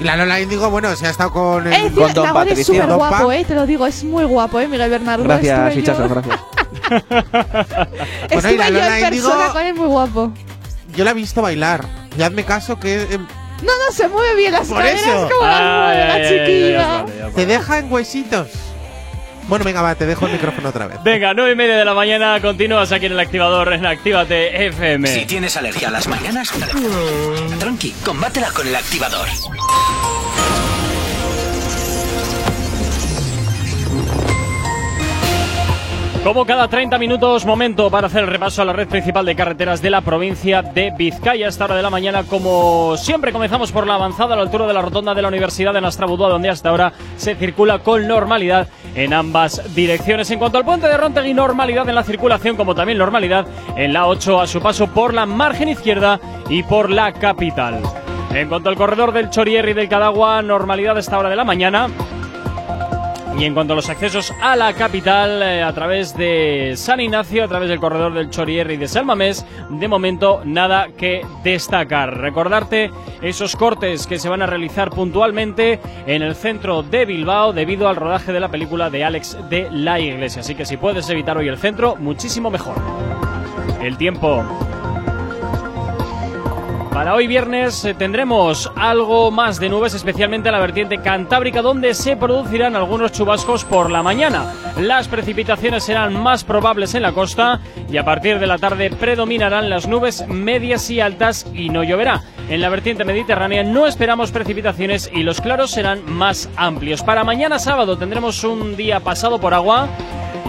Y 0.00 0.04
la 0.04 0.16
Lola 0.16 0.40
Índigo, 0.40 0.70
bueno, 0.70 0.94
se 0.96 1.06
ha 1.06 1.10
estado 1.10 1.30
con. 1.32 1.72
Eh, 1.72 1.76
El, 1.86 1.92
tío, 1.92 2.02
con 2.02 2.12
Don 2.14 2.24
Nagore 2.24 2.44
es 2.44 2.48
Patricio. 2.50 2.74
súper 2.74 2.88
Don 2.88 2.98
guapo, 2.98 3.26
Pa. 3.28 3.36
eh, 3.36 3.44
te 3.44 3.54
lo 3.54 3.64
digo, 3.66 3.86
es 3.86 4.02
muy 4.04 4.24
guapo, 4.24 4.58
eh, 4.60 4.66
Miguel 4.68 4.90
Bernardo. 4.90 5.24
Gracias, 5.24 5.58
Estuve 5.76 5.80
Hichazo, 5.82 6.02
yo- 6.02 6.08
gracias. 6.08 6.40
Bueno, 8.32 8.50
y 8.50 8.56
la 8.56 8.64
Estuve 8.64 8.66
yo 8.66 8.70
Lola 8.70 8.98
en 8.98 9.04
Índigo- 9.14 9.28
persona 9.30 9.52
con 9.52 9.62
él, 9.62 9.74
muy 9.74 9.86
guapo. 9.86 10.32
Yo 10.96 11.04
la 11.04 11.10
he 11.12 11.14
visto 11.14 11.42
bailar. 11.42 11.84
Y 12.18 12.22
hazme 12.22 12.44
caso 12.44 12.78
que 12.78 13.02
eh, 13.02 13.18
No, 13.18 13.26
no, 13.72 13.92
se 13.92 14.08
mueve 14.08 14.34
bien 14.36 14.52
las 14.52 14.68
Por 14.68 14.78
caderas 14.78 15.00
eso. 15.02 15.28
como 15.32 15.46
las 15.48 15.62
mueve 15.62 16.06
la 16.08 16.28
chiquilla. 16.28 17.30
te 17.34 17.46
deja 17.46 17.78
en 17.78 17.92
huesitos. 17.92 18.48
Bueno, 19.48 19.64
venga, 19.64 19.82
va, 19.82 19.94
te 19.94 20.06
dejo 20.06 20.26
el 20.26 20.32
micrófono 20.32 20.70
otra 20.70 20.86
vez. 20.86 21.02
Venga, 21.02 21.34
nueve 21.34 21.52
y 21.52 21.56
media 21.56 21.76
de 21.76 21.84
la 21.84 21.94
mañana, 21.94 22.40
continúas 22.40 22.92
aquí 22.92 23.06
en 23.06 23.12
el 23.12 23.20
activador 23.20 23.72
en 23.72 23.84
Actívate 23.84 24.66
FM. 24.66 25.06
Si 25.06 25.26
tienes 25.26 25.56
alergia 25.56 25.88
a 25.88 25.90
las 25.90 26.08
mañanas, 26.08 26.50
tranqui, 27.58 27.92
combátela 28.04 28.50
con 28.50 28.66
el 28.66 28.74
activador. 28.74 29.28
Como 36.24 36.46
cada 36.46 36.68
30 36.68 36.96
minutos, 36.96 37.44
momento 37.44 37.90
para 37.90 38.06
hacer 38.06 38.22
el 38.24 38.30
repaso 38.30 38.62
a 38.62 38.64
la 38.64 38.72
red 38.72 38.88
principal 38.88 39.26
de 39.26 39.36
carreteras 39.36 39.82
de 39.82 39.90
la 39.90 40.00
provincia 40.00 40.62
de 40.62 40.90
Vizcaya. 40.96 41.44
A 41.44 41.48
esta 41.50 41.66
hora 41.66 41.76
de 41.76 41.82
la 41.82 41.90
mañana, 41.90 42.22
como 42.22 42.96
siempre, 42.96 43.30
comenzamos 43.30 43.70
por 43.70 43.86
la 43.86 43.96
avanzada 43.96 44.32
a 44.32 44.36
la 44.38 44.42
altura 44.42 44.66
de 44.66 44.72
la 44.72 44.80
rotonda 44.80 45.14
de 45.14 45.20
la 45.20 45.28
Universidad 45.28 45.74
de 45.74 45.82
Nastrabudúa, 45.82 46.30
donde 46.30 46.48
hasta 46.48 46.70
ahora 46.70 46.94
se 47.18 47.34
circula 47.34 47.80
con 47.80 48.08
normalidad 48.08 48.68
en 48.94 49.12
ambas 49.12 49.74
direcciones. 49.74 50.30
En 50.30 50.38
cuanto 50.38 50.56
al 50.56 50.64
puente 50.64 50.88
de 50.88 50.96
Rontegui, 50.96 51.34
normalidad 51.34 51.86
en 51.90 51.94
la 51.94 52.04
circulación, 52.04 52.56
como 52.56 52.74
también 52.74 52.96
normalidad 52.96 53.46
en 53.76 53.92
la 53.92 54.06
8 54.06 54.40
a 54.40 54.46
su 54.46 54.62
paso 54.62 54.86
por 54.86 55.12
la 55.12 55.26
margen 55.26 55.68
izquierda 55.68 56.18
y 56.48 56.62
por 56.62 56.88
la 56.88 57.12
capital. 57.12 57.82
En 58.32 58.48
cuanto 58.48 58.70
al 58.70 58.76
corredor 58.76 59.12
del 59.12 59.28
Chorierri 59.28 59.72
y 59.72 59.74
del 59.74 59.90
Cadagua, 59.90 60.40
normalidad 60.40 60.96
a 60.96 61.00
esta 61.00 61.18
hora 61.18 61.28
de 61.28 61.36
la 61.36 61.44
mañana. 61.44 61.88
Y 63.38 63.44
en 63.44 63.54
cuanto 63.54 63.72
a 63.72 63.76
los 63.76 63.88
accesos 63.88 64.32
a 64.40 64.54
la 64.54 64.72
capital 64.74 65.42
eh, 65.42 65.62
a 65.62 65.72
través 65.72 66.16
de 66.16 66.74
San 66.76 67.00
Ignacio, 67.00 67.44
a 67.44 67.48
través 67.48 67.68
del 67.68 67.80
corredor 67.80 68.14
del 68.14 68.30
Chorierri 68.30 68.74
y 68.74 68.76
de 68.76 68.86
Salmamés, 68.86 69.44
de 69.70 69.88
momento 69.88 70.40
nada 70.44 70.88
que 70.96 71.26
destacar. 71.42 72.16
Recordarte 72.16 72.92
esos 73.22 73.56
cortes 73.56 74.06
que 74.06 74.20
se 74.20 74.28
van 74.28 74.42
a 74.42 74.46
realizar 74.46 74.90
puntualmente 74.90 75.80
en 76.06 76.22
el 76.22 76.36
centro 76.36 76.84
de 76.84 77.06
Bilbao 77.06 77.52
debido 77.52 77.88
al 77.88 77.96
rodaje 77.96 78.32
de 78.32 78.40
la 78.40 78.50
película 78.50 78.88
de 78.88 79.04
Alex 79.04 79.36
de 79.50 79.68
la 79.70 79.98
Iglesia. 79.98 80.40
Así 80.40 80.54
que 80.54 80.64
si 80.64 80.76
puedes 80.76 81.10
evitar 81.10 81.36
hoy 81.36 81.48
el 81.48 81.58
centro, 81.58 81.96
muchísimo 81.96 82.50
mejor. 82.50 82.76
El 83.82 83.96
tiempo. 83.96 84.44
Para 86.94 87.16
hoy 87.16 87.26
viernes 87.26 87.84
eh, 87.84 87.92
tendremos 87.92 88.70
algo 88.76 89.32
más 89.32 89.58
de 89.58 89.68
nubes, 89.68 89.94
especialmente 89.94 90.48
en 90.48 90.52
la 90.52 90.60
vertiente 90.60 90.98
cantábrica, 90.98 91.60
donde 91.60 91.92
se 91.92 92.16
producirán 92.16 92.76
algunos 92.76 93.10
chubascos 93.10 93.64
por 93.64 93.90
la 93.90 94.04
mañana. 94.04 94.54
Las 94.78 95.08
precipitaciones 95.08 95.82
serán 95.82 96.14
más 96.14 96.44
probables 96.44 96.94
en 96.94 97.02
la 97.02 97.10
costa 97.10 97.60
y 97.90 97.96
a 97.96 98.04
partir 98.04 98.38
de 98.38 98.46
la 98.46 98.58
tarde 98.58 98.90
predominarán 98.90 99.70
las 99.70 99.88
nubes 99.88 100.24
medias 100.28 100.88
y 100.88 101.00
altas 101.00 101.46
y 101.52 101.68
no 101.68 101.82
lloverá. 101.82 102.22
En 102.48 102.60
la 102.60 102.68
vertiente 102.68 103.04
mediterránea 103.04 103.64
no 103.64 103.88
esperamos 103.88 104.30
precipitaciones 104.30 105.10
y 105.12 105.24
los 105.24 105.40
claros 105.40 105.72
serán 105.72 106.00
más 106.06 106.48
amplios. 106.56 107.02
Para 107.02 107.24
mañana 107.24 107.58
sábado 107.58 107.98
tendremos 107.98 108.44
un 108.44 108.76
día 108.76 109.00
pasado 109.00 109.40
por 109.40 109.52
agua. 109.52 109.88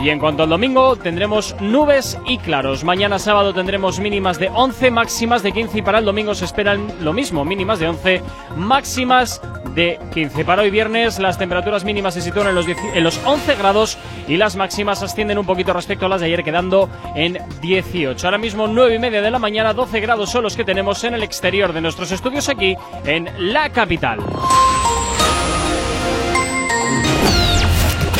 Y 0.02 0.10
en 0.10 0.20
cuanto 0.20 0.44
al 0.44 0.50
domingo, 0.50 0.96
tendremos 0.96 1.56
nubes 1.62 2.18
y 2.28 2.38
claros. 2.38 2.84
Mañana 2.84 3.18
sábado 3.18 3.54
tendremos 3.54 4.00
mínimas 4.00 4.38
de 4.38 4.50
11, 4.50 4.92
máximas 4.92 5.42
de 5.42 5.52
15 5.52 5.80
y 5.80 5.82
para 5.82 6.00
el 6.00 6.06
domingo 6.06 6.36
se 6.36 6.46
esperan 6.46 6.88
lo 7.02 7.14
mismo, 7.14 7.46
mínimas 7.46 7.80
de 7.80 7.88
11, 7.88 8.22
máximas 8.58 9.42
de 9.74 10.00
15. 10.14 10.46
Para 10.46 10.62
hoy 10.62 10.70
viernes 10.70 11.20
las 11.20 11.38
temperaturas 11.38 11.84
mínimas 11.84 12.14
se 12.14 12.22
sitúan 12.22 12.48
en 12.48 12.56
los, 12.56 12.66
10 12.66 12.78
en 12.94 13.04
los 13.04 13.20
11 13.26 13.56
grados 13.56 13.98
y 14.28 14.38
las 14.38 14.56
máximas 14.56 15.02
ascienden 15.02 15.38
un 15.38 15.46
poquito 15.46 15.74
respecto 15.74 16.06
a 16.06 16.10
las 16.10 16.22
de 16.22 16.28
ayer 16.28 16.44
quedando 16.44 16.90
en 17.16 17.40
18. 17.62 18.26
Ahora 18.28 18.38
mismo 18.38 18.68
9 18.68 18.96
y 18.96 19.00
media 19.00 19.22
de 19.22 19.32
la 19.32 19.40
mañana, 19.40 19.74
12 19.74 20.00
grados 20.02 20.30
son 20.30 20.44
los 20.44 20.56
que 20.56 20.64
tenemos 20.64 21.04
en 21.04 21.14
el 21.14 21.24
exterior 21.24 21.74
de 21.74 21.82
nuestros 21.82 22.12
estudios 22.12 22.50
aquí 22.50 22.76
en 23.06 23.30
la 23.38 23.70
capital. 23.70 24.20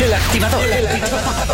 El 0.02 0.12
activador. 0.12 0.60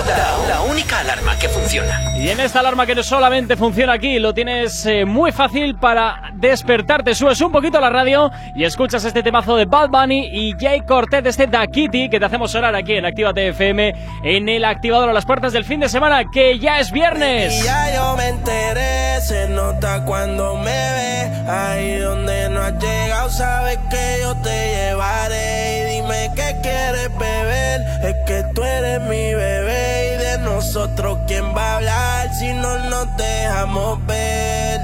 La, 0.07 0.49
la 0.49 0.61
única 0.63 0.99
alarma 0.99 1.39
que 1.39 1.49
funciona. 1.49 2.01
Y 2.19 2.29
en 2.29 2.41
esta 2.41 2.61
alarma 2.61 2.87
que 2.87 2.95
no 2.95 3.03
solamente 3.03 3.57
funciona 3.57 3.95
aquí, 3.95 4.19
lo 4.19 4.35
tienes 4.35 4.85
eh, 4.87 5.05
muy 5.05 5.33
fácil 5.33 5.77
para 5.77 6.31
despertarte. 6.35 7.15
Subes 7.15 7.41
un 7.41 7.53
poquito 7.53 7.81
la 7.81 7.89
radio 7.91 8.31
y 8.55 8.65
escuchas 8.65 9.05
este 9.05 9.23
temazo 9.23 9.57
de 9.57 9.65
Bad 9.65 9.89
Bunny 9.91 10.29
y 10.33 10.55
Jay 10.59 10.81
Cortez, 10.81 11.25
este 11.27 11.47
Da 11.47 11.67
Kitty, 11.67 12.11
que 12.11 12.19
te 12.19 12.25
hacemos 12.25 12.51
sonar 12.51 12.75
aquí 12.75 12.95
en 12.95 13.05
Actívate 13.05 13.49
FM, 13.49 13.95
en 14.25 14.49
el 14.49 14.65
activador 14.65 15.09
a 15.09 15.13
las 15.13 15.25
puertas 15.25 15.53
del 15.53 15.65
fin 15.65 15.81
de 15.81 15.89
semana, 15.89 16.25
que 16.33 16.59
ya 16.59 16.81
es 16.81 16.91
viernes. 16.91 17.61
Y 17.61 17.65
ya 17.65 17.95
yo 17.95 18.17
me 18.17 18.29
enteré, 18.29 19.21
se 19.21 19.49
nota 19.49 20.05
cuando 20.05 20.57
me 20.57 20.71
ve. 20.71 21.23
Ahí 21.49 21.97
donde 21.99 22.49
no 22.51 22.61
has 22.61 22.75
llegado, 22.75 23.31
sabes 23.31 23.79
que 23.91 24.19
yo 24.23 24.35
te 24.43 24.51
llevaré. 24.51 25.89
Y 25.89 25.95
dime 25.97 26.31
qué 26.37 26.57
quieres 26.63 27.11
beber, 27.19 27.81
es 28.05 28.17
que 28.27 28.32
tú 28.55 28.63
eres 28.63 29.01
mi 29.03 29.35
bebé. 29.35 30.15
Y 30.15 30.19
de 30.19 30.39
nosotros, 30.39 31.19
¿quién 31.27 31.55
va 31.57 31.73
a 31.73 31.77
hablar 31.77 32.35
si 32.35 32.53
no 32.55 32.79
nos 32.91 33.17
dejamos 33.17 34.05
ver? 34.07 34.81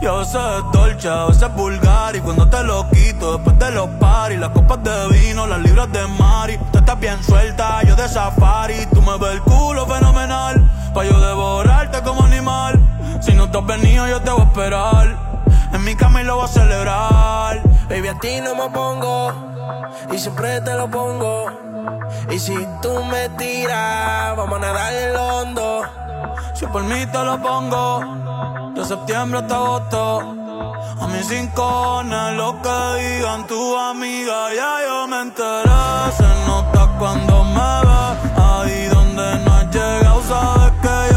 Y 0.00 0.06
a 0.06 0.12
veces 0.12 0.34
es 0.34 0.72
dolce, 0.72 1.08
a 1.08 1.26
veces 1.26 1.42
es 1.42 1.54
vulgar 1.54 2.16
Y 2.16 2.20
cuando 2.20 2.48
te 2.48 2.64
lo 2.64 2.88
quito 2.88 3.36
después 3.36 3.58
de 3.58 3.70
los 3.72 3.86
paris 4.00 4.38
Las 4.38 4.48
copas 4.48 4.82
de 4.82 5.08
vino, 5.08 5.46
las 5.46 5.60
libras 5.60 5.92
de 5.92 6.06
mari 6.06 6.58
Tú 6.72 6.78
estás 6.78 6.98
bien 6.98 7.22
suelta, 7.22 7.82
yo 7.82 7.94
de 7.96 8.08
safari 8.08 8.86
Tú 8.94 9.02
me 9.02 9.18
ves 9.18 9.32
el 9.34 9.42
culo 9.42 9.86
fenomenal 9.86 10.64
Pa' 10.94 11.04
yo 11.04 11.20
devorarte 11.20 12.00
como 12.00 12.24
animal 12.24 12.80
Si 13.20 13.34
no 13.34 13.50
te 13.50 13.58
has 13.58 13.66
venido 13.66 14.08
yo 14.08 14.22
te 14.22 14.30
voy 14.30 14.40
a 14.40 14.44
esperar 14.44 15.29
En 15.72 15.84
mi 15.84 15.94
cama 15.94 16.22
y 16.22 16.24
lo 16.24 16.36
voy 16.36 16.44
a 16.44 16.48
celebrar. 16.48 17.62
Baby, 17.88 18.08
a 18.08 18.18
ti 18.18 18.40
no 18.40 18.54
me 18.54 18.70
pongo 18.70 19.32
y 20.12 20.18
siempre 20.18 20.60
te 20.60 20.74
lo 20.74 20.90
pongo. 20.90 21.46
Y 22.30 22.38
si 22.38 22.54
tú 22.82 23.02
me 23.04 23.28
tiras, 23.30 24.36
vamos 24.36 24.58
a 24.58 24.60
nadar 24.60 24.92
en 24.92 25.12
lo 25.12 25.26
hondo. 25.36 25.82
Si 26.54 26.66
por 26.66 26.82
mí 26.82 27.06
te 27.06 27.24
lo 27.24 27.40
pongo 27.40 28.72
De 28.74 28.84
septiembre 28.84 29.38
hasta 29.40 29.56
agosto. 29.56 30.36
A 31.00 31.06
mis 31.06 31.26
cinco 31.26 32.02
lo 32.04 32.60
que 32.62 33.02
digan 33.02 33.46
tu 33.46 33.76
amiga. 33.76 34.52
Ya 34.54 34.72
yo 34.86 35.06
me 35.08 35.22
enteré 35.22 36.12
Se 36.16 36.46
nota 36.46 36.88
cuando 36.98 37.44
me 37.44 37.70
ves 37.88 38.38
Ahí 38.38 38.86
donde 38.92 39.38
no 39.44 39.54
has 39.54 39.70
llegado 39.70 40.22
Sabes 40.28 40.72
que 40.82 41.09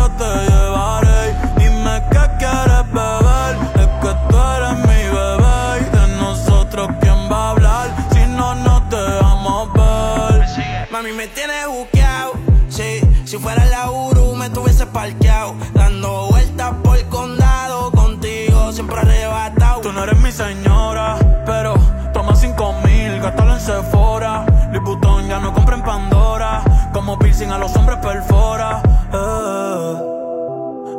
señora, 20.33 21.17
pero 21.45 21.75
toma 22.11 22.35
cinco 22.35 22.73
mil, 22.83 23.21
gástalo 23.21 23.53
en 23.53 23.59
Sephora. 23.59 24.45
Louis 24.71 25.27
ya 25.27 25.39
no 25.39 25.53
compra 25.53 25.75
en 25.75 25.83
Pandora. 25.83 26.63
Como 26.91 27.17
piercing 27.17 27.51
a 27.51 27.57
los 27.57 27.75
hombres 27.75 27.99
perfora. 27.99 28.81
eh. 29.13 30.09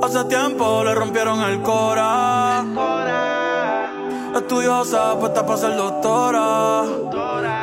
Hace 0.02 0.24
tiempo 0.24 0.84
le 0.84 0.94
rompieron 0.94 1.40
el 1.42 1.60
cora. 1.62 2.64
Estudiosa, 4.36 5.18
puesta 5.18 5.44
para 5.44 5.58
ser 5.58 5.76
doctora. 5.76 6.82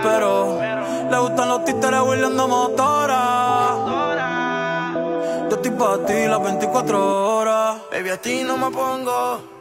Pero 0.03 0.60
le 1.10 1.18
gustan 1.19 1.49
los 1.49 1.65
títeres 1.65 2.02
huirleando 2.02 2.48
motora. 2.48 3.76
Yo 5.49 5.56
estoy 5.56 5.72
para 5.72 6.06
ti 6.06 6.27
las 6.27 6.43
24 6.43 7.38
horas. 7.38 7.77
Baby, 7.91 8.10
a 8.10 8.18
ti 8.18 8.43
no 8.43 8.57
me 8.57 8.72
pongo. 8.72 9.60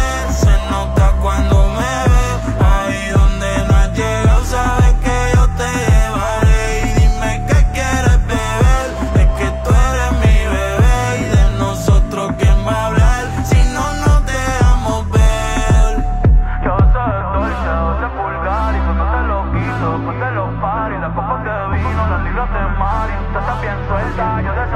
Estás 23.39 23.61
bien 23.61 23.77
suelta, 23.87 24.41
yo 24.41 24.53
de 24.53 24.71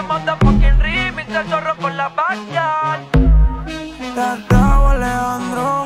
de 0.00 0.06
motherfucking 0.06 0.78
remix 0.80 1.28
del 1.28 1.46
zorro 1.48 1.76
con 1.76 1.96
la 1.96 2.08
backyard. 2.08 3.00
Raúl 4.48 5.02
Alejandro. 5.02 5.84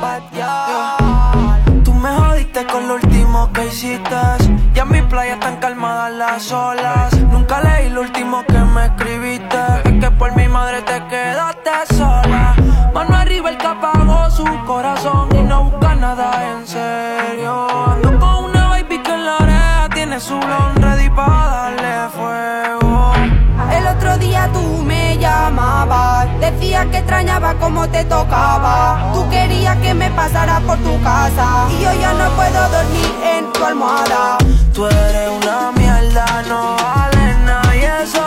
Backyard. 0.00 1.82
Tú 1.84 1.94
me 1.94 2.10
jodiste 2.10 2.66
con 2.66 2.88
lo 2.88 2.94
último 2.94 3.50
que 3.52 3.66
hiciste. 3.66 4.20
Ya 4.74 4.82
en 4.82 4.90
mi 4.90 5.02
playa 5.02 5.34
están 5.34 5.56
calmadas 5.56 6.12
las 6.12 6.52
olas. 6.52 7.12
Nunca 7.32 7.60
leí 7.60 7.90
lo 7.90 8.02
último 8.02 8.44
que 8.46 8.58
me 8.58 8.86
escribiste. 8.86 9.58
Es 9.84 10.00
que 10.00 10.10
por 10.10 10.34
mi 10.36 10.48
madre 10.48 10.82
te 10.82 11.04
quedaste 11.06 11.70
sola. 11.94 12.54
Mano 12.94 13.16
arriba 13.16 13.50
el 13.50 13.58
que 13.58 13.66
apagó 13.66 14.30
su 14.30 14.44
corazón 14.64 15.28
Y 15.32 15.42
no 15.42 15.64
busca 15.64 15.94
nada 15.94 16.30
en 16.50 16.66
serio. 16.66 17.66
Ando 17.92 18.18
con 18.18 18.44
una 18.44 18.68
baby 18.68 18.98
que 18.98 19.12
en 19.12 19.24
la 19.24 19.36
oreja 19.36 19.88
tiene 19.94 20.20
su 20.20 20.38
blon 20.38 20.77
decías 26.50 26.86
que 26.86 26.98
extrañaba 26.98 27.54
cómo 27.54 27.88
te 27.88 28.04
tocaba. 28.04 29.10
Tú 29.14 29.28
querías 29.30 29.76
que 29.78 29.94
me 29.94 30.10
pasara 30.10 30.60
por 30.60 30.78
tu 30.78 31.00
casa 31.02 31.66
y 31.70 31.82
yo 31.82 31.92
ya 32.00 32.12
no 32.14 32.30
puedo 32.30 32.68
dormir 32.68 33.10
en 33.24 33.52
tu 33.52 33.64
almohada. 33.64 34.38
Tú 34.72 34.86
eres 34.86 35.30
una 35.42 35.72
mierda, 35.72 36.26
no 36.48 36.76
vale 36.76 37.38
nada 37.44 37.76
y 37.76 37.84
eso 38.04 38.20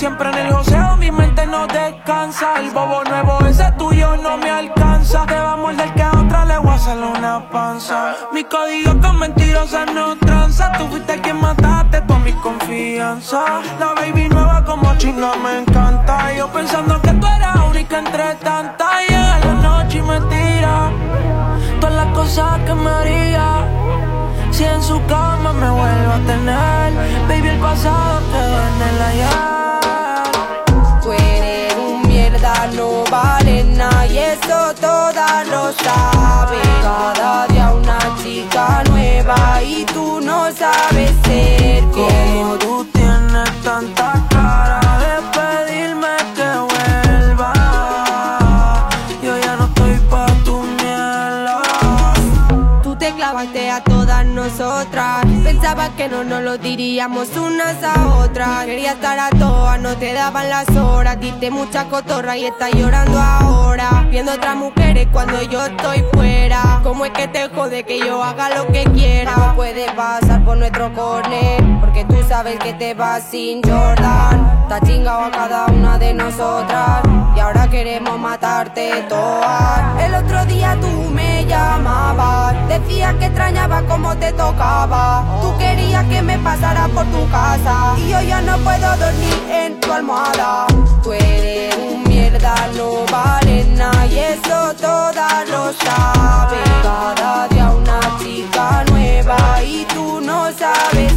Siempre 0.00 0.30
en 0.30 0.38
el 0.38 0.50
joseo, 0.50 0.96
mi 0.96 1.10
mente 1.10 1.44
no 1.46 1.66
descansa. 1.66 2.58
El 2.58 2.70
bobo 2.70 3.04
nuevo, 3.04 3.38
ese 3.46 3.70
tuyo 3.76 4.16
no 4.16 4.38
me 4.38 4.48
alcanza. 4.48 5.26
Te 5.26 5.34
va 5.34 5.52
a 5.52 5.56
morder 5.56 5.92
que 5.92 6.02
a 6.02 6.10
otra 6.12 6.46
le 6.46 6.56
voy 6.56 6.70
a 6.70 6.74
hacer 6.76 6.96
una 6.96 7.50
panza. 7.50 8.14
Mi 8.32 8.42
código 8.44 8.98
con 8.98 9.18
mentirosas 9.18 9.92
no 9.92 10.16
tranza. 10.16 10.72
Tú 10.78 10.86
fuiste 10.86 11.20
quien 11.20 11.38
mataste 11.38 12.00
toda 12.00 12.18
mi 12.20 12.32
confianza. 12.32 13.60
La 13.78 13.92
baby 13.92 14.26
nueva 14.30 14.64
como 14.64 14.96
chinga 14.96 15.36
me 15.36 15.58
encanta. 15.58 16.32
Yo 16.32 16.48
pensando 16.48 16.98
que 17.02 17.10
tú 17.10 17.26
eras 17.26 17.56
única 17.68 17.98
entre 17.98 18.36
tantas. 18.36 19.06
Llega 19.06 19.38
la 19.40 19.52
noche 19.52 19.98
y 19.98 20.00
me 20.02 20.18
tira 20.30 20.92
todas 21.78 21.94
las 21.94 22.14
cosas 22.14 22.58
que 22.60 22.74
me 22.74 22.88
haría. 22.88 23.66
Si 24.52 24.64
en 24.64 24.82
su 24.82 25.00
cama 25.06 25.52
me 25.52 25.70
vuelvo 25.70 26.12
a 26.12 26.20
tener, 26.26 26.92
baby, 27.28 27.48
el 27.48 27.58
pasado 27.58 28.20
quedó 28.30 28.58
en 28.68 28.82
el 28.88 29.02
ayer. 29.10 29.50
Tú 31.02 31.12
eres 31.12 31.74
un 31.76 32.02
mierda, 32.08 32.66
no 32.76 33.04
vale 33.10 33.64
nada 33.64 34.06
y 34.06 34.18
eso 34.18 34.74
todas 34.80 35.46
lo 35.48 35.72
saben. 35.72 36.60
Cada 36.82 37.46
día 37.46 37.72
una 37.72 37.98
chica 38.22 38.82
nueva 38.90 39.62
y 39.62 39.84
tú 39.84 40.20
no 40.20 40.50
sabes 40.52 41.12
ser 41.24 41.84
Como 41.84 42.56
tú 42.58 42.89
clavaste 53.20 53.70
a 53.70 53.84
todas 53.84 54.24
nosotras. 54.24 55.26
Pensaba 55.44 55.90
que 55.90 56.08
no 56.08 56.24
nos 56.24 56.42
lo 56.42 56.56
diríamos 56.56 57.28
unas 57.36 57.76
a 57.84 58.16
otras. 58.16 58.64
Quería 58.64 58.92
estar 58.92 59.18
a 59.18 59.28
todas, 59.28 59.78
no 59.78 59.94
te 59.98 60.14
daban 60.14 60.48
las 60.48 60.66
horas. 60.74 61.20
Diste 61.20 61.50
mucha 61.50 61.84
cotorra 61.84 62.38
y 62.38 62.46
estás 62.46 62.72
llorando 62.72 63.18
ahora. 63.18 64.06
Viendo 64.10 64.32
otras 64.32 64.56
mujeres 64.56 65.06
cuando 65.12 65.42
yo 65.42 65.66
estoy 65.66 66.02
fuera. 66.14 66.80
¿Cómo 66.82 67.04
es 67.04 67.10
que 67.10 67.28
te 67.28 67.46
jode 67.50 67.84
que 67.84 67.98
yo 67.98 68.24
haga 68.24 68.48
lo 68.56 68.66
que 68.68 68.84
quiera? 68.84 69.36
No 69.36 69.54
puedes 69.54 69.92
pasar 69.92 70.42
por 70.42 70.56
nuestro 70.56 70.90
corner. 70.94 71.62
Porque 71.80 72.06
tú 72.06 72.16
sabes 72.26 72.58
que 72.58 72.72
te 72.72 72.94
vas 72.94 73.22
sin 73.30 73.60
Jordan. 73.62 74.62
Está 74.62 74.80
chingado 74.80 75.24
a 75.24 75.30
cada 75.30 75.66
una 75.66 75.98
de 75.98 76.14
nosotras. 76.14 77.19
Y 77.34 77.40
ahora 77.40 77.68
queremos 77.68 78.18
matarte 78.18 79.04
todas. 79.08 80.02
El 80.02 80.14
otro 80.14 80.44
día 80.46 80.76
tú 80.80 81.10
me 81.10 81.44
llamabas. 81.46 82.54
Decías 82.68 83.14
que 83.14 83.26
extrañaba 83.26 83.82
cómo 83.82 84.16
te 84.16 84.32
tocaba. 84.32 85.24
Tú 85.40 85.56
querías 85.58 86.04
que 86.06 86.22
me 86.22 86.38
pasara 86.38 86.88
por 86.88 87.06
tu 87.06 87.28
casa. 87.30 87.94
Y 87.98 88.10
yo 88.10 88.20
ya 88.22 88.40
no 88.40 88.58
puedo 88.58 88.96
dormir 88.96 89.38
en 89.50 89.80
tu 89.80 89.92
almohada. 89.92 90.66
Tú 91.02 91.12
eres 91.12 91.76
un 91.76 92.02
mierda, 92.04 92.54
no 92.76 93.06
vale 93.10 93.64
nada. 93.76 94.06
Y 94.06 94.18
eso 94.18 94.74
todas 94.80 95.48
lo 95.48 95.72
saben. 95.72 96.70
Cada 96.82 97.48
día 97.48 97.70
una 97.70 98.00
chica 98.18 98.84
nueva. 98.90 99.62
Y 99.62 99.86
tú 99.94 100.20
no 100.20 100.50
sabes 100.52 101.09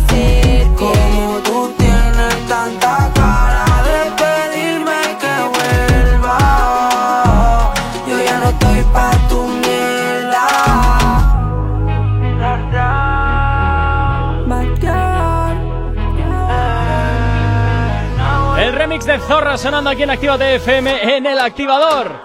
Zorra 19.28 19.58
sonando 19.58 19.90
aquí 19.90 20.04
en 20.04 20.10
Actívate 20.10 20.56
FM 20.56 21.16
en 21.16 21.26
el 21.26 21.40
activador. 21.40 22.22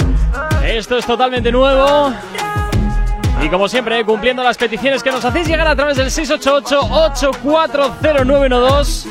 Esto 0.65 0.99
es 0.99 1.07
totalmente 1.07 1.53
nuevo. 1.53 2.12
Y 3.43 3.49
como 3.49 3.69
siempre, 3.69 4.05
cumpliendo 4.05 4.43
las 4.43 4.59
peticiones 4.59 5.01
que 5.03 5.12
nos 5.12 5.25
hacéis 5.25 5.47
llegar 5.47 5.69
a 5.69 5.77
través 5.77 5.97
del 5.97 6.09
688-840-912. 6.09 9.07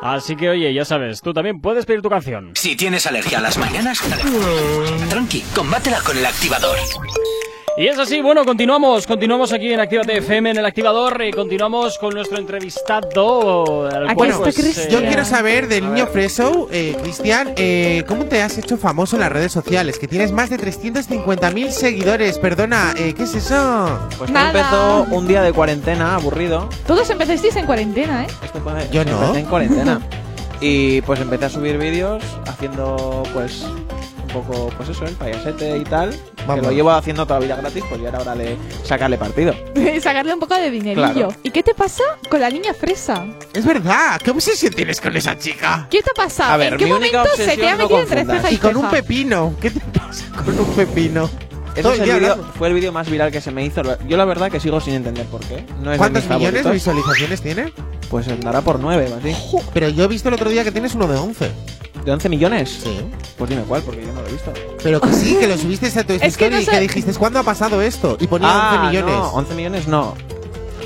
Así 0.00 0.36
que 0.36 0.48
oye, 0.48 0.72
ya 0.72 0.86
sabes, 0.86 1.20
tú 1.20 1.34
también 1.34 1.60
puedes 1.60 1.84
pedir 1.84 2.00
tu 2.00 2.08
canción. 2.08 2.52
Si 2.54 2.74
tienes 2.76 3.06
alergia 3.06 3.38
a 3.38 3.42
las 3.42 3.58
mañanas, 3.58 3.98
tranqui, 5.10 5.42
combátela 5.54 6.00
con 6.00 6.16
el 6.16 6.24
activador. 6.24 6.78
Y 7.78 7.86
es 7.86 7.96
así, 7.96 8.20
bueno, 8.20 8.44
continuamos, 8.44 9.06
continuamos 9.06 9.52
aquí 9.52 9.72
en 9.72 9.78
Actívate 9.78 10.16
FM, 10.16 10.50
en 10.50 10.56
el 10.56 10.66
activador, 10.66 11.22
y 11.24 11.30
continuamos 11.30 11.96
con 11.96 12.12
nuestro 12.12 12.36
entrevistado. 12.36 13.86
al 13.86 14.02
cual, 14.02 14.14
Bueno, 14.16 14.38
pues, 14.38 14.58
eh, 14.78 14.88
yo 14.90 14.98
quiero 14.98 15.24
saber 15.24 15.68
del 15.68 15.84
niño 15.94 16.08
Freso, 16.08 16.66
eh, 16.72 16.96
Cristian, 17.00 17.52
eh, 17.56 18.02
¿cómo 18.08 18.24
te 18.24 18.42
has 18.42 18.58
hecho 18.58 18.78
famoso 18.78 19.14
en 19.14 19.20
las 19.20 19.30
redes 19.30 19.52
sociales? 19.52 20.00
Que 20.00 20.08
tienes 20.08 20.32
más 20.32 20.50
de 20.50 20.58
350.000 20.58 21.70
seguidores, 21.70 22.38
perdona, 22.38 22.94
eh, 22.98 23.14
¿qué 23.16 23.22
es 23.22 23.36
eso? 23.36 23.96
Pues 24.18 24.28
Nada. 24.28 24.48
empezó 24.48 25.06
un 25.14 25.28
día 25.28 25.42
de 25.42 25.52
cuarentena, 25.52 26.16
aburrido. 26.16 26.68
Todos 26.84 27.08
empezasteis 27.10 27.54
en 27.54 27.66
cuarentena, 27.66 28.24
¿eh? 28.24 28.28
Yo 28.90 29.04
no. 29.04 29.12
empecé 29.22 29.38
en 29.38 29.46
cuarentena. 29.46 30.00
y 30.60 31.00
pues 31.02 31.20
empecé 31.20 31.44
a 31.44 31.48
subir 31.48 31.78
vídeos 31.78 32.24
haciendo 32.48 33.22
pues 33.32 33.64
un 34.28 34.42
poco 34.42 34.70
pues 34.76 34.88
eso, 34.90 35.04
el 35.04 35.14
payasete 35.14 35.78
y 35.78 35.84
tal. 35.84 36.14
Vamos. 36.46 36.56
Que 36.56 36.62
lo 36.68 36.72
llevo 36.72 36.90
haciendo 36.92 37.26
toda 37.26 37.40
la 37.40 37.46
vida 37.46 37.56
gratis, 37.56 37.84
pues 37.88 38.00
ya 38.00 38.08
era 38.08 38.20
hora 38.20 38.34
de 38.34 38.56
sacarle 38.84 39.18
partido. 39.18 39.54
Sacarle 40.00 40.32
un 40.32 40.40
poco 40.40 40.54
de 40.54 40.70
dinerillo. 40.70 41.12
Claro. 41.12 41.28
¿Y 41.42 41.50
qué 41.50 41.62
te 41.62 41.74
pasa 41.74 42.02
con 42.30 42.40
la 42.40 42.48
niña 42.50 42.72
fresa? 42.74 43.26
Es 43.52 43.64
verdad, 43.66 44.20
¿qué 44.22 44.30
obsesión 44.30 44.72
tienes 44.72 45.00
con 45.00 45.16
esa 45.16 45.36
chica? 45.38 45.86
¿Qué 45.90 46.02
te 46.02 46.10
ha 46.10 46.14
pasado? 46.14 46.52
A 46.52 46.56
ver, 46.56 46.72
¿En 46.74 46.78
qué 46.78 46.84
mi 46.86 46.92
única 46.92 47.18
momento 47.18 47.36
se 47.36 47.56
te 47.56 47.68
ha 47.68 47.72
no 47.72 47.78
metido 47.82 48.00
entre 48.00 48.16
confundas. 48.20 48.36
ceja 48.42 48.50
y 48.52 48.54
Y 48.54 48.58
con 48.58 48.76
un 48.76 48.82
ceja? 48.82 48.90
pepino, 48.92 49.54
¿qué 49.60 49.70
te 49.70 49.80
pasa 49.80 50.24
con 50.44 50.58
un 50.58 50.66
pepino? 50.74 51.28
Ese 51.72 51.82
Todo 51.82 51.92
es 51.92 51.98
el 52.00 52.04
el 52.04 52.04
día 52.10 52.18
vídeo- 52.18 52.32
hablando. 52.32 52.52
fue 52.58 52.68
el 52.68 52.74
vídeo 52.74 52.92
más 52.92 53.08
viral 53.10 53.30
que 53.30 53.40
se 53.40 53.50
me 53.50 53.64
hizo. 53.64 53.82
Yo 54.08 54.16
la 54.16 54.24
verdad 54.24 54.50
que 54.50 54.58
sigo 54.58 54.80
sin 54.80 54.94
entender 54.94 55.26
por 55.26 55.40
qué. 55.42 55.64
No 55.80 55.92
es 55.92 55.92
de 55.92 55.98
¿Cuántos 55.98 56.24
millones 56.24 56.40
de 56.54 56.62
favoritos. 56.62 56.72
visualizaciones 56.72 57.42
tiene? 57.42 57.72
Pues 58.10 58.26
andará 58.28 58.62
por 58.62 58.80
9 58.80 59.10
o 59.12 59.16
así. 59.16 59.36
Pero 59.74 59.88
yo 59.90 60.04
he 60.04 60.08
visto 60.08 60.28
el 60.28 60.34
otro 60.34 60.48
día 60.50 60.64
que 60.64 60.72
tienes 60.72 60.94
uno 60.94 61.06
de 61.06 61.16
11. 61.18 61.50
¿De 62.04 62.12
11 62.12 62.28
millones? 62.28 62.80
Sí. 62.82 63.00
Pues 63.36 63.50
dime 63.50 63.62
cuál, 63.62 63.82
porque 63.82 64.02
yo 64.02 64.12
no 64.12 64.22
lo 64.22 64.28
he 64.28 64.32
visto. 64.32 64.52
Pero 64.82 65.00
que 65.00 65.12
sí, 65.12 65.36
que 65.38 65.46
lo 65.46 65.56
subiste 65.58 65.86
a 65.98 66.04
tu 66.04 66.12
Es 66.14 66.20
que 66.20 66.26
historia 66.28 66.50
no 66.56 66.60
y 66.60 66.64
sé- 66.64 66.70
que 66.70 66.80
dijiste, 66.80 67.12
¿cuándo 67.14 67.38
ha 67.38 67.42
pasado 67.42 67.82
esto? 67.82 68.16
Y 68.20 68.26
ponía 68.26 68.48
ah, 68.50 68.80
11 68.84 68.86
millones. 68.90 69.14
No, 69.14 69.28
11 69.32 69.54
millones 69.54 69.88
no. 69.88 70.14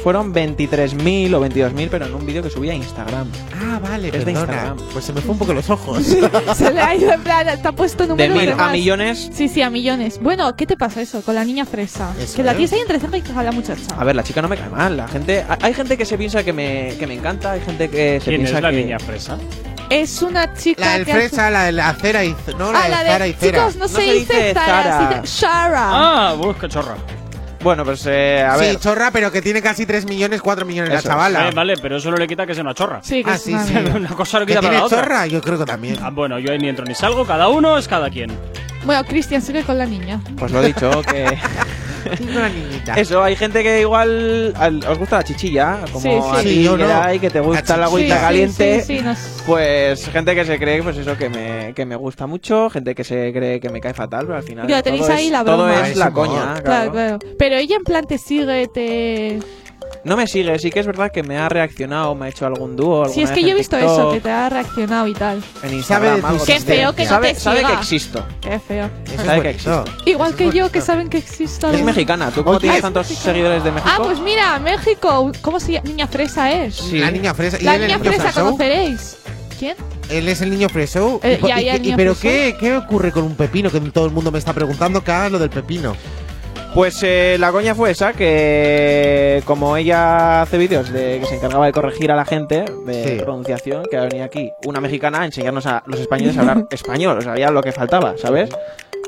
Fueron 0.02 0.34
23.000 0.34 1.32
o 1.32 1.46
22.000, 1.46 1.88
pero 1.88 2.06
en 2.06 2.14
un 2.14 2.26
vídeo 2.26 2.42
que 2.42 2.50
subí 2.50 2.68
a 2.68 2.74
Instagram. 2.74 3.30
Ah, 3.54 3.78
vale, 3.80 4.08
Es 4.08 4.12
de 4.14 4.32
perdona. 4.32 4.40
Instagram. 4.40 4.76
Pues 4.92 5.04
se 5.04 5.12
me 5.12 5.20
fue 5.20 5.30
un 5.30 5.38
poco 5.38 5.54
los 5.54 5.70
ojos. 5.70 6.02
Se 6.56 6.72
le 6.72 6.80
ha 6.80 6.92
ido 6.96 7.12
en 7.12 7.22
plan, 7.22 7.46
te 7.62 7.68
ha 7.68 7.70
puesto 7.70 8.02
De 8.02 8.08
números 8.28 8.56
mil 8.56 8.60
a 8.60 8.68
millones. 8.72 9.30
Sí, 9.32 9.48
sí, 9.48 9.62
a 9.62 9.70
millones. 9.70 10.18
Bueno, 10.20 10.56
¿qué 10.56 10.66
te 10.66 10.76
pasa 10.76 11.00
eso 11.02 11.22
con 11.22 11.36
la 11.36 11.44
niña 11.44 11.64
fresa? 11.66 12.12
Eso, 12.20 12.34
que 12.34 12.42
la 12.42 12.50
¿eh? 12.50 12.54
tienes 12.56 12.72
ahí 12.72 12.80
entre 12.80 12.98
ceja 12.98 13.16
y 13.16 13.20
ceja 13.22 13.42
la 13.44 13.52
muchacha. 13.52 13.94
A 13.96 14.02
ver, 14.02 14.16
la 14.16 14.24
chica 14.24 14.42
no 14.42 14.48
me 14.48 14.56
cae 14.56 14.70
mal. 14.70 14.96
La 14.96 15.06
gente, 15.06 15.44
ha- 15.48 15.58
hay 15.62 15.72
gente 15.72 15.96
que 15.96 16.04
se 16.04 16.18
piensa 16.18 16.42
que 16.42 16.52
me, 16.52 16.96
que 16.98 17.06
me 17.06 17.14
encanta, 17.14 17.52
hay 17.52 17.60
gente 17.60 17.88
que 17.88 18.18
se 18.18 18.30
¿Quién 18.30 18.40
piensa 18.40 18.56
es 18.56 18.62
la 18.64 18.70
que 18.72 18.76
niña 18.78 18.98
fresa? 18.98 19.38
Es 20.00 20.22
una 20.22 20.54
chica 20.54 20.84
la 20.84 20.92
del 20.92 21.04
que 21.04 21.12
hace- 21.12 21.20
fresa, 21.28 21.50
la 21.50 21.64
de 21.64 21.72
la 21.72 21.94
cera 21.94 22.24
y... 22.24 22.34
No, 22.58 22.72
la 22.72 22.80
Ah, 22.80 22.82
de 22.84 22.88
la 22.90 22.96
Zara 23.04 23.26
y 23.26 23.32
de... 23.32 23.38
cera. 23.38 23.58
Chicos, 23.68 23.76
no, 23.76 23.82
No 23.84 23.88
se, 23.88 23.94
se 24.04 24.12
dice 24.14 24.54
Zara, 24.54 24.82
Zara. 24.82 24.98
se 25.14 25.20
dice 25.20 25.40
Shara. 25.40 25.90
Ah, 25.92 26.34
busca 26.36 26.68
chorra. 26.68 26.94
Bueno, 27.62 27.84
pues 27.84 28.04
eh, 28.06 28.42
a 28.42 28.54
sí, 28.56 28.60
ver. 28.64 28.80
chorra, 28.80 29.10
pero 29.12 29.30
que 29.30 29.40
tiene 29.40 29.62
casi 29.62 29.86
3 29.86 30.04
millones, 30.06 30.42
4 30.42 30.66
millones 30.66 30.92
Eso 30.94 30.96
la 31.08 31.14
chavala. 31.14 31.48
Eh, 31.48 31.52
vale, 31.54 31.74
pero 31.80 31.96
eso 31.98 32.10
no 32.10 32.16
le 32.16 32.26
quita 32.26 32.44
que 32.44 32.54
sea 32.54 32.62
una 32.64 32.74
chorra. 32.74 33.00
Sí, 33.04 33.22
que 33.22 33.30
Ah, 33.30 33.34
es 33.34 33.42
sí, 33.42 33.52
una 33.52 33.64
sí. 33.64 33.74
Una 33.94 34.08
cosa 34.08 34.40
no 34.40 34.46
¿Que 34.46 34.52
quita 34.52 34.60
para 34.62 34.70
tiene 34.70 34.78
la 34.80 34.84
otra. 34.86 35.02
chorra? 35.02 35.26
Yo 35.28 35.40
creo 35.40 35.58
que 35.58 35.64
también. 35.64 35.96
Ah, 36.02 36.10
bueno, 36.10 36.38
yo 36.40 36.50
ahí 36.50 36.58
ni 36.58 36.68
entro 36.68 36.84
ni 36.84 36.94
salgo, 36.96 37.24
cada 37.24 37.48
uno 37.48 37.78
es 37.78 37.86
cada 37.86 38.10
quien. 38.10 38.32
Bueno, 38.84 39.04
Cristian, 39.04 39.40
sigue 39.42 39.62
con 39.62 39.78
la 39.78 39.86
niña. 39.86 40.20
Pues 40.36 40.50
lo 40.50 40.60
he 40.60 40.66
dicho, 40.66 40.90
que. 41.02 41.38
Sí, 42.16 42.24
una 42.24 42.48
niñita. 42.48 42.94
Eso, 42.94 43.22
hay 43.22 43.36
gente 43.36 43.62
que 43.62 43.80
igual 43.80 44.52
al- 44.56 44.84
os 44.86 44.98
gusta 44.98 45.18
la 45.18 45.24
chichilla, 45.24 45.78
como 45.92 46.00
Sí, 46.00 46.08
sí. 46.10 46.30
a 46.32 46.40
Sí, 46.42 46.48
ti, 46.48 46.62
yo 46.64 46.76
no. 46.76 46.86
Geray, 46.86 47.18
que 47.18 47.30
te 47.30 47.40
gusta 47.40 47.76
La 47.76 47.86
agüita 47.86 48.14
Sí, 48.14 48.14
sí, 48.14 48.20
caliente. 48.26 48.80
Sí, 48.82 48.98
sí, 48.98 49.04
Pues 49.46 50.08
gente 50.08 50.34
que 50.34 50.44
se 50.44 50.58
cree, 50.58 50.82
pues 50.82 50.96
eso, 50.96 51.16
que 51.16 51.28
me, 51.28 51.72
que 51.74 51.84
me 51.86 51.96
gusta 51.96 52.26
mucho, 52.26 52.70
gente 52.70 52.94
que 52.94 53.04
se 53.04 53.32
cree 53.32 53.60
que 53.60 53.68
me 53.70 53.80
cae 53.80 53.94
fatal, 53.94 54.26
pero 54.26 54.36
al 54.38 54.42
final. 54.44 54.66
Ya, 54.66 54.82
tenéis 54.82 55.02
todo 55.02 55.12
ahí 55.12 55.26
es, 55.26 55.32
la 55.32 55.44
Todo 55.44 55.64
broma. 55.66 55.88
es 55.88 55.96
la 55.96 56.10
coña, 56.10 56.32
Claro, 56.32 56.62
claro. 56.62 56.92
claro. 56.92 57.18
Pero 57.38 57.56
ella 57.56 57.76
en 57.76 57.84
plan 57.84 58.04
te 58.06 58.18
sigue, 58.18 58.68
te... 58.68 59.38
No 60.04 60.16
me 60.16 60.26
sigue, 60.26 60.58
sí 60.58 60.70
que 60.72 60.80
es 60.80 60.86
verdad 60.86 61.12
que 61.12 61.22
me 61.22 61.38
ha 61.38 61.48
reaccionado, 61.48 62.14
me 62.16 62.26
ha 62.26 62.28
hecho 62.28 62.44
algún 62.44 62.74
dúo. 62.74 63.08
Sí, 63.08 63.22
es 63.22 63.30
que 63.30 63.42
yo 63.42 63.50
he 63.50 63.54
visto 63.54 63.76
TikTok, 63.76 63.98
eso, 63.98 64.12
que 64.12 64.20
te 64.20 64.30
ha 64.30 64.48
reaccionado 64.48 65.06
y 65.06 65.14
tal. 65.14 65.40
En 65.62 65.74
Instagram, 65.74 66.20
de 66.20 66.26
algo. 66.26 66.44
Qué 66.44 66.58
feo 66.58 66.92
que 66.92 67.04
no 67.04 67.08
sabe, 67.08 67.34
te 67.34 67.40
sabe 67.40 67.56
siga. 67.58 67.68
que 67.68 67.74
existo. 67.74 68.26
Qué 68.40 68.58
feo. 68.58 68.90
Eso 69.04 69.14
es 69.14 69.20
sabe 69.22 69.42
que 69.42 69.48
bonito. 69.70 69.84
Igual 70.06 70.34
que 70.34 70.50
yo, 70.50 70.72
que 70.72 70.80
saben 70.80 71.08
que 71.08 71.18
existo. 71.18 71.70
Es 71.70 71.84
mexicana, 71.84 72.32
¿tú 72.32 72.42
cómo 72.42 72.56
Oye, 72.56 72.62
tienes 72.62 72.78
es 72.78 72.82
tantos 72.82 73.06
seguidores 73.06 73.62
de 73.62 73.70
México? 73.70 73.92
Ah, 73.96 74.00
pues 74.02 74.18
mira, 74.18 74.58
México. 74.58 75.30
¿Cómo 75.40 75.60
se 75.60 75.72
llama? 75.72 75.86
Niña 75.88 76.08
fresa 76.08 76.50
es. 76.50 76.74
Sí. 76.74 76.98
La 76.98 77.10
niña 77.12 77.32
fresa. 77.32 77.58
¿Y 77.60 77.64
La 77.64 77.76
él 77.76 77.82
el 77.82 77.86
niña 77.88 77.98
niño 77.98 78.12
fresa? 78.12 78.42
¿conoceréis? 78.42 79.18
¿Quién? 79.56 79.76
Él 80.10 80.28
es 80.28 80.40
el 80.40 80.50
niño 80.50 80.68
freso. 80.68 81.20
Eh, 81.22 81.38
¿Y 81.40 81.46
ya, 81.46 81.60
y 81.60 81.64
ya, 81.64 81.70
qué- 81.72 81.76
el 81.76 81.82
y 81.82 81.84
niño 81.84 81.96
¿Pero 81.96 82.16
qué, 82.20 82.56
qué 82.58 82.76
ocurre 82.76 83.12
con 83.12 83.22
un 83.22 83.36
pepino? 83.36 83.70
Que 83.70 83.78
todo 83.80 84.06
el 84.06 84.10
mundo 84.10 84.32
me 84.32 84.38
está 84.40 84.52
preguntando 84.52 84.98
haga 85.06 85.28
lo 85.30 85.38
del 85.38 85.50
pepino. 85.50 85.94
Pues 86.74 86.98
eh, 87.02 87.36
la 87.38 87.52
coña 87.52 87.74
fue 87.74 87.90
esa, 87.90 88.14
que 88.14 89.42
como 89.44 89.76
ella 89.76 90.40
hace 90.42 90.56
vídeos 90.56 90.90
de 90.90 91.18
que 91.20 91.26
se 91.26 91.34
encargaba 91.36 91.66
de 91.66 91.72
corregir 91.72 92.10
a 92.10 92.16
la 92.16 92.24
gente 92.24 92.64
de 92.86 93.04
Sí. 93.18 93.22
pronunciación, 93.22 93.84
que 93.90 93.98
venía 93.98 94.24
aquí 94.24 94.50
una 94.64 94.80
mexicana 94.80 95.20
a 95.20 95.24
enseñarnos 95.26 95.66
a 95.66 95.82
los 95.86 96.00
españoles 96.00 96.36
a 96.38 96.40
hablar 96.40 96.64
español, 96.70 97.18
o 97.18 97.20
sea, 97.20 97.36
ya 97.36 97.50
lo 97.50 97.62
que 97.62 97.72
faltaba, 97.72 98.14
¿sabes? 98.16 98.48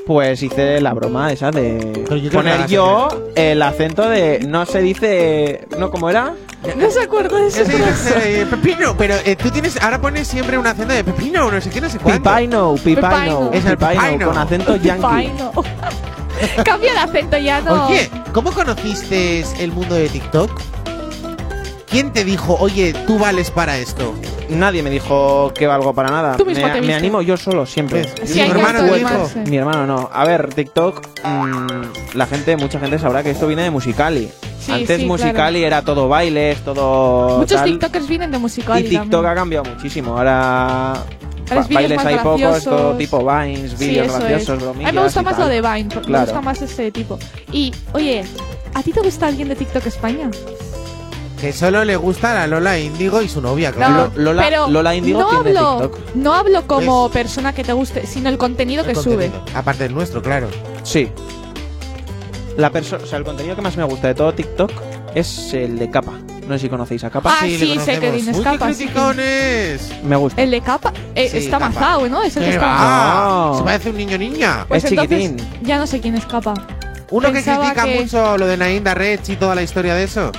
Pues 0.05 0.43
hice 0.43 0.79
la 0.79 0.93
broma 0.93 1.31
esa 1.31 1.49
de 1.49 2.05
yo 2.21 2.29
poner 2.31 2.67
yo 2.67 3.07
el 3.35 3.59
acento 3.63 4.07
de 4.07 4.41
no 4.47 4.67
se 4.67 4.81
dice, 4.81 5.65
no, 5.79 5.89
¿cómo 5.89 6.11
era? 6.11 6.33
No 6.77 6.91
se 6.91 7.01
acuerda 7.01 7.39
de 7.39 7.47
eso. 7.47 7.63
Ese 7.63 7.75
es, 7.75 8.15
eh, 8.23 8.45
pepino, 8.47 8.95
pero 8.95 9.15
eh, 9.25 9.35
tú 9.35 9.49
tienes, 9.49 9.81
ahora 9.81 9.99
pones 9.99 10.27
siempre 10.27 10.59
un 10.59 10.67
acento 10.67 10.93
de 10.93 11.03
pepino, 11.03 11.49
no 11.49 11.59
sé 11.59 11.71
qué, 11.71 11.81
no 11.81 11.89
sé 11.89 11.97
cuánto. 11.97 12.19
Pipaino, 12.21 12.75
pipaino, 12.75 13.49
Pipaino. 13.49 13.49
Es 13.53 13.65
el 13.65 13.77
pipaino. 13.77 14.27
con 14.27 14.37
acento 14.37 14.75
yankee. 14.75 15.31
Cambia 16.63 16.93
de 16.93 16.99
acento 16.99 17.37
ya, 17.37 17.61
no. 17.61 17.87
Oye, 17.87 18.09
¿cómo 18.33 18.51
conociste 18.51 19.43
el 19.59 19.71
mundo 19.71 19.95
de 19.95 20.09
TikTok? 20.09 20.61
¿Quién 21.95 22.11
te 22.11 22.25
dijo, 22.25 22.57
oye, 22.59 22.93
tú 23.07 23.17
vales 23.17 23.51
para 23.51 23.77
esto? 23.77 24.13
Nadie 24.49 24.83
me 24.83 24.89
dijo 24.89 25.53
que 25.55 25.65
valgo 25.65 25.93
para 25.93 26.09
nada. 26.09 26.35
Tú 26.35 26.45
mismo 26.45 26.67
me, 26.67 26.73
te 26.73 26.81
me 26.81 26.93
animo 26.93 27.21
yo 27.21 27.37
solo, 27.37 27.65
siempre. 27.65 28.03
Sí, 28.25 28.41
mi 28.41 28.49
hermano 28.49 28.83
te 28.83 28.95
dijo. 28.99 29.29
Mi 29.45 29.55
hermano 29.55 29.87
no. 29.87 30.09
A 30.11 30.25
ver, 30.25 30.53
TikTok, 30.53 31.07
mm, 31.23 32.15
la 32.17 32.27
gente, 32.27 32.57
mucha 32.57 32.81
gente 32.81 32.99
sabrá 32.99 33.23
que 33.23 33.29
esto 33.29 33.47
viene 33.47 33.63
de 33.63 33.71
Musicali. 33.71 34.29
Sí, 34.59 34.73
Antes 34.73 34.99
sí, 34.99 35.05
Musicali 35.05 35.63
era 35.63 35.83
todo 35.83 36.09
bailes, 36.09 36.59
todo 36.65 37.37
Muchos 37.37 37.59
tal. 37.59 37.63
TikTokers 37.69 38.07
vienen 38.09 38.29
de 38.29 38.39
musical. 38.39 38.85
y 38.85 38.89
TikTok 38.89 39.25
ha 39.27 39.33
cambiado 39.33 39.63
muchísimo. 39.63 40.17
Ahora 40.17 40.89
Ahora 40.91 41.05
es 41.47 41.55
ba- 41.55 41.75
bailes 41.75 42.05
hay 42.05 42.17
pocos, 42.17 42.61
todo 42.65 42.97
tipo 42.97 43.19
Vines, 43.19 43.71
Sí, 43.77 43.87
vídeos 43.87 44.07
eso 44.07 44.19
graciosos, 44.19 44.61
bromillas. 44.61 44.89
A 44.89 44.91
mí 44.91 44.97
me 44.97 45.03
gusta 45.05 45.21
más 45.21 45.37
tal. 45.37 45.43
lo 45.43 45.47
de 45.49 45.61
Vine, 45.61 45.89
porque 45.93 46.07
Claro. 46.07 46.25
me 46.25 46.31
gusta 46.33 46.41
más 46.41 46.61
ese 46.61 46.91
tipo. 46.91 47.17
Y, 47.53 47.73
oye, 47.93 48.25
¿a 48.73 48.83
ti 48.83 48.91
te 48.91 48.99
gusta 48.99 49.27
alguien 49.27 49.47
de 49.47 49.55
TikTok 49.55 49.85
España? 49.85 50.29
Que 51.39 51.51
solo 51.51 51.83
le 51.83 51.95
gusta 51.97 52.33
la 52.33 52.47
Lola 52.47 52.79
Índigo 52.79 53.21
y 53.21 53.27
su 53.29 53.41
novia, 53.41 53.71
claro. 53.71 54.11
Lo- 54.15 54.23
Lola- 54.33 54.43
pero 54.43 54.69
Lola 54.69 54.95
Índigo 54.95 55.19
no 55.19 55.29
tiene 55.41 55.59
hablo, 55.59 55.81
TikTok. 55.89 56.15
no 56.15 56.33
hablo 56.33 56.65
como 56.67 57.09
persona 57.09 57.53
que 57.53 57.63
te 57.63 57.73
guste, 57.73 58.07
sino 58.07 58.29
el 58.29 58.37
contenido 58.37 58.83
que 58.85 58.95
sube. 58.95 59.31
Aparte 59.53 59.83
del 59.83 59.93
nuestro, 59.93 60.21
claro. 60.21 60.47
Sí. 60.83 61.09
La 62.57 62.69
perso 62.69 62.97
o 63.01 63.05
sea, 63.05 63.17
el 63.17 63.25
contenido 63.25 63.55
que 63.55 63.61
más 63.61 63.75
me 63.75 63.83
gusta 63.83 64.07
de 64.07 64.15
todo 64.15 64.33
TikTok 64.33 64.71
es 65.13 65.53
el 65.53 65.77
de 65.77 65.89
capa. 65.89 66.13
No 66.47 66.53
sé 66.55 66.59
si 66.59 66.69
conocéis 66.69 67.03
a 67.03 67.09
capa. 67.09 67.35
Ah, 67.41 67.45
le 67.45 67.57
sí, 67.57 67.77
sé 67.83 67.99
que 67.99 68.11
tienes 68.11 68.39
capa, 68.39 68.71
sí. 68.73 68.87
Me 70.03 70.15
gusta. 70.15 70.41
El 70.41 70.51
de 70.51 70.61
capa 70.61 70.93
eh, 71.15 71.27
Sí, 71.29 71.37
está 71.39 71.59
capa. 71.59 71.69
mazado, 71.69 72.07
¿no? 72.07 72.23
Es 72.23 72.37
el 72.37 72.43
que 72.43 72.49
¿Qué 72.51 72.55
está? 72.55 73.23
No. 73.25 73.57
Se 73.57 73.63
parece 73.63 73.89
un 73.89 73.97
niño 73.97 74.17
niña. 74.17 74.65
Pues 74.67 74.83
Es 74.85 74.89
chiquitín. 74.89 75.35
ya 75.63 75.77
no 75.77 75.85
sé 75.87 75.99
quién 75.99 76.15
es 76.15 76.25
capa. 76.25 76.53
Uno 77.11 77.27
que 77.33 77.43
critica 77.43 77.83
que- 77.83 77.99
mucho 78.01 78.37
lo 78.37 78.47
de 78.47 78.57
Naim 78.57 78.83
Darrech 78.83 79.27
y 79.29 79.35
toda 79.35 79.53
la 79.55 79.63
historia 79.63 79.95
de 79.95 80.03
eso. 80.03 80.31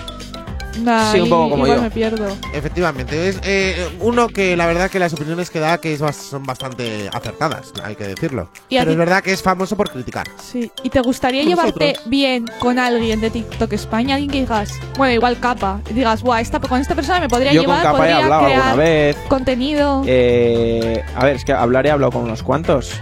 Nah, 0.80 1.12
Sí, 1.12 1.20
un 1.20 1.28
poco 1.28 1.50
como 1.50 1.64
igual 1.66 1.78
yo. 1.78 1.82
me 1.84 1.90
pierdo. 1.90 2.36
Efectivamente, 2.52 3.28
es 3.28 3.38
eh, 3.44 3.88
uno 4.00 4.28
que 4.28 4.56
la 4.56 4.66
verdad 4.66 4.90
que 4.90 4.98
las 4.98 5.12
opiniones 5.14 5.50
que 5.50 5.58
da 5.60 5.78
que 5.78 5.94
es 5.94 6.00
son 6.16 6.44
bastante 6.44 7.08
acertadas, 7.12 7.72
hay 7.82 7.94
que 7.96 8.04
decirlo. 8.08 8.50
Y 8.68 8.78
Pero 8.78 8.90
es 8.90 8.96
verdad 8.96 9.22
que 9.22 9.32
es 9.32 9.42
famoso 9.42 9.76
por 9.76 9.90
criticar. 9.90 10.26
Sí. 10.40 10.70
¿Y 10.82 10.90
te 10.90 11.00
gustaría 11.00 11.42
Con 11.42 11.48
llevarte 11.50 11.86
nosotros. 11.88 12.10
bien 12.10 12.46
con 12.58 12.78
alguien 12.78 13.20
de 13.20 13.30
TikTok 13.30 13.72
España? 13.72 14.14
Alguien 14.16 14.30
que 14.30 14.40
digas, 14.40 14.70
bueno, 14.96 15.14
igual 15.14 15.38
capa. 15.40 15.80
y 15.90 15.94
Digas, 15.94 16.22
guau, 16.22 16.38
esta, 16.40 16.60
con 16.60 16.80
esta 16.80 16.94
persona 16.94 17.20
me 17.20 17.28
podría 17.28 17.52
Yo 17.52 17.64
con 17.64 17.74
llevar, 17.74 17.82
capa 17.82 17.96
he 17.96 18.00
podría 18.00 18.16
hablado 18.24 18.44
crear 18.44 18.60
alguna 18.62 18.76
vez. 18.84 19.16
contenido. 19.28 20.02
Eh, 20.06 21.02
a 21.14 21.24
ver, 21.24 21.36
es 21.36 21.44
que 21.44 21.52
hablar 21.52 21.86
he 21.86 21.90
hablado 21.90 22.12
con 22.12 22.22
unos 22.22 22.42
cuantos. 22.42 22.92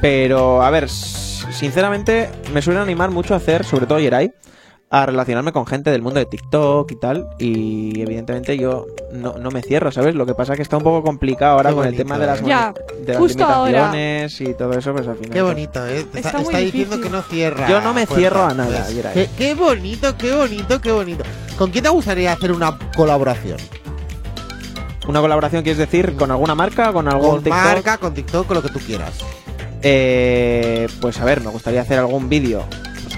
Pero, 0.00 0.62
a 0.62 0.70
ver, 0.70 0.88
sinceramente, 0.88 2.30
me 2.52 2.62
suele 2.62 2.80
animar 2.80 3.10
mucho 3.10 3.34
a 3.34 3.38
hacer, 3.38 3.64
sobre 3.64 3.86
todo 3.86 3.98
Yeray, 3.98 4.32
a 4.90 5.04
relacionarme 5.04 5.52
con 5.52 5.66
gente 5.66 5.90
del 5.90 6.00
mundo 6.00 6.18
de 6.18 6.26
TikTok 6.26 6.90
y 6.92 6.96
tal. 6.96 7.28
Y 7.38 8.00
evidentemente 8.00 8.56
yo 8.56 8.86
no, 9.12 9.34
no 9.38 9.50
me 9.50 9.62
cierro, 9.62 9.92
¿sabes? 9.92 10.14
Lo 10.14 10.24
que 10.24 10.34
pasa 10.34 10.54
es 10.54 10.56
que 10.56 10.62
está 10.62 10.76
un 10.78 10.82
poco 10.82 11.02
complicado 11.02 11.56
ahora 11.56 11.70
Qué 11.70 11.76
con 11.76 11.86
el 11.86 11.96
tema 11.96 12.18
de 12.18 12.26
las, 12.26 12.40
eh. 12.40 12.44
Ya, 12.46 12.72
de 13.00 13.12
las 13.12 13.18
justo 13.18 13.44
ahora. 13.44 13.92
y 13.94 14.54
todo 14.54 14.72
eso, 14.72 14.92
pues 14.94 15.06
al 15.06 15.16
final. 15.16 15.32
Qué 15.32 15.40
pues, 15.42 15.52
bonito, 15.54 15.86
¿eh? 15.86 16.04
Te 16.10 16.18
Está 16.18 16.28
Está, 16.30 16.38
muy 16.38 16.46
está 16.46 16.58
diciendo 16.58 16.96
difícil. 16.96 17.02
que 17.02 17.16
no 17.16 17.22
cierra. 17.22 17.68
Yo 17.68 17.80
no 17.80 17.92
me 17.92 18.06
cierro 18.06 18.44
a 18.44 18.54
nada, 18.54 18.86
Pues, 18.86 19.12
qué, 19.12 19.28
qué 19.36 19.54
bonito, 19.54 20.16
qué 20.16 20.34
bonito, 20.34 20.80
qué 20.80 20.92
bonito. 20.92 21.24
¿Con 21.58 21.70
quién 21.70 21.84
te 21.84 21.90
gustaría 21.90 22.32
hacer 22.32 22.52
una 22.52 22.78
colaboración? 22.96 23.58
Una 25.06 25.20
colaboración, 25.20 25.62
quieres 25.62 25.78
decir, 25.78 26.16
con 26.16 26.30
alguna 26.30 26.54
marca, 26.54 26.92
con 26.92 27.08
algún 27.08 27.30
Con 27.30 27.42
TikTok. 27.44 27.62
marca, 27.62 27.98
con 27.98 28.14
TikTok, 28.14 28.46
con 28.46 28.56
lo 28.56 28.62
que 28.62 28.68
tú 28.68 28.78
quieras. 28.78 29.18
Eh, 29.82 30.86
pues 31.00 31.20
a 31.20 31.24
ver, 31.24 31.40
me 31.42 31.50
gustaría 31.50 31.80
hacer 31.82 31.98
algún 31.98 32.28
vídeo 32.28 32.64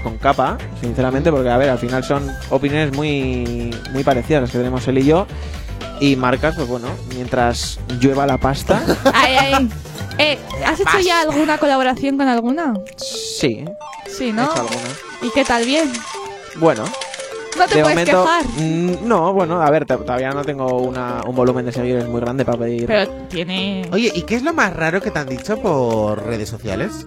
con 0.01 0.17
capa, 0.17 0.57
sinceramente, 0.81 1.31
porque 1.31 1.49
a 1.49 1.57
ver, 1.57 1.69
al 1.69 1.77
final 1.79 2.03
son 2.03 2.29
opiniones 2.49 2.95
muy, 2.95 3.73
muy 3.93 4.03
parecidas 4.03 4.41
las 4.43 4.51
que 4.51 4.57
tenemos 4.57 4.87
él 4.87 4.97
y 4.99 5.05
yo. 5.05 5.27
Y 5.99 6.15
marcas, 6.15 6.55
pues 6.55 6.67
bueno, 6.67 6.87
mientras 7.13 7.79
llueva 7.99 8.25
la 8.25 8.37
pasta, 8.39 8.81
Ay, 9.13 9.35
ay. 9.35 9.69
Eh, 10.17 10.37
¿Has 10.65 10.79
hecho 10.79 10.99
ya 10.99 11.21
alguna 11.21 11.57
colaboración 11.57 12.17
con 12.17 12.27
alguna? 12.27 12.73
sí, 12.97 13.63
Sí, 14.07 14.31
¿no? 14.33 14.41
he 14.41 14.45
hecho 14.45 14.61
alguna. 14.61 14.89
¿Y 15.21 15.29
qué 15.31 15.45
tal? 15.45 15.65
¿Bien? 15.65 15.91
Bueno, 16.57 16.83
No 17.57 17.65
te 17.67 17.75
de 17.75 17.81
puedes 17.83 17.97
momento, 17.97 18.23
quejar. 18.23 18.45
mm, 18.57 19.07
no, 19.07 19.31
bueno, 19.33 19.61
a 19.61 19.69
ver, 19.69 19.85
todavía 19.85 20.31
no 20.31 20.43
tengo 20.43 20.79
una, 20.79 21.21
un 21.25 21.35
volumen 21.35 21.65
de 21.65 21.71
seguidores 21.71 22.07
muy 22.07 22.19
grande 22.19 22.43
para 22.45 22.57
pedir. 22.57 22.87
Pero 22.87 23.07
tiene... 23.29 23.87
Oye, 23.93 24.11
¿y 24.13 24.23
qué 24.23 24.35
es 24.35 24.43
lo 24.43 24.53
más 24.53 24.73
raro 24.75 25.01
que 25.01 25.11
te 25.11 25.19
han 25.19 25.29
dicho 25.29 25.57
por 25.61 26.23
redes 26.25 26.49
sociales? 26.49 27.05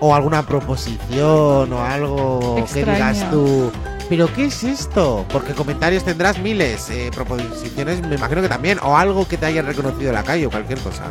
¿O 0.00 0.14
alguna 0.14 0.44
proposición 0.44 1.72
o 1.72 1.82
algo 1.82 2.64
que 2.72 2.84
digas 2.84 3.30
tú? 3.30 3.70
¿Pero 4.08 4.32
qué 4.34 4.46
es 4.46 4.64
esto? 4.64 5.24
Porque 5.30 5.54
comentarios 5.54 6.04
tendrás 6.04 6.38
miles, 6.38 6.90
eh, 6.90 7.10
proposiciones 7.14 8.06
me 8.06 8.16
imagino 8.16 8.42
que 8.42 8.48
también, 8.48 8.78
o 8.82 8.96
algo 8.96 9.26
que 9.26 9.38
te 9.38 9.46
hayan 9.46 9.64
reconocido 9.66 10.10
en 10.10 10.14
la 10.14 10.22
calle 10.22 10.46
o 10.46 10.50
cualquier 10.50 10.78
cosa. 10.80 11.04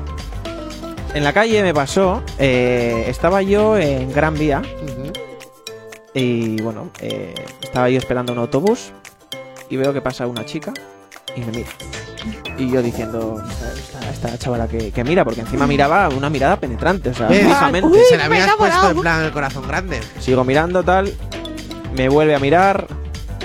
En 1.14 1.23
la 1.23 1.34
calle 1.34 1.61
me 1.64 1.73
pasó, 1.73 2.23
eh, 2.38 3.05
estaba 3.07 3.41
yo 3.41 3.77
en 3.77 4.11
Gran 4.11 4.35
Vía 4.35 4.61
y 6.14 6.61
bueno, 6.61 6.89
eh, 6.99 7.34
estaba 7.61 7.89
yo 7.89 7.97
esperando 7.97 8.34
un 8.34 8.39
autobús 8.39 8.91
y 9.69 9.77
veo 9.77 9.93
que 9.93 10.01
pasa 10.01 10.27
una 10.27 10.45
chica 10.45 10.73
y 11.35 11.41
me 11.41 11.51
mira. 11.51 11.69
Y 12.57 12.69
yo 12.72 12.81
diciendo, 12.81 13.41
esta, 13.80 14.10
esta- 14.10 14.38
chavala 14.38 14.68
que, 14.68 14.91
que 14.91 15.03
mira, 15.03 15.26
porque 15.26 15.41
encima 15.41 15.68
miraba 15.68 16.07
una 16.10 16.30
mirada 16.30 16.57
penetrante, 16.60 17.10
o 17.10 17.14
sea, 17.14 17.27
Eh, 17.31 17.43
fijamente. 17.43 18.03
se 18.05 18.18
le 18.18 18.23
habías 18.23 18.55
puesto 18.55 18.91
en 18.91 19.01
plan 19.01 19.23
el 19.26 19.31
corazón 19.31 19.68
grande. 19.68 19.99
Sigo 20.19 20.43
mirando 20.43 20.84
tal, 20.84 21.14
me 21.97 22.07
vuelve 22.10 22.35
a 22.35 22.39
mirar, 22.39 22.88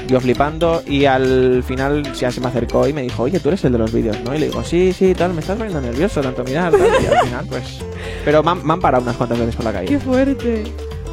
yo 0.06 0.20
flipando 0.20 0.82
y 0.86 1.06
al 1.06 1.62
final 1.66 2.12
ya 2.14 2.30
se 2.30 2.40
me 2.40 2.46
acercó 2.48 2.86
y 2.86 2.92
me 2.92 3.02
dijo, 3.02 3.22
oye, 3.24 3.40
tú 3.40 3.48
eres 3.48 3.64
el 3.64 3.72
de 3.72 3.78
los 3.78 3.92
vídeos, 3.92 4.16
¿no? 4.24 4.34
Y 4.34 4.38
le 4.38 4.46
digo, 4.48 4.62
sí, 4.62 4.92
sí, 4.92 5.14
tal, 5.14 5.32
me 5.34 5.40
estás 5.40 5.56
poniendo 5.56 5.80
nervioso 5.80 6.20
tanto 6.20 6.44
mirar, 6.44 6.70
tal, 6.72 6.80
y 7.02 7.06
al 7.06 7.18
final 7.26 7.46
pues... 7.48 7.78
Pero 8.24 8.42
me 8.42 8.50
han, 8.52 8.66
me 8.66 8.72
han 8.74 8.80
parado 8.80 9.02
unas 9.02 9.16
cuantas 9.16 9.38
veces 9.38 9.56
por 9.56 9.64
la 9.64 9.72
calle. 9.72 9.86
Qué 9.88 9.98
fuerte. 9.98 10.64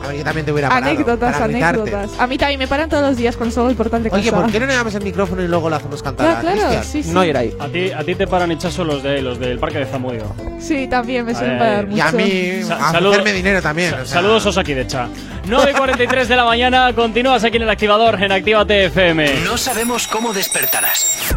A 0.05 0.07
ver, 0.09 0.17
yo 0.17 0.23
también 0.23 0.45
te 0.45 0.51
hubiera 0.51 0.69
parado 0.69 0.91
Anécdotas, 0.91 1.33
para 1.33 1.45
anécdotas. 1.45 2.11
A 2.19 2.27
mí 2.27 2.37
también 2.37 2.59
me 2.59 2.67
paran 2.67 2.89
todos 2.89 3.03
los 3.03 3.17
días 3.17 3.37
del 3.37 3.75
portal 3.75 4.03
de 4.03 4.09
casa. 4.09 4.21
Oye, 4.21 4.31
¿por 4.31 4.51
qué 4.51 4.59
no 4.59 4.65
le 4.67 4.73
damos 4.73 4.93
el 4.95 5.03
micrófono 5.03 5.41
y 5.43 5.47
luego 5.47 5.69
lo 5.69 5.75
hacemos 5.75 6.01
cantar 6.03 6.27
Ah, 6.27 6.37
a 6.37 6.41
claro, 6.41 6.57
Cristian? 6.57 6.83
sí, 6.83 7.03
sí. 7.03 7.11
No 7.11 7.23
era 7.23 7.39
ahí. 7.41 7.55
A 7.59 7.67
ti, 7.67 7.91
a 7.91 8.03
ti 8.03 8.15
te 8.15 8.27
paran 8.27 8.51
hechazos 8.51 8.85
los, 8.85 9.03
de, 9.03 9.21
los 9.21 9.39
del 9.39 9.59
parque 9.59 9.79
de 9.79 9.85
Zamudio. 9.85 10.33
Sí, 10.59 10.87
también 10.87 11.25
me 11.25 11.33
suelen 11.33 11.53
Ay, 11.53 11.59
parar 11.59 11.83
y 11.85 11.87
mucho. 11.87 12.03
a 12.03 12.11
mí, 12.11 12.51
a 12.69 12.89
hacerme 12.89 13.33
dinero 13.33 13.61
también. 13.61 13.91
Sa- 13.91 13.95
o 14.01 14.05
sea. 14.05 14.13
Saludos 14.21 14.45
Osakidecha. 14.45 15.07
9.43 15.47 16.25
de 16.27 16.35
la 16.35 16.45
mañana, 16.45 16.91
continúas 16.93 17.43
aquí 17.43 17.57
en 17.57 17.63
el 17.63 17.69
activador 17.69 18.21
en 18.21 18.31
Actívate 18.31 18.85
FM. 18.85 19.41
No 19.45 19.57
sabemos 19.57 20.07
cómo 20.07 20.33
despertarás, 20.33 21.35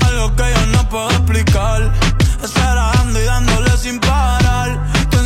algo 0.07 0.35
que 0.35 0.43
yo 0.43 0.65
no 0.77 0.89
puedo 0.89 1.09
explicar. 1.09 1.91
Estar 2.43 2.76
dando 2.95 3.19
y 3.21 3.26
dándole 3.26 3.69
sin 3.77 3.99
parar. 3.99 4.48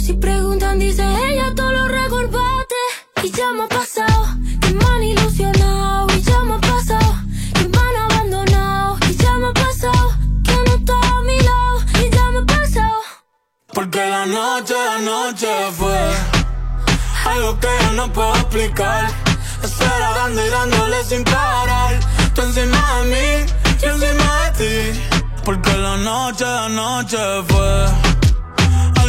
Si 0.00 0.12
preguntan, 0.14 0.78
dice 0.78 1.02
ella, 1.02 1.54
todo 1.54 1.70
lo 1.72 1.88
recorbate. 1.88 2.74
Y 3.22 3.30
ya 3.30 3.50
me 3.52 3.64
ha 3.64 3.68
pasado, 3.68 4.26
que 4.60 4.70
me 4.72 4.84
han 4.84 5.02
ilusionado. 5.02 6.06
Y 6.16 6.22
ya 6.22 6.40
me 6.40 6.54
ha 6.54 6.58
pasado, 6.58 7.14
que 7.54 7.68
me 7.68 7.78
han 7.78 7.96
abandonado. 8.10 8.98
Y 9.08 9.16
ya 9.16 9.34
me 9.34 9.46
ha 9.48 9.52
pasado, 9.52 10.16
que 10.44 10.56
no 10.66 10.74
está 10.74 10.94
a 10.94 11.22
mi 11.22 11.36
lado. 11.36 11.76
Y 12.02 12.10
ya 12.10 12.24
me 12.32 12.38
ha 12.38 12.58
pasado. 12.58 13.00
Porque 13.72 13.98
la 13.98 14.26
noche 14.26 14.74
de 14.74 14.88
anoche 14.88 15.48
fue 15.78 16.00
algo 17.26 17.60
que 17.60 17.68
yo 17.82 17.92
no 17.92 18.12
puedo 18.12 18.34
explicar. 18.34 19.10
Estar 19.62 20.14
dando 20.16 20.46
y 20.46 20.50
dándole 20.50 21.04
sin 21.04 21.24
parar. 21.24 22.00
Tú 22.34 22.42
encima 22.42 22.82
de 22.98 23.04
mí, 23.12 23.52
yo 23.80 23.90
encima 23.90 24.50
de 24.50 24.92
ti. 24.92 25.00
Porque 25.44 25.72
la 25.76 25.96
noche 25.98 26.44
de 26.44 26.58
anoche 26.58 27.18
fue 27.48 27.86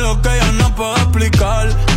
algo 0.05 0.21
que 0.21 0.29
yo 0.39 0.51
no 0.53 0.75
puedo 0.75 0.95
explicar. 0.97 1.94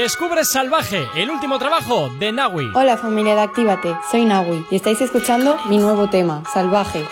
Descubre 0.00 0.46
Salvaje, 0.46 1.10
el 1.14 1.30
último 1.30 1.58
trabajo 1.58 2.08
de 2.18 2.32
Nawi. 2.32 2.72
Hola 2.74 2.96
familia 2.96 3.34
de 3.34 3.42
Actívate, 3.42 3.94
soy 4.10 4.24
Nawi 4.24 4.64
y 4.70 4.76
estáis 4.76 4.98
escuchando 5.02 5.58
mi 5.68 5.76
nuevo 5.76 6.08
tema, 6.08 6.42
Salvaje. 6.54 7.04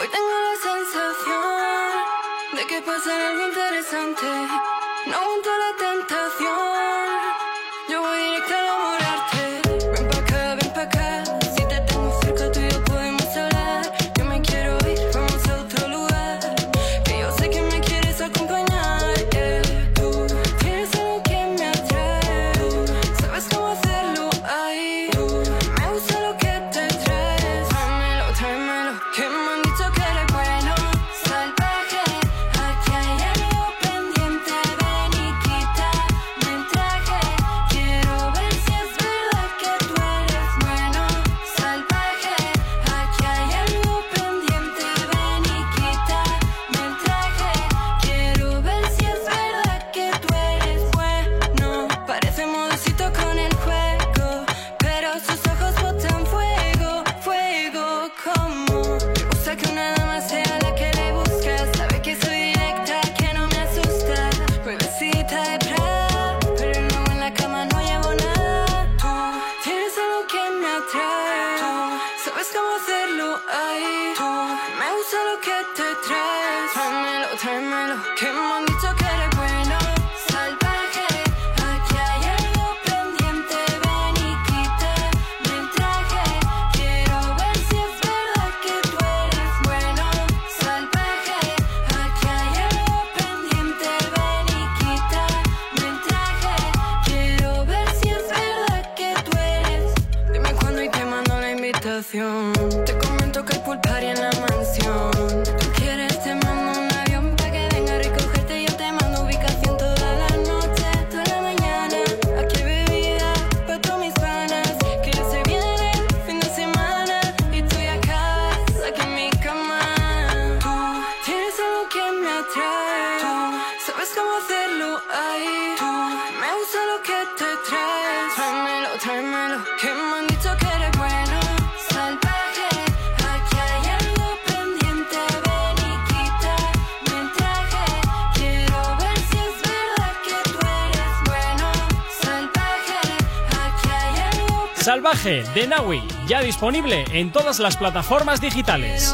De 145.24 145.66
Nawi, 145.66 146.00
ya 146.28 146.40
disponible 146.42 147.04
en 147.12 147.32
todas 147.32 147.58
las 147.58 147.76
plataformas 147.76 148.40
digitales. 148.40 149.12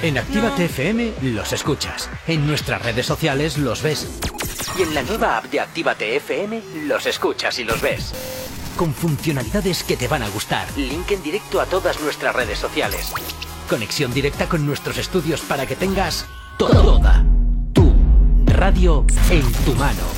En 0.00 0.16
Actívate 0.16 0.64
FM 0.64 1.12
los 1.22 1.52
escuchas. 1.52 2.08
En 2.26 2.46
nuestras 2.46 2.80
redes 2.80 3.04
sociales 3.04 3.58
los 3.58 3.82
ves. 3.82 4.08
Y 4.78 4.82
en 4.82 4.94
la 4.94 5.02
nueva 5.02 5.36
app 5.36 5.44
de 5.46 5.60
Actívate 5.60 6.16
FM 6.16 6.62
los 6.86 7.04
escuchas 7.04 7.58
y 7.58 7.64
los 7.64 7.82
ves. 7.82 8.14
Con 8.76 8.94
funcionalidades 8.94 9.82
que 9.84 9.98
te 9.98 10.08
van 10.08 10.22
a 10.22 10.28
gustar. 10.30 10.66
Link 10.78 11.10
en 11.10 11.22
directo 11.22 11.60
a 11.60 11.66
todas 11.66 12.00
nuestras 12.00 12.34
redes 12.34 12.58
sociales. 12.58 13.12
Conexión 13.68 14.14
directa 14.14 14.48
con 14.48 14.64
nuestros 14.64 14.96
estudios 14.96 15.42
para 15.42 15.66
que 15.66 15.76
tengas 15.76 16.26
toda 16.56 17.24
tu 17.74 17.94
radio 18.46 19.04
en 19.28 19.52
tu 19.64 19.74
mano. 19.74 20.17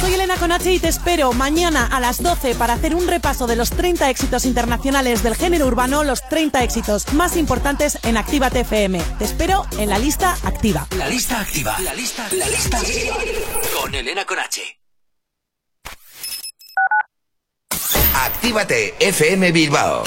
Soy 0.00 0.14
Elena 0.14 0.36
Conache 0.36 0.72
y 0.72 0.78
te 0.78 0.88
espero 0.88 1.32
mañana 1.32 1.86
a 1.86 2.00
las 2.00 2.22
12 2.22 2.54
para 2.54 2.74
hacer 2.74 2.94
un 2.94 3.06
repaso 3.06 3.46
de 3.46 3.56
los 3.56 3.70
30 3.70 4.10
éxitos 4.10 4.44
internacionales 4.44 5.22
del 5.22 5.34
género 5.36 5.66
urbano, 5.66 6.04
los 6.04 6.28
30 6.28 6.62
éxitos 6.62 7.12
más 7.12 7.36
importantes 7.36 7.98
en 8.02 8.16
Actívate 8.16 8.60
FM. 8.60 9.00
Te 9.18 9.24
espero 9.24 9.66
en 9.78 9.88
la 9.90 9.98
lista 9.98 10.36
activa. 10.44 10.86
La 10.96 11.08
lista 11.08 11.40
activa. 11.40 11.76
La 11.80 11.94
lista, 11.94 12.28
la 12.32 12.48
lista 12.48 12.78
activa. 12.78 13.16
Con 13.80 13.94
Elena 13.94 14.24
Conache. 14.24 14.78
Actívate 18.14 18.94
FM 19.00 19.52
Bilbao 19.52 20.04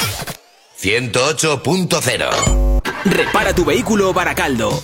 108.0 0.79 2.65
Repara 3.05 3.53
tu 3.53 3.63
vehículo 3.63 4.13
Baracaldo. 4.13 4.83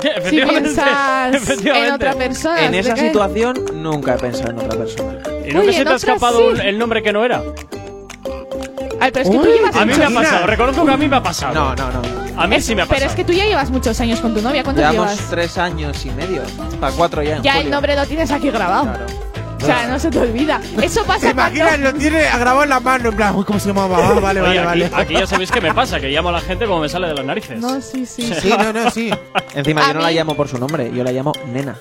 Si 0.00 0.08
Efectivamente, 0.08 0.60
piensas 0.62 1.28
en 1.28 1.34
efectivamente. 1.34 1.94
otra 1.94 2.14
persona. 2.14 2.64
En 2.66 2.72
te 2.72 2.78
esa 2.80 2.94
cae- 2.94 3.06
situación 3.08 3.54
nunca 3.74 4.14
he 4.14 4.18
pensado 4.18 4.50
en 4.50 4.58
otra 4.58 4.78
persona. 4.78 5.18
¿Y 5.46 5.52
no 5.52 5.60
que 5.62 5.68
Oye, 5.68 5.72
se 5.72 5.78
en 5.78 5.84
te 5.84 5.92
ha 5.92 5.96
otras 5.96 6.02
escapado 6.04 6.38
sí. 6.38 6.44
un- 6.46 6.60
el 6.60 6.78
nombre 6.78 7.02
que 7.02 7.12
no 7.12 7.24
era? 7.24 7.42
Ay, 9.02 9.10
pero 9.12 9.24
es 9.24 9.30
que 9.30 9.36
tú 9.38 9.42
Uy, 9.44 9.52
llevas 9.56 9.74
A 9.76 9.84
mí 9.86 9.94
me 9.96 10.04
ha 10.04 10.08
muchos- 10.10 10.24
pasado, 10.24 10.46
reconozco 10.46 10.84
que 10.84 10.92
a 10.92 10.96
mí 10.96 11.08
me 11.08 11.16
ha 11.16 11.22
pasado. 11.22 11.54
No, 11.54 11.74
no, 11.74 11.90
no. 11.90 12.02
A 12.40 12.46
mí 12.46 12.60
sí 12.60 12.74
me 12.74 12.82
ha 12.82 12.86
pasado. 12.86 12.98
Pero 13.00 13.10
es 13.10 13.16
que 13.16 13.24
tú 13.24 13.32
ya 13.32 13.44
llevas 13.46 13.70
muchos 13.70 13.98
años 14.00 14.20
con 14.20 14.34
tu 14.34 14.42
novia. 14.42 14.62
¿Cuántos 14.62 14.82
Llevamos 14.84 15.12
llevas? 15.14 15.30
tres 15.30 15.58
años 15.58 16.04
y 16.04 16.10
medio. 16.10 16.42
Para 16.80 16.92
cuatro 16.94 17.22
ya 17.22 17.36
en 17.36 17.42
Ya 17.42 17.52
el 17.52 17.56
julio. 17.58 17.70
nombre 17.72 17.96
lo 17.96 18.06
tienes 18.06 18.30
aquí 18.30 18.50
grabado. 18.50 18.84
Claro. 18.92 19.06
O 19.62 19.66
sea, 19.66 19.88
no 19.88 19.98
se 19.98 20.08
te 20.10 20.18
olvida. 20.18 20.58
Eso 20.80 21.02
¿Te 21.02 21.06
pasa 21.06 21.34
cuando... 21.34 21.56
imaginas? 21.58 21.80
Lo 21.80 21.92
tiene 21.98 22.22
grabado 22.22 22.62
en 22.62 22.68
la 22.70 22.80
mano, 22.80 23.10
en 23.10 23.16
plan, 23.16 23.34
uy, 23.36 23.44
¿cómo 23.44 23.58
se 23.60 23.68
llamaba? 23.68 23.98
Ah, 23.98 24.12
vale, 24.20 24.40
Oye, 24.40 24.58
vale, 24.60 24.84
aquí, 24.86 24.92
vale. 24.92 25.02
aquí 25.04 25.14
ya 25.14 25.26
sabéis 25.26 25.50
qué 25.50 25.60
me 25.60 25.74
pasa, 25.74 26.00
que 26.00 26.08
llamo 26.08 26.30
a 26.30 26.32
la 26.32 26.40
gente 26.40 26.64
como 26.66 26.80
me 26.80 26.88
sale 26.88 27.08
de 27.08 27.14
las 27.14 27.24
narices. 27.26 27.58
No, 27.60 27.78
sí, 27.82 28.06
sí. 28.06 28.32
Sí, 28.40 28.54
no, 28.58 28.72
no, 28.72 28.90
sí. 28.90 29.10
Encima 29.54 29.82
A 29.84 29.88
yo 29.88 29.94
no 29.94 30.00
la 30.00 30.08
mí- 30.08 30.14
llamo 30.14 30.34
por 30.34 30.48
su 30.48 30.56
nombre, 30.58 30.90
yo 30.94 31.04
la 31.04 31.12
llamo 31.12 31.32
nena. 31.52 31.76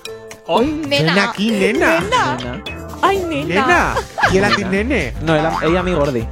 Oh, 0.48 0.61
Nena. 0.61 1.14
Ven 1.14 1.23
aquí, 1.23 1.52
nena. 1.52 1.99
Nena. 2.02 2.64
Ay, 3.02 3.18
nena. 3.28 3.46
Nena. 3.48 3.96
Y 4.32 4.38
el 4.38 4.44
a 4.46 4.50
ti, 4.56 4.64
nene. 4.64 5.14
No, 5.22 5.36
ella, 5.36 5.54
ella 5.64 5.84
mi 5.84 5.94
gordi. 5.94 6.26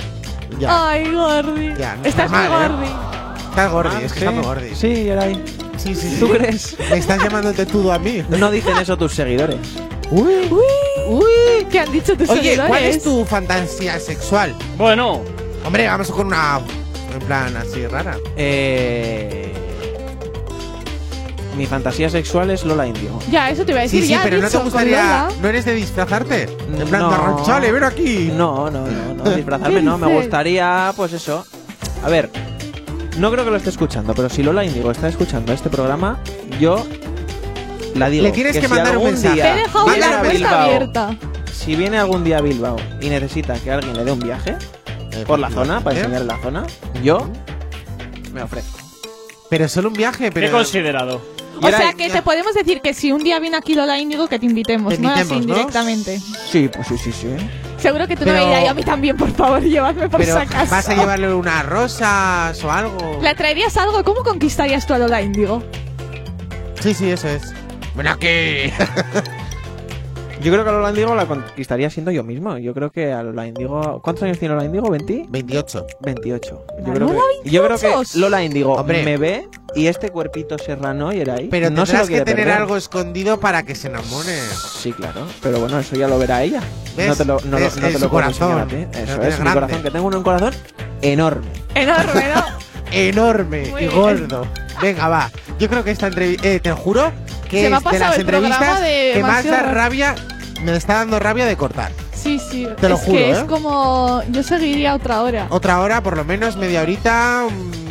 Ya. 0.59 0.89
Ay, 0.89 1.11
Gordi. 1.11 1.73
Ya, 1.77 1.95
no 1.95 2.05
Estás 2.05 2.25
está 2.25 2.27
muy 2.27 2.49
mal, 2.49 2.71
¿eh? 2.71 2.73
Gordi. 2.73 2.89
Estás 3.49 3.71
gordi, 3.71 3.89
Ah, 3.95 4.01
es 4.03 4.13
que 4.13 4.19
sí. 4.19 4.25
está 4.25 4.31
muy 4.31 4.43
gordi. 4.43 4.75
Sí, 4.75 5.09
era 5.09 5.23
ahí. 5.23 5.43
Sí, 5.77 5.93
sí, 5.95 6.09
sí. 6.11 6.17
¿Tú 6.19 6.29
crees? 6.29 6.75
Me 6.89 6.97
estás 6.97 7.21
llamando 7.23 7.53
tetudo 7.53 7.91
a 7.93 7.99
mí. 7.99 8.23
No 8.29 8.49
dicen 8.51 8.77
eso 8.77 8.97
tus 8.97 9.13
seguidores. 9.13 9.57
Uy, 10.09 10.49
Uy, 11.07 11.67
¿qué 11.71 11.79
han 11.79 11.91
dicho 11.91 12.15
tus 12.17 12.29
Oye, 12.29 12.55
¿cuál 12.55 12.67
seguidores? 12.69 12.95
es 12.97 13.03
tu 13.03 13.25
fantasía 13.25 13.99
sexual? 13.99 14.55
Bueno, 14.77 15.21
Hombre, 15.65 15.87
vamos 15.87 16.09
con 16.11 16.27
una. 16.27 16.59
En 17.13 17.19
plan, 17.25 17.55
así 17.57 17.85
rara. 17.87 18.17
Eh... 18.35 19.53
Mi 21.57 21.65
fantasía 21.65 22.09
sexual 22.09 22.51
es 22.51 22.63
Lola 22.63 22.85
Indio. 22.85 23.09
Ya, 23.31 23.49
eso 23.49 23.65
te 23.65 23.71
iba 23.71 23.79
a 23.79 23.83
decir. 23.83 24.01
Sí, 24.01 24.07
sí, 24.07 24.13
ya 24.13 24.21
pero 24.23 24.37
no 24.39 24.47
te 24.47 24.57
gustaría. 24.59 25.27
¿No 25.41 25.47
eres 25.49 25.65
de 25.65 25.73
disfrazarte? 25.73 26.43
En 26.43 26.87
plan, 26.87 27.01
No. 27.01 27.11
Arranchale, 27.11 27.71
ven 27.71 27.83
aquí. 27.83 28.31
No, 28.35 28.69
no, 28.69 28.85
no, 28.85 29.13
no. 29.15 29.23
Disfrazarme 29.35 29.75
¿Qué 29.79 29.81
no. 29.81 29.97
Me 29.97 30.07
gustaría, 30.07 30.93
pues 30.95 31.13
eso. 31.13 31.45
A 32.03 32.09
ver, 32.09 32.29
no 33.17 33.31
creo 33.31 33.43
que 33.43 33.49
lo 33.49 33.57
esté 33.57 33.71
escuchando, 33.71 34.13
pero 34.13 34.29
si 34.29 34.43
Lola 34.43 34.63
Indigo 34.63 34.91
está 34.91 35.07
escuchando 35.07 35.51
este 35.51 35.69
programa, 35.71 36.19
yo 36.59 36.85
la 37.95 38.09
digo. 38.09 38.23
Le 38.23 38.31
tienes 38.31 38.55
que 38.55 38.61
si 38.61 38.67
mandar 38.67 38.97
un 38.97 39.07
algún 39.07 39.11
mensaje. 39.13 39.33
día 39.33 39.43
Te 39.43 39.49
he 39.49 39.63
dejado 39.63 39.85
puerta 39.85 40.63
abierta. 40.63 41.17
Si 41.51 41.75
viene 41.75 41.97
algún 41.97 42.23
día 42.23 42.37
a 42.37 42.41
Bilbao 42.41 42.75
y 43.01 43.09
necesita 43.09 43.55
que 43.55 43.71
alguien 43.71 43.97
le 43.97 44.05
dé 44.05 44.11
un 44.11 44.19
viaje 44.19 44.55
por 45.25 45.39
la 45.39 45.49
zona, 45.49 45.79
para 45.81 45.95
¿Eh? 45.95 45.99
enseñarle 46.01 46.27
la 46.27 46.39
zona, 46.39 46.63
yo 47.03 47.27
me 48.31 48.43
ofrezco. 48.43 48.77
Pero 49.49 49.67
solo 49.67 49.87
un 49.89 49.95
viaje, 49.95 50.31
pero. 50.31 50.47
he 50.47 50.51
considerado. 50.51 51.19
Y 51.61 51.65
O 51.65 51.67
era- 51.69 51.77
sea, 51.77 51.93
que 51.93 52.09
te 52.09 52.21
podemos 52.21 52.53
decir 52.53 52.81
que 52.81 52.93
si 52.93 53.11
un 53.11 53.23
día 53.23 53.39
viene 53.39 53.57
aquí 53.57 53.73
Lola 53.73 53.99
Índigo, 53.99 54.27
que 54.27 54.37
te 54.39 54.45
invitemos, 54.45 54.93
Te 54.95 55.01
no 55.01 55.09
así 55.09 55.33
¿no? 55.33 55.39
indirectamente. 55.41 56.19
Sí, 56.49 56.69
pues 56.73 56.87
sí, 56.87 56.97
sí, 56.97 57.11
sí. 57.11 57.27
Seguro 57.77 58.07
que 58.07 58.15
tú 58.15 58.23
Pero- 58.25 58.37
no 58.39 58.47
me 58.47 58.63
y 58.63 58.67
a 58.67 58.73
mí 58.73 58.83
también, 58.83 59.17
por 59.17 59.31
favor, 59.31 59.61
llevadme 59.61 60.09
por 60.09 60.19
Pero 60.19 60.35
si 60.35 60.41
acaso. 60.41 60.71
vas 60.71 60.89
a 60.89 60.95
llevarle 60.95 61.33
unas 61.33 61.65
rosas 61.65 62.63
o 62.63 62.71
algo. 62.71 63.19
¿Le 63.21 63.33
traerías 63.35 63.75
algo? 63.77 64.03
¿Cómo 64.03 64.23
conquistarías 64.23 64.85
tú 64.87 64.93
a 64.93 64.97
Lola 64.99 65.21
Índigo? 65.21 65.63
Sí, 66.79 66.93
sí, 66.93 67.09
eso 67.09 67.27
es. 67.27 67.53
Ven 67.95 68.07
aquí. 68.07 68.27
Yo 70.41 70.51
creo 70.51 70.63
que 70.63 70.69
a 70.69 70.73
Lola 70.73 70.89
Indigo 70.89 71.15
la 71.15 71.25
conquistaría 71.25 71.89
siendo 71.89 72.11
yo 72.11 72.23
mismo. 72.23 72.59
Yo 72.59 72.71
creo 72.75 72.91
que 72.91 73.11
a 73.11 73.23
Lola 73.23 73.47
Indigo. 73.47 73.99
¿Cuántos 74.03 74.23
años 74.23 74.37
tiene 74.37 74.53
Lola 74.53 74.65
Indigo? 74.67 74.87
¿20? 74.87 75.25
28. 75.29 75.87
28. 76.01 76.65
¿La 76.79 76.85
Yo 76.87 76.93
creo, 76.93 77.07
Lola 77.07 77.19
que, 77.43 77.49
yo 77.49 77.63
creo 77.63 77.77
28? 77.77 78.11
que 78.13 78.19
Lola 78.19 78.43
Indigo 78.43 78.73
Hombre. 78.73 79.03
me 79.03 79.17
ve 79.17 79.47
y 79.77 79.87
este 79.87 80.09
cuerpito 80.09 80.57
serrano 80.57 81.13
y 81.13 81.21
era 81.21 81.35
ahí. 81.35 81.47
Pero 81.49 81.69
no 81.69 81.85
se 81.85 81.93
tendrás 81.93 82.09
lo 82.09 82.15
que 82.17 82.21
tener 82.25 82.45
perder. 82.45 82.61
algo 82.61 82.77
escondido 82.77 83.39
para 83.39 83.63
que 83.63 83.75
se 83.75 83.87
enamore. 83.87 84.37
Sí, 84.79 84.91
claro. 84.91 85.25
Pero 85.41 85.59
bueno, 85.59 85.79
eso 85.79 85.95
ya 85.95 86.07
lo 86.07 86.17
verá 86.19 86.43
ella. 86.43 86.61
¿Ves? 86.97 87.07
No 87.09 87.15
te 87.15 87.25
lo, 87.25 87.39
no, 87.45 87.59
lo- 87.59 87.65
Es- 87.65 87.77
no 87.77 87.87
te 87.87 87.99
lo 87.99 88.07
a 88.07 88.09
corazón. 88.09 88.67
ti. 88.67 88.87
Eso 88.99 89.21
es 89.21 89.39
mi 89.39 89.49
corazón, 89.51 89.83
que 89.83 89.91
tengo 89.91 90.07
un 90.07 90.23
corazón 90.23 90.53
enorme. 91.01 91.47
Enorme, 91.75 92.23
¿no? 92.35 92.43
Enorme 92.91 93.67
Muy 93.69 93.83
y 93.83 93.87
bien. 93.87 93.99
gordo. 93.99 94.47
Venga, 94.81 95.07
va. 95.07 95.31
Yo 95.59 95.69
creo 95.69 95.83
que 95.83 95.91
esta 95.91 96.07
entrevista. 96.07 96.43
te 96.59 96.69
lo 96.69 96.75
juro 96.77 97.11
que 97.49 97.61
Se 97.61 97.73
es 97.73 97.83
de 97.83 97.99
las 97.99 98.17
entrevistas 98.19 98.81
de 98.81 99.11
que 99.15 99.21
más 99.21 99.45
da 99.45 99.61
rabia. 99.63 100.15
Me 100.63 100.75
está 100.75 100.95
dando 100.95 101.19
rabia 101.19 101.45
de 101.45 101.55
cortar. 101.55 101.91
Sí, 102.15 102.39
sí. 102.39 102.67
Te 102.81 102.89
lo 102.89 102.95
es 102.95 103.01
juro, 103.01 103.17
que 103.17 103.29
¿eh? 103.29 103.31
es 103.33 103.43
como. 103.43 104.23
Yo 104.31 104.41
seguiría 104.41 104.95
otra 104.95 105.21
hora. 105.21 105.47
Otra 105.49 105.79
hora, 105.81 106.01
por 106.01 106.17
lo 106.17 106.25
menos 106.25 106.55
media 106.57 106.81
horita. 106.81 107.45
mm, 107.49 107.86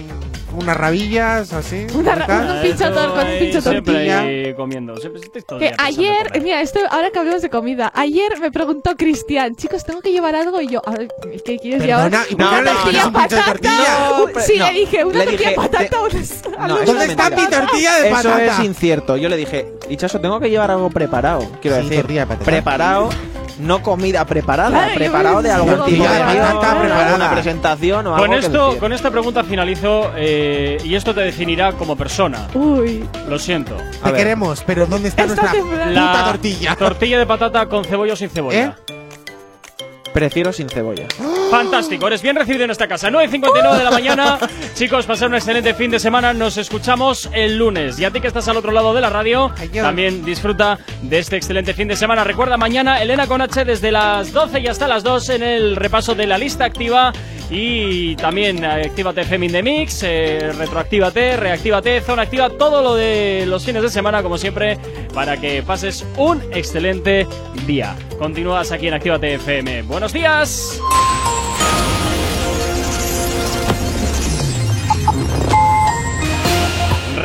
unas 0.57 0.77
rabillas, 0.77 1.53
así. 1.53 1.87
Una 1.95 2.13
un 2.13 2.63
pincho 2.63 2.85
tor- 2.93 3.15
con 3.15 3.27
un 3.27 3.39
pincho 3.39 3.61
siempre 3.61 4.55
comiendo. 4.57 4.97
Siempre 4.97 5.21
Que 5.59 5.73
ayer, 5.79 6.41
mira, 6.43 6.61
esto, 6.61 6.81
ahora 6.91 7.11
que 7.11 7.19
hablamos 7.19 7.43
de 7.43 7.51
comida, 7.51 7.93
ayer 7.95 8.39
me 8.41 8.51
preguntó 8.51 8.97
Cristian, 8.97 9.55
chicos, 9.57 9.85
tengo 9.85 10.01
que 10.01 10.13
llevar 10.13 10.35
algo 10.35 10.61
y 10.61 10.69
yo, 10.69 10.83
a 10.87 10.93
ver, 10.93 11.09
¿qué 11.45 11.59
quieres 11.59 11.83
llevar? 11.85 12.11
¿y 12.29 12.35
por 12.35 12.49
qué 12.49 12.55
una 12.61 12.73
tortilla 12.73 13.13
patata. 13.13 13.57
sí, 14.47 14.59
no. 14.59 14.67
le 14.67 14.73
dije, 14.79 15.05
una 15.05 15.19
Le 15.19 15.25
tortilla 15.27 15.49
dije, 15.49 15.55
patata, 15.57 15.85
eso 15.85 16.85
¿Dónde 16.87 17.05
es 17.05 17.11
está 17.11 17.31
mi 17.31 17.47
tortilla 17.47 17.97
de 18.01 18.09
Eso 18.09 18.17
patata? 18.17 18.45
es 18.47 18.59
incierto. 18.65 19.17
Yo 19.17 19.29
le 19.29 19.37
dije, 19.37 19.67
Dichaso, 19.89 20.21
tengo 20.21 20.41
que 20.41 20.51
llevar 20.51 20.71
algo 20.71 20.91
preparado. 20.91 21.47
Quiero 21.63 21.77
Sí, 21.83 21.89
decir, 21.89 22.07
preparado, 22.45 23.09
no 23.59 23.83
comida 23.83 24.25
preparada, 24.27 24.71
Claro, 24.71 24.95
preparado 24.95 25.43
de 25.43 25.51
algún 25.51 25.71
tipo 25.71 26.03
de 26.05 26.09
tortilla 26.09 26.13
de 26.13 26.33
guion, 26.35 26.47
patata 26.47 26.75
de 26.75 26.81
preparada. 26.81 27.07
alguna 27.07 27.31
presentación 27.33 28.07
o 28.07 28.15
algo 28.15 28.27
Con 28.27 28.31
que 28.39 28.47
esto, 28.47 28.67
decir. 28.67 28.81
con 28.81 28.93
esta 28.93 29.11
pregunta 29.11 29.45
finalizo 29.45 30.11
eh, 30.17 30.79
y 30.85 30.95
esto 30.95 31.15
te 31.15 31.21
definirá 31.23 31.73
como 31.73 31.97
persona. 31.97 32.49
Uy, 32.55 33.05
Lo 33.29 33.39
siento. 33.39 33.77
Te 33.77 34.11
ver. 34.11 34.17
queremos, 34.17 34.63
pero 34.67 34.87
¿dónde 34.87 35.09
está 35.09 35.25
Esta 35.25 35.43
nuestra 35.43 35.61
puta 35.63 35.87
La 35.87 36.25
tortilla? 36.27 36.77
tortilla 36.77 37.19
de 37.19 37.27
patata 37.27 37.67
con 37.69 37.85
cebolla 37.85 38.13
o 38.13 38.17
sin 38.17 38.29
cebolla. 38.31 38.77
Prefiero 40.17 40.51
sin 40.51 40.67
cebolla. 40.71 41.07
Fantástico, 41.51 42.07
eres 42.07 42.23
bien 42.23 42.37
recibido 42.37 42.65
en 42.65 42.71
esta 42.71 42.89
casa. 42.89 43.11
9.59 43.11 43.77
de 43.77 43.85
la 43.85 43.91
mañana. 43.91 44.39
Chicos, 44.75 45.05
pasar 45.05 45.29
un 45.29 45.35
excelente 45.35 45.75
fin 45.75 45.91
de 45.91 45.99
semana. 45.99 46.33
Nos 46.33 46.57
escuchamos 46.57 47.29
el 47.35 47.59
lunes. 47.59 47.99
Y 47.99 48.07
a 48.07 48.11
ti 48.11 48.23
que 48.23 48.29
estás 48.29 48.49
al 48.49 48.57
otro 48.57 48.73
lado 48.73 48.95
de 48.95 49.03
la 49.03 49.11
radio, 49.11 49.53
también 49.75 50.25
disfruta 50.25 50.79
de 51.03 51.19
este 51.19 51.37
excelente 51.37 51.75
fin 51.75 51.87
de 51.87 51.97
semana. 51.97 52.25
Recuerda, 52.25 52.57
mañana 52.57 53.03
Elena 53.03 53.27
con 53.27 53.43
H 53.43 53.67
desde 53.67 53.93
las 53.93 54.33
12 54.33 54.61
y 54.61 54.69
hasta 54.69 54.89
las 54.89 55.03
2 55.03 55.29
en 55.29 55.43
el 55.43 55.77
repaso 55.77 56.15
de 56.15 56.27
la 56.27 56.39
lista 56.39 56.65
activa. 56.65 57.13
Y 57.51 58.17
también 58.17 58.65
eh, 58.65 58.87
Actívate 58.87 59.25
Femin 59.25 59.53
de 59.53 59.63
Mix, 59.63 60.03
eh, 60.03 60.53
Retroactívate, 60.53 61.37
Reactívate, 61.37 62.01
Zona 62.01 62.23
Activa, 62.23 62.51
todo 62.51 62.83
lo 62.83 62.97
de 62.97 63.45
los 63.47 63.65
fines 63.65 63.83
de 63.83 63.89
semana, 63.89 64.23
como 64.23 64.37
siempre, 64.37 64.79
para 65.15 65.37
que 65.37 65.63
pases 65.63 66.05
un 66.17 66.43
excelente 66.53 67.27
día. 67.67 67.95
Continúas 68.19 68.73
aquí 68.73 68.89
en 68.89 68.95
Actívate 68.95 69.35
FM. 69.35 69.83
¡Buenos 70.07 70.13
días! 70.13 71.36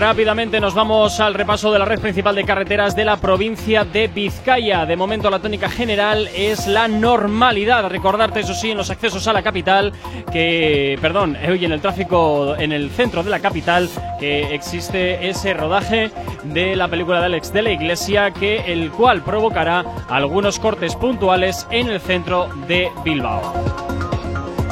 Rápidamente 0.01 0.59
nos 0.59 0.73
vamos 0.73 1.19
al 1.19 1.35
repaso 1.35 1.71
de 1.71 1.77
la 1.77 1.85
red 1.85 1.99
principal 1.99 2.33
de 2.33 2.43
carreteras 2.43 2.95
de 2.95 3.05
la 3.05 3.17
provincia 3.17 3.83
de 3.83 4.07
Vizcaya. 4.07 4.83
De 4.87 4.95
momento 4.95 5.29
la 5.29 5.37
tónica 5.37 5.69
general 5.69 6.27
es 6.35 6.65
la 6.65 6.87
normalidad. 6.87 7.87
Recordarte, 7.87 8.39
eso 8.39 8.55
sí, 8.55 8.71
en 8.71 8.77
los 8.77 8.89
accesos 8.89 9.27
a 9.27 9.33
la 9.33 9.43
capital, 9.43 9.93
que, 10.31 10.97
perdón, 10.99 11.37
hoy 11.47 11.65
en 11.65 11.71
el 11.71 11.81
tráfico 11.81 12.55
en 12.57 12.71
el 12.71 12.89
centro 12.89 13.21
de 13.21 13.29
la 13.29 13.41
capital, 13.41 13.87
que 14.19 14.55
existe 14.55 15.29
ese 15.29 15.53
rodaje 15.53 16.09
de 16.45 16.75
la 16.75 16.87
película 16.87 17.19
de 17.19 17.27
Alex 17.27 17.53
de 17.53 17.61
la 17.61 17.71
Iglesia, 17.71 18.31
que 18.31 18.73
el 18.73 18.89
cual 18.89 19.21
provocará 19.21 19.85
algunos 20.09 20.57
cortes 20.57 20.95
puntuales 20.95 21.67
en 21.69 21.89
el 21.89 22.01
centro 22.01 22.49
de 22.67 22.89
Bilbao. 23.05 23.90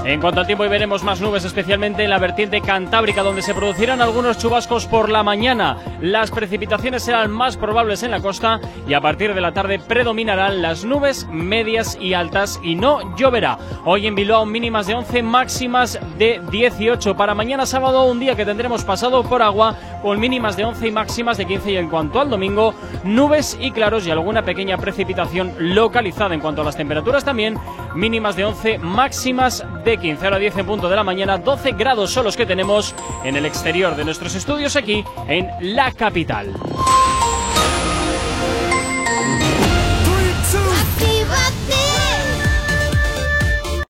En 0.09 0.19
cuanto 0.19 0.39
al 0.39 0.47
tiempo, 0.47 0.63
hoy 0.63 0.69
veremos 0.69 1.03
más 1.03 1.21
nubes, 1.21 1.45
especialmente 1.45 2.03
en 2.03 2.09
la 2.09 2.17
vertiente 2.17 2.61
cantábrica, 2.61 3.21
donde 3.21 3.43
se 3.43 3.53
producirán 3.53 4.01
algunos 4.01 4.39
chubascos 4.39 4.87
por 4.87 5.07
la 5.07 5.21
mañana. 5.21 5.77
Las 6.01 6.31
precipitaciones 6.31 7.03
serán 7.03 7.29
más 7.29 7.57
probables 7.57 8.01
en 8.01 8.09
la 8.09 8.19
costa 8.19 8.59
y 8.87 8.95
a 8.95 9.01
partir 9.01 9.35
de 9.35 9.41
la 9.41 9.51
tarde 9.51 9.77
predominarán 9.77 10.63
las 10.63 10.83
nubes 10.83 11.27
medias 11.31 11.95
y 12.01 12.15
altas 12.15 12.59
y 12.63 12.73
no 12.73 13.15
lloverá. 13.17 13.59
Hoy 13.85 14.07
en 14.07 14.15
Bilbao 14.15 14.47
mínimas 14.47 14.87
de 14.87 14.95
11, 14.95 15.21
máximas 15.21 15.99
de 16.17 16.41
18. 16.49 17.15
Para 17.15 17.35
mañana 17.35 17.67
sábado, 17.67 18.05
un 18.05 18.19
día 18.19 18.35
que 18.35 18.47
tendremos 18.47 18.83
pasado 18.83 19.21
por 19.21 19.43
agua 19.43 19.75
con 20.01 20.19
mínimas 20.19 20.57
de 20.57 20.65
11 20.65 20.87
y 20.87 20.91
máximas 20.91 21.37
de 21.37 21.45
15. 21.45 21.71
Y 21.73 21.77
en 21.77 21.87
cuanto 21.87 22.19
al 22.19 22.31
domingo, 22.31 22.73
nubes 23.03 23.55
y 23.61 23.69
claros 23.69 24.07
y 24.07 24.11
alguna 24.11 24.41
pequeña 24.41 24.79
precipitación 24.79 25.53
localizada. 25.59 26.33
En 26.33 26.41
cuanto 26.41 26.63
a 26.63 26.65
las 26.65 26.77
temperaturas 26.77 27.23
también, 27.23 27.59
mínimas 27.93 28.35
de 28.35 28.45
11, 28.45 28.79
máximas 28.79 29.63
de 29.85 29.98
15. 29.99 30.25
Ahora 30.25 30.39
10 30.39 30.57
en 30.57 30.65
punto 30.65 30.89
de 30.89 30.95
la 30.95 31.03
mañana, 31.03 31.37
12 31.37 31.71
grados 31.73 32.11
son 32.11 32.25
los 32.25 32.35
que 32.35 32.45
tenemos 32.45 32.95
en 33.23 33.35
el 33.35 33.45
exterior 33.45 33.95
de 33.95 34.05
nuestros 34.05 34.35
estudios 34.35 34.75
aquí 34.75 35.03
en 35.27 35.49
la 35.61 35.91
capital. 35.91 36.53